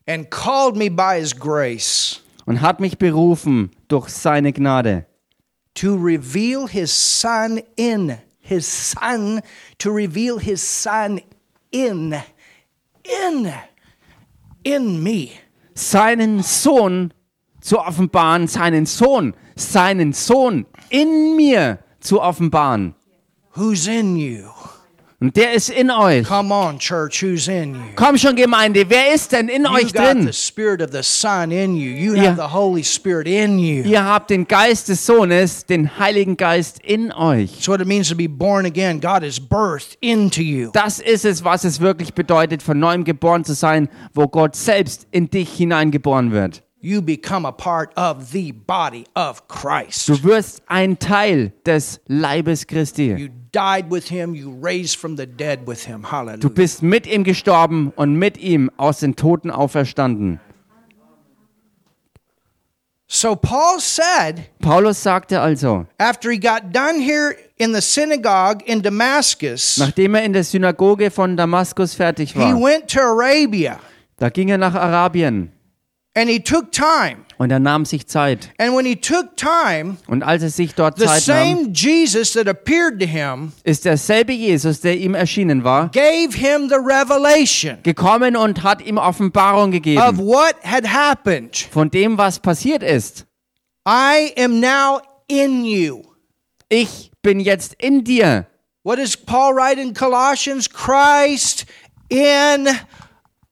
And 0.05 0.29
called 0.29 0.75
me 0.75 0.89
by 0.89 1.17
his 1.17 1.33
grace 1.33 2.19
Und 2.45 2.59
hat 2.59 2.81
mich 2.81 2.97
berufen 2.97 3.71
durch 3.87 4.09
seine 4.09 4.51
Gnade, 4.51 5.05
to 5.75 5.97
reveal 5.97 6.67
his 6.67 6.91
son 6.91 7.61
in 7.77 8.19
his 8.39 8.67
son, 8.67 9.41
to 9.77 9.91
reveal 9.91 10.37
his 10.37 10.61
son 10.61 11.21
in, 11.71 12.21
in, 13.03 13.53
in 14.63 15.03
me. 15.03 15.31
seinen 15.75 16.43
Sohn 16.43 17.13
zu 17.59 17.79
offenbaren, 17.79 18.47
seinen 18.47 18.85
Sohn, 18.85 19.33
seinen 19.55 20.13
Sohn 20.13 20.65
in 20.89 21.35
mir 21.35 21.79
zu 21.99 22.21
offenbaren. 22.21 22.95
Who's 23.55 23.87
in 23.87 24.15
you? 24.15 24.49
Und 25.21 25.35
der 25.35 25.53
ist 25.53 25.69
in 25.69 25.91
euch. 25.91 26.27
Come 26.27 26.51
on, 26.51 26.79
church, 26.79 27.21
who's 27.21 27.47
in 27.47 27.75
you? 27.75 27.79
Komm 27.95 28.17
schon, 28.17 28.35
Gemeinde, 28.35 28.85
wer 28.89 29.13
ist 29.13 29.31
denn 29.31 29.49
in 29.49 29.65
You 29.65 29.71
euch 29.71 29.93
got 29.93 30.03
drin? 30.15 30.25
the 30.25 30.33
spirit 30.33 30.81
of 30.81 30.89
the 30.91 31.03
Son 31.03 31.51
in 31.51 31.75
you. 31.75 31.91
You 31.91 32.15
Yeah. 32.15 32.31
have 32.31 32.35
the 32.41 32.51
Holy 32.51 32.83
Spirit 32.83 33.27
in 33.27 33.59
you. 33.59 33.83
Ihr 33.83 34.03
habt 34.03 34.31
den 34.31 34.47
Geist 34.47 34.89
des 34.89 35.05
Sohnes, 35.05 35.67
den 35.67 35.99
Heiligen 35.99 36.37
Geist 36.37 36.79
in 36.83 37.11
euch. 37.11 37.51
That's 37.51 37.67
what 37.67 37.79
it 37.81 37.87
means 37.87 38.09
to 38.09 38.15
be 38.15 38.27
born 38.27 38.65
again. 38.65 38.99
God 38.99 39.21
is 39.21 39.39
birthed 39.39 39.95
into 40.01 40.41
you. 40.41 40.71
Das 40.73 40.97
ist 40.99 41.23
es, 41.23 41.43
was 41.43 41.65
es 41.65 41.79
wirklich 41.79 42.15
bedeutet, 42.15 42.63
von 42.63 42.79
neuem 42.79 43.03
geboren 43.03 43.43
zu 43.45 43.53
sein, 43.53 43.89
wo 44.15 44.27
Gott 44.27 44.55
selbst 44.55 45.05
in 45.11 45.29
dich 45.29 45.51
hineingeboren 45.53 46.31
wird. 46.31 46.63
You 46.83 46.99
become 46.99 47.47
a 47.47 47.51
part 47.51 47.95
of 47.95 48.31
the 48.31 48.51
body 48.51 49.03
of 49.13 49.47
Christ. 49.47 50.09
Du 50.09 50.23
wirst 50.23 50.63
ein 50.65 50.97
Teil 50.97 51.53
des 51.63 52.01
Leibes 52.07 52.65
Christi. 52.65 53.11
You 53.13 53.27
died 53.51 53.89
with 53.89 54.09
him, 54.09 54.35
you 54.35 54.51
raised 54.61 54.97
from 54.97 55.17
the 55.17 55.25
dead 55.25 55.67
with 55.67 55.85
him. 55.85 56.05
Du 56.39 56.49
bist 56.49 56.81
mit 56.81 57.07
ihm 57.07 57.23
gestorben 57.23 57.91
und 57.95 58.15
mit 58.15 58.37
ihm 58.37 58.69
aus 58.77 58.99
den 58.99 59.15
Toten 59.15 59.51
auferstanden. 59.51 60.39
So 63.13 63.35
Paul 63.35 63.81
said, 63.81 64.49
Paulus 64.61 65.03
sagte 65.03 65.41
also, 65.41 65.85
after 65.97 66.31
he 66.31 66.37
got 66.37 66.71
done 66.71 67.01
here 67.01 67.35
in 67.57 67.73
the 67.73 67.81
synagogue 67.81 68.63
in 68.65 68.81
Damascus, 68.81 69.77
nachdem 69.77 70.15
er 70.15 70.23
in 70.23 70.31
der 70.31 70.45
Synagoge 70.45 71.11
von 71.11 71.35
Damaskus 71.35 71.93
fertig 71.93 72.31
he 72.31 72.39
war, 72.39 72.61
went 72.61 72.87
to 72.89 73.01
Arabia 73.01 73.81
da 74.15 74.29
ging 74.29 74.49
er 74.49 74.57
nach 74.57 74.75
Arabien 74.75 75.51
and 76.15 76.29
he 76.29 76.39
took 76.39 76.71
time. 76.71 77.25
und 77.37 77.51
er 77.51 77.59
nahm 77.59 77.85
sich 77.85 78.07
Zeit. 78.07 78.51
And 78.57 78.75
when 78.75 78.85
he 78.85 78.95
took 78.95 79.35
time, 79.37 79.97
Und 80.07 80.23
als 80.23 80.43
er 80.43 80.49
sich 80.49 80.75
dort 80.75 80.99
the 80.99 81.05
Zeit 81.05 81.27
nahm, 81.27 81.57
same 81.65 81.69
Jesus 81.73 82.33
that 82.33 82.47
appeared 82.47 82.99
to 82.99 83.05
him 83.07 83.51
ist 83.63 83.85
derselbe 83.85 84.33
Jesus, 84.33 84.81
der 84.81 84.97
ihm 84.97 85.13
erschienen 85.15 85.63
war, 85.63 85.89
gave 85.91 86.35
him 86.37 86.69
the 86.69 86.75
revelation 86.75 87.77
gekommen 87.83 88.35
und 88.35 88.63
hat 88.63 88.81
ihm 88.81 88.97
Offenbarung 88.97 89.69
of 89.69 89.71
gegeben 89.71 90.17
what 90.19 90.55
had 90.63 90.85
happened. 90.85 91.55
von 91.71 91.89
dem, 91.89 92.17
was 92.17 92.39
passiert 92.39 92.83
ist. 92.83 93.25
I 93.87 94.33
am 94.37 94.59
now 94.59 95.01
in 95.27 95.65
you. 95.65 96.03
Ich 96.69 97.11
bin 97.21 97.39
jetzt 97.39 97.73
in 97.81 98.03
dir. 98.03 98.47
What 98.83 98.97
does 98.99 99.15
Paul 99.17 99.53
write 99.53 99.79
in 99.79 99.93
Colossians? 99.93 100.69
Christ 100.69 101.65
in 102.09 102.67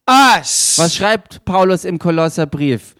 us. 0.10 0.77
Was 0.77 0.95
schreibt 0.95 1.45
Paulus 1.45 1.86
im 1.86 1.99
Kolosserbrief? 1.99 2.95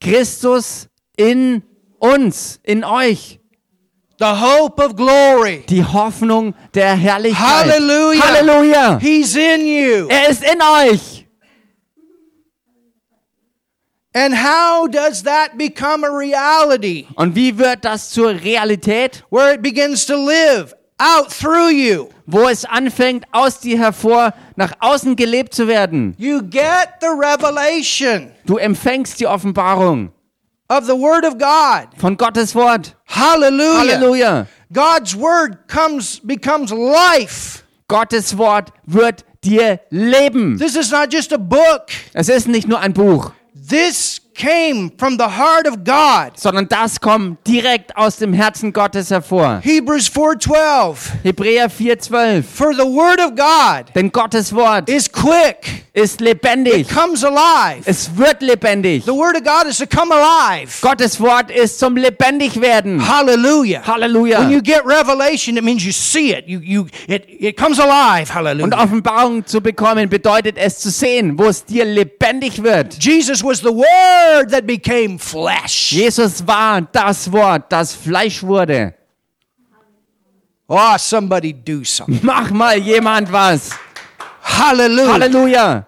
Christus 0.00 0.88
in 1.16 1.62
uns, 1.98 2.60
in 2.62 2.84
euch. 2.84 3.40
The 4.18 4.26
hope 4.26 4.80
of 4.80 4.94
glory. 4.94 5.64
Die 5.68 5.84
Hoffnung 5.84 6.54
der 6.74 6.94
Herrlichkeit. 6.94 7.66
Halleluja. 7.66 8.22
Halleluja. 8.22 8.98
He's 9.00 9.34
in 9.34 9.66
you. 9.66 10.06
Er 10.08 10.28
ist 10.28 10.42
in 10.44 10.60
euch. 10.62 11.26
And 14.16 14.32
how 14.32 14.86
does 14.86 15.24
that 15.24 15.58
become 15.58 16.04
a 16.04 16.10
reality? 16.10 17.08
Und 17.16 17.34
wie 17.34 17.58
wird 17.58 17.84
das 17.84 18.10
zur 18.10 18.30
Realität? 18.30 19.24
Where 19.30 19.54
it 19.54 19.62
begins 19.62 20.06
to 20.06 20.14
live 20.14 20.72
out 20.98 21.30
through 21.30 21.70
you. 21.70 22.08
Wo 22.26 22.48
es 22.48 22.64
anfängt, 22.64 23.24
aus 23.32 23.60
dir 23.60 23.78
hervor 23.78 24.32
nach 24.56 24.72
außen 24.80 25.16
gelebt 25.16 25.54
zu 25.54 25.68
werden. 25.68 26.14
You 26.18 26.40
get 26.42 26.88
the 27.00 27.08
revelation 27.08 28.30
Du 28.46 28.56
empfängst 28.56 29.20
die 29.20 29.26
Offenbarung 29.26 30.10
of 30.68 30.84
the 30.86 30.92
Word 30.92 31.24
of 31.26 31.36
God. 31.38 31.88
von 31.98 32.16
Gottes 32.16 32.54
Wort. 32.54 32.96
Hallelujah. 33.06 33.78
Halleluja. 33.78 34.46
God's 34.72 35.14
Word 35.16 35.68
comes 35.68 36.20
becomes 36.24 36.70
life. 36.70 37.62
Gottes 37.88 38.36
Wort 38.38 38.72
wird 38.86 39.24
dir 39.44 39.80
Leben. 39.90 40.58
This 40.58 40.74
is 40.74 40.90
not 40.90 41.12
just 41.12 41.32
a 41.32 41.36
book. 41.36 41.88
Es 42.14 42.28
ist 42.28 42.48
nicht 42.48 42.66
nur 42.66 42.80
ein 42.80 42.94
Buch. 42.94 43.32
This 43.54 44.20
came 44.34 44.90
from 44.98 45.16
the 45.16 45.24
heart 45.24 45.66
of 45.66 45.84
God. 45.84 46.32
sondern 46.36 46.68
das 46.68 47.00
kommt 47.00 47.46
direkt 47.46 47.96
aus 47.96 48.16
dem 48.16 48.32
Herzen 48.32 48.72
Gottes 48.72 49.10
hervor. 49.10 49.60
Hebrews 49.62 50.08
4:12. 50.08 50.96
Hebräer 51.22 51.70
4,12. 51.70 52.42
For 52.42 52.74
the 52.74 52.84
word 52.84 53.20
of 53.20 53.34
God 53.34 53.94
Denn 53.94 54.10
Gottes 54.10 54.54
Wort 54.54 54.88
is 54.88 55.10
quick, 55.10 55.84
ist 55.92 56.20
lebendig. 56.20 56.90
It 56.90 56.94
comes 56.94 57.24
alive. 57.24 57.82
Es 57.84 58.16
wird 58.16 58.42
lebendig. 58.42 59.04
The 59.04 59.12
word 59.12 59.36
of 59.36 59.44
God 59.44 59.66
is 59.68 59.78
to 59.78 59.86
come 59.86 60.12
alive. 60.12 60.80
Gottes 60.80 61.20
Wort 61.20 61.50
ist 61.50 61.78
zum 61.78 61.96
Lebendigwerden. 61.96 63.06
Hallelujah. 63.06 63.82
Halleluja. 63.86 64.40
When 64.40 64.50
you 64.50 64.60
get 64.60 64.84
revelation, 64.84 65.56
it 65.56 65.64
means 65.64 65.84
you 65.84 65.92
see 65.92 66.32
it. 66.32 66.44
You 66.46 66.60
you 66.60 66.86
it 67.06 67.24
it 67.28 67.56
comes 67.56 67.78
alive. 67.78 68.32
Hallelujah. 68.34 68.64
Und 68.64 68.74
Offenbarung 68.74 69.46
zu 69.46 69.60
bekommen 69.60 70.08
bedeutet 70.08 70.56
es 70.58 70.78
zu 70.78 70.90
sehen, 70.90 71.38
wo 71.38 71.44
es 71.44 71.64
dir 71.64 71.84
lebendig 71.84 72.62
wird. 72.62 72.96
Jesus 73.02 73.42
was 73.44 73.60
the 73.60 73.66
word 73.66 74.23
that 74.48 74.66
became 74.66 75.18
flesh. 75.18 75.92
Jesus 75.92 76.46
war 76.46 76.80
das 76.80 77.30
Wort, 77.30 77.70
das 77.70 77.94
Fleisch 77.94 78.42
wurde. 78.42 78.94
Oh, 80.66 80.96
somebody 80.98 81.52
do 81.52 81.84
something. 81.84 82.20
Mach 82.22 82.50
mal 82.50 82.76
jemand 82.78 83.30
was. 83.30 83.70
Hallelujah. 84.42 85.12
Halleluja. 85.12 85.86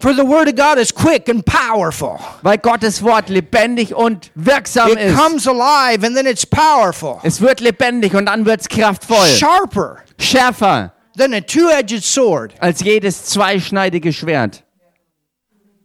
For 0.00 0.12
the 0.12 0.24
word 0.24 0.48
of 0.48 0.56
God 0.56 0.78
is 0.78 0.90
quick 0.92 1.28
and 1.28 1.44
powerful. 1.44 2.18
Weil 2.42 2.58
Gottes 2.58 3.02
Wort 3.02 3.28
lebendig 3.28 3.94
und 3.94 4.30
wirksam 4.34 4.88
It 4.90 4.98
ist. 4.98 5.16
comes 5.16 5.46
alive 5.46 6.04
and 6.04 6.16
then 6.16 6.26
it's 6.26 6.44
powerful. 6.44 7.20
Es 7.22 7.40
wird 7.40 7.60
lebendig 7.60 8.14
und 8.14 8.26
dann 8.26 8.44
wird 8.44 8.62
es 8.62 8.68
kraftvoll. 8.68 9.26
Sharper 9.28 9.98
Schärfer 10.18 10.92
than 11.16 11.32
a 11.34 11.40
two-edged 11.40 12.02
sword. 12.04 12.54
als 12.60 12.80
jedes 12.80 13.24
zweischneidige 13.26 14.12
Schwert. 14.12 14.63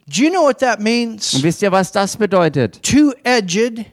Do 0.10 0.23
you 0.23 0.30
know 0.31 0.41
what 0.44 0.60
that 0.60 0.77
Und 0.80 0.84
means? 0.86 1.44
wisst 1.44 1.61
ihr, 1.61 1.72
was 1.72 1.91
das 1.91 2.18
bedeutet? 2.18 2.81
Two-edged. 2.81 3.86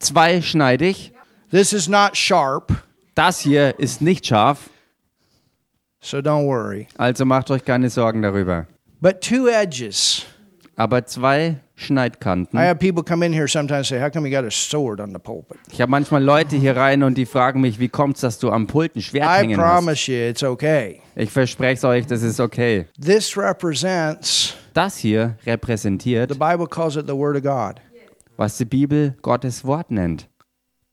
Zweischneidig. 0.00 1.12
This 1.50 1.72
is 1.72 1.88
not 1.88 2.16
sharp, 2.16 2.72
Das 3.14 3.40
hier 3.40 3.78
ist 3.78 4.00
nicht 4.02 4.26
scharf, 4.26 4.68
so 6.00 6.18
don't 6.18 6.46
worry. 6.46 6.86
also 6.98 7.24
macht 7.24 7.50
euch 7.50 7.64
keine 7.64 7.88
Sorgen 7.90 8.22
darüber. 8.22 8.66
But 9.00 9.20
two 9.20 9.48
edges. 9.48 10.22
Aber 10.76 11.04
zwei 11.06 11.56
Schneidkanten. 11.74 12.56
I 12.58 12.62
have 12.68 12.76
people 12.76 13.02
come 13.02 13.24
in 13.26 13.32
here 13.32 13.48
sometimes 13.48 13.78
and 13.78 13.86
say, 13.86 14.00
"How 14.00 14.12
come 14.12 14.28
you 14.28 14.34
got 14.36 14.44
a 14.46 14.50
sword 14.50 15.00
on 15.00 15.10
the 15.12 15.18
pulpit?" 15.18 15.58
Ich 15.72 15.80
habe 15.80 15.90
manchmal 15.90 16.22
Leute 16.22 16.54
hier 16.56 16.76
rein 16.76 17.02
und 17.02 17.16
die 17.16 17.26
fragen 17.26 17.60
mich, 17.60 17.80
wie 17.80 17.88
kommt's, 17.88 18.20
dass 18.20 18.38
du 18.38 18.50
am 18.52 18.66
Pult 18.68 18.94
ein 18.94 19.02
Schwert 19.02 19.24
I 19.28 19.40
hängen 19.40 19.60
hast? 19.60 19.72
promise 19.84 20.12
you, 20.12 20.28
it's 20.28 20.42
okay. 20.44 21.00
Ich 21.16 21.30
verspreche 21.30 21.78
es 21.78 21.84
euch, 21.84 22.06
das 22.06 22.22
ist 22.22 22.38
okay. 22.38 22.86
This 23.04 23.36
represents 23.36 24.54
Das 24.78 24.96
hier 24.96 25.36
repräsentiert, 25.44 26.30
the 26.32 26.38
Bible 26.38 26.68
calls 26.68 26.94
it 26.94 27.08
the 27.08 27.16
Word 27.16 27.34
of 27.36 27.42
God 27.42 27.80
was 28.36 28.58
die 28.58 28.64
Bibel 28.64 29.16
Gottes 29.22 29.64
Wort 29.64 29.90
nennt. 29.90 30.28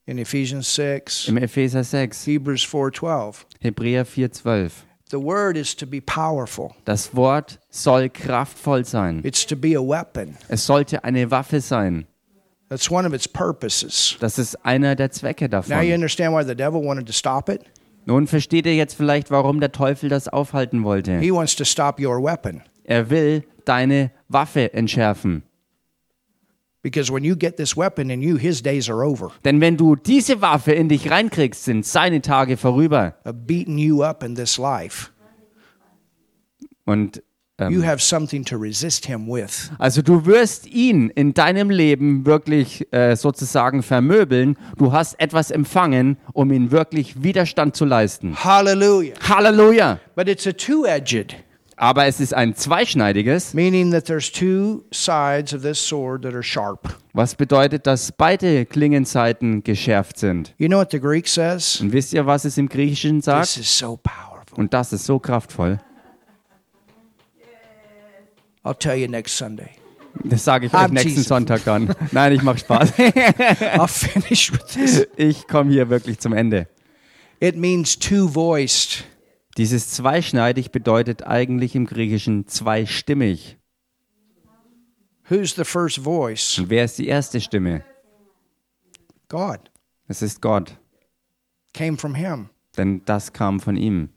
in 0.06 0.18
Ephesians 0.18 0.66
six, 0.74 1.28
Im 1.28 1.36
Epheser 1.36 1.84
6, 1.84 2.26
Hebrews 2.26 2.64
four 2.64 2.90
twelve. 2.90 3.46
Hebräer 3.60 4.04
4,12. 4.04 4.72
The 5.12 5.18
Word 5.22 5.56
is 5.56 5.76
to 5.76 5.86
be 5.86 6.00
powerful. 6.00 6.74
Das 6.84 7.14
Wort 7.14 7.60
soll 7.70 8.08
kraftvoll 8.08 8.84
sein. 8.84 9.20
It's 9.22 9.46
to 9.46 9.54
be 9.54 9.76
a 9.76 9.80
weapon. 9.80 10.36
Es 10.48 10.66
sollte 10.66 11.04
eine 11.04 11.30
Waffe 11.30 11.60
sein. 11.60 12.08
That's 12.68 12.90
one 12.90 13.06
of 13.06 13.14
its 13.14 13.28
purposes. 13.28 14.16
Das 14.18 14.36
ist 14.36 14.56
einer 14.66 14.96
der 14.96 15.12
Zwecke 15.12 15.48
Now 15.48 15.60
you 15.60 15.68
davon. 15.68 15.92
understand 15.92 16.34
why 16.34 16.44
the 16.44 16.56
devil 16.56 16.84
wanted 16.84 17.06
to 17.06 17.12
stop 17.12 17.48
it? 17.48 17.60
Nun 18.04 18.26
versteht 18.26 18.66
ihr 18.66 18.74
jetzt 18.74 18.94
vielleicht, 18.94 19.30
warum 19.30 19.60
der 19.60 19.70
Teufel 19.70 20.08
das 20.08 20.26
aufhalten 20.26 20.82
wollte. 20.82 21.20
He 21.20 21.30
wants 21.32 21.54
to 21.54 21.64
stop 21.64 22.00
your 22.00 22.20
weapon. 22.20 22.62
Er 22.82 23.10
will 23.10 23.44
deine 23.68 24.10
Waffe 24.28 24.72
entschärfen. 24.74 25.42
Because 26.82 27.12
when 27.12 27.24
you 27.24 27.34
get 27.36 27.56
this 27.56 27.76
weapon 27.76 28.10
in 28.10 28.22
you, 28.22 28.36
his 28.38 28.62
days 28.62 28.88
are 28.88 29.04
over 29.04 29.32
Denn 29.44 29.60
wenn 29.60 29.76
du 29.76 29.96
diese 29.96 30.40
Waffe 30.40 30.72
in 30.72 30.88
dich 30.88 31.10
reinkriegst, 31.10 31.64
sind 31.64 31.84
seine 31.84 32.20
Tage 32.22 32.56
vorüber. 32.56 33.14
of 33.24 33.34
beating 33.46 33.76
you 33.78 34.02
up 34.04 34.22
in 34.22 34.34
this 34.36 34.56
life. 34.56 35.10
Und 36.84 37.22
You 37.58 37.80
ähm, 37.80 37.86
have 37.86 38.00
something 38.02 38.44
to 38.44 38.56
resist 38.58 39.06
him 39.06 39.28
with. 39.28 39.70
also 39.78 40.02
du 40.02 40.26
wirst 40.26 40.66
ihn 40.66 41.08
in 41.08 41.32
deinem 41.32 41.70
Leben 41.70 42.26
wirklich 42.26 42.86
äh, 42.92 43.16
sozusagen 43.16 43.82
vermöbeln. 43.82 44.58
Du 44.76 44.92
hast 44.92 45.18
etwas 45.18 45.50
empfangen, 45.50 46.18
um 46.34 46.52
ihn 46.52 46.70
wirklich 46.70 47.22
Widerstand 47.22 47.74
zu 47.74 47.86
leisten. 47.86 48.36
Hallelujah. 48.44 49.14
Halleluja! 49.26 49.98
But 50.14 50.28
it's 50.28 50.46
a 50.46 50.52
two 50.52 50.84
edged, 50.84 51.34
Aber 51.78 52.06
es 52.06 52.20
ist 52.20 52.32
ein 52.32 52.54
zweischneidiges, 52.54 53.52
meaning 53.52 53.90
that 53.92 54.06
there's 54.06 54.32
two 54.32 54.82
sides 54.90 55.52
of 55.52 55.60
this 55.60 55.78
sword 55.78 56.22
that 56.22 56.32
are 56.32 56.42
sharp. 56.42 56.96
was 57.12 57.34
bedeutet, 57.34 57.86
dass 57.86 58.12
beide 58.12 58.64
Klingenseiten 58.64 59.62
geschärft 59.62 60.18
sind. 60.18 60.54
You 60.56 60.68
know 60.68 60.78
what 60.78 60.90
the 60.90 61.00
Greek 61.00 61.28
says? 61.28 61.78
Und 61.80 61.92
wisst 61.92 62.14
ihr, 62.14 62.24
was 62.24 62.46
es 62.46 62.56
im 62.56 62.68
Griechischen 62.70 63.16
This 63.18 63.24
sagt? 63.26 63.56
is 63.58 63.78
so 63.78 63.98
powerful. 64.02 64.58
Und 64.58 64.72
das 64.72 64.92
ist 64.94 65.04
so 65.04 65.18
kraftvoll. 65.18 65.78
I'll 68.64 68.74
tell 68.78 68.96
you 68.96 69.06
next 69.06 69.36
Sunday. 69.36 69.68
Das 70.24 70.44
sage 70.44 70.66
ich 70.66 70.74
euch 70.74 70.88
nächsten. 70.88 71.22
Sonntag 71.22 71.62
dann. 71.64 71.94
Nein, 72.10 72.32
ich 72.32 72.42
mache 72.42 72.58
Spaß. 72.58 72.94
I'll 72.98 73.86
finish 73.86 74.50
with 74.50 74.64
this. 74.72 75.06
Ich 75.16 75.46
komme 75.46 75.70
hier 75.70 75.90
wirklich 75.90 76.18
zum 76.18 76.32
Ende. 76.32 76.66
It 77.38 77.54
means 77.56 77.98
two 77.98 78.26
voiced. 78.32 79.04
Dieses 79.56 79.90
zweischneidig 79.90 80.70
bedeutet 80.70 81.26
eigentlich 81.26 81.74
im 81.74 81.86
Griechischen 81.86 82.46
zweistimmig. 82.46 83.56
Who's 85.28 85.54
the 85.54 85.64
first 85.64 85.98
voice? 85.98 86.58
Und 86.58 86.70
wer 86.70 86.84
ist 86.84 86.98
die 86.98 87.08
erste 87.08 87.40
Stimme? 87.40 87.82
God. 89.28 89.58
Es 90.08 90.22
ist 90.22 90.40
Gott, 90.40 90.76
Came 91.74 91.96
from 91.98 92.14
him. 92.14 92.48
denn 92.76 93.02
das 93.06 93.32
kam 93.32 93.58
von 93.58 93.76
ihm. 93.76 94.10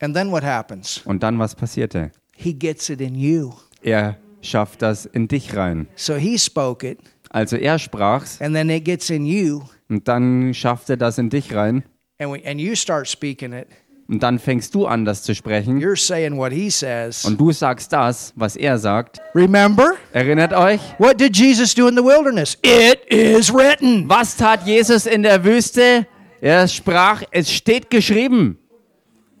And 0.00 0.14
then 0.14 0.30
what 0.30 0.42
happens? 0.42 1.00
Und 1.04 1.22
dann 1.22 1.38
was 1.38 1.54
passierte? 1.54 2.10
He 2.36 2.52
gets 2.52 2.88
it 2.90 3.00
in 3.00 3.14
you. 3.14 3.52
Er 3.82 4.18
schafft 4.42 4.82
das 4.82 5.06
in 5.06 5.28
dich 5.28 5.54
rein. 5.56 5.88
So 5.96 6.16
he 6.16 6.38
spoke 6.38 6.86
it, 6.86 6.98
Also 7.30 7.56
er 7.56 7.78
sprach's 7.78 8.40
and 8.42 8.54
then 8.54 8.68
it 8.68 8.84
gets 8.84 9.08
in 9.08 9.24
you, 9.24 9.62
und 9.88 10.08
dann 10.08 10.52
schafft 10.52 10.90
er 10.90 10.96
das 10.98 11.16
in 11.16 11.30
dich 11.30 11.54
rein 11.54 11.84
and, 12.18 12.32
we, 12.32 12.42
and 12.46 12.60
you 12.60 12.74
start 12.74 13.08
speaking 13.08 13.52
it. 13.54 13.68
Und 14.10 14.22
dann 14.22 14.38
fängst 14.38 14.74
du 14.74 14.86
an, 14.86 15.04
das 15.04 15.22
zu 15.22 15.34
sprechen 15.34 15.80
You're 15.80 15.96
saying 15.96 16.36
what 16.36 16.52
he 16.52 16.68
says. 16.70 17.24
und 17.24 17.40
du 17.40 17.52
sagst 17.52 17.92
das, 17.92 18.32
was 18.36 18.56
er 18.56 18.78
sagt. 18.78 19.20
Remember? 19.34 19.92
Erinnert 20.12 20.52
euch? 20.52 20.80
What 20.98 21.20
did 21.20 21.36
Jesus 21.36 21.74
do 21.74 21.86
in 21.86 21.96
the 21.96 22.02
wilderness? 22.02 22.58
It 22.62 23.04
is 23.06 23.52
written. 23.52 24.08
Was 24.08 24.36
tat 24.36 24.66
Jesus 24.66 25.06
in 25.06 25.22
der 25.22 25.44
Wüste? 25.44 26.06
Er 26.40 26.66
sprach, 26.68 27.22
es 27.30 27.50
steht 27.52 27.90
geschrieben. 27.90 28.58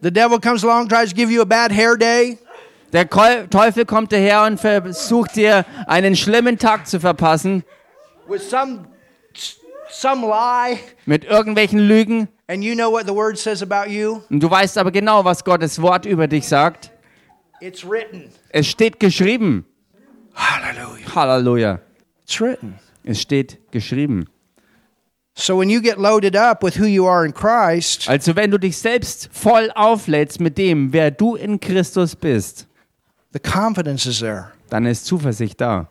The 0.02 0.10
devil 0.10 0.38
comes 0.38 0.64
along, 0.64 0.88
tries 0.88 1.10
to 1.10 1.16
give 1.16 1.30
you 1.30 1.42
a 1.42 1.44
bad 1.46 1.72
hair 1.72 1.96
day. 1.96 2.38
Der 2.92 3.08
Teufel 3.08 3.84
kommt 3.84 4.12
daher 4.12 4.44
und 4.44 4.58
versucht 4.58 5.36
dir 5.36 5.64
einen 5.86 6.16
schlimmen 6.16 6.58
Tag 6.58 6.86
zu 6.86 6.98
verpassen 6.98 7.62
with 8.30 8.48
some 8.48 8.86
some 9.90 10.26
lie 10.26 10.78
mit 11.04 11.24
irgendwelchen 11.24 11.80
Lügen. 11.80 12.28
And 12.50 12.64
you 12.64 12.74
know 12.74 12.90
what 12.90 13.06
the 13.06 13.14
word 13.14 13.38
says 13.38 13.62
about 13.62 13.88
you 13.90 14.22
Und 14.30 14.40
du 14.42 14.50
weißt 14.50 14.76
aber 14.78 14.90
genau, 14.90 15.24
was 15.24 15.44
Gottes 15.44 15.80
Wort 15.80 16.04
über 16.06 16.26
dich 16.26 16.48
sagt. 16.48 16.90
it's 17.60 17.84
written 17.88 18.30
Es 18.50 18.66
steht 18.66 18.98
geschrieben. 18.98 19.64
hallelujah 20.34 21.14
Halleluja. 21.14 21.80
it's 22.22 22.40
written 22.40 22.74
Es 23.04 23.20
steht 23.20 23.58
geschrieben. 23.70 24.26
so 25.34 25.56
when 25.58 25.70
you 25.70 25.80
get 25.80 25.98
loaded 25.98 26.36
up 26.36 26.62
with 26.62 26.76
who 26.78 26.84
you 26.86 27.06
are 27.06 27.24
in 27.24 27.32
Christ 27.32 28.08
Also 28.08 28.34
wenn 28.36 28.50
du 28.50 28.58
dich 28.58 28.76
selbst 28.78 29.28
voll 29.32 29.70
auflädst 29.74 30.40
mit 30.40 30.58
dem, 30.58 30.92
wer 30.92 31.10
du 31.10 31.36
in 31.36 31.60
Christus 31.60 32.16
bist, 32.16 32.66
the 33.32 33.38
confidence 33.38 34.06
is 34.06 34.18
there 34.20 34.52
dann 34.70 34.86
ist 34.86 35.04
Zuversicht 35.06 35.60
da, 35.60 35.88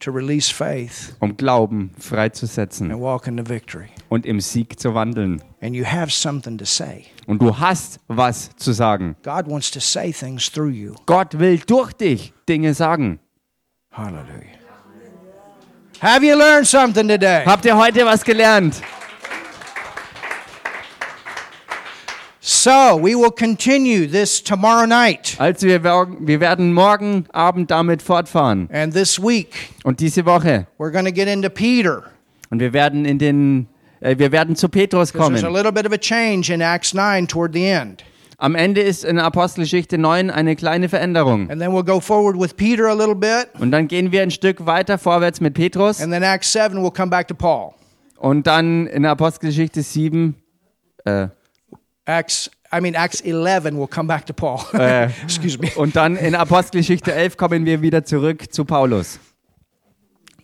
to 0.00 0.10
release 0.10 0.52
faith 0.52 1.14
um 1.20 1.36
Glauben 1.36 1.90
freizusetzen 1.98 2.90
and 2.92 3.00
walk 3.00 3.26
into 3.26 3.42
victory 3.48 3.88
und 4.12 4.26
im 4.26 4.40
Sieg 4.40 4.78
zu 4.78 4.94
wandeln. 4.94 5.42
and 5.62 5.74
you 5.74 5.84
have 5.86 6.10
something 6.10 6.58
to 6.58 6.66
say 6.66 7.06
Und 7.26 7.40
du 7.40 7.58
hast 7.58 7.98
was 8.08 8.50
zu 8.56 8.72
sagen. 8.72 9.16
God 9.22 9.48
wants 9.48 9.70
to 9.70 9.80
say 9.80 10.12
things 10.12 10.50
through 10.52 10.68
you 10.70 10.94
Gott 11.06 11.38
will 11.38 11.58
durch 11.66 11.92
dich 11.94 12.34
Dinge 12.46 12.74
sagen. 12.74 13.20
hallelujah 13.90 14.58
have 16.00 16.22
you 16.26 16.36
learned 16.36 16.66
something 16.66 17.08
today 17.08 17.42
Habt 17.46 17.64
ihr 17.64 17.74
heute 17.76 18.04
was 18.04 18.22
gelernt? 18.22 18.82
so 22.40 22.96
we 23.00 23.14
will 23.14 23.30
continue 23.30 24.06
this 24.06 24.42
tomorrow 24.42 24.84
night 24.86 25.36
Also 25.38 25.66
wir, 25.66 25.82
wir 25.82 26.40
werden 26.40 26.72
morgen 26.74 27.24
Abend 27.32 27.70
damit 27.70 28.02
fortfahren. 28.02 28.68
and 28.72 28.92
this 28.92 29.18
week 29.22 29.70
Und 29.84 30.00
diese 30.00 30.26
Woche. 30.26 30.66
we're 30.78 30.90
going 30.90 31.04
to 31.06 31.12
get 31.12 31.28
into 31.28 31.48
Peter 31.48 32.02
Und 32.50 32.58
wir 32.60 32.72
werden 32.74 33.04
in 33.06 33.18
den, 33.18 33.68
wir 34.18 34.32
werden 34.32 34.56
zu 34.56 34.68
Petrus 34.68 35.12
'Cause 35.12 35.28
there's 35.30 35.42
a 35.44 35.46
kommen. 35.46 35.54
little 35.56 35.72
bit 35.72 35.86
of 35.86 35.92
a 35.92 35.98
change 35.98 36.52
in 36.52 36.60
Acts 36.60 36.92
9 36.94 37.26
toward 37.28 37.54
the 37.54 37.64
end. 37.64 38.04
Am 38.38 38.56
Ende 38.56 38.80
ist 38.80 39.04
in 39.04 39.20
Apostelgeschichte 39.20 39.98
9 39.98 40.28
eine 40.30 40.56
kleine 40.56 40.88
Veränderung. 40.88 41.48
And 41.48 41.60
then 41.60 41.70
we'll 41.70 41.84
go 41.84 42.00
forward 42.00 42.36
with 42.36 42.54
Peter 42.56 42.88
a 42.88 42.92
little 42.94 43.14
bit. 43.14 43.48
Und 43.60 43.70
dann 43.70 43.86
gehen 43.86 44.10
wir 44.10 44.22
ein 44.22 44.32
Stück 44.32 44.66
weiter 44.66 44.98
vorwärts 44.98 45.40
mit 45.40 45.54
Petrus. 45.54 46.00
And 46.00 46.12
then 46.12 46.24
Acts 46.24 46.50
7, 46.52 46.78
we'll. 47.34 47.74
Und 48.18 48.46
dann 48.48 48.88
in 48.88 49.06
Apostelgeschichte 49.06 49.82
7, 49.82 50.34
äh, 51.04 51.28
Acts, 52.04 52.50
I 52.76 52.80
mean, 52.80 52.94
Acts 52.94 53.20
11, 53.20 53.76
we'll 53.76 53.86
come 53.88 54.08
back 54.08 54.26
to 54.26 54.32
Paul. 54.32 54.58
Äh. 54.72 55.04
Excuse 55.24 55.58
me. 55.58 55.68
und 55.76 55.94
dann 55.94 56.16
in 56.16 56.34
Apostelgeschichte 56.34 57.12
11 57.12 57.36
kommen 57.36 57.64
wir 57.64 57.80
wieder 57.80 58.04
zurück 58.04 58.52
zu 58.52 58.64
Paulus. 58.64 59.20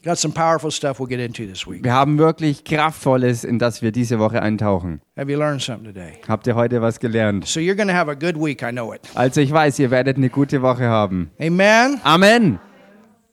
Got 0.05 0.19
some 0.19 0.33
powerful 0.33 0.71
stuff 0.71 1.01
we'll 1.01 1.09
get 1.09 1.19
into 1.19 1.45
this 1.45 1.67
week. 1.67 1.83
Wir 1.83 1.93
haben 1.93 2.19
wirklich 2.19 2.65
Kraftvolles, 2.65 3.45
in 3.45 3.59
das 3.59 3.83
wir 3.83 3.91
diese 3.91 4.19
Woche 4.19 4.41
eintauchen. 4.41 5.01
Have 5.17 5.31
you 5.31 5.39
learned 5.39 5.61
something 5.61 5.93
today? 5.93 6.19
Habt 6.29 6.47
ihr 6.47 6.55
heute 6.55 6.81
was 6.81 7.01
gelernt? 7.01 7.47
So 7.47 7.59
you're 7.61 7.75
going 7.75 7.89
to 7.89 7.95
have 7.95 8.09
a 8.09 8.15
good 8.15 8.37
week, 8.37 8.63
I 8.63 8.71
know 8.71 8.93
it. 8.93 9.01
Also 9.15 9.41
ich 9.41 9.51
weiß, 9.53 9.79
ihr 9.81 9.91
werdet 9.91 10.17
eine 10.17 10.31
gute 10.31 10.63
Woche 10.63 10.85
haben. 10.85 11.31
Amen. 11.41 12.01
Amen. 12.05 12.61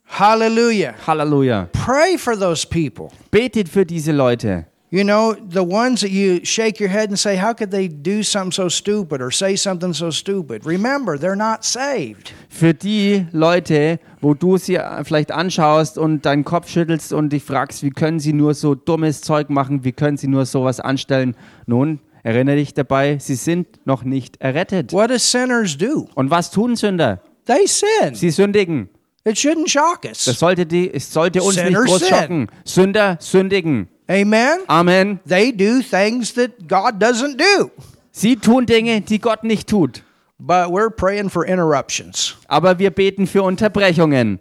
Hallelujah. 0.08 0.96
Halleluja. 1.06 1.70
Pray 1.72 2.18
for 2.18 2.38
those 2.38 2.66
people. 2.66 3.10
Betet 3.32 3.70
für 3.70 3.86
diese 3.86 4.12
Leute. 4.12 4.66
You 4.92 5.04
know, 5.04 5.34
the 5.50 5.64
ones 5.64 6.02
that 6.02 6.12
you 6.12 6.42
shake 6.46 6.80
your 6.80 6.90
head 6.90 7.10
and 7.10 7.18
say, 7.20 7.36
How 7.42 7.54
could 7.54 7.72
they 7.72 7.88
do 7.90 8.22
something 8.24 8.52
so 8.52 8.70
stupid 8.70 9.20
or 9.20 9.32
say 9.32 9.56
something 9.58 9.94
so 9.94 10.12
stupid? 10.12 10.64
Remember, 10.66 11.18
they're 11.18 11.36
not 11.36 11.64
saved. 11.66 12.32
Für 12.50 12.74
die 12.74 13.26
Leute, 13.32 14.00
wo 14.22 14.36
du 14.36 14.58
sie 14.58 14.80
vielleicht 15.04 15.32
anschaust 15.32 15.98
und 15.98 16.26
deinen 16.26 16.46
Kopf 16.46 16.70
schüttelst 16.70 17.14
und 17.14 17.34
dich 17.34 17.44
fragst, 17.44 17.82
wie 17.84 17.90
können 17.90 18.20
sie 18.20 18.32
nur 18.32 18.54
so 18.54 18.76
dummes 18.76 19.22
Zeug 19.22 19.50
machen, 19.50 19.84
wie 19.84 19.92
können 19.92 20.18
sie 20.18 20.28
nur 20.28 20.46
sowas 20.46 20.80
anstellen. 20.80 21.36
Nun, 21.66 22.00
erinnere 22.24 22.56
dich 22.58 22.74
dabei, 22.74 23.18
sie 23.20 23.36
sind 23.36 23.68
noch 23.86 24.04
nicht 24.04 24.40
errettet. 24.40 24.94
What 24.94 25.10
do 25.10 25.18
sinners 25.18 25.76
do? 25.78 26.08
Und 26.14 26.30
was 26.30 26.52
tun 26.52 26.76
Sünder? 26.76 27.22
They 27.48 27.66
sin. 27.68 28.14
Sie 28.14 28.30
sündigen. 28.30 28.90
It 29.26 29.36
shouldn't 29.38 29.68
shock 29.68 30.04
Das 30.04 30.28
us. 30.28 30.40
sollte, 30.40 30.68
die, 30.68 30.94
es 30.94 31.12
sollte 31.12 31.42
uns 31.42 31.56
nicht 31.56 31.66
Sinners 31.66 31.86
groß 31.86 32.00
sin. 32.00 32.08
schocken. 32.08 32.48
Sünder 32.64 33.18
sündigen. 33.20 33.88
Amen. 34.10 34.60
Amen. 34.70 35.20
They 35.26 35.52
do 35.52 35.82
things 35.82 36.34
that 36.34 36.68
God 36.68 37.00
doesn't 37.00 37.38
do. 37.38 37.72
Sie 38.12 38.36
tun 38.36 38.66
Dinge, 38.66 39.02
die 39.02 39.18
Gott 39.20 39.44
nicht 39.44 39.68
tut. 39.68 40.04
But 40.40 40.70
we're 40.72 40.90
praying 40.90 41.30
for 41.30 41.46
interruptions. 41.46 42.36
Aber 42.48 42.78
wir 42.78 42.92
beten 42.92 43.26
für 43.26 43.42
Unterbrechungen. 43.42 44.40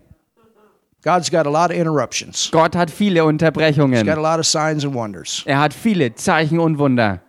God's 1.02 1.30
got 1.30 1.46
a 1.46 1.50
lot 1.50 1.70
of 1.70 1.76
interruptions. 1.76 2.50
Gott 2.50 2.74
hat 2.74 2.90
viele 2.90 3.24
Unterbrechungen. 3.24 3.98
He's 3.98 4.04
got 4.04 4.18
a 4.18 4.22
lot 4.22 4.38
of 4.38 4.46
signs 4.46 4.84
and 4.84 4.94
wonders. 4.94 5.42
Er 5.46 5.60
hat 5.60 5.72
viele 5.72 6.14
Zeichen 6.14 6.58
und 6.58 6.78
Wunder. 6.78 7.20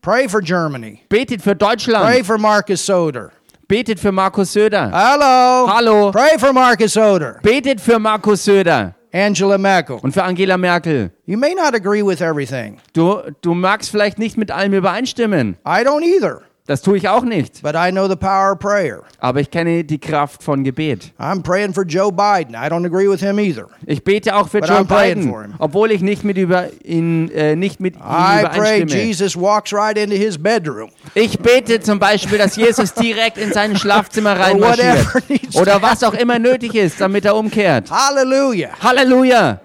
Pray 0.00 0.28
for 0.28 0.40
Germany. 0.40 1.02
Betet 1.08 1.42
für 1.42 1.54
Deutschland. 1.54 2.04
Pray 2.06 2.22
for 2.22 2.38
Marcus 2.38 2.84
Soder. 2.84 3.30
Betet 3.66 4.00
für 4.00 4.12
Markus 4.12 4.52
Söder. 4.52 4.90
Hello. 4.90 5.66
Hallo. 5.68 6.10
Pray 6.10 6.38
for 6.38 6.52
Marcus 6.52 6.94
Soder. 6.94 7.38
Betet 7.42 7.80
für 7.80 7.98
Markus 7.98 8.44
Söder 8.44 8.94
Angela 9.12 9.58
Merkel. 9.58 9.98
und 10.02 10.12
für 10.12 10.22
Angela 10.22 10.56
Merkel. 10.56 11.10
You 11.26 11.38
may 11.38 11.54
not 11.54 11.74
agree 11.74 12.02
with 12.02 12.20
everything. 12.20 12.78
Du, 12.92 13.20
du 13.42 13.54
magst 13.54 13.90
vielleicht 13.90 14.18
nicht 14.18 14.36
mit 14.36 14.50
allem 14.50 14.72
übereinstimmen. 14.74 15.56
I 15.66 15.82
don't 15.84 16.02
either. 16.02 16.42
Das 16.68 16.82
tue 16.82 16.98
ich 16.98 17.08
auch 17.08 17.22
nicht. 17.24 17.62
But 17.62 17.74
I 17.74 17.90
know 17.90 18.08
the 18.08 18.14
power 18.14 18.52
of 18.52 18.58
prayer. 18.58 19.00
Aber 19.20 19.40
ich 19.40 19.50
kenne 19.50 19.84
die 19.84 19.98
Kraft 19.98 20.42
von 20.42 20.64
Gebet. 20.64 21.14
I'm 21.18 21.42
praying 21.42 21.72
for 21.72 21.82
Joe 21.82 22.12
Biden. 22.12 22.54
I 22.54 22.68
don't 22.68 22.84
agree 22.84 23.08
with 23.08 23.20
him 23.20 23.38
either. 23.38 23.68
Ich 23.86 24.04
bete 24.04 24.36
auch 24.36 24.50
für 24.50 24.60
But 24.60 24.68
Joe 24.68 24.80
I'm 24.80 24.84
Biden, 24.84 25.30
for 25.30 25.44
him. 25.44 25.54
obwohl 25.58 25.90
ich 25.92 26.02
nicht 26.02 26.24
mit, 26.24 26.36
über 26.36 26.68
ihn, 26.84 27.30
äh, 27.30 27.56
nicht 27.56 27.80
mit 27.80 27.96
ihm 27.96 28.02
I 28.02 28.44
pray 28.44 28.82
übereinstimme. 28.82 29.02
Jesus 29.02 29.34
walks 29.34 29.72
right 29.72 29.96
into 29.96 30.14
his 30.14 30.36
bedroom. 30.36 30.90
Ich 31.14 31.38
bete 31.38 31.80
zum 31.80 31.98
Beispiel, 31.98 32.36
dass 32.36 32.54
Jesus 32.56 32.92
direkt 32.92 33.38
in 33.38 33.50
sein 33.54 33.74
Schlafzimmer 33.74 34.38
reinmarschiert. 34.38 35.06
Oder 35.54 35.80
was 35.80 36.04
auch 36.04 36.12
immer 36.12 36.38
nötig 36.38 36.74
ist, 36.74 37.00
damit 37.00 37.24
er 37.24 37.34
umkehrt. 37.34 37.90
Hallelujah. 37.90 38.72
Halleluja! 38.82 39.58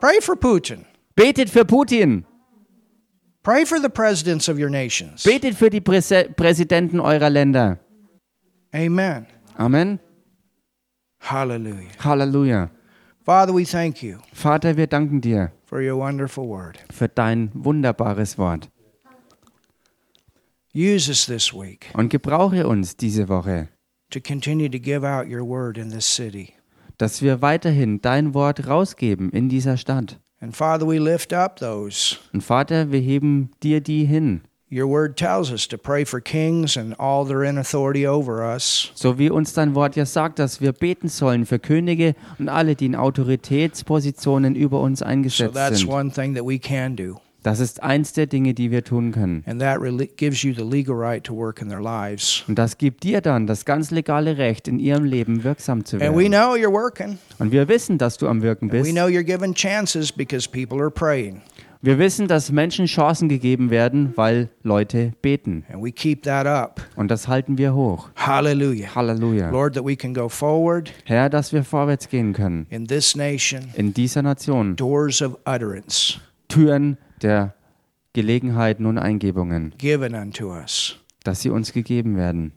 Pray 0.00 0.22
for 0.22 0.36
Putin. 0.36 0.86
Betet 1.14 1.50
für 1.50 1.66
Putin. 1.66 2.24
Pray 3.46 3.64
for 3.64 3.78
the 3.78 3.88
presidents 3.88 4.48
of 4.48 4.58
your 4.58 4.68
nations. 4.68 5.22
Betet 5.22 5.54
für 5.54 5.70
die 5.70 5.80
Präse 5.80 6.24
Präsidenten 6.34 6.98
eurer 6.98 7.30
Länder. 7.30 7.78
Amen. 8.72 9.24
Amen. 9.56 10.00
Hallelujah. 11.20 11.90
Halleluja. 12.02 12.70
Father, 13.24 13.54
we 13.54 13.64
thank 13.64 14.02
you 14.02 14.18
Vater, 14.32 14.76
wir 14.76 14.88
danken 14.88 15.20
dir 15.20 15.52
for 15.64 15.80
your 15.80 15.96
wonderful 15.96 16.48
word. 16.48 16.76
für 16.92 17.06
dein 17.06 17.52
wunderbares 17.54 18.36
Wort. 18.36 18.68
Use 20.74 21.08
us 21.08 21.26
this 21.26 21.54
week 21.54 21.86
Und 21.94 22.10
gebrauche 22.10 22.66
uns 22.66 22.96
diese 22.96 23.28
Woche, 23.28 23.68
to 24.10 24.18
continue 24.20 24.68
to 24.68 24.80
give 24.80 25.06
out 25.06 25.28
your 25.28 25.46
word 25.46 25.78
in 25.78 25.90
this 25.92 26.04
city. 26.04 26.52
dass 26.98 27.22
wir 27.22 27.42
weiterhin 27.42 28.00
dein 28.00 28.34
Wort 28.34 28.66
rausgeben 28.66 29.30
in 29.30 29.48
dieser 29.48 29.76
Stadt. 29.76 30.18
And 30.40 30.54
Father, 30.54 30.86
we 30.86 30.98
lift 30.98 31.32
up 31.32 31.58
those. 31.60 32.16
Und 32.32 32.42
Vater, 32.42 32.92
wir 32.92 33.00
heben 33.00 33.50
dir 33.62 33.80
die 33.80 34.04
hin, 34.04 34.42
Your 34.68 34.88
word 34.88 35.16
tells 35.16 35.52
us 35.52 35.68
to 35.68 35.78
pray 35.78 36.04
for 36.04 36.20
kings 36.20 36.76
and 36.76 36.92
all 36.98 37.24
that 37.24 37.32
are 37.36 37.44
in 37.48 37.56
authority 37.56 38.04
over 38.06 38.42
us. 38.42 38.90
so 38.96 39.16
wie 39.16 39.30
uns 39.30 39.52
dein 39.52 39.76
Wort 39.76 39.94
ja 39.94 40.04
sagt, 40.04 40.40
dass 40.40 40.60
wir 40.60 40.72
beten 40.72 41.08
sollen 41.08 41.46
für 41.46 41.60
Könige 41.60 42.16
und 42.40 42.48
alle, 42.48 42.74
die 42.74 42.86
in 42.86 42.96
Autoritätspositionen 42.96 44.56
über 44.56 44.80
uns 44.80 44.98
So 45.00 45.04
eingesetzt 45.04 45.54
that's 45.54 45.78
sind. 45.80 45.88
one 45.90 46.10
thing 46.10 46.34
that 46.34 46.44
we 46.44 46.58
can 46.58 46.96
do. 46.96 47.20
Das 47.46 47.60
ist 47.60 47.80
eins 47.80 48.12
der 48.12 48.26
Dinge, 48.26 48.54
die 48.54 48.72
wir 48.72 48.82
tun 48.82 49.12
können. 49.12 49.44
And 49.46 49.60
that 49.60 49.80
really 49.80 50.08
gives 50.16 50.42
you 50.42 50.52
the 50.52 50.64
legal 50.64 50.96
right 50.96 51.22
to 51.22 51.32
work 51.32 51.62
in 51.62 51.68
their 51.68 51.80
lives. 51.80 52.42
Und 52.48 52.58
das 52.58 52.76
gibt 52.76 53.04
dir 53.04 53.20
dann 53.20 53.46
das 53.46 53.64
ganz 53.64 53.92
legale 53.92 54.36
Recht, 54.36 54.66
in 54.66 54.80
ihrem 54.80 55.04
Leben 55.04 55.44
wirksam 55.44 55.84
zu 55.84 55.96
And 56.00 56.16
we 56.16 56.22
werden. 56.24 56.32
know 56.32 56.54
you're 56.56 56.72
working. 56.72 57.18
Und 57.38 57.52
wir 57.52 57.68
wissen, 57.68 57.98
dass 57.98 58.16
du 58.18 58.26
am 58.26 58.42
Wirken 58.42 58.68
We 58.72 58.78
bist. 58.78 58.90
know 58.90 59.06
you're 59.06 59.22
giving 59.22 59.54
chances 59.54 60.10
because 60.10 60.48
people 60.50 60.80
are 60.80 60.90
praying. 60.90 61.40
Wir 61.82 62.00
wissen, 62.00 62.26
dass 62.26 62.50
Menschen 62.50 62.86
Chancen 62.86 63.28
gegeben 63.28 63.70
werden, 63.70 64.12
weil 64.16 64.48
Leute 64.64 65.12
beten. 65.22 65.64
And 65.72 65.84
we 65.84 65.92
keep 65.92 66.24
that 66.24 66.46
up. 66.48 66.80
Und 66.96 67.12
das 67.12 67.28
halten 67.28 67.58
wir 67.58 67.74
hoch. 67.74 68.08
Hallelujah. 68.16 68.92
Halleluja. 68.96 69.50
Lord, 69.50 69.74
that 69.74 69.84
we 69.86 69.94
can 69.94 70.12
go 70.12 70.28
forward 70.28 70.92
Herr, 71.04 71.28
dass 71.30 71.52
wir 71.52 71.62
vorwärts 71.62 72.08
gehen 72.08 72.32
können. 72.32 72.66
in 72.70 72.88
this 72.88 73.14
nation, 73.14 73.68
In 73.76 73.94
dieser 73.94 74.22
Nation. 74.22 74.74
doors 74.74 75.22
of 75.22 75.38
utterance 75.46 76.18
Türen 76.48 76.96
der 77.22 77.54
Gelegenheiten 78.12 78.86
und 78.86 78.98
Eingebungen, 78.98 79.74
given 79.78 80.14
unto 80.14 80.52
us 80.52 80.98
dass 81.24 81.42
sie 81.42 81.50
uns 81.50 81.72
gegeben 81.72 82.16
werden, 82.16 82.52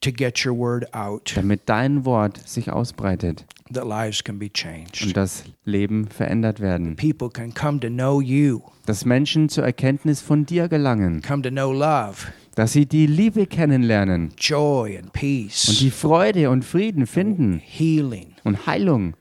to 0.00 0.12
get 0.12 0.44
your 0.46 0.56
word 0.56 0.92
out, 0.94 1.32
damit 1.34 1.62
dein 1.66 2.04
Wort 2.04 2.38
sich 2.48 2.70
ausbreitet 2.70 3.44
that 3.72 3.84
lives 3.86 4.22
can 4.22 4.38
be 4.38 4.50
changed. 4.52 5.02
und 5.02 5.16
das 5.16 5.44
Leben 5.64 6.08
verändert 6.08 6.60
werden. 6.60 6.96
People 6.96 7.28
can 7.28 7.52
come 7.52 7.80
to 7.80 7.88
know 7.88 8.20
you, 8.20 8.60
Dass 8.86 9.04
Menschen 9.04 9.48
zur 9.48 9.64
Erkenntnis 9.64 10.20
von 10.22 10.46
dir 10.46 10.68
gelangen, 10.68 11.22
come 11.22 11.42
to 11.42 11.50
know 11.50 11.72
love, 11.72 12.28
dass 12.54 12.72
sie 12.72 12.86
die 12.86 13.06
Liebe 13.06 13.46
kennenlernen 13.46 14.32
joy, 14.38 14.96
and 14.96 15.06
und 15.06 15.12
peace, 15.12 15.78
die 15.80 15.90
Freude 15.90 16.50
und 16.50 16.64
Frieden 16.64 17.06
finden 17.06 17.58
healing, 17.58 18.34
und 18.44 18.66
Heilung 18.66 19.14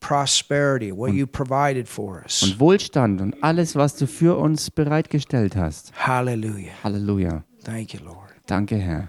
prosperity, 0.00 0.92
what 0.92 1.12
you 1.12 1.26
provided 1.26 1.88
for 1.88 2.22
us. 2.24 2.42
und 2.42 2.60
Wohlstand 2.60 3.20
und 3.20 3.42
alles, 3.42 3.74
was 3.76 3.96
du 3.96 4.06
für 4.06 4.36
uns 4.36 4.70
bereitgestellt 4.70 5.56
hast. 5.56 5.92
Hallelujah. 6.06 6.72
Halleluja. 6.84 7.44
Thank 7.64 7.94
you, 7.94 8.00
Lord. 8.04 8.30
Danke, 8.46 8.76
Herr. 8.76 9.08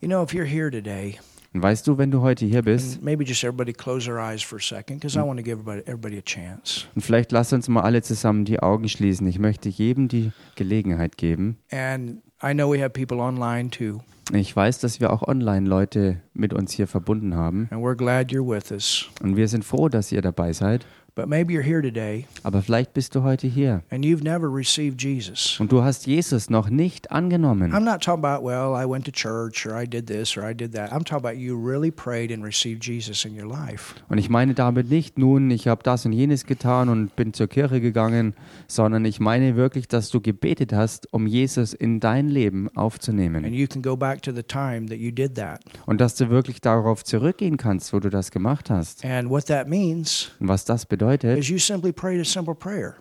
You 0.00 0.08
know, 0.08 0.22
if 0.22 0.32
you're 0.32 0.44
here 0.44 0.70
today, 0.70 1.18
Und 1.54 1.62
weißt 1.62 1.86
du, 1.86 1.96
wenn 1.98 2.10
du 2.10 2.20
heute 2.20 2.44
hier 2.44 2.62
bist, 2.62 3.02
maybe 3.02 3.24
just 3.24 3.42
everybody 3.42 3.72
close 3.72 4.04
their 4.06 4.18
eyes 4.18 4.42
for 4.42 4.58
a 4.58 4.62
second 4.62 5.00
because 5.00 5.16
I 5.18 5.22
want 5.22 5.38
to 5.38 5.42
give 5.42 5.54
everybody, 5.60 5.80
everybody 5.86 6.18
a 6.18 6.22
chance. 6.22 6.84
und 6.94 7.02
vielleicht 7.02 7.32
lass 7.32 7.52
uns 7.52 7.68
mal 7.68 7.80
alle 7.82 8.02
zusammen 8.02 8.44
die 8.44 8.60
Augen 8.60 8.88
schließen. 8.88 9.26
Ich 9.26 9.38
möchte 9.38 9.68
jedem 9.68 10.08
die 10.08 10.30
Gelegenheit 10.56 11.16
geben. 11.16 11.56
And 11.72 12.22
I 12.42 12.52
know 12.52 12.70
we 12.70 12.80
have 12.80 12.90
people 12.90 13.18
online 13.20 13.70
too, 13.70 14.00
Ich 14.32 14.54
weiß, 14.54 14.78
dass 14.80 15.00
wir 15.00 15.10
auch 15.12 15.22
online 15.26 15.66
Leute 15.68 16.20
mit 16.34 16.52
uns 16.52 16.72
hier 16.72 16.86
verbunden 16.86 17.34
haben. 17.34 17.68
and 17.70 17.82
we're 17.82 17.96
glad 17.96 18.30
you're 18.30 18.46
with 18.46 18.70
us. 18.70 19.06
Und 19.22 19.36
wir 19.36 19.48
sind 19.48 19.64
froh, 19.64 19.88
dass 19.88 20.12
ihr 20.12 20.20
dabei 20.20 20.52
seid. 20.52 20.86
But 21.18 21.26
maybe 21.28 21.52
you're 21.52 21.64
here 21.64 21.82
today 21.82 22.26
Aber 22.44 22.62
vielleicht 22.62 22.94
bist 22.94 23.12
du 23.16 23.24
heute 23.24 23.48
hier 23.48 23.82
and 23.90 24.04
you've 24.04 24.22
never 24.22 24.46
received 24.46 25.02
Jesus. 25.02 25.58
und 25.58 25.72
du 25.72 25.82
hast 25.82 26.06
Jesus 26.06 26.48
noch 26.48 26.70
nicht 26.70 27.10
angenommen. 27.10 27.72
I'm 27.74 27.80
not 27.80 28.00
talking 28.04 28.24
about, 28.24 28.44
well, 28.46 28.80
I 28.80 28.88
went 28.88 29.04
to 29.06 29.10
church 29.10 29.66
or 29.66 29.74
I 29.76 29.84
did 29.84 30.06
this 30.06 30.36
or 30.38 30.48
I 30.48 30.54
did 30.54 30.72
that. 30.76 30.92
I'm 30.92 31.02
talking 31.02 31.26
about 31.26 31.36
you 31.36 31.56
really 31.60 31.90
prayed 31.90 32.30
and 32.30 32.44
received 32.44 32.84
Jesus 32.84 33.24
in 33.24 33.36
your 33.36 33.48
life. 33.50 33.96
Und 34.08 34.18
ich 34.18 34.30
meine 34.30 34.54
damit 34.54 34.90
nicht 34.90 35.18
nun, 35.18 35.50
ich 35.50 35.66
habe 35.66 35.82
das 35.82 36.06
und 36.06 36.12
jenes 36.12 36.46
getan 36.46 36.88
und 36.88 37.16
bin 37.16 37.32
zur 37.32 37.48
Kirche 37.48 37.80
gegangen, 37.80 38.34
sondern 38.68 39.04
ich 39.04 39.18
meine 39.18 39.56
wirklich, 39.56 39.88
dass 39.88 40.10
du 40.10 40.20
gebetet 40.20 40.72
hast, 40.72 41.12
um 41.12 41.26
Jesus 41.26 41.74
in 41.74 41.98
dein 41.98 42.28
Leben 42.28 42.68
And 42.68 42.76
aufzunehmen. 42.78 43.52
you 43.52 43.66
can 43.66 43.82
go 43.82 43.96
back 43.96 44.22
to 44.22 44.30
the 44.30 44.44
time 44.44 44.86
that 44.86 44.98
you 44.98 45.10
did 45.10 45.34
that. 45.34 45.58
Und 45.84 46.00
dass 46.00 46.14
du 46.14 46.30
wirklich 46.30 46.60
darauf 46.60 47.02
zurückgehen 47.02 47.56
kannst, 47.56 47.92
wo 47.92 47.98
du 47.98 48.08
das 48.08 48.30
gemacht 48.30 48.70
hast. 48.70 49.04
And 49.04 49.28
what 49.28 49.46
that 49.46 49.66
means 49.66 50.30
Und 50.38 50.46
was 50.46 50.64
das 50.64 50.86
bedeutet, 50.86 51.07
is 51.14 51.48
you 51.48 51.58
simply 51.58 51.92
prayed 51.92 52.20
a 52.20 52.24
simple 52.24 52.54
prayer. 52.54 52.96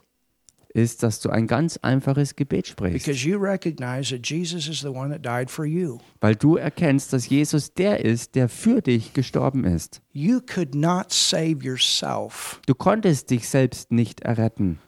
ist, 0.74 1.02
dass 1.02 1.20
du 1.20 1.30
ein 1.30 1.48
ganz 1.48 1.78
einfaches 1.78 2.36
Gebet 2.36 2.68
sprichst, 2.68 3.06
because 3.06 3.28
you 3.28 3.38
recognize 3.40 4.16
that 4.16 4.26
Jesus 4.28 4.68
is 4.68 4.82
the 4.82 4.90
one 4.90 5.10
that 5.10 5.26
died 5.26 5.50
for 5.50 5.66
you. 5.66 5.98
weil 6.22 6.36
du 6.36 6.56
erkennst, 6.56 7.14
dass 7.14 7.28
Jesus 7.28 7.74
der 7.74 8.06
ist, 8.06 8.36
der 8.36 8.48
für 8.48 8.82
dich 8.82 9.14
gestorben 9.14 9.64
ist. 9.64 10.02
You 10.12 10.40
could 10.40 10.76
not 10.76 11.12
save 11.12 11.58
yourself. 11.64 12.62
Du 12.68 12.76
konntest 12.76 13.32
dich 13.32 13.50
selbst 13.50 13.92
nicht 13.92 14.22
erretten. 14.22 14.80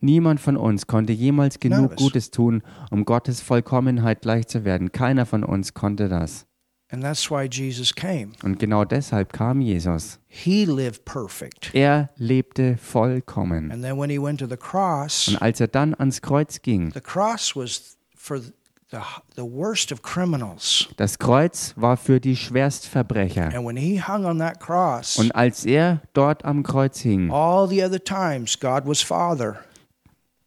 Niemand 0.00 0.40
von 0.40 0.56
uns 0.56 0.86
konnte 0.86 1.12
jemals 1.12 1.60
genug. 1.60 1.96
Gutes 1.96 2.30
tun, 2.30 2.62
um 2.90 3.04
Gottes 3.04 3.40
Vollkommenheit 3.42 4.22
gleich 4.22 4.46
zu 4.46 4.64
werden. 4.64 4.90
Keiner 4.90 5.26
von 5.26 5.44
uns 5.44 5.74
konnte 5.74 6.08
das. 6.08 6.46
And 6.92 7.02
that's 7.02 7.30
why 7.30 7.48
Jesus 7.50 7.94
came. 7.94 8.32
Und 8.44 8.58
genau 8.58 8.84
deshalb 8.84 9.32
kam 9.32 9.60
Jesus. 9.62 10.18
He 10.28 10.66
lived 10.66 11.04
perfect. 11.06 11.70
Er 11.74 12.10
lebte 12.16 12.76
vollkommen. 12.76 13.72
And 13.72 13.82
then 13.82 13.98
when 13.98 14.10
he 14.10 14.20
went 14.22 14.40
to 14.40 14.46
the 14.46 14.58
cross, 14.58 15.28
Und 15.28 15.40
als 15.40 15.58
er 15.60 15.68
dann 15.68 15.94
ans 15.94 16.20
Kreuz 16.20 16.60
ging, 16.60 16.92
the 16.92 17.00
cross 17.00 17.56
was 17.56 17.96
for 18.14 18.38
the, 18.90 18.98
the 19.36 19.42
worst 19.42 19.90
of 19.90 20.02
criminals. 20.02 20.86
das 20.98 21.18
Kreuz 21.18 21.72
war 21.76 21.96
für 21.96 22.20
die 22.20 22.36
Schwerstverbrecher. 22.36 23.44
And 23.54 23.66
when 23.66 23.76
he 23.78 23.98
hung 24.00 24.26
on 24.26 24.38
that 24.40 24.60
cross, 24.60 25.18
Und 25.18 25.34
als 25.34 25.64
er 25.64 26.02
dort 26.12 26.44
am 26.44 26.62
Kreuz 26.62 27.00
hing, 27.00 27.30
all 27.30 27.66
the 27.66 27.82
other 27.82 28.02
times 28.02 28.58
God 28.60 28.82
was 28.84 29.00
Father, 29.00 29.56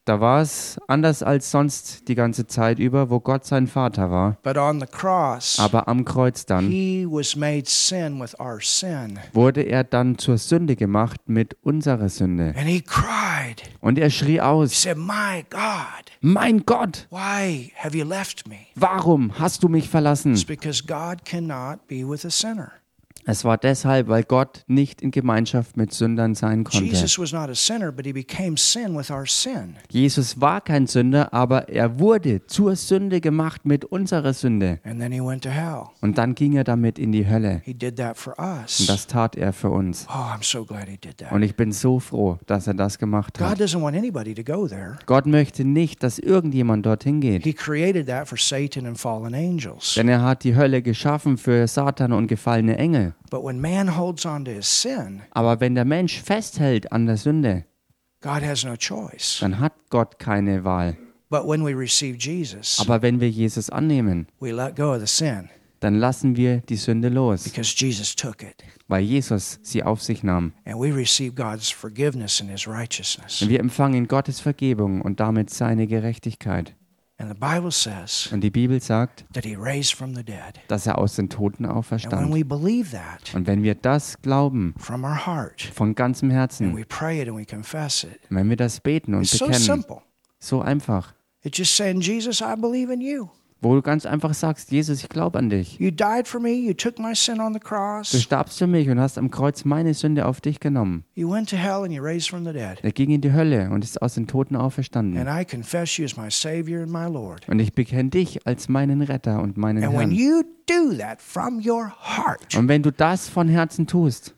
da 0.06 0.22
war 0.22 0.42
es 0.42 0.80
anders 0.88 1.24
als 1.24 1.50
sonst 1.52 2.08
die 2.08 2.16
ganze 2.16 2.46
Zeit 2.48 2.78
über, 2.80 3.10
wo 3.10 3.20
Gott 3.20 3.44
sein 3.46 3.68
Vater 3.68 4.12
war. 4.12 4.38
but 4.44 4.58
on 4.58 4.80
the 4.80 4.86
cross, 4.86 5.58
Aber 5.60 5.88
am 5.88 6.06
Kreuz 6.06 6.46
dann 6.46 6.68
he 6.68 7.06
was 7.10 7.36
made 7.36 7.64
sin 7.66 8.22
with 8.22 8.40
our 8.40 8.60
sin. 8.62 9.20
wurde 9.34 9.64
er 9.64 9.84
dann 9.84 10.18
zur 10.18 10.38
Sünde 10.38 10.76
gemacht 10.76 11.22
mit 11.28 11.58
unserer 11.64 12.10
Sünde. 12.10 12.54
And 12.58 12.68
he 12.68 12.82
cried. 12.82 13.64
Und 13.82 13.98
er 14.00 14.10
schrie 14.10 14.34
He 14.34 14.42
aus, 14.42 14.82
said, 14.82 14.98
My 14.98 15.44
God, 15.50 16.12
mein 16.22 16.66
Gott, 16.66 17.08
why 17.10 17.72
have 17.76 17.98
you 17.98 18.06
left 18.06 18.48
me? 18.48 18.58
warum 18.76 19.38
hast 19.40 19.64
du 19.64 19.70
mich 19.70 19.90
verlassen? 19.90 20.34
It's 20.34 20.46
because 20.46 20.84
God 20.86 21.26
cannot 21.26 21.88
be 21.88 22.08
with 22.08 22.26
a 22.26 22.30
sinner. 22.30 22.72
Es 23.28 23.44
war 23.44 23.58
deshalb, 23.58 24.08
weil 24.08 24.24
Gott 24.24 24.64
nicht 24.68 25.02
in 25.02 25.10
Gemeinschaft 25.10 25.78
mit 25.78 25.92
Sündern 25.94 26.36
sein 26.36 26.64
konnte. 26.64 26.86
Jesus 29.90 30.40
war 30.40 30.62
kein 30.62 30.86
Sünder, 30.86 31.34
aber 31.34 31.68
er 31.70 32.00
wurde 32.00 32.46
zur 32.46 32.76
Sünde 32.76 33.22
gemacht 33.22 33.66
mit 33.66 33.84
unserer 33.84 34.34
Sünde. 34.34 34.80
Und 36.02 36.18
dann 36.18 36.36
ging 36.36 36.54
er 36.54 36.64
damit 36.64 37.00
in 37.00 37.12
die 37.12 37.28
Hölle. 37.28 37.64
Und 37.66 38.90
das 38.90 39.08
tat 39.08 39.36
er 39.36 39.54
für 39.54 39.72
uns. 39.72 40.06
Oh. 40.08 40.36
Und 41.32 41.42
ich 41.42 41.56
bin 41.56 41.72
so 41.72 42.00
froh, 42.00 42.38
dass 42.46 42.68
er 42.68 42.76
das 42.76 43.00
gemacht 43.00 43.40
hat. 43.40 43.58
Gott 45.08 45.26
möchte 45.26 45.66
nicht, 45.66 46.04
dass 46.04 46.20
irgendjemand 46.20 46.86
dorthin 46.86 47.22
geht. 47.22 47.44
Denn 49.96 50.10
er 50.10 50.22
hat 50.22 50.44
die 50.44 50.56
Hölle 50.56 50.84
geschaffen 50.84 51.38
für 51.38 51.68
Satan 51.68 52.14
und 52.14 52.28
gefallene 52.28 52.78
Engel. 52.78 53.15
But 53.30 53.44
when 53.44 53.60
man 53.60 53.98
holds 53.98 54.26
on 54.26 54.46
to 54.46 54.52
his 54.52 54.68
sin, 54.68 55.22
Aber 55.32 55.60
wenn 55.60 55.76
der 55.76 55.86
Mensch 55.86 56.22
festhält 56.22 56.92
an 56.92 57.06
der 57.06 57.18
Sünde, 57.18 57.66
God 58.22 58.44
has 58.44 58.64
no 58.64 58.76
choice. 58.76 59.38
dann 59.42 59.60
hat 59.60 59.74
Gott 59.90 60.20
keine 60.20 60.64
Wahl. 60.64 60.98
But 61.30 61.48
when 61.48 61.66
we 61.66 61.74
receive 61.78 62.18
Jesus, 62.20 62.80
Aber 62.80 63.02
wenn 63.02 63.20
wir 63.20 63.30
Jesus 63.30 63.70
annehmen, 63.70 64.28
we 64.40 64.52
let 64.52 64.76
go 64.76 64.94
of 64.94 65.00
the 65.00 65.08
sin 65.08 65.50
dann 65.82 66.00
lassen 66.00 66.36
wir 66.36 66.62
die 66.62 66.78
Sünde 66.78 67.10
los, 67.10 67.44
because 67.44 67.76
Jesus 67.78 68.16
took 68.16 68.42
it. 68.42 68.64
weil 68.88 69.04
Jesus 69.04 69.60
sie 69.62 69.84
auf 69.84 70.02
sich 70.02 70.24
nahm. 70.24 70.54
And 70.66 70.80
we 70.80 70.92
receive 70.96 71.34
God's 71.36 71.70
forgiveness 71.70 72.42
and 72.42 72.50
his 72.50 72.68
righteousness. 72.68 73.42
Und 73.42 73.50
wir 73.50 73.60
empfangen 73.60 74.08
Gottes 74.08 74.40
Vergebung 74.40 75.02
und 75.02 75.20
damit 75.20 75.50
seine 75.50 75.86
Gerechtigkeit. 75.86 76.76
And 77.18 77.30
the 77.34 77.40
Bible 77.40 77.72
says 77.72 78.30
Und 78.34 78.42
die 78.42 78.50
Bibel 78.50 78.82
sagt, 78.82 79.26
that 79.34 79.46
he 79.46 79.56
raised 79.56 79.94
from 79.94 80.14
the 80.16 80.24
dead. 80.24 80.60
dass 80.68 80.86
er 80.86 80.98
aus 80.98 81.16
den 81.16 81.30
Toten 81.30 81.66
auferstand. 81.66 82.34
we 82.34 82.44
believe 82.44 82.92
that 82.92 83.34
Und 83.34 83.48
wenn 83.48 83.64
wir 83.64 83.76
das 83.76 84.22
glauben, 84.22 84.74
from 84.78 85.04
our 85.06 85.26
heart, 85.26 85.62
von 85.62 85.96
ganzem 85.96 86.30
and 86.30 86.38
Herzen, 86.38 86.76
we 86.76 86.84
pray 86.86 87.22
it 87.22 87.30
and 87.30 87.38
we 87.38 87.46
confess 87.46 88.04
it, 88.04 88.20
wenn 88.30 88.50
wir 88.50 88.58
das 88.58 88.82
beten 88.82 89.14
und 89.14 89.30
bekennen, 89.32 89.54
simple. 89.54 90.02
so 90.40 90.62
einfach, 90.62 91.14
It's 91.44 91.58
just 91.60 91.76
saying, 91.76 92.02
Jesus, 92.02 92.42
I 92.42 92.56
believe 92.60 92.92
in 92.92 93.00
you. 93.02 93.30
Wo 93.62 93.74
du 93.74 93.82
ganz 93.82 94.06
einfach 94.06 94.34
sagst, 94.34 94.72
Jesus, 94.72 95.02
ich 95.02 95.10
glaube 95.10 95.40
an 95.40 95.50
dich. 95.50 95.80
You 95.80 95.90
died 95.90 96.28
for 96.28 96.40
me. 96.40 96.52
You 96.52 96.74
took 96.74 97.00
my 97.00 97.16
sin 97.16 97.40
on 97.40 97.54
the 97.54 97.60
Du 97.60 98.20
starbst 98.20 98.60
für 98.60 98.68
mich 98.68 98.90
und 98.90 99.00
hast 99.00 99.18
am 99.18 99.32
Kreuz 99.32 99.66
meine 99.66 99.94
Sünde 99.94 100.26
auf 100.28 100.42
dich 100.42 100.60
genommen. 100.60 101.04
You 101.16 101.32
went 101.32 101.50
to 101.50 101.56
hell 101.56 101.84
and 101.84 101.92
you 101.92 102.04
raised 102.04 102.30
from 102.30 102.46
the 102.46 102.54
dead. 102.54 102.80
Er 102.84 102.92
ging 102.92 103.10
in 103.10 103.22
die 103.22 103.34
Hölle 103.34 103.70
und 103.72 103.84
ist 103.84 104.02
aus 104.02 104.14
den 104.16 104.28
Toten 104.28 104.56
auferstanden. 104.56 105.18
And 105.18 105.30
I 105.30 105.46
confess 105.46 105.98
you 105.98 106.06
as 106.06 106.16
my 106.16 106.30
Savior 106.30 106.84
and 106.84 106.92
my 106.92 107.06
Lord. 107.12 107.48
Und 107.50 107.60
ich 107.60 107.74
bekenne 107.74 108.10
dich 108.10 108.46
als 108.46 108.70
meinen 108.70 109.02
Retter 109.02 109.42
und 109.42 109.58
meinen 109.58 109.84
And 109.84 109.94
when 109.94 110.10
Herrn. 110.10 110.12
you 110.12 110.44
do 110.68 110.96
that 110.98 111.22
from 111.22 111.60
your 111.66 111.90
heart, 111.90 112.56
Und 112.56 112.68
wenn 112.68 112.84
du 112.84 112.92
das 112.92 113.30
von 113.30 113.48
Herzen 113.48 113.88
tust, 113.88 114.35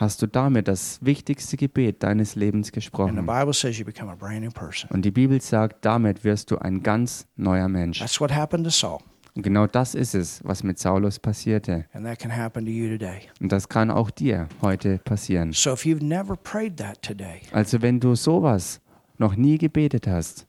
hast 0.00 0.22
du 0.22 0.26
damit 0.26 0.68
das 0.68 0.98
wichtigste 1.02 1.56
Gebet 1.56 2.02
deines 2.02 2.34
Lebens 2.34 2.68
And 2.68 2.74
the 2.74 2.80
gesprochen. 2.80 3.26
Bible 3.26 3.52
says 3.52 3.78
you 3.78 3.84
become 3.84 4.10
a 4.10 4.14
brand 4.14 4.42
new 4.42 4.50
person. 4.50 4.90
Und 4.90 5.04
die 5.04 5.10
Bibel 5.10 5.40
sagt, 5.40 5.84
damit 5.84 6.24
wirst 6.24 6.50
du 6.50 6.58
ein 6.58 6.82
ganz 6.82 7.26
neuer 7.36 7.68
Mensch. 7.68 7.98
That's 7.98 8.20
what 8.20 8.34
happened 8.34 8.64
to 8.64 8.70
Saul. 8.70 8.98
Und 9.34 9.42
genau 9.42 9.66
das 9.66 9.94
ist 9.94 10.14
es, 10.14 10.40
was 10.44 10.62
mit 10.62 10.78
Saulus 10.78 11.18
passierte. 11.18 11.86
And 11.92 12.04
that 12.04 12.18
can 12.18 12.36
happen 12.36 12.64
to 12.64 12.70
you 12.70 12.88
today. 12.88 13.22
Und 13.40 13.52
das 13.52 13.68
kann 13.68 13.90
auch 13.90 14.10
dir 14.10 14.48
heute 14.60 14.98
passieren. 14.98 15.52
So 15.52 15.72
if 15.72 15.84
you've 15.84 16.02
never 16.04 16.36
prayed 16.36 16.76
that 16.78 17.00
today, 17.02 17.42
Also 17.52 17.80
wenn 17.82 18.00
du 18.00 18.14
sowas 18.16 18.80
noch 19.18 19.36
nie 19.36 19.58
gebetet 19.58 20.06
hast, 20.06 20.46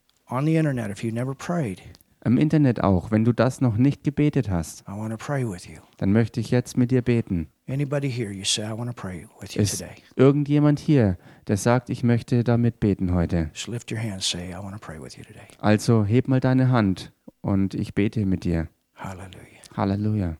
im 2.24 2.36
Internet 2.38 2.82
auch, 2.82 3.10
wenn 3.10 3.24
du 3.24 3.32
das 3.32 3.60
noch 3.60 3.76
nicht 3.76 4.04
gebetet 4.04 4.48
hast, 4.50 4.82
I 4.88 4.92
want 4.92 5.10
to 5.10 5.16
pray 5.16 5.48
with 5.48 5.66
you. 5.66 5.78
dann 5.98 6.12
möchte 6.12 6.40
ich 6.40 6.50
jetzt 6.50 6.76
mit 6.76 6.90
dir 6.90 7.02
beten. 7.02 7.48
Anybody 7.68 8.10
here, 8.10 8.30
you 8.32 8.44
say, 8.44 8.62
I 8.64 8.76
want 8.76 8.88
to 8.90 8.94
pray 8.94 9.26
with 9.40 9.54
you 9.54 9.62
Ist 9.62 9.78
today. 9.78 9.94
irgendjemand 10.16 10.78
hier, 10.78 11.16
der 11.48 11.56
sagt, 11.56 11.90
ich 11.90 12.02
möchte 12.02 12.44
damit 12.44 12.80
beten 12.80 13.12
heute? 13.14 13.50
Just 13.54 13.68
lift 13.68 13.90
your 13.92 13.98
hand, 13.98 14.22
say, 14.22 14.50
I 14.50 14.54
want 14.62 14.72
to 14.74 14.78
pray 14.80 15.00
with 15.00 15.16
you 15.16 15.24
today. 15.24 15.46
Also 15.58 16.04
heb 16.04 16.28
mal 16.28 16.40
deine 16.40 16.70
Hand 16.70 17.12
und 17.40 17.74
ich 17.74 17.94
bete 17.94 18.24
mit 18.26 18.44
dir. 18.44 18.68
Hallelujah. 18.94 19.60
Halleluja. 19.76 20.36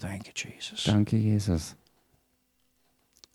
Thank 0.00 0.26
you, 0.26 0.32
Jesus. 0.34 0.84
Danke, 0.84 1.16
Jesus. 1.16 1.76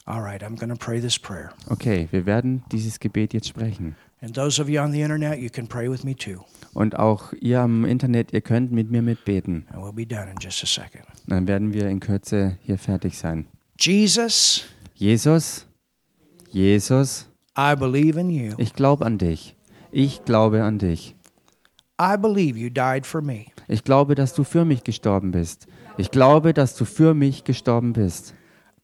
All 0.08 0.22
right, 0.22 0.44
I'm 0.44 0.56
going 0.56 0.70
to 0.70 0.76
pray 0.76 1.02
this 1.02 1.18
prayer. 1.18 1.52
Okay, 1.70 2.08
wir 2.12 2.28
werden 2.28 2.64
dieses 2.72 3.00
Gebet 3.00 3.34
jetzt 3.34 3.48
sprechen. 3.48 3.96
And 4.22 4.36
those 4.36 4.62
of 4.62 4.70
you 4.70 4.80
on 4.80 4.92
the 4.92 5.02
internet, 5.02 5.40
you 5.40 5.50
can 5.50 5.68
pray 5.68 5.90
with 5.90 6.04
me 6.04 6.16
too. 6.16 6.46
Und 6.74 6.98
auch 6.98 7.34
ihr 7.34 7.60
am 7.62 7.86
Internet, 7.86 8.32
ihr 8.32 8.42
könnt 8.42 8.72
mit 8.72 8.92
mir 8.92 9.02
mitbeten. 9.02 9.66
And 9.72 9.84
we'll 9.84 9.92
be 9.92 10.06
done 10.06 10.30
in 10.30 10.38
just 10.40 10.62
a 10.64 10.68
second. 10.68 11.06
Dann 11.28 11.48
werden 11.48 11.74
wir 11.74 11.90
in 11.90 12.00
Kürze 12.00 12.58
hier 12.62 12.78
fertig 12.78 13.18
sein. 13.18 13.48
Jesus, 13.80 14.66
Jesus, 14.94 15.66
Jesus, 16.52 17.28
I 17.58 17.76
believe 17.76 18.20
in 18.20 18.30
you. 18.30 18.54
ich 18.58 18.74
glaube 18.74 19.06
an 19.06 19.18
dich. 19.18 19.56
Ich 19.92 20.24
glaube 20.24 20.64
an 20.64 20.78
dich. 20.78 21.16
I 22.00 22.16
believe 22.16 22.60
you 22.60 22.70
died 22.70 23.08
for 23.08 23.22
me. 23.22 23.46
Ich 23.68 23.84
glaube, 23.84 24.14
dass 24.14 24.36
du 24.36 24.44
für 24.44 24.66
mich 24.66 24.84
gestorben 24.84 25.32
bist. 25.32 25.66
Ich 25.98 26.12
glaube, 26.12 26.54
dass 26.54 26.76
du 26.76 26.86
für 26.86 27.14
mich 27.16 27.44
gestorben 27.44 27.94
bist. 27.94 28.36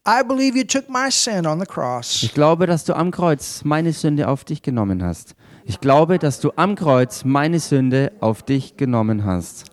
I 0.04 0.24
believe 0.26 0.56
you 0.56 0.64
took 0.64 0.88
my 0.88 1.12
sin 1.12 1.46
on 1.46 1.60
the 1.60 1.66
cross. 1.66 2.24
Ich 2.24 2.34
glaube, 2.34 2.66
dass 2.66 2.84
du 2.84 2.92
am 2.92 3.12
Kreuz 3.12 3.62
meine 3.62 3.92
Sünde 3.92 4.26
auf 4.26 4.42
dich 4.42 4.60
genommen 4.60 5.00
hast. 5.00 5.36
Ich 5.64 5.78
glaube, 5.78 6.18
dass 6.18 6.40
du 6.40 6.50
am 6.56 6.74
Kreuz 6.74 7.24
meine 7.24 7.60
Sünde 7.60 8.10
auf 8.18 8.42
dich 8.42 8.76
genommen 8.76 9.24
hast. 9.24 9.66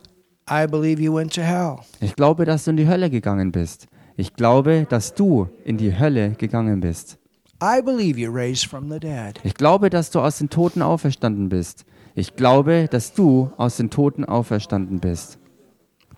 I 0.47 0.68
believe 0.68 1.01
you 1.01 1.15
went 1.15 1.34
to 1.34 1.41
hell. 1.41 1.77
Ich 1.99 2.15
glaube, 2.15 2.45
dass 2.45 2.65
du 2.65 2.72
in 2.72 2.77
die 2.77 2.88
Hölle 2.88 3.10
gegangen 3.10 3.51
bist. 3.51 3.88
Ich 4.18 4.35
glaube, 4.35 4.85
dass 4.88 5.15
du 5.15 5.49
in 5.64 5.77
die 5.77 5.97
Hölle 5.97 6.34
gegangen 6.38 6.80
bist. 6.80 7.18
I 7.60 7.81
believe 7.81 8.19
you 8.19 8.31
raised 8.31 8.68
from 8.68 8.88
the 8.91 8.99
dead. 8.99 9.39
Ich 9.43 9.56
glaube, 9.56 9.89
dass 9.89 10.11
du 10.11 10.19
aus 10.19 10.38
den 10.38 10.51
Toten 10.51 10.84
auferstanden 10.84 11.49
bist. 11.49 11.85
Ich 12.14 12.35
glaube, 12.35 12.88
dass 12.91 13.14
du 13.14 13.51
aus 13.57 13.77
den 13.77 13.89
Toten 13.89 14.26
auferstanden 14.26 14.99
bist. 14.99 15.39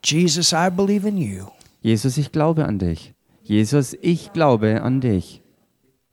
Jesus, 0.03 0.51
I 0.51 0.69
believe 0.69 1.07
in 1.07 1.15
you 1.15 1.45
Jesus, 1.81 2.17
ich 2.17 2.33
glaube 2.33 2.65
an 2.65 2.77
dich. 2.77 3.13
Jesus, 3.51 3.97
ich 3.99 4.31
glaube 4.31 4.81
an 4.81 5.01
dich. 5.01 5.43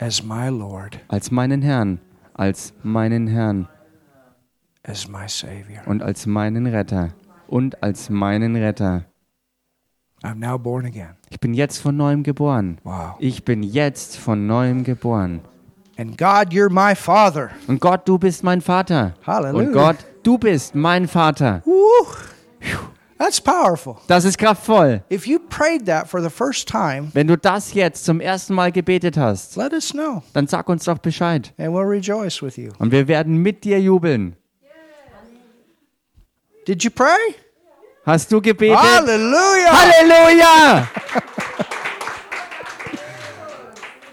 as 0.00 0.24
my 0.24 0.48
Lord, 0.48 0.98
Als 1.06 1.30
meinen 1.30 1.62
Herrn, 1.62 2.00
als 2.34 2.74
meinen 2.82 3.28
Herrn 3.28 3.68
as 4.82 5.06
my 5.06 5.28
Savior. 5.28 5.86
und 5.86 6.02
als 6.02 6.26
meinen 6.26 6.66
Retter. 6.66 7.14
Und 7.46 7.80
als 7.80 8.10
meinen 8.10 8.56
Retter. 8.56 9.04
I'm 10.24 10.40
now 10.40 10.58
born 10.58 10.84
again. 10.84 11.14
Ich 11.30 11.38
bin 11.38 11.54
jetzt 11.54 11.78
von 11.78 11.96
neuem 11.96 12.24
geboren. 12.24 12.78
Wow. 12.82 13.14
Ich 13.20 13.44
bin 13.44 13.62
jetzt 13.62 14.16
von 14.16 14.48
neuem 14.48 14.82
geboren. 14.82 15.40
And 15.96 16.18
God, 16.18 16.48
you're 16.52 16.70
my 16.70 16.96
Father. 16.96 17.50
Und 17.68 17.80
Gott, 17.80 18.08
du 18.08 18.18
bist 18.18 18.42
mein 18.42 18.60
Vater. 18.60 19.14
Halleluja. 19.24 19.64
Und 19.68 19.72
Gott, 19.72 19.96
du 20.24 20.38
bist 20.38 20.74
mein 20.74 21.06
Vater. 21.06 21.62
Woo. 21.64 22.04
That's 23.18 23.40
powerful. 23.40 23.96
Das 24.06 24.24
ist 24.24 24.38
kraftvoll. 24.38 25.02
If 25.10 25.26
you 25.26 25.40
prayed 25.40 25.86
that 25.86 26.08
for 26.08 26.22
the 26.22 26.30
first 26.30 26.68
time, 26.68 27.10
Wenn 27.14 27.26
du 27.26 27.36
das 27.36 27.74
jetzt 27.74 28.04
zum 28.04 28.20
ersten 28.20 28.54
Mal 28.54 28.70
gebetet 28.70 29.16
hast, 29.16 29.56
let 29.56 29.72
us 29.72 29.90
know 29.90 30.22
dann 30.34 30.46
sag 30.46 30.68
uns 30.68 30.84
doch 30.84 30.98
Bescheid. 30.98 31.52
and 31.58 31.72
we'll 31.74 31.84
rejoice 31.88 32.40
with 32.42 32.56
you. 32.56 32.70
Und 32.78 32.92
wir 32.92 33.08
werden 33.08 33.38
mit 33.38 33.64
dir 33.64 33.80
jubeln. 33.80 34.36
Did 36.66 36.84
you 36.84 36.90
pray? 36.90 37.34
Hast 38.04 38.30
du 38.30 38.40
gebetet? 38.40 38.76
Hallelujah! 38.78 39.72
Halleluja! 39.72 40.88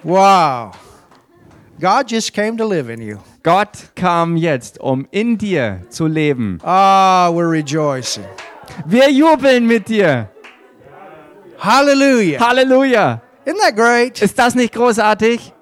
Wow. 0.04 0.74
God 1.80 2.08
just 2.12 2.32
came 2.34 2.58
to 2.58 2.66
live 2.66 2.90
in 2.90 3.02
you. 3.02 3.18
Gott 3.44 3.90
kam 3.96 4.38
jetzt, 4.38 4.80
um 4.80 5.08
in 5.12 5.38
dir 5.38 5.82
zu 5.90 6.06
leben. 6.08 6.60
Ah, 6.64 7.30
we're 7.32 7.50
rejoicing. 7.50 8.24
Wir 8.86 9.10
jubeln 9.10 9.66
mit 9.66 9.88
dir. 9.88 10.30
Hallelujah. 11.60 12.40
Halleluja! 12.40 13.22
Isn't 13.46 13.60
that 13.60 13.76
great? 13.76 14.22
Ist 14.22 14.38
das 14.38 14.56
nicht 14.56 14.74
großartig? 14.74 15.54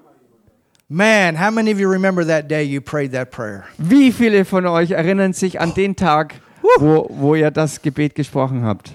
Man, 0.88 1.36
how 1.36 1.50
many 1.50 1.72
of 1.72 1.78
you 1.78 1.88
remember 1.88 2.24
that 2.24 2.48
day 2.48 2.62
you 2.62 2.80
prayed 2.80 3.12
that 3.12 3.30
prayer? 3.30 3.64
Wie 3.78 4.12
viele 4.12 4.44
von 4.44 4.66
euch 4.66 4.90
erinnern 4.90 5.32
sich 5.32 5.60
an 5.60 5.74
den 5.74 5.96
Tag, 5.96 6.34
wo, 6.78 7.06
wo 7.10 7.34
ihr 7.34 7.50
das 7.50 7.82
Gebet 7.82 8.14
gesprochen 8.14 8.64
habt? 8.64 8.92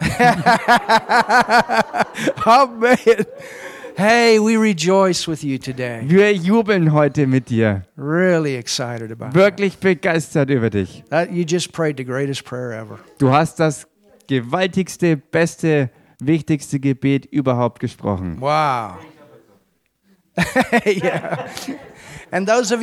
Oh, 2.46 2.66
man. 2.66 2.96
Hey, 3.96 4.40
we 4.40 4.56
rejoice 4.56 5.28
with 5.28 5.44
you 5.44 5.56
today. 5.56 6.02
Wir 6.04 6.32
jubeln 6.34 6.92
heute 6.92 7.28
mit 7.28 7.48
dir. 7.48 7.84
Really 7.96 8.56
excited 8.56 9.12
about. 9.12 9.34
Wirklich 9.34 9.78
begeistert 9.78 10.50
über 10.50 10.68
dich. 10.68 11.04
That, 11.10 11.30
you 11.30 11.44
just 11.44 11.72
prayed 11.72 11.96
the 11.96 12.04
greatest 12.04 12.44
prayer 12.44 12.72
ever. 12.72 12.98
Du 13.18 13.30
hast 13.30 13.60
das 13.60 13.86
gewaltigste, 14.26 15.16
beste, 15.16 15.90
wichtigste 16.20 16.80
Gebet 16.80 17.26
überhaupt 17.26 17.78
gesprochen. 17.78 18.40
Wow. 18.40 18.98
yeah. 20.84 21.48
And 22.32 22.48
those 22.48 22.72
of 22.72 22.82